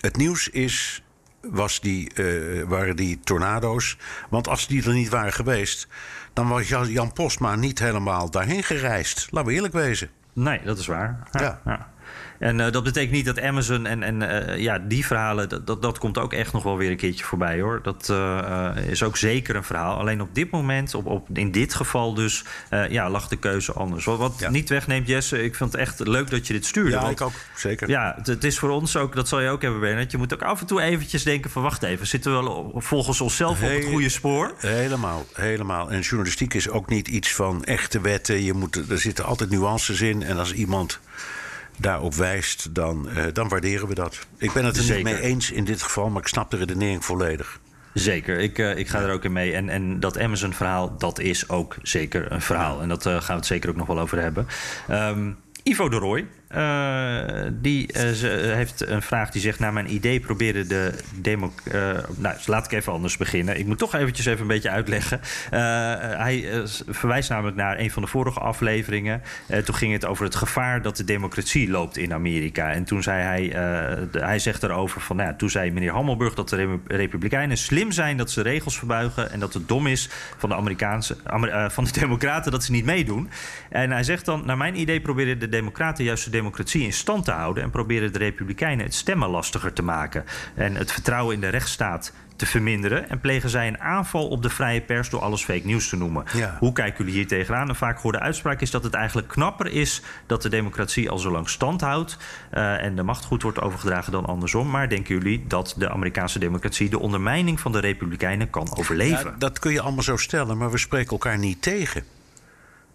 het 0.01 0.17
nieuws 0.17 0.49
is, 0.49 1.03
was 1.41 1.81
die, 1.81 2.15
eh, 2.15 2.63
waren 2.69 2.97
die 2.97 3.21
tornado's. 3.25 3.97
Want 4.31 4.49
als 4.49 4.67
die 4.67 4.85
er 4.85 4.93
niet 4.93 5.09
waren 5.09 5.33
geweest, 5.33 5.89
dan 6.33 6.49
was 6.49 6.69
Jan 6.69 6.91
Jan 6.91 7.13
Postma 7.13 7.57
niet 7.57 7.79
helemaal 7.79 8.31
daarheen 8.31 8.63
gereisd. 8.63 9.27
Laten 9.31 9.49
we 9.49 9.55
eerlijk 9.55 9.75
wezen. 9.75 10.11
Nee, 10.33 10.61
dat 10.65 10.79
is 10.79 10.87
waar. 10.87 11.29
Ja. 11.33 11.41
Ja. 11.41 11.61
ja. 11.65 11.93
En 12.45 12.61
eh, 12.61 12.73
dat 12.73 12.85
betekent 12.85 13.13
niet 13.13 13.25
dat 13.25 13.41
Amazon 13.41 13.87
en, 13.87 14.03
en 14.03 14.47
eh, 14.49 14.59
ja, 14.59 14.79
die 14.79 15.07
verhalen, 15.07 15.49
dat, 15.49 15.67
dat, 15.67 15.83
dat 15.83 15.99
komt 15.99 16.19
ook 16.19 16.33
echt 16.33 16.53
nog 16.53 16.63
wel 16.63 16.77
weer 16.77 16.91
een 16.91 16.97
keertje 16.97 17.25
voorbij 17.25 17.61
hoor. 17.61 17.81
Dat 17.83 18.09
eh, 18.11 18.71
is 18.89 19.03
ook 19.03 19.17
zeker 19.17 19.57
een 19.57 19.65
verhaal. 19.65 19.99
Alleen 19.99 20.21
op 20.21 20.35
dit 20.35 20.51
moment, 20.51 20.95
op, 20.95 21.07
op, 21.07 21.29
in 21.33 21.51
dit 21.51 21.75
geval 21.75 22.15
dus, 22.15 22.45
ja, 22.89 23.11
lag 23.11 23.29
de 23.29 23.37
keuze 23.37 23.73
anders. 23.73 24.05
Wat, 24.05 24.19
wat 24.19 24.35
Ja. 24.39 24.51
niet 24.51 24.69
wegneemt, 24.69 25.07
Jesse, 25.09 25.43
ik 25.43 25.55
vind 25.55 25.73
het 25.73 25.81
echt 25.81 25.99
leuk 26.07 26.31
dat 26.31 26.47
je 26.47 26.53
dit 26.53 26.65
stuurde. 26.67 27.01
want- 27.01 27.23
Zeker. 27.57 27.89
Ja, 27.89 28.15
het, 28.17 28.27
het 28.27 28.45
is 28.45 28.59
voor 28.59 28.71
ons 28.71 28.97
ook, 28.97 29.15
dat 29.15 29.29
zal 29.29 29.41
je 29.41 29.49
ook 29.51 29.63
hebben, 29.63 29.81
Bernard. 29.81 30.11
Je 30.11 30.19
moet 30.19 30.35
ook 30.35 30.43
af 30.43 30.61
en 30.61 30.67
toe 30.67 30.81
eventjes 30.81 31.23
denken 31.23 31.51
van... 31.51 31.63
wacht 31.63 31.83
even, 31.83 32.07
zitten 32.07 32.37
we 32.37 32.43
wel 32.43 32.73
volgens 32.77 33.21
onszelf 33.21 33.63
op 33.63 33.69
het 33.69 33.85
goede 33.85 34.09
spoor? 34.09 34.55
Helemaal, 34.59 35.25
helemaal. 35.33 35.91
En 35.91 36.01
journalistiek 36.01 36.55
is 36.55 36.69
ook 36.69 36.89
niet 36.89 37.09
iets 37.09 37.33
van 37.35 37.65
echte 37.65 38.01
wetten. 38.01 38.43
Je 38.43 38.53
moet, 38.53 38.91
er 38.91 38.99
zitten 38.99 39.25
altijd 39.25 39.51
nuances 39.51 40.01
in. 40.01 40.23
En 40.23 40.39
als 40.39 40.53
iemand 40.53 41.01
daarop 41.79 42.15
wijst, 42.15 42.75
dan, 42.75 43.09
eh, 43.09 43.25
dan 43.33 43.49
waarderen 43.49 43.89
we 43.89 43.95
dat. 43.95 44.27
Ik 44.39 44.53
ben 44.53 44.65
het 44.65 44.77
er 44.77 44.83
Zeker. 44.83 45.05
niet 45.05 45.15
mee 45.15 45.23
eens 45.23 45.51
in 45.51 45.65
dit 45.65 45.83
geval, 45.83 46.09
maar 46.11 46.23
ik 46.23 46.29
snap 46.29 46.51
de 46.51 46.57
redenering 46.57 47.05
volledig. 47.05 47.61
Zeker, 47.95 48.39
ik, 48.39 48.59
eh, 48.59 48.77
ik 48.77 48.89
ga 48.89 49.01
er 49.01 49.13
ook 49.13 49.25
in 49.25 49.33
mee. 49.33 49.55
En, 49.55 49.69
en 49.69 50.01
dat 50.01 50.19
Amazon-verhaal, 50.19 50.99
dat 50.99 51.19
is 51.19 51.49
ook 51.49 51.77
zeker 51.83 52.33
een 52.33 52.41
verhaal. 52.41 52.81
En 52.81 52.89
dat 52.89 53.07
eh, 53.07 53.13
gaan 53.13 53.27
we 53.27 53.33
het 53.33 53.47
zeker 53.47 53.71
ook 53.71 53.77
nog 53.77 53.87
wel 53.87 53.99
over 53.99 54.21
hebben. 54.21 54.47
Ehm, 54.89 55.31
Ivo 55.63 55.89
de 55.89 55.97
Rooij, 55.97 56.27
eh, 56.55 57.51
die 57.53 57.93
eh, 57.93 58.03
heeft 58.55 58.87
een 58.87 59.03
vraag 59.03 59.31
die 59.31 59.41
zegt... 59.41 59.59
naar 59.59 59.73
mijn 59.73 59.95
idee 59.95 60.21
proberen 60.21 60.69
de 60.69 60.95
demo... 61.15 61.53
eh, 61.65 61.91
nou, 62.17 62.37
laat 62.47 62.65
ik 62.65 62.73
even 62.73 62.93
anders 62.93 63.17
beginnen. 63.17 63.59
Ik 63.59 63.67
moet 63.67 63.79
toch 63.79 63.95
eventjes 63.95 64.27
even 64.27 64.41
een 64.41 64.47
beetje 64.47 64.71
uitleggen. 64.71 65.21
Hij 66.19 66.63
verwijst 66.89 67.31
namelijk 67.31 67.57
naar 67.57 67.79
een 67.79 67.91
van 67.91 68.03
de 68.03 68.09
vorige 68.09 68.41
afleveringen. 68.41 69.23
Toen 69.65 69.75
ging 69.75 69.93
het 69.93 70.07
over 70.07 70.25
het 70.25 70.35
gevaar 70.35 70.83
dat 70.83 70.97
de 70.97 71.05
democratie 71.05 71.71
loopt 71.71 71.97
in 71.97 72.13
Amerika. 72.13 72.73
En 72.73 72.85
toen 72.85 73.03
zei 73.03 73.23
hij... 73.23 73.45
hij 74.13 74.39
zegt 74.39 74.63
erover 74.63 75.01
van... 75.01 75.17
Nou, 75.17 75.37
toen 75.37 75.51
zei 75.51 75.71
meneer 75.71 75.93
Hammelburg 75.93 76.35
dat 76.35 76.49
de 76.49 76.57
Re- 76.57 76.97
Republikeinen 76.97 77.57
slim 77.57 77.93
zijn... 77.93 78.17
dat 78.17 78.31
ze 78.31 78.43
regels 78.43 78.79
verbuigen 78.79 79.31
en 79.31 79.41
dat 79.41 79.55
het 79.55 79.69
dom 79.69 79.87
is 79.87 80.09
van 80.37 80.49
de, 80.49 80.55
Amerikaanse, 80.55 81.17
Amer- 81.25 81.71
van 81.71 81.85
de 81.85 81.93
Democraten... 82.01 82.53
dat 82.53 82.65
ze 82.65 82.73
niet 82.73 82.85
meedoen. 82.85 83.29
En 83.71 83.91
hij 83.91 84.03
zegt 84.03 84.25
dan... 84.25 84.43
naar 84.45 84.57
mijn 84.57 84.81
idee 84.81 85.01
proberen 85.01 85.39
de 85.39 85.49
Democraten 85.49 86.05
juist 86.05 86.25
de 86.25 86.31
in 86.73 86.93
stand 86.93 87.25
te 87.25 87.31
houden 87.31 87.63
en 87.63 87.71
proberen 87.71 88.13
de 88.13 88.19
Republikeinen 88.19 88.85
het 88.85 88.95
stemmen 88.95 89.29
lastiger 89.29 89.73
te 89.73 89.83
maken 89.83 90.25
en 90.55 90.75
het 90.75 90.93
vertrouwen 90.93 91.35
in 91.35 91.41
de 91.41 91.49
rechtsstaat 91.49 92.13
te 92.37 92.47
verminderen 92.47 93.09
en 93.11 93.21
plegen 93.21 93.51
zij 93.51 93.69
een 93.69 93.81
aanval 93.81 94.29
op 94.29 94.43
de 94.43 94.51
vrije 94.51 94.81
pers 94.81 95.11
door 95.11 95.21
alles 95.21 95.45
fake 95.45 95.67
nieuws 95.67 95.89
te 95.89 95.97
noemen. 95.97 96.25
Ja. 96.33 96.57
Hoe 96.59 96.73
kijken 96.73 97.05
jullie 97.05 97.21
hier 97.21 97.27
tegenaan? 97.29 97.69
Een 97.69 97.75
vaak 97.75 97.97
gehoorde 97.97 98.21
uitspraak 98.21 98.61
is 98.61 98.71
dat 98.71 98.85
het 98.85 98.95
eigenlijk 98.95 99.29
knapper 99.29 99.67
is 99.67 100.03
dat 100.27 100.43
de 100.43 100.49
democratie 100.49 101.11
al 101.11 101.19
zo 101.19 101.31
lang 101.31 101.49
stand 101.49 101.81
houdt 101.81 102.17
eh, 102.51 102.83
en 102.83 102.97
de 102.97 103.03
macht 103.03 103.25
goed 103.25 103.43
wordt 103.43 103.61
overgedragen 103.61 104.13
dan 104.13 104.27
andersom. 104.27 104.71
Maar 104.71 104.89
denken 104.89 105.15
jullie 105.15 105.45
dat 105.47 105.75
de 105.77 105.91
Amerikaanse 105.91 106.39
democratie 106.39 106.91
de 106.91 106.99
ondermijning 106.99 107.61
van 107.61 107.73
de 107.73 107.81
Republikeinen 107.81 108.51
kan 108.51 108.77
overleven? 108.77 109.31
Ja, 109.31 109.35
dat 109.39 109.59
kun 109.59 109.73
je 109.73 109.81
allemaal 109.81 110.03
zo 110.03 110.17
stellen, 110.17 110.59
maar 110.59 110.71
we 110.71 110.79
spreken 110.79 111.11
elkaar 111.11 111.39
niet 111.39 111.63
tegen. 111.63 112.05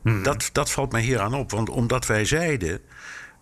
Dat, 0.04 0.50
dat 0.52 0.72
valt 0.72 0.91
mij 0.91 1.02
hier 1.02 1.20
aan 1.20 1.34
op. 1.34 1.52
Want 1.52 1.70
omdat 1.70 2.06
wij 2.06 2.26
zeiden. 2.26 2.82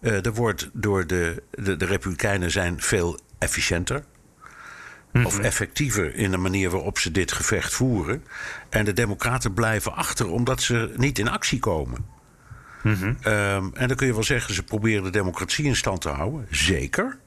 Eh, 0.07 0.25
er 0.25 0.33
wordt 0.33 0.69
door 0.73 1.07
de, 1.07 1.43
de, 1.51 1.77
de 1.77 1.85
Republikeinen 1.85 2.51
zijn 2.51 2.81
veel 2.81 3.19
efficiënter. 3.37 4.03
Of 5.23 5.39
effectiever 5.39 6.15
in 6.15 6.31
de 6.31 6.37
manier 6.37 6.69
waarop 6.69 6.99
ze 6.99 7.11
dit 7.11 7.31
gevecht 7.31 7.73
voeren. 7.73 8.23
En 8.69 8.85
de 8.85 8.93
Democraten 8.93 9.53
blijven 9.53 9.93
achter 9.95 10.29
omdat 10.29 10.61
ze 10.61 10.93
niet 10.95 11.19
in 11.19 11.27
actie 11.29 11.59
komen. 11.59 12.05
Ehm, 12.83 13.65
en 13.73 13.87
dan 13.87 13.95
kun 13.95 14.07
je 14.07 14.13
wel 14.13 14.23
zeggen, 14.23 14.53
ze 14.53 14.63
proberen 14.63 15.03
de 15.03 15.09
democratie 15.09 15.65
in 15.65 15.75
stand 15.75 16.01
te 16.01 16.09
houden. 16.09 16.47
Zeker. 16.49 17.17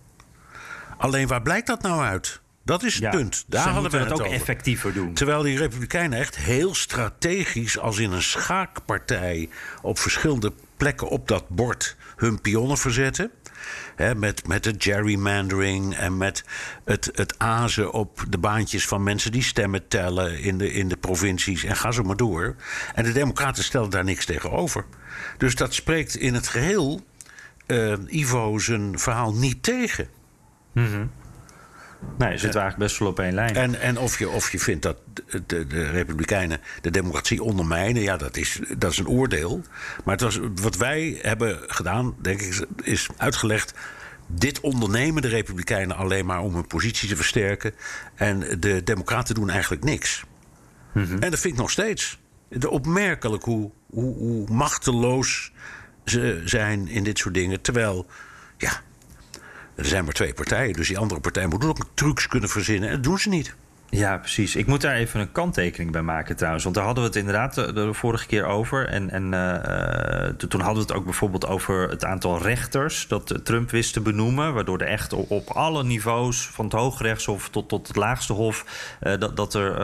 Alleen 0.98 1.26
waar 1.26 1.42
blijkt 1.42 1.66
dat 1.66 1.82
nou 1.82 2.02
uit? 2.02 2.40
Dat 2.64 2.82
is 2.82 2.94
het 2.94 3.02
Ja, 3.02 3.10
punt. 3.10 3.44
Daar 3.48 3.68
hadden 3.68 3.90
we 3.90 3.96
het 3.96 4.08
het 4.10 4.20
ook 4.20 4.26
over. 4.26 4.38
effectiever 4.38 4.92
doen. 4.92 5.14
Terwijl 5.14 5.42
die 5.42 5.58
Republikeinen 5.58 6.18
echt 6.18 6.36
heel 6.36 6.74
strategisch, 6.74 7.78
als 7.78 7.98
in 7.98 8.12
een 8.12 8.22
schaakpartij, 8.22 9.48
op 9.82 9.98
verschillende 9.98 10.52
plekken 10.76 11.08
op 11.08 11.28
dat 11.28 11.48
bord 11.48 11.96
hun 12.20 12.40
pionnen 12.40 12.78
verzetten. 12.78 13.30
Hè, 13.96 14.14
met, 14.14 14.46
met 14.46 14.64
het 14.64 14.82
gerrymandering 14.82 15.94
en 15.96 16.16
met 16.16 16.44
het, 16.84 17.10
het 17.14 17.38
azen 17.38 17.92
op 17.92 18.24
de 18.28 18.38
baantjes 18.38 18.86
van 18.86 19.02
mensen 19.02 19.32
die 19.32 19.42
stemmen 19.42 19.88
tellen 19.88 20.40
in 20.40 20.58
de, 20.58 20.72
in 20.72 20.88
de 20.88 20.96
provincies. 20.96 21.64
En 21.64 21.76
ga 21.76 21.90
zo 21.90 22.02
maar 22.02 22.16
door. 22.16 22.56
En 22.94 23.04
de 23.04 23.12
Democraten 23.12 23.64
stellen 23.64 23.90
daar 23.90 24.04
niks 24.04 24.24
tegenover. 24.24 24.84
Dus 25.38 25.54
dat 25.54 25.74
spreekt 25.74 26.14
in 26.14 26.34
het 26.34 26.48
geheel 26.48 27.00
eh, 27.66 27.92
Ivo 28.06 28.58
zijn 28.58 28.98
verhaal 28.98 29.34
niet 29.34 29.62
tegen. 29.62 30.08
Nee, 32.18 32.30
zitten 32.30 32.50
we 32.50 32.58
eigenlijk 32.58 32.76
best 32.76 32.98
wel 32.98 33.08
op 33.08 33.18
één 33.18 33.34
lijn. 33.34 33.56
En, 33.56 33.80
en 33.80 33.98
of, 33.98 34.18
je, 34.18 34.28
of 34.28 34.52
je 34.52 34.58
vindt 34.58 34.82
dat 34.82 34.96
de, 35.46 35.66
de, 35.66 35.90
Republikeinen 35.90 36.60
de 36.80 36.90
democratie 36.90 37.42
ondermijnen, 37.42 38.02
ja, 38.02 38.16
dat 38.16 38.36
is, 38.36 38.60
dat 38.78 38.90
is 38.90 38.98
een 38.98 39.08
oordeel. 39.08 39.62
Maar 40.04 40.14
het 40.14 40.24
was, 40.24 40.38
wat 40.54 40.76
wij 40.76 41.18
hebben 41.22 41.58
gedaan, 41.66 42.14
denk 42.22 42.40
ik, 42.40 42.66
is 42.82 43.08
uitgelegd. 43.16 43.74
Dit 44.26 44.60
ondernemen 44.60 45.22
de 45.22 45.28
Republikeinen 45.28 45.96
alleen 45.96 46.26
maar 46.26 46.40
om 46.40 46.54
hun 46.54 46.66
positie 46.66 47.08
te 47.08 47.16
versterken. 47.16 47.72
En 48.14 48.60
de 48.60 48.82
Democraten 48.84 49.34
doen 49.34 49.50
eigenlijk 49.50 49.84
niks. 49.84 50.24
En 50.94 51.30
dat 51.30 51.38
vind 51.38 51.54
ik 51.54 51.60
nog 51.60 51.70
steeds. 51.70 52.18
De 52.48 52.70
opmerkelijk 52.70 53.44
hoe, 53.44 53.70
hoe, 53.90 54.14
hoe 54.16 54.48
machteloos 54.48 55.52
ze 56.04 56.42
zijn 56.44 56.88
in 56.88 57.04
dit 57.04 57.18
soort 57.18 57.34
dingen. 57.34 57.60
Terwijl, 57.60 58.06
ja, 58.56 58.82
er 59.80 59.86
zijn 59.86 60.04
maar 60.04 60.14
twee 60.14 60.34
partijen. 60.34 60.72
Dus 60.72 60.88
die 60.88 60.98
andere 60.98 61.20
partij 61.20 61.46
moet 61.46 61.64
ook 61.64 61.78
trucs 61.94 62.26
kunnen 62.26 62.48
verzinnen. 62.48 62.88
En 62.88 62.94
dat 62.94 63.04
doen 63.04 63.18
ze 63.18 63.28
niet. 63.28 63.54
Ja, 63.90 64.18
precies. 64.18 64.56
Ik 64.56 64.66
moet 64.66 64.80
daar 64.80 64.94
even 64.94 65.20
een 65.20 65.32
kanttekening 65.32 65.92
bij 65.92 66.02
maken 66.02 66.36
trouwens. 66.36 66.64
Want 66.64 66.76
daar 66.76 66.84
hadden 66.84 67.02
we 67.02 67.08
het 67.08 67.18
inderdaad 67.18 67.54
de, 67.54 67.72
de 67.72 67.94
vorige 67.94 68.26
keer 68.26 68.44
over. 68.46 68.88
En, 68.88 69.10
en 69.10 69.34
eh, 69.34 70.26
eh, 70.26 70.34
toen 70.34 70.60
hadden 70.60 70.82
we 70.86 70.88
het 70.88 70.98
ook 70.98 71.04
bijvoorbeeld 71.04 71.46
over 71.46 71.88
het 71.88 72.04
aantal 72.04 72.42
rechters... 72.42 73.08
dat 73.08 73.40
Trump 73.44 73.70
wist 73.70 73.92
te 73.92 74.00
benoemen. 74.00 74.54
Waardoor 74.54 74.78
er 74.78 74.86
echt 74.86 75.12
op, 75.12 75.48
alle 75.48 75.84
niveaus, 75.84 76.46
van 76.46 76.64
het 76.64 76.74
Hooggerechtshof 76.74 77.48
tot, 77.48 77.68
tot 77.68 77.86
het 77.88 77.96
laagste 77.96 78.32
hof... 78.32 78.64
eh, 79.00 79.18
dat, 79.18 79.36
dat 79.36 79.54
er 79.54 79.74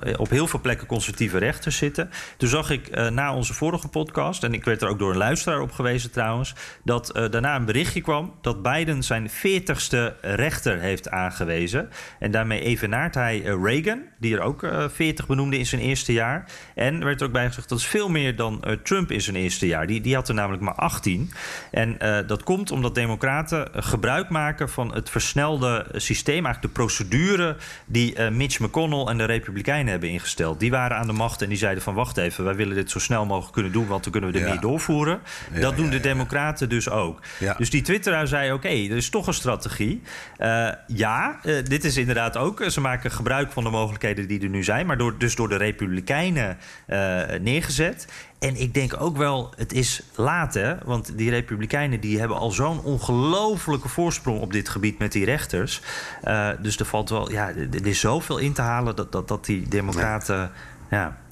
eh, 0.00 0.18
op 0.20 0.30
heel 0.30 0.46
veel 0.46 0.60
plekken 0.60 0.86
conservatieve 0.86 1.38
rechters 1.38 1.76
zitten. 1.76 2.10
Toen 2.36 2.48
zag 2.48 2.70
ik 2.70 2.86
eh, 2.86 3.08
na 3.10 3.34
onze 3.34 3.54
vorige 3.54 3.88
podcast... 3.88 4.42
en 4.42 4.54
ik 4.54 4.64
werd 4.64 4.82
er 4.82 4.88
ook 4.88 4.98
door 4.98 5.10
een 5.10 5.16
luisteraar 5.16 5.60
op 5.60 5.72
gewezen 5.72 6.10
trouwens... 6.10 6.54
dat 6.82 7.10
eh, 7.10 7.30
daarna 7.30 7.56
een 7.56 7.64
berichtje 7.64 8.00
kwam 8.00 8.34
dat 8.40 8.62
Biden 8.62 9.02
zijn 9.02 9.30
40ste 9.30 10.20
rechter 10.20 10.78
heeft 10.78 11.08
aangewezen. 11.08 11.90
En 12.18 12.30
daarmee 12.30 12.60
evenaart 12.60 13.14
hij 13.14 13.33
eh, 13.42 13.54
Reagan, 13.62 14.02
die 14.18 14.34
er 14.36 14.40
ook 14.40 14.62
eh 14.62 14.84
40 14.88 15.26
benoemde 15.26 15.58
in 15.58 15.66
zijn 15.66 15.80
eerste 15.80 16.12
jaar. 16.12 16.44
En 16.74 16.98
er 16.98 17.04
werd 17.04 17.20
er 17.20 17.26
ook 17.26 17.32
bij 17.32 17.46
gezegd 17.46 17.68
dat 17.68 17.78
is 17.78 17.86
veel 17.86 18.08
meer 18.08 18.36
dan 18.36 18.62
eh, 18.62 18.72
Trump 18.82 19.10
in 19.10 19.20
zijn 19.20 19.36
eerste 19.36 19.66
jaar. 19.66 19.86
Die, 19.86 20.00
die 20.00 20.14
had 20.14 20.28
er 20.28 20.34
namelijk 20.34 20.62
maar 20.62 20.74
18. 20.74 21.30
En 21.70 21.98
eh, 22.00 22.26
dat 22.26 22.42
komt 22.42 22.70
omdat 22.70 22.94
Democraten 22.94 23.74
eh, 23.74 23.82
gebruik 23.82 24.28
maken 24.28 24.68
van 24.68 24.94
het 24.94 25.10
versnelde 25.10 25.86
systeem, 25.94 26.44
eigenlijk 26.44 26.62
de 26.74 26.80
procedure 26.82 27.56
die 27.86 28.14
eh, 28.14 28.30
Mitch 28.30 28.58
McConnell 28.60 29.04
en 29.04 29.18
de 29.18 29.24
Republikeinen 29.24 29.90
hebben 29.90 30.08
ingesteld. 30.10 30.60
Die 30.60 30.70
waren 30.70 30.96
aan 30.96 31.06
de 31.06 31.12
macht 31.12 31.42
en 31.42 31.48
die 31.48 31.58
zeiden 31.58 31.82
van 31.82 31.94
wacht 31.94 32.16
even, 32.16 32.44
wij 32.44 32.54
willen 32.54 32.74
dit 32.74 32.90
zo 32.90 32.98
snel 32.98 33.26
mogelijk 33.26 33.52
kunnen 33.52 33.72
doen, 33.72 33.86
want 33.86 34.02
dan 34.02 34.12
kunnen 34.12 34.32
we 34.32 34.38
er 34.38 34.44
Ja. 34.44 34.50
meer 34.52 34.60
doorvoeren. 34.60 35.20
Ja, 35.52 35.60
dat 35.60 35.76
doen 35.76 35.84
ja, 35.84 35.90
de. 35.90 36.00
Democraten 36.00 36.68
dus 36.68 36.90
ook. 36.90 37.20
Dus 37.58 37.70
die 37.70 37.82
twitteraar 37.82 38.26
zei: 38.26 38.52
Oké, 38.52 38.68
er 38.68 38.96
is 38.96 39.08
toch 39.10 39.26
een 39.26 39.34
strategie. 39.34 40.02
Eh, 40.36 40.68
ja, 40.86 41.38
eh, 41.42 41.54
dit 41.64 41.84
is 41.84 41.96
inderdaad 41.96 42.36
ook. 42.36 42.60
eh, 42.60 42.68
Ze 42.68 42.80
maken 42.80 43.10
gebruik 43.10 43.22
van 43.52 43.64
de 43.64 43.70
mogelijkheden 43.70 44.28
die 44.28 44.40
er 44.40 44.48
nu 44.48 44.64
zijn, 44.64 44.86
maar 44.86 44.98
door, 44.98 45.18
dus 45.18 45.34
door 45.34 45.48
de 45.48 45.56
Republikeinen 45.56 46.58
eh, 46.86 47.22
neergezet. 47.40 48.06
En 48.38 48.60
ik 48.60 48.74
denk 48.74 49.00
ook 49.00 49.16
wel, 49.16 49.52
het 49.56 49.72
is 49.72 50.02
laat 50.14 50.54
hè. 50.54 50.74
Want 50.84 51.18
die 51.18 51.30
Republikeinen 51.30 52.00
die 52.00 52.18
hebben 52.18 52.36
al 52.36 52.50
zo'n 52.50 52.82
ongelofelijke 52.82 53.88
voorsprong 53.88 54.40
op 54.40 54.52
dit 54.52 54.68
gebied 54.68 54.98
met 54.98 55.12
die 55.12 55.24
rechters. 55.24 55.80
Eh, 56.22 56.48
dus 56.60 56.76
er 56.76 56.86
valt 56.86 57.10
wel, 57.10 57.30
ja, 57.30 57.48
er 57.48 57.68
er 57.72 57.86
is 57.86 58.00
zoveel 58.00 58.38
in 58.38 58.52
te 58.52 58.62
halen 58.62 58.96
dat, 58.96 59.12
dat, 59.12 59.28
dat 59.28 59.44
die 59.44 59.68
Democraten. 59.68 60.36
Ja, 60.36 60.52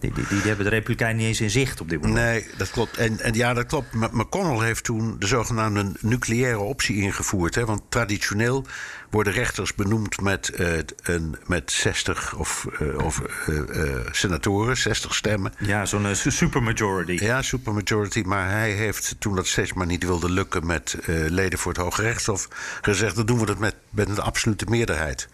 die, 0.01 0.13
die, 0.13 0.27
die 0.29 0.41
hebben 0.41 0.65
de 0.65 0.71
Republikeinen 0.71 1.17
niet 1.17 1.27
eens 1.27 1.41
in 1.41 1.51
zicht 1.51 1.81
op 1.81 1.89
dit 1.89 2.01
moment. 2.01 2.19
Nee, 2.19 2.47
dat 2.57 2.71
klopt. 2.71 2.97
En, 2.97 3.21
en 3.21 3.35
ja, 3.35 3.55
dat 3.55 3.67
klopt. 3.67 3.95
McConnell 4.13 4.67
heeft 4.67 4.85
toen 4.85 5.17
de 5.19 5.27
zogenaamde 5.27 5.93
nucleaire 6.01 6.59
optie 6.59 6.97
ingevoerd. 6.97 7.55
Hè? 7.55 7.65
Want 7.65 7.83
traditioneel 7.89 8.67
worden 9.11 9.33
rechters 9.33 9.75
benoemd 9.75 10.21
met, 10.21 10.49
eh, 10.49 10.73
een, 11.03 11.37
met 11.47 11.73
60 11.73 12.35
of, 12.37 12.67
eh, 12.79 13.05
of 13.05 13.21
eh, 13.21 13.91
senatoren, 14.11 14.77
60 14.77 15.15
stemmen. 15.15 15.53
Ja, 15.59 15.87
zo'n 15.87 16.17
su- 16.17 16.31
supermajority. 16.31 17.25
Ja, 17.25 17.43
supermajority. 17.43 18.23
Maar 18.27 18.51
hij 18.51 18.71
heeft, 18.71 19.15
toen 19.19 19.35
dat 19.35 19.47
steeds 19.47 19.73
maar 19.73 19.87
niet 19.87 20.05
wilde 20.05 20.31
lukken 20.31 20.67
met 20.67 20.97
leden 21.07 21.59
voor 21.59 21.73
het 21.73 21.81
Hoge 21.81 22.03
Rechtshof, 22.03 22.49
gezegd: 22.81 23.17
dan 23.17 23.27
doen 23.27 23.39
we 23.39 23.47
dat 23.47 23.59
met, 23.59 23.75
met 23.91 24.09
een 24.09 24.21
absolute 24.21 24.65
meerderheid. 24.69 25.29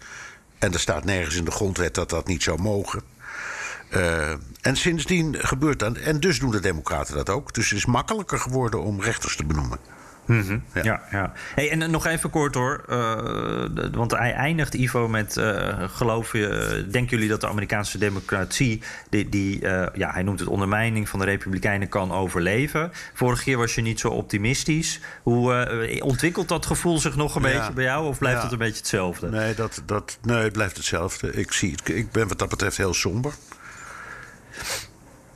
En 0.59 0.73
er 0.73 0.79
staat 0.79 1.05
nergens 1.05 1.35
in 1.35 1.45
de 1.45 1.51
grondwet 1.51 1.95
dat 1.95 2.09
dat 2.09 2.27
niet 2.27 2.43
zou 2.43 2.61
mogen. 2.61 3.01
Eh, 3.89 4.29
en 4.61 4.75
sindsdien 4.75 5.35
gebeurt 5.39 5.79
dat. 5.79 5.97
En 5.97 6.19
dus 6.19 6.39
doen 6.39 6.51
de 6.51 6.59
Democraten 6.59 7.15
dat 7.15 7.29
ook. 7.29 7.53
Dus 7.53 7.69
het 7.69 7.77
is 7.77 7.85
makkelijker 7.85 8.39
geworden 8.39 8.81
om 8.83 9.01
rechters 9.01 9.35
te 9.35 9.45
benoemen. 9.45 9.77
Ja, 10.73 10.81
ja. 10.83 11.01
ja. 11.11 11.31
Hey, 11.55 11.71
en 11.71 11.81
eh, 11.81 11.87
nog 11.89 12.05
even 12.05 12.29
kort 12.29 12.55
hoor. 12.55 12.83
eh, 12.87 13.63
want 13.91 14.11
hij 14.11 14.33
eindigt, 14.33 14.73
Ivo, 14.73 15.07
met... 15.07 15.41
geloof 15.87 16.33
je, 16.33 16.85
denken 16.91 17.11
jullie 17.11 17.29
dat 17.29 17.41
de 17.41 17.47
Amerikaanse 17.47 17.97
democratie... 17.97 18.81
die, 19.09 19.29
die 19.29 19.59
ja, 19.93 20.11
hij 20.11 20.23
noemt 20.23 20.39
het 20.39 20.49
ondermijning 20.49 21.09
van 21.09 21.19
de 21.19 21.25
Republikeinen 21.25 21.89
kan 21.89 22.11
overleven? 22.11 22.91
Vorige 23.13 23.43
keer 23.43 23.57
was 23.57 23.75
je 23.75 23.81
niet 23.81 23.99
zo 23.99 24.07
optimistisch. 24.09 24.99
Hoe 25.23 25.99
ontwikkelt 26.01 26.47
dat 26.47 26.65
gevoel 26.65 26.99
zich 26.99 27.15
nog 27.15 27.35
een 27.35 27.41
Ja. 27.41 27.57
beetje 27.57 27.73
bij 27.73 27.83
jou? 27.83 28.07
Of 28.07 28.17
blijft 28.17 28.37
Ja. 28.37 28.43
het 28.43 28.51
een 28.51 28.57
beetje 28.59 28.77
hetzelfde? 28.79 29.29
Nee, 29.29 29.53
dat, 29.55 29.81
dat, 29.85 30.17
nee, 30.21 30.43
het 30.43 30.53
blijft 30.53 30.77
hetzelfde. 30.77 31.31
Ik, 31.33 31.51
zie, 31.51 31.75
ik 31.83 32.11
ben 32.11 32.27
wat 32.27 32.39
dat 32.39 32.49
betreft 32.49 32.77
heel 32.77 32.93
somber. 32.93 33.33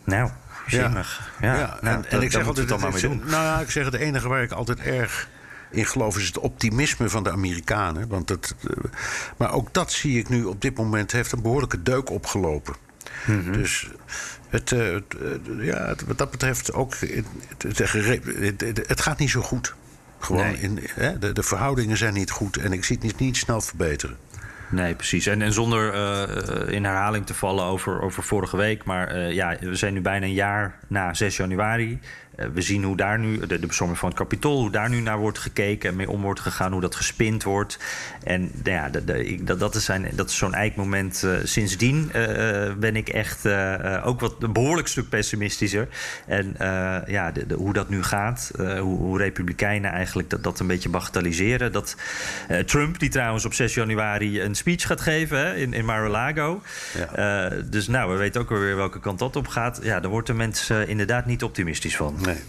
Nou, 0.04 0.30
zinnig. 0.68 1.32
Ja, 1.42 1.56
Ja, 1.56 1.78
nou, 1.82 1.96
en, 1.96 2.02
dat- 2.02 2.12
en 2.12 2.22
ik 2.22 2.32
zeg 2.32 2.48
altijd, 2.48 2.58
het 2.58 2.80
dan 2.80 2.80
maar 2.80 2.92
mee 2.92 3.02
doen. 3.02 3.18
Nou 3.26 3.44
ja, 3.44 3.60
ik 3.60 3.72
zeg 3.72 3.86
het 3.86 3.94
enige 3.94 4.28
waar 4.28 4.44
ik 4.44 4.52
altijd 4.52 4.80
erg 4.80 5.30
in 5.72 5.86
geloof 5.86 6.18
is 6.18 6.28
het 6.28 6.40
optimisme 6.40 7.10
van 7.10 7.24
de 7.24 7.32
Amerikanen. 7.32 8.08
Want 8.08 8.30
het, 8.30 8.56
eh, 8.70 8.84
maar 9.38 9.52
ook 9.54 9.74
dat 9.74 9.92
zie 9.92 10.20
ik 10.20 10.30
nu 10.30 10.44
op 10.44 10.62
dit 10.62 10.78
moment 10.78 11.12
heeft 11.12 11.32
een 11.32 11.42
behoorlijke 11.42 11.84
deuk 11.84 12.10
opgelopen. 12.10 12.76
Mhm. 13.26 13.52
Dus 13.52 13.90
het, 14.50 14.72
eh, 14.72 14.80
het, 14.94 15.04
eh, 15.22 15.66
ja, 15.66 15.96
wat 16.08 16.18
dat 16.18 16.32
betreft 16.32 16.74
ook. 16.74 16.96
Het, 17.00 17.26
het, 17.58 17.78
het- 17.78 18.62
het- 18.62 18.88
het 18.88 19.02
gaat 19.02 19.20
niet 19.20 19.30
zo 19.30 19.42
goed. 19.42 19.74
Gewoon 20.20 20.46
Nee. 20.46 20.60
in, 20.60 20.80
hè, 20.94 21.20
de, 21.20 21.32
de 21.32 21.44
verhoudingen 21.44 21.98
zijn 21.98 22.14
niet 22.14 22.32
goed 22.32 22.58
en 22.58 22.74
ik 22.74 22.84
zie 22.84 22.96
het 22.96 23.06
niet, 23.06 23.20
niet 23.20 23.38
snel 23.38 23.62
verbeteren. 23.62 24.18
Nee, 24.74 24.96
precies. 24.96 25.26
En, 25.26 25.42
en 25.42 25.54
zonder 25.54 25.94
eh, 25.94 26.74
in 26.74 26.84
herhaling 26.84 27.26
te 27.26 27.34
vallen 27.34 27.64
over, 27.64 28.02
over 28.02 28.24
vorige 28.24 28.58
week. 28.58 28.84
Maar 28.84 29.08
eh, 29.08 29.32
ja, 29.32 29.56
we 29.60 29.76
zijn 29.76 29.94
nu 29.94 30.02
bijna 30.02 30.26
een 30.26 30.34
jaar 30.34 30.80
na 30.88 31.14
6 31.14 31.38
januari. 31.38 32.00
Eh, 32.36 32.48
we 32.54 32.62
zien 32.62 32.84
hoe 32.84 32.96
daar 32.96 33.20
nu, 33.20 33.40
de, 33.40 33.60
de 33.60 33.68
bestorming 33.68 34.00
van 34.00 34.10
het 34.10 34.18
kapitool, 34.18 34.60
hoe 34.60 34.72
daar 34.72 34.90
nu 34.90 35.00
naar 35.00 35.18
wordt 35.18 35.38
gekeken 35.38 35.90
en 35.90 35.96
mee 35.96 36.10
om 36.10 36.22
wordt 36.22 36.40
gegaan, 36.40 36.72
hoe 36.72 36.82
dat 36.82 36.96
gespind 36.96 37.44
wordt. 37.44 37.80
En 38.24 38.42
nou 38.42 38.78
ja, 38.78 38.90
de, 38.90 39.04
de, 39.04 39.26
ik, 39.26 39.48
dat, 39.48 39.60
dat 39.60 39.76
is, 39.76 39.86
zijn, 39.86 40.10
dat 40.16 40.30
is 40.30 40.38
zo'n 40.38 40.54
eikmoment. 40.54 41.22
Uh, 41.26 41.36
sindsdien 41.44 42.12
uh, 42.16 42.74
ben 42.74 42.96
ik 42.96 43.10
echt 43.10 43.48
ook 44.04 44.20
wat 44.20 44.36
een 44.40 44.54
behoorlijk 44.54 44.88
stuk 44.88 45.10
pessimistischer. 45.10 45.88
En 46.26 46.56
ja, 47.08 47.32
de, 47.32 47.56
hoe 47.56 47.74
dat 47.74 47.90
nu 47.90 48.04
gaat, 48.04 48.52
hoe, 48.58 48.82
hoe, 48.82 49.18
Republikeinen 49.18 49.92
eigenlijk 49.92 50.30
dat, 50.30 50.44
dat 50.44 50.60
een 50.60 50.68
beetje 50.68 50.90
bagatelliseren. 50.90 51.72
Dat 51.72 51.96
Trump, 52.66 53.00
die 53.00 53.10
trouwens 53.10 53.46
op 53.46 53.54
6 53.54 53.74
januari 53.74 54.42
een 54.42 54.56
speech 54.56 54.88
gaat 54.88 55.02
geven 55.02 55.38
hè, 55.38 55.56
in, 55.56 55.74
in 55.74 55.86
Mar-a-Lago. 55.86 56.62
Ja. 57.16 57.50
dus 57.50 57.88
nou, 57.88 58.12
we 58.12 58.18
weten 58.18 58.42
ook 58.42 58.52
alweer 58.52 58.76
welke 58.76 59.00
kant 59.00 59.20
dat 59.20 59.36
op 59.36 59.48
gaat. 59.48 59.80
Ja, 59.84 60.00
daar 60.00 60.12
wordt 60.12 60.28
de 60.28 60.34
mensen 60.34 60.88
inderdaad 60.88 61.26
niet 61.26 61.44
optimistisch 61.44 61.96
van. 61.96 62.23
Nee. 62.26 62.40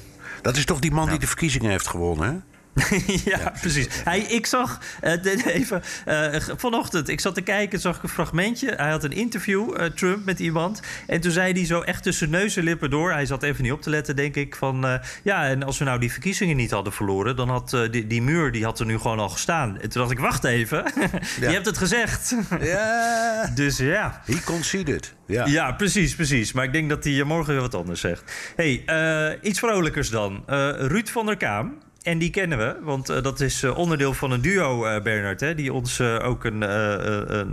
Dat 0.42 0.56
is 0.56 0.64
toch 0.64 0.78
die 0.78 0.90
man 0.90 1.08
die 1.08 1.18
de 1.18 1.26
verkiezingen 1.26 1.70
heeft 1.70 1.86
gewonnen, 1.86 2.28
hè? 2.28 2.53
ja, 3.24 3.52
precies. 3.60 3.88
Hij, 4.04 4.20
ik 4.20 4.46
zag 4.46 4.80
uh, 5.04 5.46
even 5.46 5.82
uh, 6.08 6.36
vanochtend, 6.56 7.08
ik 7.08 7.20
zat 7.20 7.34
te 7.34 7.40
kijken, 7.40 7.80
zag 7.80 7.96
ik 7.96 8.02
een 8.02 8.08
fragmentje. 8.08 8.74
Hij 8.76 8.90
had 8.90 9.04
een 9.04 9.12
interview, 9.12 9.80
uh, 9.80 9.84
Trump, 9.86 10.24
met 10.24 10.38
iemand. 10.38 10.82
En 11.06 11.20
toen 11.20 11.32
zei 11.32 11.52
hij 11.52 11.66
zo 11.66 11.80
echt 11.80 12.02
tussen 12.02 12.30
neus 12.30 12.56
en 12.56 12.64
lippen 12.64 12.90
door. 12.90 13.12
Hij 13.12 13.26
zat 13.26 13.42
even 13.42 13.62
niet 13.62 13.72
op 13.72 13.82
te 13.82 13.90
letten, 13.90 14.16
denk 14.16 14.36
ik. 14.36 14.56
Van 14.56 15.00
ja, 15.22 15.46
en 15.46 15.62
als 15.62 15.78
we 15.78 15.84
nou 15.84 16.00
die 16.00 16.12
verkiezingen 16.12 16.56
niet 16.56 16.70
hadden 16.70 16.92
verloren, 16.92 17.36
dan 17.36 17.48
had 17.48 17.76
die, 17.90 18.06
die 18.06 18.22
muur 18.22 18.52
die 18.52 18.64
had 18.64 18.80
er 18.80 18.86
nu 18.86 18.98
gewoon 18.98 19.18
al 19.18 19.28
gestaan. 19.28 19.80
En 19.80 19.88
toen 19.88 20.00
dacht 20.00 20.10
ik, 20.10 20.18
wacht 20.18 20.44
even. 20.44 20.84
Je 21.40 21.46
hebt 21.46 21.66
het 21.66 21.78
gezegd. 21.78 22.34
ja. 22.60 23.46
dus 23.54 23.78
ja. 23.78 24.22
He 24.24 24.42
conceded. 24.44 25.14
Ja. 25.26 25.46
ja, 25.46 25.72
precies, 25.72 26.14
precies. 26.14 26.52
Maar 26.52 26.64
ik 26.64 26.72
denk 26.72 26.88
dat 26.88 27.04
hij 27.04 27.22
morgen 27.24 27.52
weer 27.52 27.62
wat 27.62 27.74
anders 27.74 28.00
zegt. 28.00 28.32
hey, 28.56 29.38
iets 29.42 29.58
vrolijkers 29.58 30.10
dan. 30.10 30.42
Ruud 30.76 31.08
van 31.08 31.26
der 31.26 31.36
Kaam. 31.36 31.82
En 32.04 32.18
die 32.18 32.30
kennen 32.30 32.58
we, 32.58 32.76
want 32.82 33.10
uh, 33.10 33.22
dat 33.22 33.40
is 33.40 33.62
uh, 33.62 33.78
onderdeel 33.78 34.14
van 34.14 34.30
een 34.30 34.40
duo, 34.40 34.86
uh, 34.86 35.02
Bernard, 35.02 35.40
hè, 35.40 35.54
die 35.54 35.72
ons 35.72 36.00
ook 36.00 36.44
een, 36.44 36.62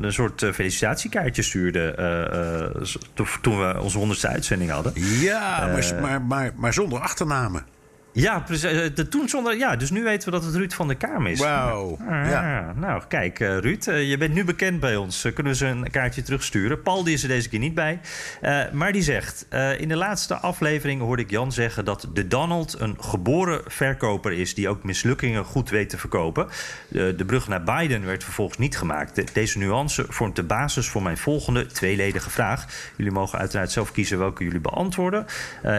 een 0.03 0.13
soort 0.13 0.45
felicitatiekaartje 0.53 1.41
stuurde 1.41 1.95
toen 3.41 3.59
we 3.59 3.81
onze 3.81 3.97
honderdste 3.97 4.27
uitzending 4.27 4.71
hadden. 4.71 4.93
Ja, 4.95 5.79
maar, 6.01 6.21
maar, 6.21 6.53
maar 6.55 6.73
zonder 6.73 6.99
achternamen. 6.99 7.65
Ja, 8.13 8.39
precies. 8.39 8.63
Eh, 8.63 8.95
de, 8.95 9.07
toen 9.07 9.29
zonder, 9.29 9.57
ja, 9.57 9.75
dus 9.75 9.89
nu 9.89 10.03
weten 10.03 10.25
we 10.25 10.35
dat 10.35 10.45
het 10.45 10.55
Ruud 10.55 10.73
van 10.73 10.87
der 10.87 10.97
Kaam 10.97 11.27
is. 11.27 11.39
Wauw. 11.39 11.97
Ah, 11.99 12.29
ja. 12.29 12.73
Nou, 12.75 13.01
kijk, 13.07 13.39
uh, 13.39 13.57
Ruud, 13.57 13.87
uh, 13.87 14.09
je 14.09 14.17
bent 14.17 14.33
nu 14.33 14.43
bekend 14.43 14.79
bij 14.79 14.95
ons. 14.95 15.25
Uh, 15.25 15.33
kunnen 15.33 15.51
we 15.51 15.57
ze 15.57 15.65
een 15.65 15.91
kaartje 15.91 16.21
terugsturen? 16.21 16.81
Paul 16.81 17.03
die 17.03 17.13
is 17.13 17.23
er 17.23 17.27
deze 17.27 17.49
keer 17.49 17.59
niet 17.59 17.73
bij. 17.73 17.99
maar 18.71 18.91
die 18.91 19.01
zegt: 19.01 19.47
In 19.77 19.87
de 19.87 19.95
laatste 19.95 20.35
aflevering 20.35 21.01
hoorde 21.01 21.21
ik 21.21 21.29
Jan 21.29 21.51
zeggen 21.51 21.85
dat 21.85 22.07
de 22.13 22.27
Donald 22.27 22.79
een 22.79 22.95
geboren 22.99 23.61
verkoper 23.67 24.31
is 24.31 24.53
die 24.53 24.69
ook 24.69 24.83
mislukkingen 24.83 25.45
goed 25.45 25.69
weet 25.69 25.89
te 25.89 25.97
verkopen. 25.97 26.47
de 26.89 27.25
brug 27.25 27.47
naar 27.47 27.63
Biden 27.63 28.05
werd 28.05 28.23
vervolgens 28.23 28.57
niet 28.57 28.77
gemaakt. 28.77 29.33
deze 29.33 29.57
nuance 29.57 30.05
vormt 30.07 30.35
de 30.35 30.43
basis 30.43 30.87
voor 30.87 31.03
mijn 31.03 31.17
volgende 31.17 31.65
tweeledige 31.65 32.29
vraag. 32.29 32.65
Jullie 32.95 33.11
mogen 33.11 33.39
uiteraard 33.39 33.71
zelf 33.71 33.91
kiezen 33.91 34.17
welke 34.17 34.43
jullie 34.43 34.59
beantwoorden. 34.59 35.25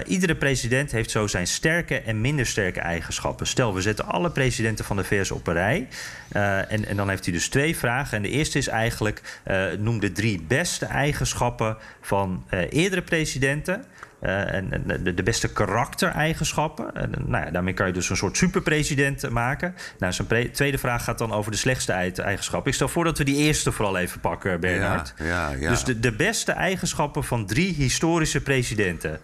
iedere 0.06 0.36
president 0.36 0.92
heeft 0.92 1.10
zo 1.10 1.26
zijn 1.26 1.46
sterke 1.46 2.00
en 2.00 2.20
minder 2.22 2.46
sterke 2.46 2.80
eigenschappen. 2.80 3.46
Stel, 3.46 3.74
we 3.74 3.80
zetten 3.80 4.06
alle 4.06 4.30
presidenten 4.30 4.84
van 4.84 4.96
de 4.96 5.04
VS 5.04 5.30
op 5.30 5.46
een 5.46 5.54
rij. 5.54 5.88
Uh, 6.32 6.72
en, 6.72 6.84
en, 6.86 6.96
dan 6.96 7.08
heeft 7.08 7.24
hij 7.24 7.34
dus 7.34 7.48
twee 7.48 7.76
vragen. 7.76 8.16
En 8.16 8.22
de 8.22 8.28
eerste 8.28 8.58
is 8.58 8.68
eigenlijk: 8.68 9.40
uh, 9.46 9.64
noem 9.78 10.00
de 10.00 10.12
drie 10.12 10.42
beste 10.42 10.86
eigenschappen 10.86 11.76
van 12.00 12.44
uh, 12.50 12.72
eerdere 12.72 13.02
presidenten. 13.02 13.84
en, 14.20 14.72
en 14.72 15.04
de, 15.04 15.14
de, 15.14 15.22
beste 15.22 15.52
karaktereigenschappen. 15.52 16.94
En, 16.94 17.14
nou 17.26 17.44
ja, 17.44 17.50
daarmee 17.50 17.74
kan 17.74 17.86
je 17.86 17.92
dus 17.92 18.10
een 18.10 18.16
soort 18.16 18.36
superpresident 18.36 19.30
maken. 19.30 19.74
Nou, 19.98 20.12
zijn 20.12 20.52
tweede 20.52 20.78
vraag 20.78 21.04
gaat 21.04 21.18
dan 21.18 21.32
over 21.32 21.50
de 21.50 21.56
slechtste 21.56 21.92
eigenschappen. 21.92 22.70
Ik 22.70 22.74
stel 22.74 22.88
voor 22.88 23.04
dat 23.04 23.18
we 23.18 23.24
die 23.24 23.36
eerste 23.36 23.72
vooral 23.72 23.98
even 23.98 24.20
pakken, 24.20 24.60
Bernard. 24.60 25.14
Ja, 25.16 25.24
ja, 25.24 25.50
ja. 25.50 25.68
Dus 25.68 25.84
de, 25.84 26.00
de 26.00 26.12
beste 26.12 26.52
eigenschappen 26.52 27.24
van 27.24 27.46
drie 27.46 27.74
historische 27.74 28.40
presidenten. 28.40 29.20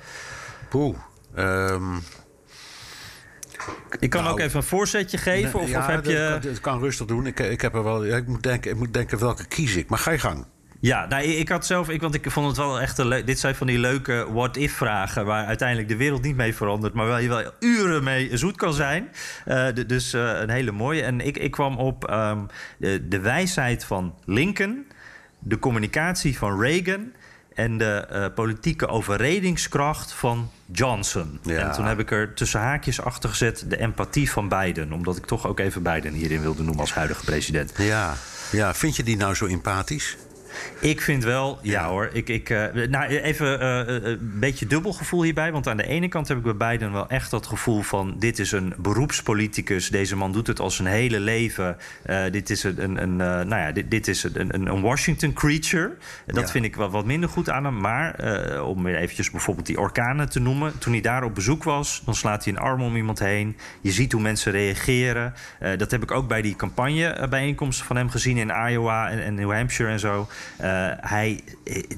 Poeh. 0.68 0.96
Um... 1.36 2.02
Ik 3.98 4.10
kan 4.10 4.22
nou, 4.22 4.32
ook 4.32 4.40
even 4.40 4.56
een 4.56 4.62
voorzetje 4.62 5.18
geven. 5.18 5.60
Of, 5.60 5.68
ja, 5.68 5.78
of 5.78 5.86
heb 5.86 6.04
je... 6.04 6.38
Het 6.42 6.60
kan 6.60 6.80
rustig 6.80 7.06
doen. 7.06 7.26
Ik, 7.26 7.40
ik, 7.40 7.60
heb 7.60 7.74
er 7.74 7.84
wel, 7.84 8.04
ik, 8.04 8.26
moet 8.26 8.42
denken, 8.42 8.70
ik 8.70 8.76
moet 8.76 8.94
denken 8.94 9.18
welke 9.18 9.46
kies 9.46 9.76
ik. 9.76 9.88
Maar 9.88 9.98
ga 9.98 10.10
je 10.10 10.18
gang. 10.18 10.46
Ja, 10.80 11.06
nou, 11.06 11.22
ik 11.22 11.48
had 11.48 11.66
zelf, 11.66 11.88
ik, 11.88 12.00
want 12.00 12.14
ik 12.14 12.30
vond 12.30 12.46
het 12.46 12.56
wel 12.56 12.80
echt 12.80 12.98
een 12.98 13.22
Dit 13.24 13.38
zijn 13.38 13.54
van 13.54 13.66
die 13.66 13.78
leuke 13.78 14.26
what-if-vragen. 14.32 15.24
waar 15.24 15.46
uiteindelijk 15.46 15.88
de 15.88 15.96
wereld 15.96 16.22
niet 16.22 16.36
mee 16.36 16.54
verandert. 16.54 16.94
maar 16.94 17.06
waar 17.06 17.22
je 17.22 17.28
wel 17.28 17.52
uren 17.60 18.04
mee 18.04 18.36
zoet 18.36 18.56
kan 18.56 18.72
zijn. 18.72 19.08
Uh, 19.46 19.66
dus 19.86 20.14
uh, 20.14 20.40
een 20.40 20.50
hele 20.50 20.72
mooie. 20.72 21.02
En 21.02 21.20
ik, 21.20 21.36
ik 21.36 21.50
kwam 21.50 21.76
op 21.76 22.10
um, 22.10 22.46
de, 22.78 23.08
de 23.08 23.20
wijsheid 23.20 23.84
van 23.84 24.14
Lincoln. 24.24 24.86
de 25.38 25.58
communicatie 25.58 26.38
van 26.38 26.60
Reagan 26.60 27.12
en 27.58 27.78
de 27.78 28.06
uh, 28.12 28.26
politieke 28.34 28.86
overredingskracht 28.86 30.12
van 30.12 30.50
Johnson. 30.66 31.38
Ja. 31.42 31.58
En 31.58 31.72
toen 31.72 31.84
heb 31.84 31.98
ik 31.98 32.10
er 32.10 32.34
tussen 32.34 32.60
haakjes 32.60 33.00
achter 33.00 33.28
gezet 33.28 33.64
de 33.68 33.78
empathie 33.78 34.30
van 34.30 34.48
Biden. 34.48 34.92
Omdat 34.92 35.16
ik 35.16 35.26
toch 35.26 35.46
ook 35.46 35.58
even 35.58 35.82
Biden 35.82 36.12
hierin 36.12 36.40
wilde 36.40 36.62
noemen 36.62 36.80
als 36.80 36.92
huidige 36.94 37.24
president. 37.24 37.72
Ja, 37.76 38.14
ja. 38.52 38.74
vind 38.74 38.96
je 38.96 39.02
die 39.02 39.16
nou 39.16 39.34
zo 39.34 39.46
empathisch? 39.46 40.16
Ik 40.80 41.00
vind 41.00 41.24
wel, 41.24 41.58
ja, 41.62 41.88
hoor. 41.88 42.10
Ik, 42.12 42.28
ik, 42.28 42.50
uh, 42.50 42.64
nou, 42.88 43.06
even 43.06 43.62
uh, 43.62 44.02
een 44.02 44.38
beetje 44.40 44.66
dubbel 44.66 44.92
gevoel 44.92 45.22
hierbij. 45.22 45.52
Want 45.52 45.68
aan 45.68 45.76
de 45.76 45.86
ene 45.86 46.08
kant 46.08 46.28
heb 46.28 46.36
ik 46.36 46.56
bij 46.56 46.70
Biden 46.70 46.92
wel 46.92 47.08
echt 47.08 47.30
dat 47.30 47.46
gevoel 47.46 47.82
van... 47.82 48.14
dit 48.18 48.38
is 48.38 48.52
een 48.52 48.74
beroepspoliticus. 48.76 49.88
Deze 49.88 50.16
man 50.16 50.32
doet 50.32 50.46
het 50.46 50.60
al 50.60 50.70
zijn 50.70 50.88
hele 50.88 51.20
leven. 51.20 51.76
Uh, 52.06 52.22
dit 52.30 52.50
is 52.50 52.64
een, 52.64 52.82
een, 52.82 53.02
een 53.02 53.16
nou 53.16 53.56
ja, 53.62 53.72
dit, 53.72 53.90
dit 53.90 54.08
is 54.08 54.22
een, 54.22 54.54
een, 54.54 54.80
Washington 54.80 55.32
creature. 55.32 55.96
Dat 56.26 56.44
ja. 56.44 56.48
vind 56.48 56.64
ik 56.64 56.76
wel 56.76 56.90
wat 56.90 57.04
minder 57.04 57.28
goed 57.28 57.50
aan 57.50 57.64
hem. 57.64 57.80
Maar 57.80 58.16
om 58.62 58.82
weer 58.82 58.96
eventjes 58.96 59.30
bijvoorbeeld 59.30 59.66
die 59.66 59.78
orkanen 59.78 60.28
te 60.28 60.40
noemen. 60.40 60.78
Toen 60.78 60.92
hij 60.92 61.02
daar 61.02 61.22
op 61.22 61.34
bezoek 61.34 61.64
was, 61.64 62.02
dan 62.04 62.14
slaat 62.14 62.44
hij 62.44 62.52
een 62.52 62.58
arm 62.58 62.82
om 62.82 62.96
iemand 62.96 63.18
heen. 63.18 63.56
Je 63.80 63.92
ziet 63.92 64.12
hoe 64.12 64.22
mensen 64.22 64.52
reageren. 64.52 65.34
dat 65.76 65.90
heb 65.90 66.02
ik 66.02 66.10
ook 66.10 66.28
bij 66.28 66.42
die 66.42 66.56
campagnebijeenkomsten 66.56 67.86
van 67.86 67.96
hem 67.96 68.10
gezien 68.10 68.36
in 68.36 68.52
Iowa 68.68 69.10
en, 69.10 69.24
en 69.24 69.34
New 69.34 69.52
Hampshire 69.52 69.90
en 69.90 69.98
zo. 69.98 70.28
Uh, 70.60 70.90
hij, 71.00 71.40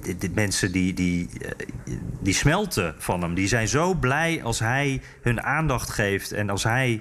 de, 0.03 0.17
de, 0.19 0.31
mensen 0.35 0.73
die, 0.73 0.95
die, 0.95 1.29
die 2.21 2.35
smelten 2.35 2.95
van 2.99 3.23
hem. 3.23 3.35
Die 3.35 3.49
zijn 3.49 3.69
zo 3.69 3.95
blij 3.95 4.41
als 4.43 4.59
hij 4.59 5.03
hun 5.23 5.43
aandacht 5.43 5.91
geeft. 5.91 6.33
En 6.33 6.51
als 6.51 6.63
hij 6.63 7.01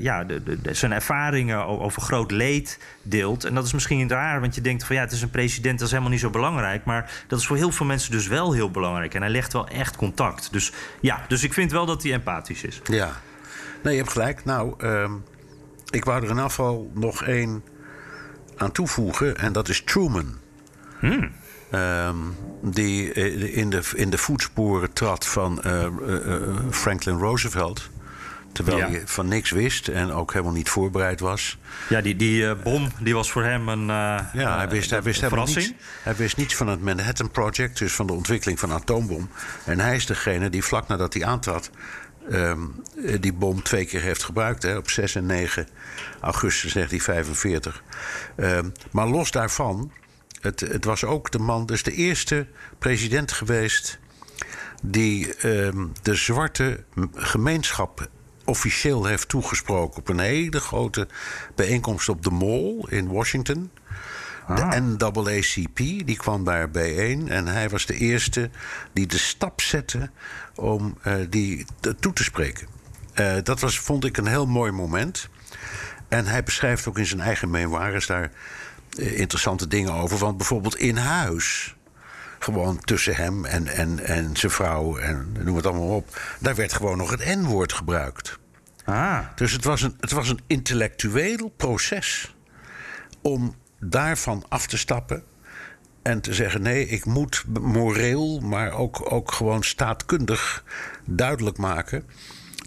ja, 0.00 0.24
de, 0.24 0.58
zijn 0.70 0.92
ervaringen 0.92 1.66
over 1.66 2.02
groot 2.02 2.30
leed 2.30 2.78
deelt. 3.02 3.44
En 3.44 3.54
dat 3.54 3.64
is 3.64 3.72
misschien 3.72 4.08
raar, 4.08 4.40
want 4.40 4.54
je 4.54 4.60
denkt 4.60 4.84
van 4.84 4.96
ja, 4.96 5.02
het 5.02 5.12
is 5.12 5.22
een 5.22 5.30
president, 5.30 5.78
dat 5.78 5.86
is 5.86 5.90
helemaal 5.90 6.12
niet 6.12 6.20
zo 6.20 6.30
belangrijk. 6.30 6.84
Maar 6.84 7.24
dat 7.26 7.38
is 7.38 7.46
voor 7.46 7.56
heel 7.56 7.72
veel 7.72 7.86
mensen 7.86 8.10
dus 8.10 8.26
wel 8.26 8.52
heel 8.52 8.70
belangrijk. 8.70 9.14
En 9.14 9.20
hij 9.20 9.30
legt 9.30 9.52
wel 9.52 9.68
echt 9.68 9.96
contact. 9.96 10.52
Dus 10.52 10.72
ja, 11.00 11.24
dus 11.28 11.42
ik 11.42 11.52
vind 11.52 11.72
wel 11.72 11.86
dat 11.86 12.02
hij 12.02 12.12
empathisch 12.12 12.62
is. 12.62 12.80
Ja, 12.84 13.20
nee, 13.82 13.92
je 13.92 13.98
hebt 13.98 14.12
gelijk. 14.12 14.44
Nou, 14.44 14.84
um, 14.86 15.24
ik 15.90 16.04
wou 16.04 16.24
er 16.24 16.30
in 16.30 16.38
afval 16.38 16.90
nog 16.94 17.22
één 17.22 17.62
aan 18.56 18.72
toevoegen. 18.72 19.36
En 19.36 19.52
dat 19.52 19.68
is 19.68 19.82
Truman. 19.84 20.34
Hmm. 20.98 21.32
Um, 21.72 22.36
die 22.62 23.12
in 23.52 23.70
de, 23.70 23.82
in 23.94 24.10
de 24.10 24.18
voetsporen 24.18 24.92
trad 24.92 25.26
van 25.26 25.62
uh, 25.66 25.86
uh, 26.08 26.56
Franklin 26.70 27.18
Roosevelt. 27.18 27.90
Terwijl 28.52 28.78
ja. 28.78 28.88
hij 28.88 29.02
van 29.04 29.28
niks 29.28 29.50
wist 29.50 29.88
en 29.88 30.12
ook 30.12 30.32
helemaal 30.32 30.54
niet 30.54 30.68
voorbereid 30.68 31.20
was. 31.20 31.58
Ja, 31.88 32.00
die, 32.00 32.16
die 32.16 32.42
uh, 32.42 32.52
bom 32.62 32.88
die 33.00 33.14
was 33.14 33.30
voor 33.30 33.44
hem 33.44 33.68
een. 33.68 33.86
Ja, 33.86 34.56
hij 34.56 34.68
wist, 34.68 34.90
hij 34.90 35.02
wist 35.02 35.20
helemaal 35.20 35.46
niets. 35.46 35.72
Hij 36.02 36.16
wist 36.16 36.36
niets 36.36 36.54
van 36.54 36.68
het 36.68 36.82
Manhattan 36.82 37.30
Project, 37.30 37.78
dus 37.78 37.92
van 37.92 38.06
de 38.06 38.12
ontwikkeling 38.12 38.58
van 38.58 38.70
een 38.70 38.76
atoombom. 38.76 39.28
En 39.64 39.80
hij 39.80 39.96
is 39.96 40.06
degene 40.06 40.50
die 40.50 40.64
vlak 40.64 40.88
nadat 40.88 41.14
hij 41.14 41.24
aantrad. 41.24 41.70
Um, 42.30 42.82
die 43.20 43.32
bom 43.32 43.62
twee 43.62 43.84
keer 43.84 44.00
heeft 44.00 44.22
gebruikt, 44.22 44.62
hè, 44.62 44.76
op 44.76 44.90
6 44.90 45.14
en 45.14 45.26
9 45.26 45.68
augustus 46.20 46.72
1945. 46.72 47.82
Um, 48.36 48.72
maar 48.90 49.06
los 49.06 49.30
daarvan 49.30 49.92
het, 50.40 50.60
het, 50.60 50.84
was 50.84 51.04
ook 51.04 51.30
de 51.30 51.38
man, 51.38 51.66
dus 51.66 51.82
de 51.82 51.92
eerste 51.92 52.46
president 52.78 53.32
geweest. 53.32 53.98
die 54.82 55.48
um, 55.48 55.92
de 56.02 56.14
zwarte 56.14 56.84
gemeenschap 57.14 58.08
officieel 58.44 59.04
heeft 59.04 59.28
toegesproken. 59.28 59.98
op 59.98 60.08
een 60.08 60.18
hele 60.18 60.60
grote 60.60 61.08
bijeenkomst 61.54 62.08
op 62.08 62.22
de 62.22 62.30
Mall 62.30 62.84
in 62.88 63.08
Washington. 63.08 63.70
Ah. 64.46 64.70
De 64.70 64.80
NAACP, 64.80 65.76
die 65.76 66.16
kwam 66.16 66.44
daar 66.44 66.70
bijeen. 66.70 67.28
En 67.28 67.46
hij 67.46 67.68
was 67.68 67.86
de 67.86 67.94
eerste 67.94 68.50
die 68.92 69.06
de 69.06 69.18
stap 69.18 69.60
zette 69.60 70.10
om 70.54 70.98
uh, 71.06 71.14
die 71.28 71.66
toe 72.00 72.12
te 72.12 72.24
spreken. 72.24 72.66
Uh, 73.14 73.34
dat 73.42 73.60
was, 73.60 73.78
vond 73.78 74.04
ik 74.04 74.16
een 74.16 74.26
heel 74.26 74.46
mooi 74.46 74.72
moment. 74.72 75.28
En 76.08 76.26
hij 76.26 76.42
beschrijft 76.42 76.88
ook 76.88 76.98
in 76.98 77.06
zijn 77.06 77.20
eigen 77.20 77.50
memoires 77.50 78.06
daar 78.06 78.30
eh, 78.98 79.18
interessante 79.18 79.66
dingen 79.66 79.92
over. 79.92 80.18
Want 80.18 80.36
bijvoorbeeld 80.36 80.76
in 80.76 80.96
huis 80.96 81.76
gewoon 82.38 82.80
tussen 82.80 83.16
hem 83.16 83.44
en, 83.44 83.66
en, 83.66 83.98
en 83.98 84.36
zijn 84.36 84.52
vrouw 84.52 84.96
en 84.96 85.36
noem 85.44 85.56
het 85.56 85.66
allemaal 85.66 85.96
op. 85.96 86.20
Daar 86.40 86.54
werd 86.54 86.72
gewoon 86.72 86.96
nog 86.96 87.10
het 87.10 87.24
N-woord 87.24 87.72
gebruikt. 87.72 88.38
Ah, 88.84 89.18
Dus 89.34 89.52
het 89.52 89.64
was, 89.64 89.82
een, 89.82 89.96
het 90.00 90.10
was 90.12 90.28
een 90.28 90.40
intellectueel 90.46 91.52
proces 91.56 92.34
om 93.22 93.54
daarvan 93.80 94.44
af 94.48 94.66
te 94.66 94.78
stappen. 94.78 95.22
En 96.02 96.20
te 96.20 96.34
zeggen: 96.34 96.62
nee, 96.62 96.88
ik 96.88 97.04
moet 97.04 97.44
moreel, 97.60 98.40
maar 98.40 98.72
ook, 98.72 99.12
ook 99.12 99.32
gewoon 99.32 99.64
staatkundig 99.64 100.64
duidelijk 101.04 101.58
maken. 101.58 102.04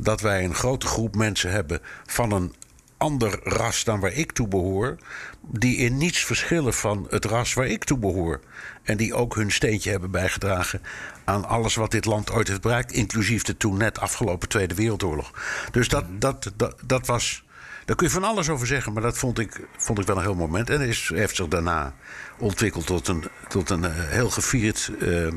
dat 0.01 0.22
wij 0.22 0.43
een 0.43 0.55
grote 0.55 0.88
groep 0.88 1.16
mensen 1.16 1.51
hebben 1.51 1.80
van 2.05 2.32
een 2.32 2.53
ander 2.99 3.39
ras 3.43 3.84
dan 3.84 3.99
waar 3.99 4.14
ik 4.14 4.32
toe 4.32 4.47
behoor. 4.47 4.97
die 5.41 5.78
in 5.78 5.97
niets 5.97 6.26
verschillen 6.26 6.74
van 6.74 7.07
het 7.10 7.26
ras 7.26 7.53
waar 7.53 7.68
ik 7.68 7.84
toe 7.84 7.97
behoor. 7.97 8.39
En 8.84 8.97
die 8.97 9.14
ook 9.14 9.36
hun 9.36 9.51
steentje 9.51 9.91
hebben 9.91 10.12
bijgedragen 10.12 10.82
aan 11.26 11.45
alles 11.45 11.76
wat 11.76 11.91
dit 11.91 12.05
land 12.05 12.32
ooit 12.32 12.47
heeft 12.47 12.62
bereikt. 12.62 12.91
inclusief 12.91 13.43
de 13.43 13.57
toen 13.57 13.78
net 13.78 13.99
afgelopen 13.99 14.49
Tweede 14.49 14.76
Wereldoorlog. 14.76 15.32
Dus 15.72 15.88
dat, 15.88 16.05
dat, 16.12 16.51
dat, 16.55 16.76
dat 16.86 17.07
was. 17.07 17.43
Daar 17.90 17.98
kun 17.98 18.08
je 18.08 18.14
van 18.14 18.24
alles 18.24 18.50
over 18.50 18.68
zeggen, 18.68 18.94
maar 18.94 19.02
dat 19.02 19.18
vond 19.18 19.40
ik, 19.40 19.60
vond 19.78 20.00
ik 20.00 20.06
wel 20.06 20.16
een 20.16 20.22
heel 20.22 20.36
moment. 20.36 20.70
En 20.70 20.82
is, 20.82 21.12
heeft 21.14 21.36
zich 21.36 21.48
daarna 21.48 21.96
ontwikkeld 22.38 22.86
tot 22.86 23.08
een, 23.08 23.24
tot 23.48 23.70
een 23.70 23.84
eh, 23.84 23.92
heel 23.94 24.30
gevierd 24.30 24.92
eh, 25.00 25.28
eh, 25.28 25.34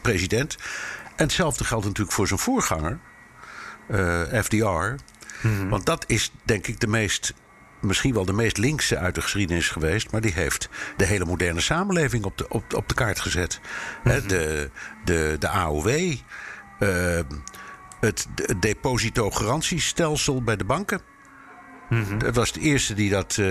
president. 0.00 0.56
En 1.04 1.24
hetzelfde 1.24 1.64
geldt 1.64 1.84
natuurlijk 1.84 2.16
voor 2.16 2.26
zijn 2.26 2.38
voorganger, 2.38 2.98
FDR. 4.42 4.94
Want 5.68 5.86
dat 5.86 6.04
is 6.06 6.32
denk 6.42 6.66
ik 6.66 6.80
de 6.80 6.86
meest, 6.86 7.34
misschien 7.80 8.14
wel 8.14 8.24
de 8.24 8.32
meest 8.32 8.56
linkse 8.56 8.98
uit 8.98 9.14
de 9.14 9.22
geschiedenis 9.22 9.68
geweest. 9.68 10.10
Maar 10.10 10.20
die 10.20 10.32
heeft 10.32 10.68
de 10.96 11.04
hele 11.04 11.24
moderne 11.24 11.60
samenleving 11.60 12.24
op 12.24 12.38
de, 12.38 12.48
op, 12.48 12.74
op 12.74 12.88
de 12.88 12.94
kaart 12.94 13.20
gezet. 13.20 13.60
Hè, 14.02 14.26
de, 14.26 14.70
de, 15.04 15.36
de 15.38 15.48
AOW. 15.48 16.16
Het 18.00 18.26
de- 18.34 18.58
depositogarantiestelsel 18.58 20.42
bij 20.42 20.56
de 20.56 20.64
banken. 20.64 21.00
Dat 22.18 22.34
was 22.34 22.52
de 22.52 22.60
eerste 22.60 22.94
die 22.94 23.10
dat 23.10 23.36
eh, 23.38 23.46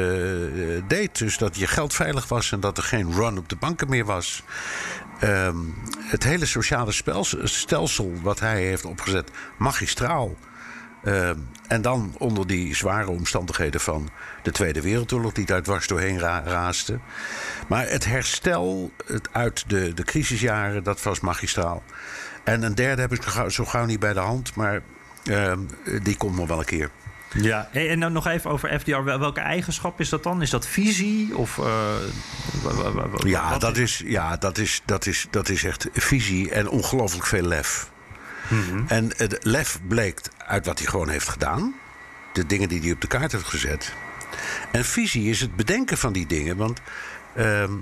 deed. 0.88 1.18
Dus 1.18 1.38
dat 1.38 1.56
je 1.58 1.68
geld 1.68 1.94
veilig 1.94 2.28
was 2.28 2.52
en 2.52 2.60
dat 2.60 2.78
er 2.78 2.84
geen 2.84 3.14
run 3.14 3.38
op 3.38 3.50
de 3.50 3.56
banken 3.56 3.90
meer 3.90 4.06
was. 4.06 4.44
Ehm, 5.20 5.58
het 5.98 6.24
hele 6.24 6.46
sociale 6.46 6.92
stelsel 7.44 8.14
wat 8.22 8.40
hij 8.40 8.64
heeft 8.64 8.86
opgezet, 8.86 9.32
magistraal. 9.58 10.36
Ehm, 11.04 11.38
en 11.68 11.82
dan 11.82 12.16
onder 12.18 12.48
die 12.48 12.76
zware 12.76 13.10
omstandigheden 13.10 13.82
van 13.82 14.10
de 14.48 14.54
Tweede 14.54 14.82
Wereldoorlog, 14.82 15.32
die 15.34 15.46
daar 15.46 15.62
dwars 15.62 15.88
doorheen 15.88 16.20
ra 16.20 16.44
raasde. 16.46 17.00
Maar 17.68 17.88
het 17.90 18.06
herstel 18.06 18.92
het 19.06 19.28
uit 19.32 19.64
de, 19.68 19.94
de 19.94 20.04
crisisjaren, 20.04 20.84
dat 20.84 21.04
was 21.04 21.20
magistraal. 21.20 21.84
En 22.44 22.64
een 22.64 22.76
derde 22.76 23.02
heb 23.02 23.14
ik 23.14 23.24
zo 23.24 23.30
gauw, 23.32 23.50
zo 23.50 23.66
gauw 23.66 23.86
niet 23.86 24.00
bij 24.00 24.14
de 24.14 24.20
hand, 24.20 24.56
maar 24.56 24.82
ehm, 25.24 25.60
die 26.04 26.18
komt 26.18 26.36
nog 26.36 26.48
wel 26.48 26.60
een 26.60 26.66
keer. 26.66 26.90
ja. 27.34 27.70
En 27.74 28.00
dan 28.00 28.12
nog 28.12 28.28
even 28.28 28.50
over 28.52 28.80
FDR. 28.80 29.04
Wel- 29.04 29.20
Welke 29.20 29.40
eigenschap 29.40 30.00
is 30.00 30.10
dat 30.10 30.24
dan? 30.24 30.42
Is 30.42 30.50
dat 30.50 30.68
visie? 30.68 31.38
Of, 31.38 31.58
eh, 31.58 31.66
Ja, 33.26 33.58
dat 33.58 33.78
is, 33.78 34.02
ja 34.06 34.38
dat, 34.38 34.58
is, 34.58 34.82
dat, 34.86 35.06
is, 35.06 35.28
dat 35.30 35.50
is 35.50 35.64
echt 35.64 35.88
visie 35.94 36.52
en 36.52 36.70
ongelooflijk 36.70 37.26
veel 37.26 37.44
lef. 37.44 37.90
En 38.88 39.12
het 39.18 39.38
lef 39.42 39.80
bleek 39.88 40.22
uit 40.38 40.66
wat 40.66 40.80
hij 40.80 40.88
gewoon 40.88 41.10
heeft 41.10 41.28
gedaan. 41.30 41.76
De 42.34 42.46
dingen 42.46 42.70
die 42.70 42.82
hij 42.82 42.92
op 42.92 43.02
de 43.02 43.08
kaart 43.08 43.32
heeft 43.32 43.48
gezet. 43.48 43.94
En 44.72 44.86
visie 44.86 45.30
is 45.30 45.42
het 45.42 45.56
bedenken 45.56 45.98
van 45.98 46.14
die 46.14 46.28
dingen. 46.28 46.58
Want 46.58 46.80
ehm, 47.36 47.74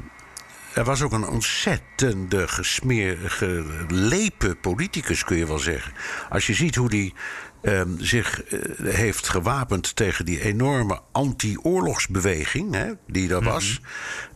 er 0.73 0.83
was 0.83 1.01
ook 1.01 1.11
een 1.11 1.27
ontzettende 1.27 2.47
gesmeer, 2.47 3.17
gelepen 3.25 4.59
politicus, 4.59 5.23
kun 5.23 5.37
je 5.37 5.47
wel 5.47 5.59
zeggen. 5.59 5.93
Als 6.29 6.47
je 6.47 6.53
ziet 6.53 6.75
hoe 6.75 6.89
hij 6.89 7.13
ehm, 7.61 7.89
zich 7.97 8.43
eh, 8.43 8.59
heeft 8.95 9.29
gewapend 9.29 9.95
tegen 9.95 10.25
die 10.25 10.41
enorme 10.41 11.01
anti-oorlogsbeweging 11.11 12.73
hè, 12.73 12.91
die 13.07 13.33
er 13.33 13.43
was. 13.43 13.81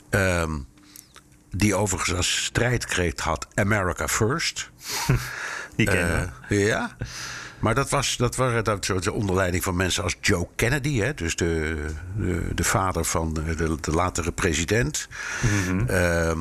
Ehm, 0.10 0.52
die 1.52 1.76
overigens 1.76 2.16
als 2.16 2.44
strijdkreet 2.44 3.20
had 3.20 3.48
America 3.54 4.08
First. 4.08 4.70
Die 5.76 5.88
kennen 5.88 6.34
we. 6.48 6.56
Eh, 6.56 6.68
ja. 6.68 6.96
Maar 7.60 7.76
dat, 7.76 7.90
was, 7.90 8.18
dat 8.18 8.36
waren 8.36 8.64
dat, 8.64 8.86
zo 8.86 9.00
de 9.00 9.14
onderleiding 9.14 9.64
van 9.64 9.76
mensen 9.76 10.04
als 10.04 10.16
Joe 10.22 10.48
Kennedy, 10.56 11.00
hè, 11.00 11.14
dus 11.14 11.36
de, 11.36 11.86
de, 12.18 12.42
de 12.56 12.64
vader 12.64 13.06
van 13.06 13.34
de, 13.34 13.78
de 13.82 13.92
latere 13.92 14.32
president. 14.32 15.08
Ehm, 15.88 16.40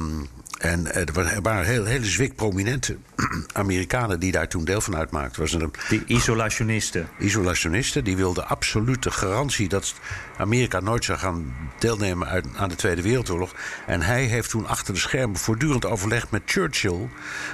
en 0.58 0.92
eh, 0.92 1.00
er 1.08 1.12
waren- 1.12 1.32
er 1.32 1.42
waren 1.42 1.64
heel, 1.66 1.84
hele 1.84 2.04
zwik 2.06 2.34
prominente 2.36 2.96
Amerikanen 3.52 4.20
die 4.20 4.32
daar 4.32 4.48
toen 4.48 4.64
deel 4.64 4.80
van 4.80 4.96
uitmaakten. 4.96 5.40
Was 5.42 5.52
een 5.52 5.72
Die 5.88 6.02
isolationisten. 6.06 7.08
isolationisten. 7.18 8.04
Die 8.04 8.16
wilden 8.16 8.48
absolute 8.48 9.10
garantie 9.10 9.68
dat 9.68 9.94
Amerika 10.38 10.80
nooit 10.80 11.04
zou 11.04 11.18
gaan 11.18 11.54
deelnemen 11.78 12.28
uit, 12.28 12.46
aan 12.56 12.68
de 12.68 12.74
Tweede 12.74 13.02
Wereldoorlog. 13.02 13.54
En 13.86 14.00
hij 14.02 14.24
heeft 14.24 14.50
toen 14.50 14.66
achter 14.66 14.94
de 14.94 15.00
schermen 15.00 15.36
voortdurend 15.38 15.86
overlegd 15.86 16.30
met 16.30 16.42
Churchill. 16.44 17.08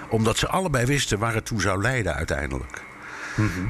Omdat 0.09 0.39
ze 0.39 0.49
allebei 0.49 0.87
wisten 0.87 1.19
waar 1.19 1.35
het 1.35 1.47
toe 1.47 1.61
zou 1.61 1.83
leiden 1.83 2.15
uiteindelijk. 2.15 2.83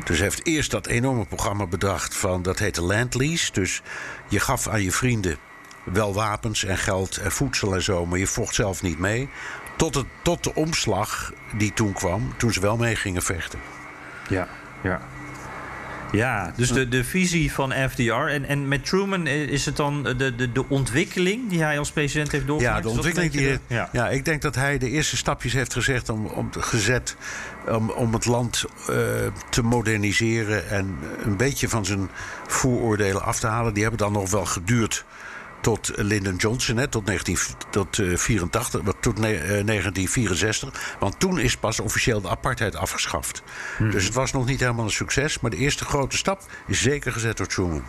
Dus 0.04 0.16
hij 0.16 0.26
heeft 0.26 0.46
eerst 0.46 0.70
dat 0.70 0.86
enorme 0.86 1.24
programma 1.24 1.66
bedacht 1.66 2.14
van, 2.16 2.42
dat 2.42 2.58
heette 2.58 2.82
Land 2.82 3.14
Lease. 3.14 3.52
Dus 3.52 3.82
je 4.28 4.40
gaf 4.40 4.68
aan 4.68 4.82
je 4.82 4.92
vrienden 4.92 5.36
wel 5.84 6.14
wapens 6.14 6.64
en 6.64 6.78
geld 6.78 7.16
en 7.16 7.32
voedsel 7.32 7.74
en 7.74 7.82
zo, 7.82 8.06
maar 8.06 8.18
je 8.18 8.26
vocht 8.26 8.54
zelf 8.54 8.82
niet 8.82 8.98
mee. 8.98 9.28
Tot, 9.76 9.94
het, 9.94 10.06
tot 10.22 10.44
de 10.44 10.54
omslag 10.54 11.32
die 11.56 11.72
toen 11.72 11.92
kwam, 11.92 12.34
toen 12.36 12.52
ze 12.52 12.60
wel 12.60 12.76
mee 12.76 12.96
gingen 12.96 13.22
vechten. 13.22 13.58
Ja, 14.28 14.48
ja. 14.82 15.00
Ja, 16.16 16.52
dus 16.56 16.72
de, 16.72 16.88
de 16.88 17.04
visie 17.04 17.52
van 17.52 17.72
FDR. 17.90 18.12
En, 18.12 18.44
en 18.44 18.68
met 18.68 18.84
Truman 18.84 19.26
is 19.26 19.66
het 19.66 19.76
dan 19.76 20.02
de, 20.02 20.34
de, 20.34 20.52
de 20.52 20.68
ontwikkeling 20.68 21.48
die 21.50 21.62
hij 21.62 21.78
als 21.78 21.90
president 21.90 22.30
heeft 22.32 22.42
Ja, 22.44 22.48
doorgemaakt? 22.48 22.82
de 22.82 22.88
dat 22.88 22.92
een 22.92 23.04
ontwikkeling 23.04 23.58
die. 23.68 23.76
de- 23.78 23.86
ja. 23.92 24.08
ik 24.08 24.24
denk 24.24 24.42
dat 24.42 24.54
hij 24.54 24.78
de 24.78 24.90
eerste 24.90 25.16
stapjes 25.16 25.52
heeft 25.52 25.72
gezegd 25.72 26.08
om, 26.08 26.26
om, 26.26 26.50
gezet 26.58 27.16
om, 27.68 27.90
om 27.90 28.12
het 28.12 28.26
land 28.26 28.64
eh, 28.88 28.94
te 29.50 29.62
moderniseren 29.62 30.68
en 30.70 30.98
een 31.24 31.36
beetje 31.36 31.68
van 31.68 31.84
zijn 31.84 32.10
vooroordelen 32.46 33.22
af 33.22 33.38
te 33.40 33.46
halen. 33.46 33.72
Die 33.74 33.82
hebben 33.82 34.00
dan 34.00 34.12
nog 34.12 34.30
wel 34.30 34.44
geduurd 34.44 35.04
tot 35.64 35.90
Lyndon 35.96 36.36
Johnson, 36.36 36.76
hè, 36.76 36.86
tot, 36.88 37.04
19, 37.06 37.36
tot, 37.70 37.98
eh, 37.98 38.16
84, 38.16 38.80
wat- 38.82 38.96
tot 39.00 39.18
ne- 39.18 39.34
eh, 39.36 39.64
1964. 39.64 40.96
Want 40.98 41.20
toen 41.20 41.38
is 41.38 41.56
pas 41.56 41.80
officieel 41.80 42.20
de 42.20 42.28
apartheid 42.28 42.76
afgeschaft. 42.76 43.42
Dus 43.90 44.04
het 44.04 44.14
was 44.14 44.32
nog 44.32 44.46
niet 44.46 44.60
helemaal 44.60 44.84
een 44.84 44.90
succes. 44.90 45.40
Maar 45.40 45.50
de 45.50 45.56
eerste 45.56 45.84
grote 45.84 46.16
stap 46.16 46.42
is 46.66 46.82
zeker 46.82 47.12
gezet 47.12 47.36
door 47.36 47.46
Truman. 47.46 47.84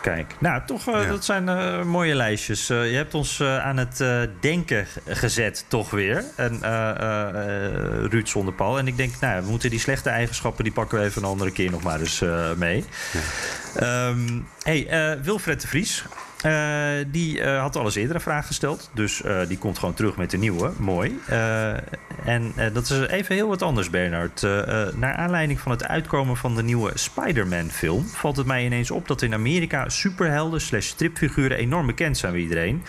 Kijk, 0.00 0.34
nou 0.38 0.62
toch, 0.66 0.88
eh, 0.88 1.02
Ja. 1.02 1.08
dat 1.08 1.24
zijn 1.24 1.48
eh, 1.48 1.82
mooie 1.82 2.14
lijstjes. 2.14 2.70
Eh, 2.70 2.90
je 2.90 2.96
hebt 2.96 3.14
ons 3.14 3.40
eh, 3.40 3.58
aan 3.64 3.76
het 3.76 4.00
eh, 4.00 4.20
denken 4.40 4.86
gezet, 5.06 5.64
toch 5.68 5.90
weer. 5.90 6.24
En 6.36 6.58
eh, 6.62 6.90
eh, 6.90 7.28
eh, 7.66 8.04
Ruud 8.10 8.28
Zonderpal. 8.28 8.78
En 8.78 8.86
ik 8.86 8.96
denk, 8.96 9.14
nou, 9.20 9.42
we 9.44 9.50
moeten 9.50 9.70
die 9.70 9.78
slechte 9.80 10.10
eigenschappen, 10.10 10.64
die 10.64 10.72
pakken 10.72 10.98
we 10.98 11.04
even 11.04 11.22
een 11.22 11.28
andere 11.28 11.50
keer 11.50 11.70
nog 11.70 11.82
maar 11.82 12.00
eens 12.00 12.20
eh, 12.20 12.52
mee. 12.56 12.84
Ehm, 13.74 14.40
hey, 14.62 14.86
eh, 14.88 15.20
Wilfred 15.22 15.60
de 15.60 15.68
Vries. 15.68 16.04
Eh, 16.42 17.04
die 17.06 17.40
eh, 17.40 17.60
had 17.60 17.76
al 17.76 17.84
eens 17.84 17.94
eerder 17.94 18.14
een 18.14 18.20
vraag 18.20 18.46
gesteld. 18.46 18.90
Dus 18.94 19.22
eh, 19.22 19.40
die 19.48 19.58
komt 19.58 19.78
gewoon 19.78 19.94
terug 19.94 20.16
met 20.16 20.30
de 20.30 20.38
nieuwe. 20.38 20.72
Mooi. 20.78 21.18
En 22.24 22.52
dat 22.72 22.90
is 22.90 23.06
even 23.06 23.34
heel 23.34 23.48
wat 23.48 23.62
anders, 23.62 23.90
Bernard. 23.90 24.42
Naar 24.96 25.14
aanleiding 25.14 25.60
van 25.60 25.72
het 25.72 25.88
uitkomen 25.88 26.36
van 26.36 26.54
de 26.54 26.62
nieuwe 26.62 26.90
Spider-Man-film... 26.94 28.04
valt 28.04 28.36
het 28.36 28.46
mij 28.46 28.64
ineens 28.64 28.90
op 28.90 29.08
dat 29.08 29.22
in 29.22 29.34
Amerika 29.34 29.88
superhelden 29.88 30.60
slash 30.60 30.86
stripfiguren 30.86 31.56
enorm 31.56 31.86
bekend 31.86 32.18
zijn 32.18 32.32
bij 32.32 32.40
iedereen. 32.40 32.82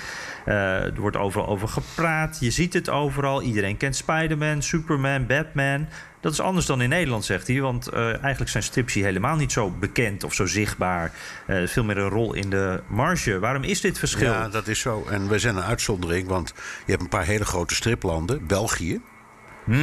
Er 0.45 0.99
wordt 0.99 1.18
overal 1.18 1.47
over 1.47 1.68
gepraat. 1.68 2.38
Je 2.39 2.51
ziet 2.51 2.74
het 2.74 2.89
overal. 2.89 3.41
Iedereen 3.41 3.78
kent 3.78 3.95
Spider-Man, 3.95 4.62
Superman, 4.62 5.26
Batman. 5.26 5.88
Dat 6.24 6.32
is 6.32 6.39
anders 6.39 6.65
dan 6.65 6.82
in 6.82 6.89
Nederland, 6.89 7.26
zegt 7.26 7.47
hij. 7.47 7.61
Want 7.61 7.88
eh, 7.88 8.07
eigenlijk 8.21 8.49
zijn 8.51 8.63
strips 8.63 8.93
hier 8.93 9.03
helemaal 9.03 9.36
niet 9.36 9.51
zo 9.51 9.69
bekend 9.69 10.24
of 10.24 10.34
zo 10.34 10.45
zichtbaar. 10.45 11.11
Eh, 11.45 11.67
veel 11.67 11.84
meer 11.84 11.97
een 11.97 12.09
rol 12.09 12.34
in 12.34 12.49
de 12.49 12.84
marge. 12.88 13.39
Waarom 13.39 13.63
is 13.63 13.82
dit 13.82 13.99
verschil? 13.99 14.32
Ja, 14.32 14.49
dat 14.49 14.67
is 14.67 14.80
zo. 14.80 15.05
En 15.09 15.28
we 15.28 15.39
zijn 15.39 15.55
een 15.55 15.63
uitzondering, 15.63 16.28
want 16.28 16.53
je 16.86 16.91
hebt 16.91 17.01
een 17.03 17.09
paar 17.09 17.26
hele 17.26 17.45
grote 17.45 17.76
striplanden. 17.76 18.47
België. 18.47 19.01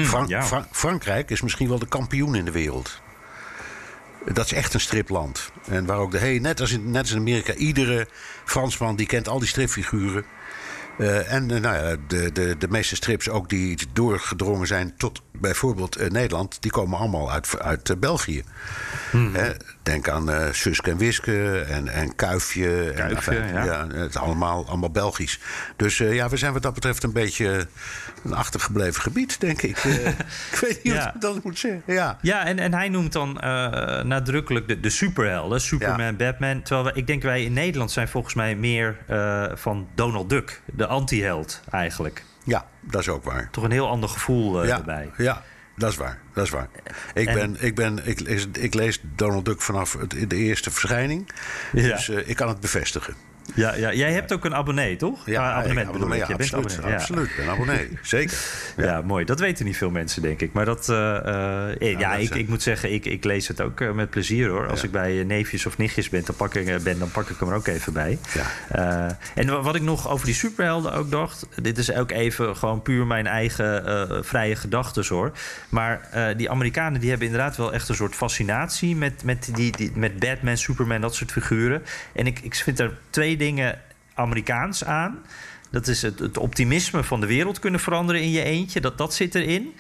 Fran- 0.03 0.29
ja. 0.29 0.43
Fra- 0.43 0.69
Frankrijk 0.71 1.31
is 1.31 1.41
misschien 1.41 1.69
wel 1.69 1.79
de 1.79 1.89
kampioen 1.89 2.35
in 2.35 2.45
de 2.45 2.51
wereld. 2.51 3.01
Dat 4.33 4.45
is 4.45 4.53
echt 4.53 4.75
een 4.75 4.81
stripland. 4.81 5.53
En 5.69 5.87
waar 5.87 5.99
ook 5.99 6.11
de 6.11 6.19
hey, 6.19 6.39
net, 6.39 6.61
als 6.61 6.73
in, 6.73 6.91
net 6.91 7.01
als 7.01 7.11
in 7.11 7.19
Amerika, 7.19 7.55
iedere 7.55 8.07
Fransman 8.45 8.97
die 8.97 9.07
kent 9.07 9.29
al 9.29 9.39
die 9.39 9.49
stripfiguren. 9.49 10.25
Eh, 10.99 11.33
en 11.33 11.47
nou 11.47 11.61
ja, 11.63 11.97
de, 12.09 12.33
de, 12.33 12.57
de 12.59 12.69
meeste 12.69 12.97
strips 12.97 13.29
ook 13.29 13.49
die 13.49 13.79
doorgedrongen 13.93 14.67
zijn 14.67 14.95
tot 14.97 15.23
bijvoorbeeld 15.41 15.97
eh, 15.97 16.11
Nederland, 16.11 16.63
die 16.63 16.71
komen 16.71 16.99
allemaal 16.99 17.33
uit, 17.33 17.61
uit 17.61 17.91
eh, 17.91 17.97
België. 17.97 18.43
Eh, 19.13 19.49
Denk 19.83 20.09
aan 20.09 20.31
eh 20.31 20.53
Suske 20.53 20.91
en 20.91 20.97
Wiske 20.97 21.61
en, 21.61 21.89
en 21.89 22.15
Kuifje. 22.15 22.93
Kuifje, 22.97 23.37
en, 23.37 23.65
ja. 23.65 23.87
het 23.87 24.17
allemaal, 24.17 24.67
allemaal 24.67 24.91
Belgisch. 24.91 25.41
Dus 25.77 25.99
ja, 25.99 26.29
we 26.29 26.37
zijn 26.37 26.53
wat 26.53 26.63
dat 26.63 26.75
betreft 26.75 27.03
een 27.03 27.13
beetje 27.13 27.67
een 28.25 28.35
achtergebleven 28.35 29.03
gebied, 29.03 29.41
denk 29.41 29.63
ik. 29.63 29.79
Ik 30.53 30.59
weet 30.61 30.83
niet 30.83 30.93
Ja. 30.93 31.05
wat 31.05 31.15
ik 31.15 31.21
dat 31.21 31.45
moet 31.45 31.59
zeggen. 31.59 31.83
Ja. 31.87 32.19
Ja, 32.23 32.47
en, 32.47 32.59
en 32.59 32.75
hij 32.75 32.89
noemt 32.89 33.13
dan 33.13 33.33
nadrukkelijk 34.07 34.69
de, 34.69 34.81
de 34.81 34.91
superhelden. 34.91 35.61
Superman, 35.61 36.17
Batman. 36.17 36.63
Terwijl 36.63 36.87
we, 36.87 36.93
ik 36.95 37.07
denk 37.07 37.23
wij 37.23 37.45
in 37.45 37.53
Nederland 37.53 37.91
zijn 37.91 38.09
volgens 38.09 38.35
mij 38.35 38.57
meer 38.57 38.97
van 39.55 39.89
Donald 39.95 40.29
Duck. 40.31 40.61
De 40.65 40.87
anti-held 40.87 41.61
eigenlijk. 41.71 42.25
Ja, 42.51 42.67
dat 42.81 43.01
is 43.01 43.09
ook 43.09 43.25
waar. 43.25 43.49
Toch 43.51 43.65
een 43.65 43.71
heel 43.71 43.89
ander 43.89 44.09
gevoel 44.09 44.63
eh, 44.63 44.69
ja, 44.69 44.77
erbij. 44.77 45.11
Ja, 45.17 45.43
dat 45.77 45.91
is 45.91 45.97
waar. 45.97 46.19
Dat 46.35 46.45
is 46.45 46.51
waar. 46.51 46.69
Ik, 47.15 47.27
En- 47.29 47.35
ben, 47.35 47.57
ik, 47.59 47.75
ben, 47.75 48.07
ik, 48.07 48.21
lees, 48.21 48.47
ik 48.53 48.75
lees 48.75 49.01
Donald 49.03 49.45
Duck 49.45 49.61
vanaf 49.61 49.93
het, 49.93 50.31
de 50.31 50.37
eerste 50.37 50.71
verschijning. 50.71 51.29
Ja. 51.73 51.83
Dus 51.83 52.09
eh, 52.09 52.29
ik 52.29 52.37
kan 52.37 52.49
het 52.49 52.61
bevestigen. 52.61 53.15
Ja, 53.55 53.75
ja, 53.75 53.93
jij 53.93 54.13
hebt 54.13 54.33
ook 54.33 54.45
een 54.45 54.55
abonnee, 54.55 54.97
toch? 54.97 55.29
Ah, 55.29 55.35
abonnement 55.37 55.87
ik- 55.87 55.93
bedoel 55.93 56.13
ik. 56.13 56.19
ja, 56.21 56.27
Je 56.29 56.37
bent 56.37 56.55
absoluut, 56.55 56.73
abonnee, 56.73 56.91
ja. 56.93 56.99
absoluut. 56.99 57.31
Ben 57.37 57.49
abonnee. 57.49 57.89
Zeker. 58.03 58.39
Ja. 58.77 59.01
mooi. 59.03 59.25
Dat 59.25 59.41
weten 59.41 59.65
niet 59.65 59.77
veel 59.77 59.91
mensen, 59.91 60.23
denk 60.23 60.41
ik. 60.41 60.53
Maar 60.53 60.65
dat, 60.65 60.89
eh, 60.89 61.17
eh, 61.17 61.99
ja, 61.99 62.11
dat 62.13 62.21
ik, 62.21 62.27
zijn- 62.29 62.39
ik 62.41 62.49
moet 62.49 62.63
zeggen, 62.63 62.93
ik, 62.93 63.05
ik 63.07 63.25
lees 63.25 63.49
het 63.49 63.61
ook 63.61 63.81
eh, 63.81 63.91
met 63.93 64.11
plezier 64.11 64.49
hoor. 64.49 64.69
Als 64.69 64.81
Ja. 64.81 64.87
ik 64.87 64.93
bij 64.93 65.19
eh, 65.21 65.27
neefjes 65.27 65.67
of 65.67 65.79
nichtjes 65.79 66.09
ben 66.09 66.23
dan, 66.25 66.35
pak 66.37 66.55
ik, 66.55 66.67
eh, 66.67 66.77
ben, 66.79 66.99
dan 66.99 67.11
pak 67.11 67.29
ik 67.29 67.37
hem 67.39 67.49
er 67.49 67.55
ook 67.55 67.67
even 67.67 67.93
bij. 67.93 68.19
Ja. 68.35 68.47
Eh, 69.09 69.15
en 69.35 69.47
wa- 69.51 69.61
wat 69.63 69.75
ik 69.75 69.83
nog 69.83 70.09
over 70.09 70.27
die 70.27 70.35
superhelden 70.35 70.93
ook 70.93 71.11
dacht, 71.11 71.47
dit 71.63 71.79
is 71.79 71.93
ook 71.93 72.11
even 72.11 72.57
gewoon 72.57 72.83
puur 72.83 73.07
mijn 73.07 73.27
eigen 73.27 73.87
eh, 73.87 74.19
vrije 74.23 74.57
gedachten 74.57 75.05
hoor. 75.09 75.33
Maar 75.69 76.09
eh, 76.11 76.27
die 76.37 76.51
Amerikanen 76.51 77.01
die 77.01 77.09
hebben 77.11 77.27
inderdaad 77.29 77.57
wel 77.57 77.73
echt 77.73 77.89
een 77.89 77.95
soort 77.95 78.15
fascinatie 78.15 78.97
met, 78.97 79.25
met, 79.25 79.51
die, 79.55 79.73
die, 79.77 79.93
met 79.95 80.19
Batman, 80.19 80.57
Superman, 80.57 81.01
dat 81.01 81.15
soort 81.15 81.33
figuren. 81.33 81.83
En 82.13 82.27
ik, 82.27 82.39
ik 82.43 82.55
vind 82.55 82.79
er 82.81 82.99
twee 83.11 83.37
dingen 83.41 83.79
Amerikaans 84.15 84.85
aan. 84.85 85.19
Dat 85.71 85.87
is 85.87 86.03
het, 86.03 86.19
het 86.19 86.39
optimisme 86.39 87.05
van 87.05 87.21
de 87.21 87.27
wereld 87.27 87.59
kunnen 87.59 87.81
veranderen 87.81 88.23
in 88.23 88.31
je 88.31 88.43
eentje. 88.43 88.81
Dat, 88.81 88.99
dat 88.99 89.15
zit 89.15 89.35
erin. 89.35 89.75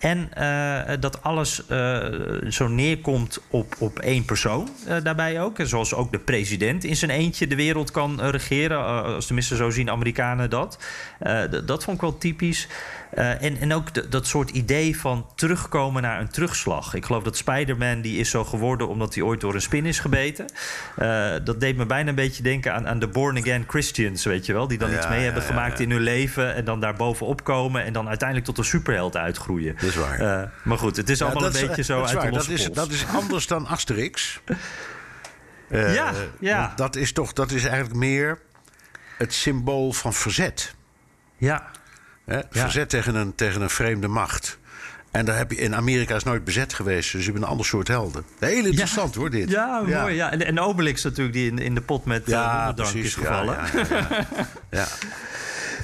En 0.00 0.32
eh, 0.34 0.96
dat 1.00 1.22
alles 1.22 1.66
eh, 1.66 2.04
zo 2.48 2.68
neerkomt 2.68 3.40
op, 3.50 3.74
op 3.78 3.98
één 3.98 4.24
persoon 4.24 4.68
eh, 4.86 4.96
daarbij 5.02 5.40
ook. 5.42 5.58
En 5.58 5.66
zoals 5.66 5.94
ook 5.94 6.12
de 6.12 6.18
president 6.18 6.84
in 6.84 6.96
zijn 6.96 7.10
eentje 7.10 7.46
de 7.46 7.56
wereld 7.56 7.90
kan 7.90 8.20
regeren. 8.20 8.84
als 8.84 9.26
tenminste 9.26 9.56
zo 9.56 9.70
zien 9.70 9.90
Amerikanen 9.90 10.50
dat. 10.50 10.78
Dat 11.64 11.84
vond 11.84 11.96
ik 11.96 12.02
wel 12.02 12.18
typisch. 12.18 12.68
En, 13.14 13.60
en 13.60 13.72
ook 13.72 14.10
dat 14.10 14.26
soort 14.26 14.50
idee 14.50 14.98
van 14.98 15.26
terugkomen 15.34 16.02
naar 16.02 16.20
een 16.20 16.28
terugslag. 16.28 16.94
Ik 16.94 17.04
geloof 17.04 17.22
dat 17.22 17.36
Spider-Man 17.36 18.00
die 18.00 18.18
is 18.18 18.30
zo 18.30 18.44
geworden 18.44 18.88
omdat 18.88 19.14
hij 19.14 19.22
ooit 19.22 19.40
door 19.40 19.54
een 19.54 19.60
spin 19.60 19.86
is 19.86 19.98
gebeten. 19.98 20.52
Dat 21.44 21.60
deed 21.60 21.76
me 21.76 21.86
bijna 21.86 22.08
een 22.08 22.14
beetje 22.14 22.42
denken 22.42 22.74
aan, 22.74 22.88
aan 22.88 22.98
de 22.98 23.08
born-again 23.08 23.64
Christians, 23.66 24.24
weet 24.24 24.46
je 24.46 24.52
wel. 24.52 24.68
Die 24.68 24.78
dan 24.78 24.90
Ja, 24.90 24.96
iets 24.96 25.08
mee 25.08 25.18
ja, 25.18 25.24
hebben 25.24 25.42
ja, 25.42 25.48
gemaakt 25.48 25.80
in 25.80 25.90
hun 25.90 26.00
leven. 26.00 26.54
En 26.54 26.64
dan 26.64 26.80
daar 26.80 26.94
bovenop 26.94 27.44
komen. 27.44 27.84
En 27.84 27.92
dan 27.92 28.08
uiteindelijk 28.08 28.46
tot 28.48 28.58
een 28.58 28.64
superheld 28.64 29.16
uitgroeien. 29.16 29.76
Dat 29.94 30.02
is 30.02 30.08
waar. 30.08 30.42
Eh, 30.42 30.48
maar 30.62 30.78
goed, 30.78 30.96
het 30.96 31.08
is 31.08 31.18
Ja, 31.18 31.24
allemaal 31.26 31.44
een 31.46 31.66
beetje 31.66 31.82
zo 31.82 31.98
dat 32.00 32.08
is 32.08 32.14
uit 32.14 32.22
waar. 32.22 32.30
de 32.32 32.38
dat 32.38 32.48
is, 32.48 32.62
pols. 32.64 32.76
dat 32.76 32.90
is 32.90 33.06
anders 33.06 33.46
dan 33.46 33.66
Asterix. 33.66 34.40
Eh, 35.68 35.94
Ja, 36.40 36.72
Dat 36.76 36.96
is 36.96 37.12
toch 37.12 37.32
dat 37.32 37.50
is 37.50 37.64
eigenlijk 37.64 37.94
meer 37.94 38.38
het 39.18 39.34
symbool 39.34 39.92
van 39.92 40.14
verzet. 40.14 40.74
Ja, 41.36 41.70
Hè? 42.24 42.40
Verzet 42.50 42.88
tegen 42.88 43.14
een, 43.14 43.34
tegen 43.34 43.62
een 43.62 43.70
vreemde 43.70 44.08
macht. 44.08 44.58
En 45.10 45.24
daar 45.24 45.36
heb 45.36 45.50
je, 45.50 45.56
in 45.56 45.74
Amerika 45.74 46.14
is 46.14 46.22
nooit 46.24 46.44
bezet 46.44 46.74
geweest, 46.74 47.12
dus 47.12 47.24
je 47.24 47.30
hebt 47.30 47.42
een 47.42 47.48
ander 47.48 47.66
soort 47.66 47.88
helden. 47.88 48.24
Heel 48.38 48.64
interessant 48.64 49.14
hoor, 49.14 49.30
dit. 49.30 49.50
Ja, 49.50 49.80
mooi. 49.80 50.14
Ja. 50.14 50.30
En, 50.30 50.46
en 50.46 50.60
Obelix 50.60 51.02
natuurlijk, 51.02 51.36
die 51.36 51.50
in, 51.50 51.58
in 51.58 51.74
de 51.74 51.80
pot 51.80 52.04
met 52.04 52.22
Ja, 52.26 52.56
donderdank 52.56 52.88
is 52.88 52.92
precies. 53.00 53.14
Gevallen. 53.14 53.58
Ja. 54.70 54.86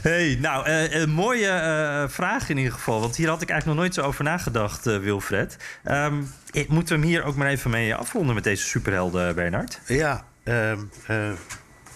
Hey, 0.06 0.36
nou, 0.40 0.66
eh, 0.66 0.94
een 1.00 1.10
mooie 1.10 1.48
eh, 1.48 2.04
vraag 2.08 2.48
in 2.48 2.56
ieder 2.56 2.72
geval. 2.72 3.00
Want 3.00 3.16
hier 3.16 3.28
had 3.28 3.42
ik 3.42 3.50
eigenlijk 3.50 3.78
nog 3.78 3.88
nooit 3.88 3.94
zo 3.98 4.08
over 4.08 4.24
nagedacht, 4.24 4.86
eh, 4.86 4.98
Wilfred. 4.98 5.56
Ehm, 5.84 6.14
ik- 6.50 6.68
moeten 6.68 6.94
we 6.94 7.00
hem 7.00 7.10
hier 7.10 7.24
ook 7.24 7.36
maar 7.36 7.48
even 7.48 7.70
mee 7.70 7.94
afronden 7.94 8.34
met 8.34 8.44
deze 8.44 8.64
superhelden, 8.66 9.34
Bernard? 9.34 9.80
Ja, 9.86 10.24
ehm, 10.44 10.78
eh, 11.06 11.16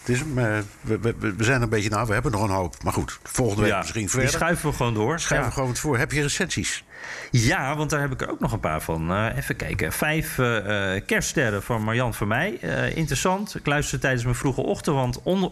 het 0.00 0.08
is, 0.08 0.18
hem, 0.18 0.38
eh, 0.38 0.58
we, 0.80 0.98
we, 1.00 1.14
we 1.36 1.44
zijn 1.44 1.62
een 1.62 1.68
beetje 1.68 1.90
nou, 1.90 2.06
we 2.06 2.12
hebben 2.12 2.32
nog 2.32 2.42
een 2.42 2.50
hoop. 2.50 2.82
Maar 2.82 2.92
goed, 2.92 3.18
volgende 3.22 3.62
week 3.62 3.76
misschien 3.76 4.00
die 4.00 4.10
verder. 4.10 4.30
schuiven 4.30 4.70
we 4.70 4.76
gewoon 4.76 4.94
door. 4.94 5.20
Ja. 5.28 5.36
er 5.44 5.52
gewoon 5.52 5.76
voor. 5.76 5.98
Heb 5.98 6.12
je 6.12 6.22
recensies? 6.22 6.84
Ja, 7.30 7.76
want 7.76 7.90
daar 7.90 8.00
heb 8.00 8.12
ik 8.12 8.20
er 8.20 8.30
ook 8.30 8.40
nog 8.40 8.52
een 8.52 8.60
paar 8.60 8.80
van. 8.80 9.10
Eh, 9.10 9.36
even 9.36 9.56
kijken. 9.56 9.92
Vijf 9.92 10.38
eh, 10.38 10.94
eh, 10.94 11.02
kerststerren 11.06 11.62
van 11.62 11.82
Marjan 11.82 12.14
van 12.14 12.28
mij. 12.28 12.50
Interessant. 12.94 13.54
Ik 13.54 13.66
luisterde 13.66 14.02
tijdens 14.02 14.24
mijn 14.24 14.36
vroege 14.36 14.62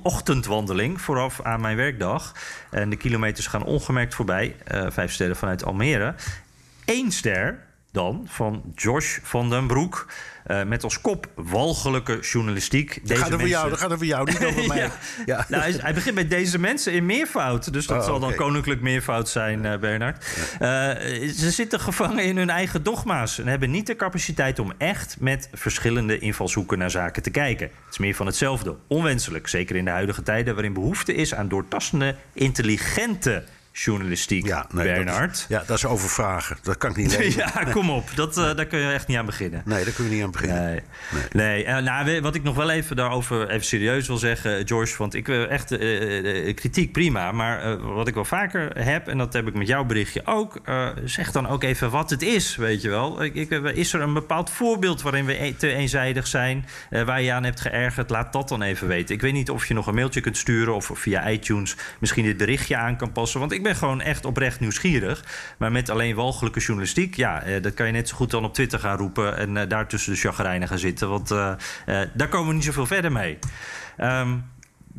ochtendwandeling 0.02 1.00
vooraf 1.00 1.42
aan 1.42 1.60
mijn 1.60 1.76
werkdag. 1.76 2.34
En 2.70 2.90
de 2.90 2.96
kilometers 2.96 3.46
gaan 3.46 3.64
ongemerkt 3.64 4.14
voorbij. 4.14 4.56
Vijf 4.88 5.12
sterren 5.12 5.36
vanuit 5.36 5.64
Almere. 5.64 6.14
Eén 6.84 7.12
ster 7.12 7.58
dan 7.98 8.26
van 8.28 8.62
Josh 8.74 9.18
van 9.22 9.50
den 9.50 9.66
Broek. 9.66 10.06
Eh, 10.44 10.62
met 10.64 10.84
als 10.84 11.00
kop 11.00 11.26
walgelijke 11.34 12.18
journalistiek. 12.20 12.94
Dat 12.94 13.08
Deze 13.08 13.22
gaat 13.22 13.32
over 13.34 13.46
jou, 13.48 13.70
dat 13.70 13.78
gaat 13.78 13.92
over 13.92 14.06
jou, 14.06 14.30
niet 14.30 14.44
over 14.44 14.66
mij. 14.74 14.78
ja. 14.78 14.90
Ja. 15.26 15.46
Nou, 15.48 15.62
hij, 15.62 15.72
hij 15.78 15.94
begint 15.94 16.14
met 16.14 16.30
deze 16.30 16.58
mensen 16.58 16.92
in 16.92 17.06
meervoud. 17.06 17.72
Dus 17.72 17.86
dat 17.86 17.98
Oh, 17.98 18.04
zal 18.04 18.20
dan 18.20 18.34
koninklijk 18.34 18.80
meervoud 18.80 19.28
zijn, 19.28 19.64
eh, 19.64 19.78
Bernard. 19.78 20.24
Eh, 20.58 20.68
ze 21.28 21.50
zitten 21.50 21.80
gevangen 21.80 22.24
in 22.24 22.36
hun 22.36 22.50
eigen 22.50 22.82
dogma's... 22.82 23.38
en 23.38 23.46
hebben 23.46 23.70
niet 23.70 23.86
de 23.86 23.96
capaciteit 23.96 24.58
om 24.58 24.72
echt 24.78 25.16
met 25.20 25.48
verschillende 25.52 26.18
invalshoeken 26.18 26.78
naar 26.78 26.90
zaken 26.90 27.22
te 27.22 27.30
kijken. 27.30 27.66
Het 27.66 27.90
is 27.92 27.98
meer 27.98 28.14
van 28.14 28.26
hetzelfde. 28.26 28.76
Onwenselijk, 28.86 29.48
zeker 29.48 29.76
in 29.76 29.84
de 29.84 29.90
huidige 29.90 30.22
tijden... 30.22 30.54
waarin 30.54 30.72
behoefte 30.72 31.14
is 31.14 31.34
aan 31.34 31.48
doortastende, 31.48 32.14
intelligente 32.32 33.44
journalistiek, 33.84 34.46
Ja, 34.46 34.66
nee, 34.72 34.84
Bernard. 34.84 35.28
Dat 35.30 35.34
is, 35.38 35.44
ja, 35.48 35.62
dat 35.66 35.76
is 35.76 35.84
overvragen. 35.86 36.56
Dat 36.62 36.76
kan 36.78 36.90
ik 36.90 36.96
niet 36.96 37.16
lezen. 37.18 37.42
Ja, 37.54 37.64
kom 37.64 37.90
op. 37.90 38.10
Dat, 38.14 38.36
eh, 38.38 38.54
daar 38.56 38.66
kun 38.66 38.78
je 38.78 38.92
echt 38.92 39.06
niet 39.06 39.16
aan 39.16 39.26
beginnen. 39.26 39.62
Nee, 39.64 39.84
daar 39.84 39.92
kun 39.92 40.04
je 40.04 40.10
niet 40.10 40.22
aan 40.22 40.30
beginnen. 40.30 40.64
Nee. 40.64 40.80
nee. 41.32 41.64
eh, 41.64 41.78
nou, 41.82 42.20
wat 42.20 42.34
ik 42.34 42.42
nog 42.42 42.54
wel 42.56 42.70
even 42.70 42.96
daarover 42.96 43.48
even 43.50 43.66
serieus 43.66 44.06
wil 44.06 44.16
zeggen, 44.16 44.66
George. 44.68 44.94
Want 44.98 45.14
ik 45.14 45.26
wil 45.26 45.46
echt 45.46 45.72
eh, 45.72 46.48
eh, 46.48 46.54
kritiek 46.56 46.92
prima. 46.92 47.32
Maar 47.32 47.62
eh, 47.62 47.94
wat 47.94 48.08
ik 48.08 48.14
wel 48.14 48.24
vaker 48.24 48.84
heb, 48.84 49.08
en 49.08 49.18
dat 49.18 49.32
heb 49.32 49.46
ik 49.48 49.54
met 49.54 49.66
jouw 49.66 49.84
berichtje 49.84 50.22
ook. 50.24 50.58
eh, 50.64 50.88
zeg 51.04 51.30
dan 51.32 51.48
ook 51.48 51.62
even 51.62 51.90
wat 51.90 52.10
het 52.10 52.22
is, 52.22 52.56
weet 52.56 52.82
je 52.82 52.88
wel. 52.88 53.22
Ik, 53.22 53.34
ik, 53.34 53.50
is 53.52 53.92
er 53.92 54.00
een 54.00 54.14
bepaald 54.14 54.50
voorbeeld 54.50 55.02
waarin 55.02 55.24
we 55.24 55.42
e- 55.44 55.52
te 55.54 55.72
eenzijdig 55.72 56.26
zijn, 56.26 56.66
eh, 56.90 57.02
waar 57.02 57.22
je 57.22 57.32
aan 57.32 57.44
hebt 57.44 57.60
geërgerd? 57.60 58.10
Laat 58.10 58.32
dat 58.32 58.48
dan 58.48 58.62
even 58.62 58.88
weten. 58.88 59.14
Ik 59.14 59.20
weet 59.20 59.32
niet 59.32 59.50
of 59.50 59.66
je 59.66 59.74
nog 59.74 59.86
een 59.86 59.94
mailtje 59.94 60.20
kunt 60.20 60.36
sturen 60.36 60.74
of 60.74 60.90
via 60.94 61.28
iTunes 61.30 61.76
misschien 62.00 62.24
dit 62.24 62.36
berichtje 62.36 62.76
aan 62.76 62.96
kan 62.96 63.12
passen. 63.12 63.40
Want 63.40 63.52
ik 63.52 63.62
ben 63.62 63.67
gewoon 63.74 64.00
echt 64.00 64.24
oprecht 64.24 64.60
nieuwsgierig. 64.60 65.24
Maar 65.58 65.72
met 65.72 65.90
alleen 65.90 66.14
walgelijke 66.14 66.60
journalistiek, 66.60 67.16
ja, 67.16 67.42
eh, 67.42 67.62
dat 67.62 67.74
kan 67.74 67.86
je 67.86 67.92
net 67.92 68.08
zo 68.08 68.16
goed 68.16 68.30
dan 68.30 68.44
op 68.44 68.54
Twitter 68.54 68.78
gaan 68.78 68.96
roepen 68.96 69.36
en 69.36 69.56
eh, 69.56 69.68
daar 69.68 69.88
tussen 69.88 70.12
de 70.12 70.18
chagrijnen 70.18 70.68
gaan 70.68 70.78
zitten. 70.78 71.08
Want 71.08 71.30
eh, 71.30 71.54
daar 72.14 72.28
komen 72.28 72.48
we 72.48 72.54
niet 72.54 72.64
zoveel 72.64 72.86
verder 72.86 73.12
mee. 73.12 73.38
Ehm, 73.96 74.36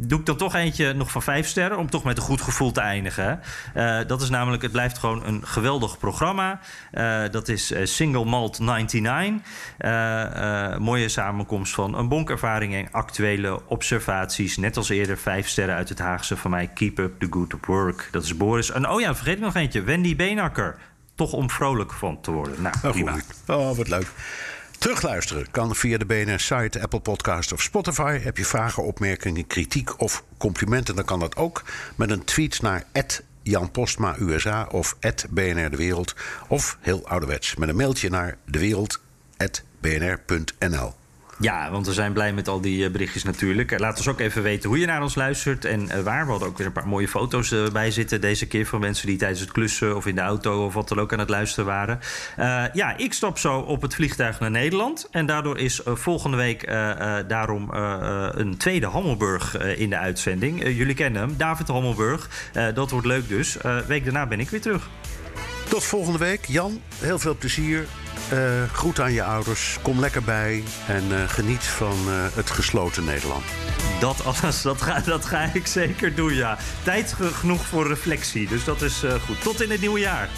Doe 0.02 0.20
ik 0.20 0.26
dan 0.26 0.38
toch 0.38 0.56
eentje 0.56 0.94
nog 0.94 1.12
van 1.12 1.22
vijf 1.22 1.48
sterren, 1.48 1.78
om 1.78 1.90
toch 1.90 2.04
met 2.04 2.18
een 2.18 2.24
goed 2.24 2.42
gevoel 2.42 2.72
te 2.72 2.82
eindigen. 2.82 3.40
Eh, 3.74 4.00
dat 4.08 4.22
is 4.22 4.30
namelijk, 4.30 4.62
het 4.62 4.72
blijft 4.72 4.98
gewoon 4.98 5.26
een 5.26 5.48
geweldig 5.48 5.98
programma. 5.98 6.60
Eh, 6.92 7.22
dat 7.32 7.48
is 7.48 7.72
eh, 7.72 7.86
Single 7.86 8.26
Malt 8.26 8.60
99. 8.60 9.48
Eh, 9.78 10.72
eh, 10.74 10.78
mooie 10.80 11.10
samenkomst 11.10 11.74
van 11.74 11.98
een 11.98 12.08
bonkervaring 12.08 12.74
en 12.74 12.88
actuele 12.92 13.68
observaties. 13.68 14.58
Net 14.58 14.78
als 14.78 14.90
eerder, 14.90 15.18
vijf 15.18 15.48
sterren 15.48 15.76
uit 15.76 15.90
het 15.90 16.00
Haagse 16.00 16.38
van 16.38 16.52
mij. 16.52 16.68
Keep 16.74 16.98
up 16.98 17.20
the 17.20 17.28
good 17.30 17.54
work. 17.66 18.08
Dat 18.12 18.24
is 18.24 18.38
Boris. 18.38 18.72
En 18.72 18.90
oh 18.90 19.02
ja, 19.02 19.16
vergeet 19.16 19.36
ik 19.38 19.44
nog 19.44 19.56
eentje. 19.56 19.82
Wendy 19.82 20.16
Beenakker. 20.16 20.76
Toch 21.16 21.34
om 21.34 21.50
vrolijk 21.50 21.94
van 21.94 22.22
te 22.22 22.32
worden. 22.32 22.62
Nou, 22.62 22.76
Oh, 22.84 22.92
prima. 22.92 23.12
goed. 23.12 23.24
Oh, 23.48 23.78
wat 23.78 23.88
leuk. 23.88 24.08
Terugluisteren 24.80 25.52
kan 25.52 25.76
via 25.76 25.98
de 25.98 26.06
BNR-site, 26.06 26.82
Apple 26.82 27.00
Podcast 27.00 27.52
of 27.52 27.62
Spotify. 27.62 28.20
Heb 28.20 28.38
je 28.38 28.46
vragen, 28.46 28.84
opmerkingen, 28.84 29.48
kritiek 29.48 30.00
of 30.00 30.24
complimenten... 30.38 30.96
dan 30.96 31.06
kan 31.06 31.20
dat 31.20 31.36
ook 31.36 31.64
met 31.96 32.10
een 32.10 32.24
tweet 32.24 32.62
naar 32.62 32.84
Jan 33.44 33.72
Postma 33.72 34.16
USA 34.20 34.68
of 34.72 34.98
BNR 35.30 35.70
De 35.70 35.78
Wereld. 35.78 36.16
Of 36.48 36.78
heel 36.82 37.08
ouderwets 37.08 37.56
met 37.56 37.70
een 37.70 37.76
mailtje 37.76 38.10
naar 38.10 38.38
dewereld.bnr.nl. 38.46 40.99
Ja, 41.42 41.72
want 41.72 41.86
we 41.88 41.94
zijn 41.94 42.14
blij 42.14 42.34
met 42.34 42.48
al 42.48 42.62
die 42.62 42.86
eh, 42.86 42.92
berichtjes 42.92 43.24
natuurlijk. 43.24 43.72
Eh, 43.72 43.80
Laat 43.80 43.98
ons 43.98 44.08
ook 44.08 44.20
even 44.20 44.44
weten 44.44 44.70
hoe 44.70 44.80
je 44.80 44.86
naar 44.86 45.02
ons 45.02 45.16
luistert 45.16 45.66
en 45.66 45.90
eh, 45.90 46.02
waar. 46.02 46.26
We 46.26 46.32
hadden 46.32 46.50
ook 46.50 46.58
weer 46.58 46.68
een 46.68 46.74
paar 46.74 46.88
mooie 46.88 47.08
foto's 47.08 47.54
bij 47.72 47.92
zitten 47.92 48.22
deze 48.22 48.48
keer... 48.48 48.66
van 48.66 48.80
mensen 48.80 49.08
die 49.08 49.18
tijdens 49.18 49.40
het 49.40 49.52
klussen 49.52 49.96
of 49.96 50.06
in 50.06 50.16
de 50.16 50.22
auto 50.22 50.66
of 50.66 50.74
wat 50.74 50.88
dan 50.88 51.00
ook 51.00 51.14
aan 51.14 51.20
het 51.20 51.30
luisteren 51.30 51.66
waren. 51.66 52.00
Ja, 52.74 52.98
ik 52.98 53.14
stap 53.14 53.38
zo 53.38 53.58
op 53.60 53.82
het 53.82 53.96
vliegtuig 53.96 54.40
naar 54.40 54.52
Nederland. 54.52 55.08
En 55.12 55.26
daardoor 55.26 55.58
is 55.58 55.82
volgende 55.86 56.38
week 56.38 56.68
daarom 57.28 57.70
een 57.72 58.58
tweede 58.58 58.88
Hammelburg 58.88 59.58
in 59.58 59.90
de 59.90 59.98
uitzending. 59.98 60.64
Jullie 60.64 60.96
kennen 60.96 61.22
hem, 61.22 61.38
David 61.38 61.68
Hammelburg. 61.68 62.52
Dat 62.74 62.92
wordt 62.92 63.08
leuk 63.08 63.28
dus. 63.28 63.58
Week 63.88 64.04
daarna 64.04 64.28
ben 64.28 64.40
ik 64.40 64.50
weer 64.50 64.62
terug. 64.62 64.90
Tot 65.70 65.84
volgende 65.84 66.18
week. 66.18 66.46
Jan, 66.46 66.82
heel 67.00 67.20
veel 67.20 67.36
plezier. 67.36 67.88
eh, 68.30 68.64
groet 68.74 69.00
aan 69.00 69.12
je 69.14 69.24
ouders. 69.24 69.78
Kom 69.82 70.00
lekker 70.00 70.24
bij 70.24 70.64
en 70.88 71.04
eh, 71.12 71.30
geniet 71.30 71.64
van 71.64 71.98
eh, 72.08 72.14
het 72.34 72.50
gesloten 72.50 73.04
Nederland. 73.04 73.44
Dat 74.00 74.26
alles, 74.26 74.62
dat 74.72 74.82
ga, 74.82 75.00
dat 75.00 75.26
ga 75.26 75.50
ik 75.54 75.68
zeker 75.68 76.16
doen, 76.16 76.34
ja. 76.34 76.58
Tijd 76.84 77.14
ge- 77.14 77.34
genoeg 77.34 77.66
voor 77.66 77.88
reflectie, 77.88 78.48
dus 78.48 78.64
dat 78.64 78.82
is 78.82 79.04
eh, 79.04 79.14
goed. 79.26 79.42
Tot 79.42 79.62
in 79.62 79.72
het 79.72 79.80
nieuwe 79.82 80.00
jaar. 80.00 80.30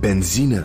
Benzine 0.00 0.64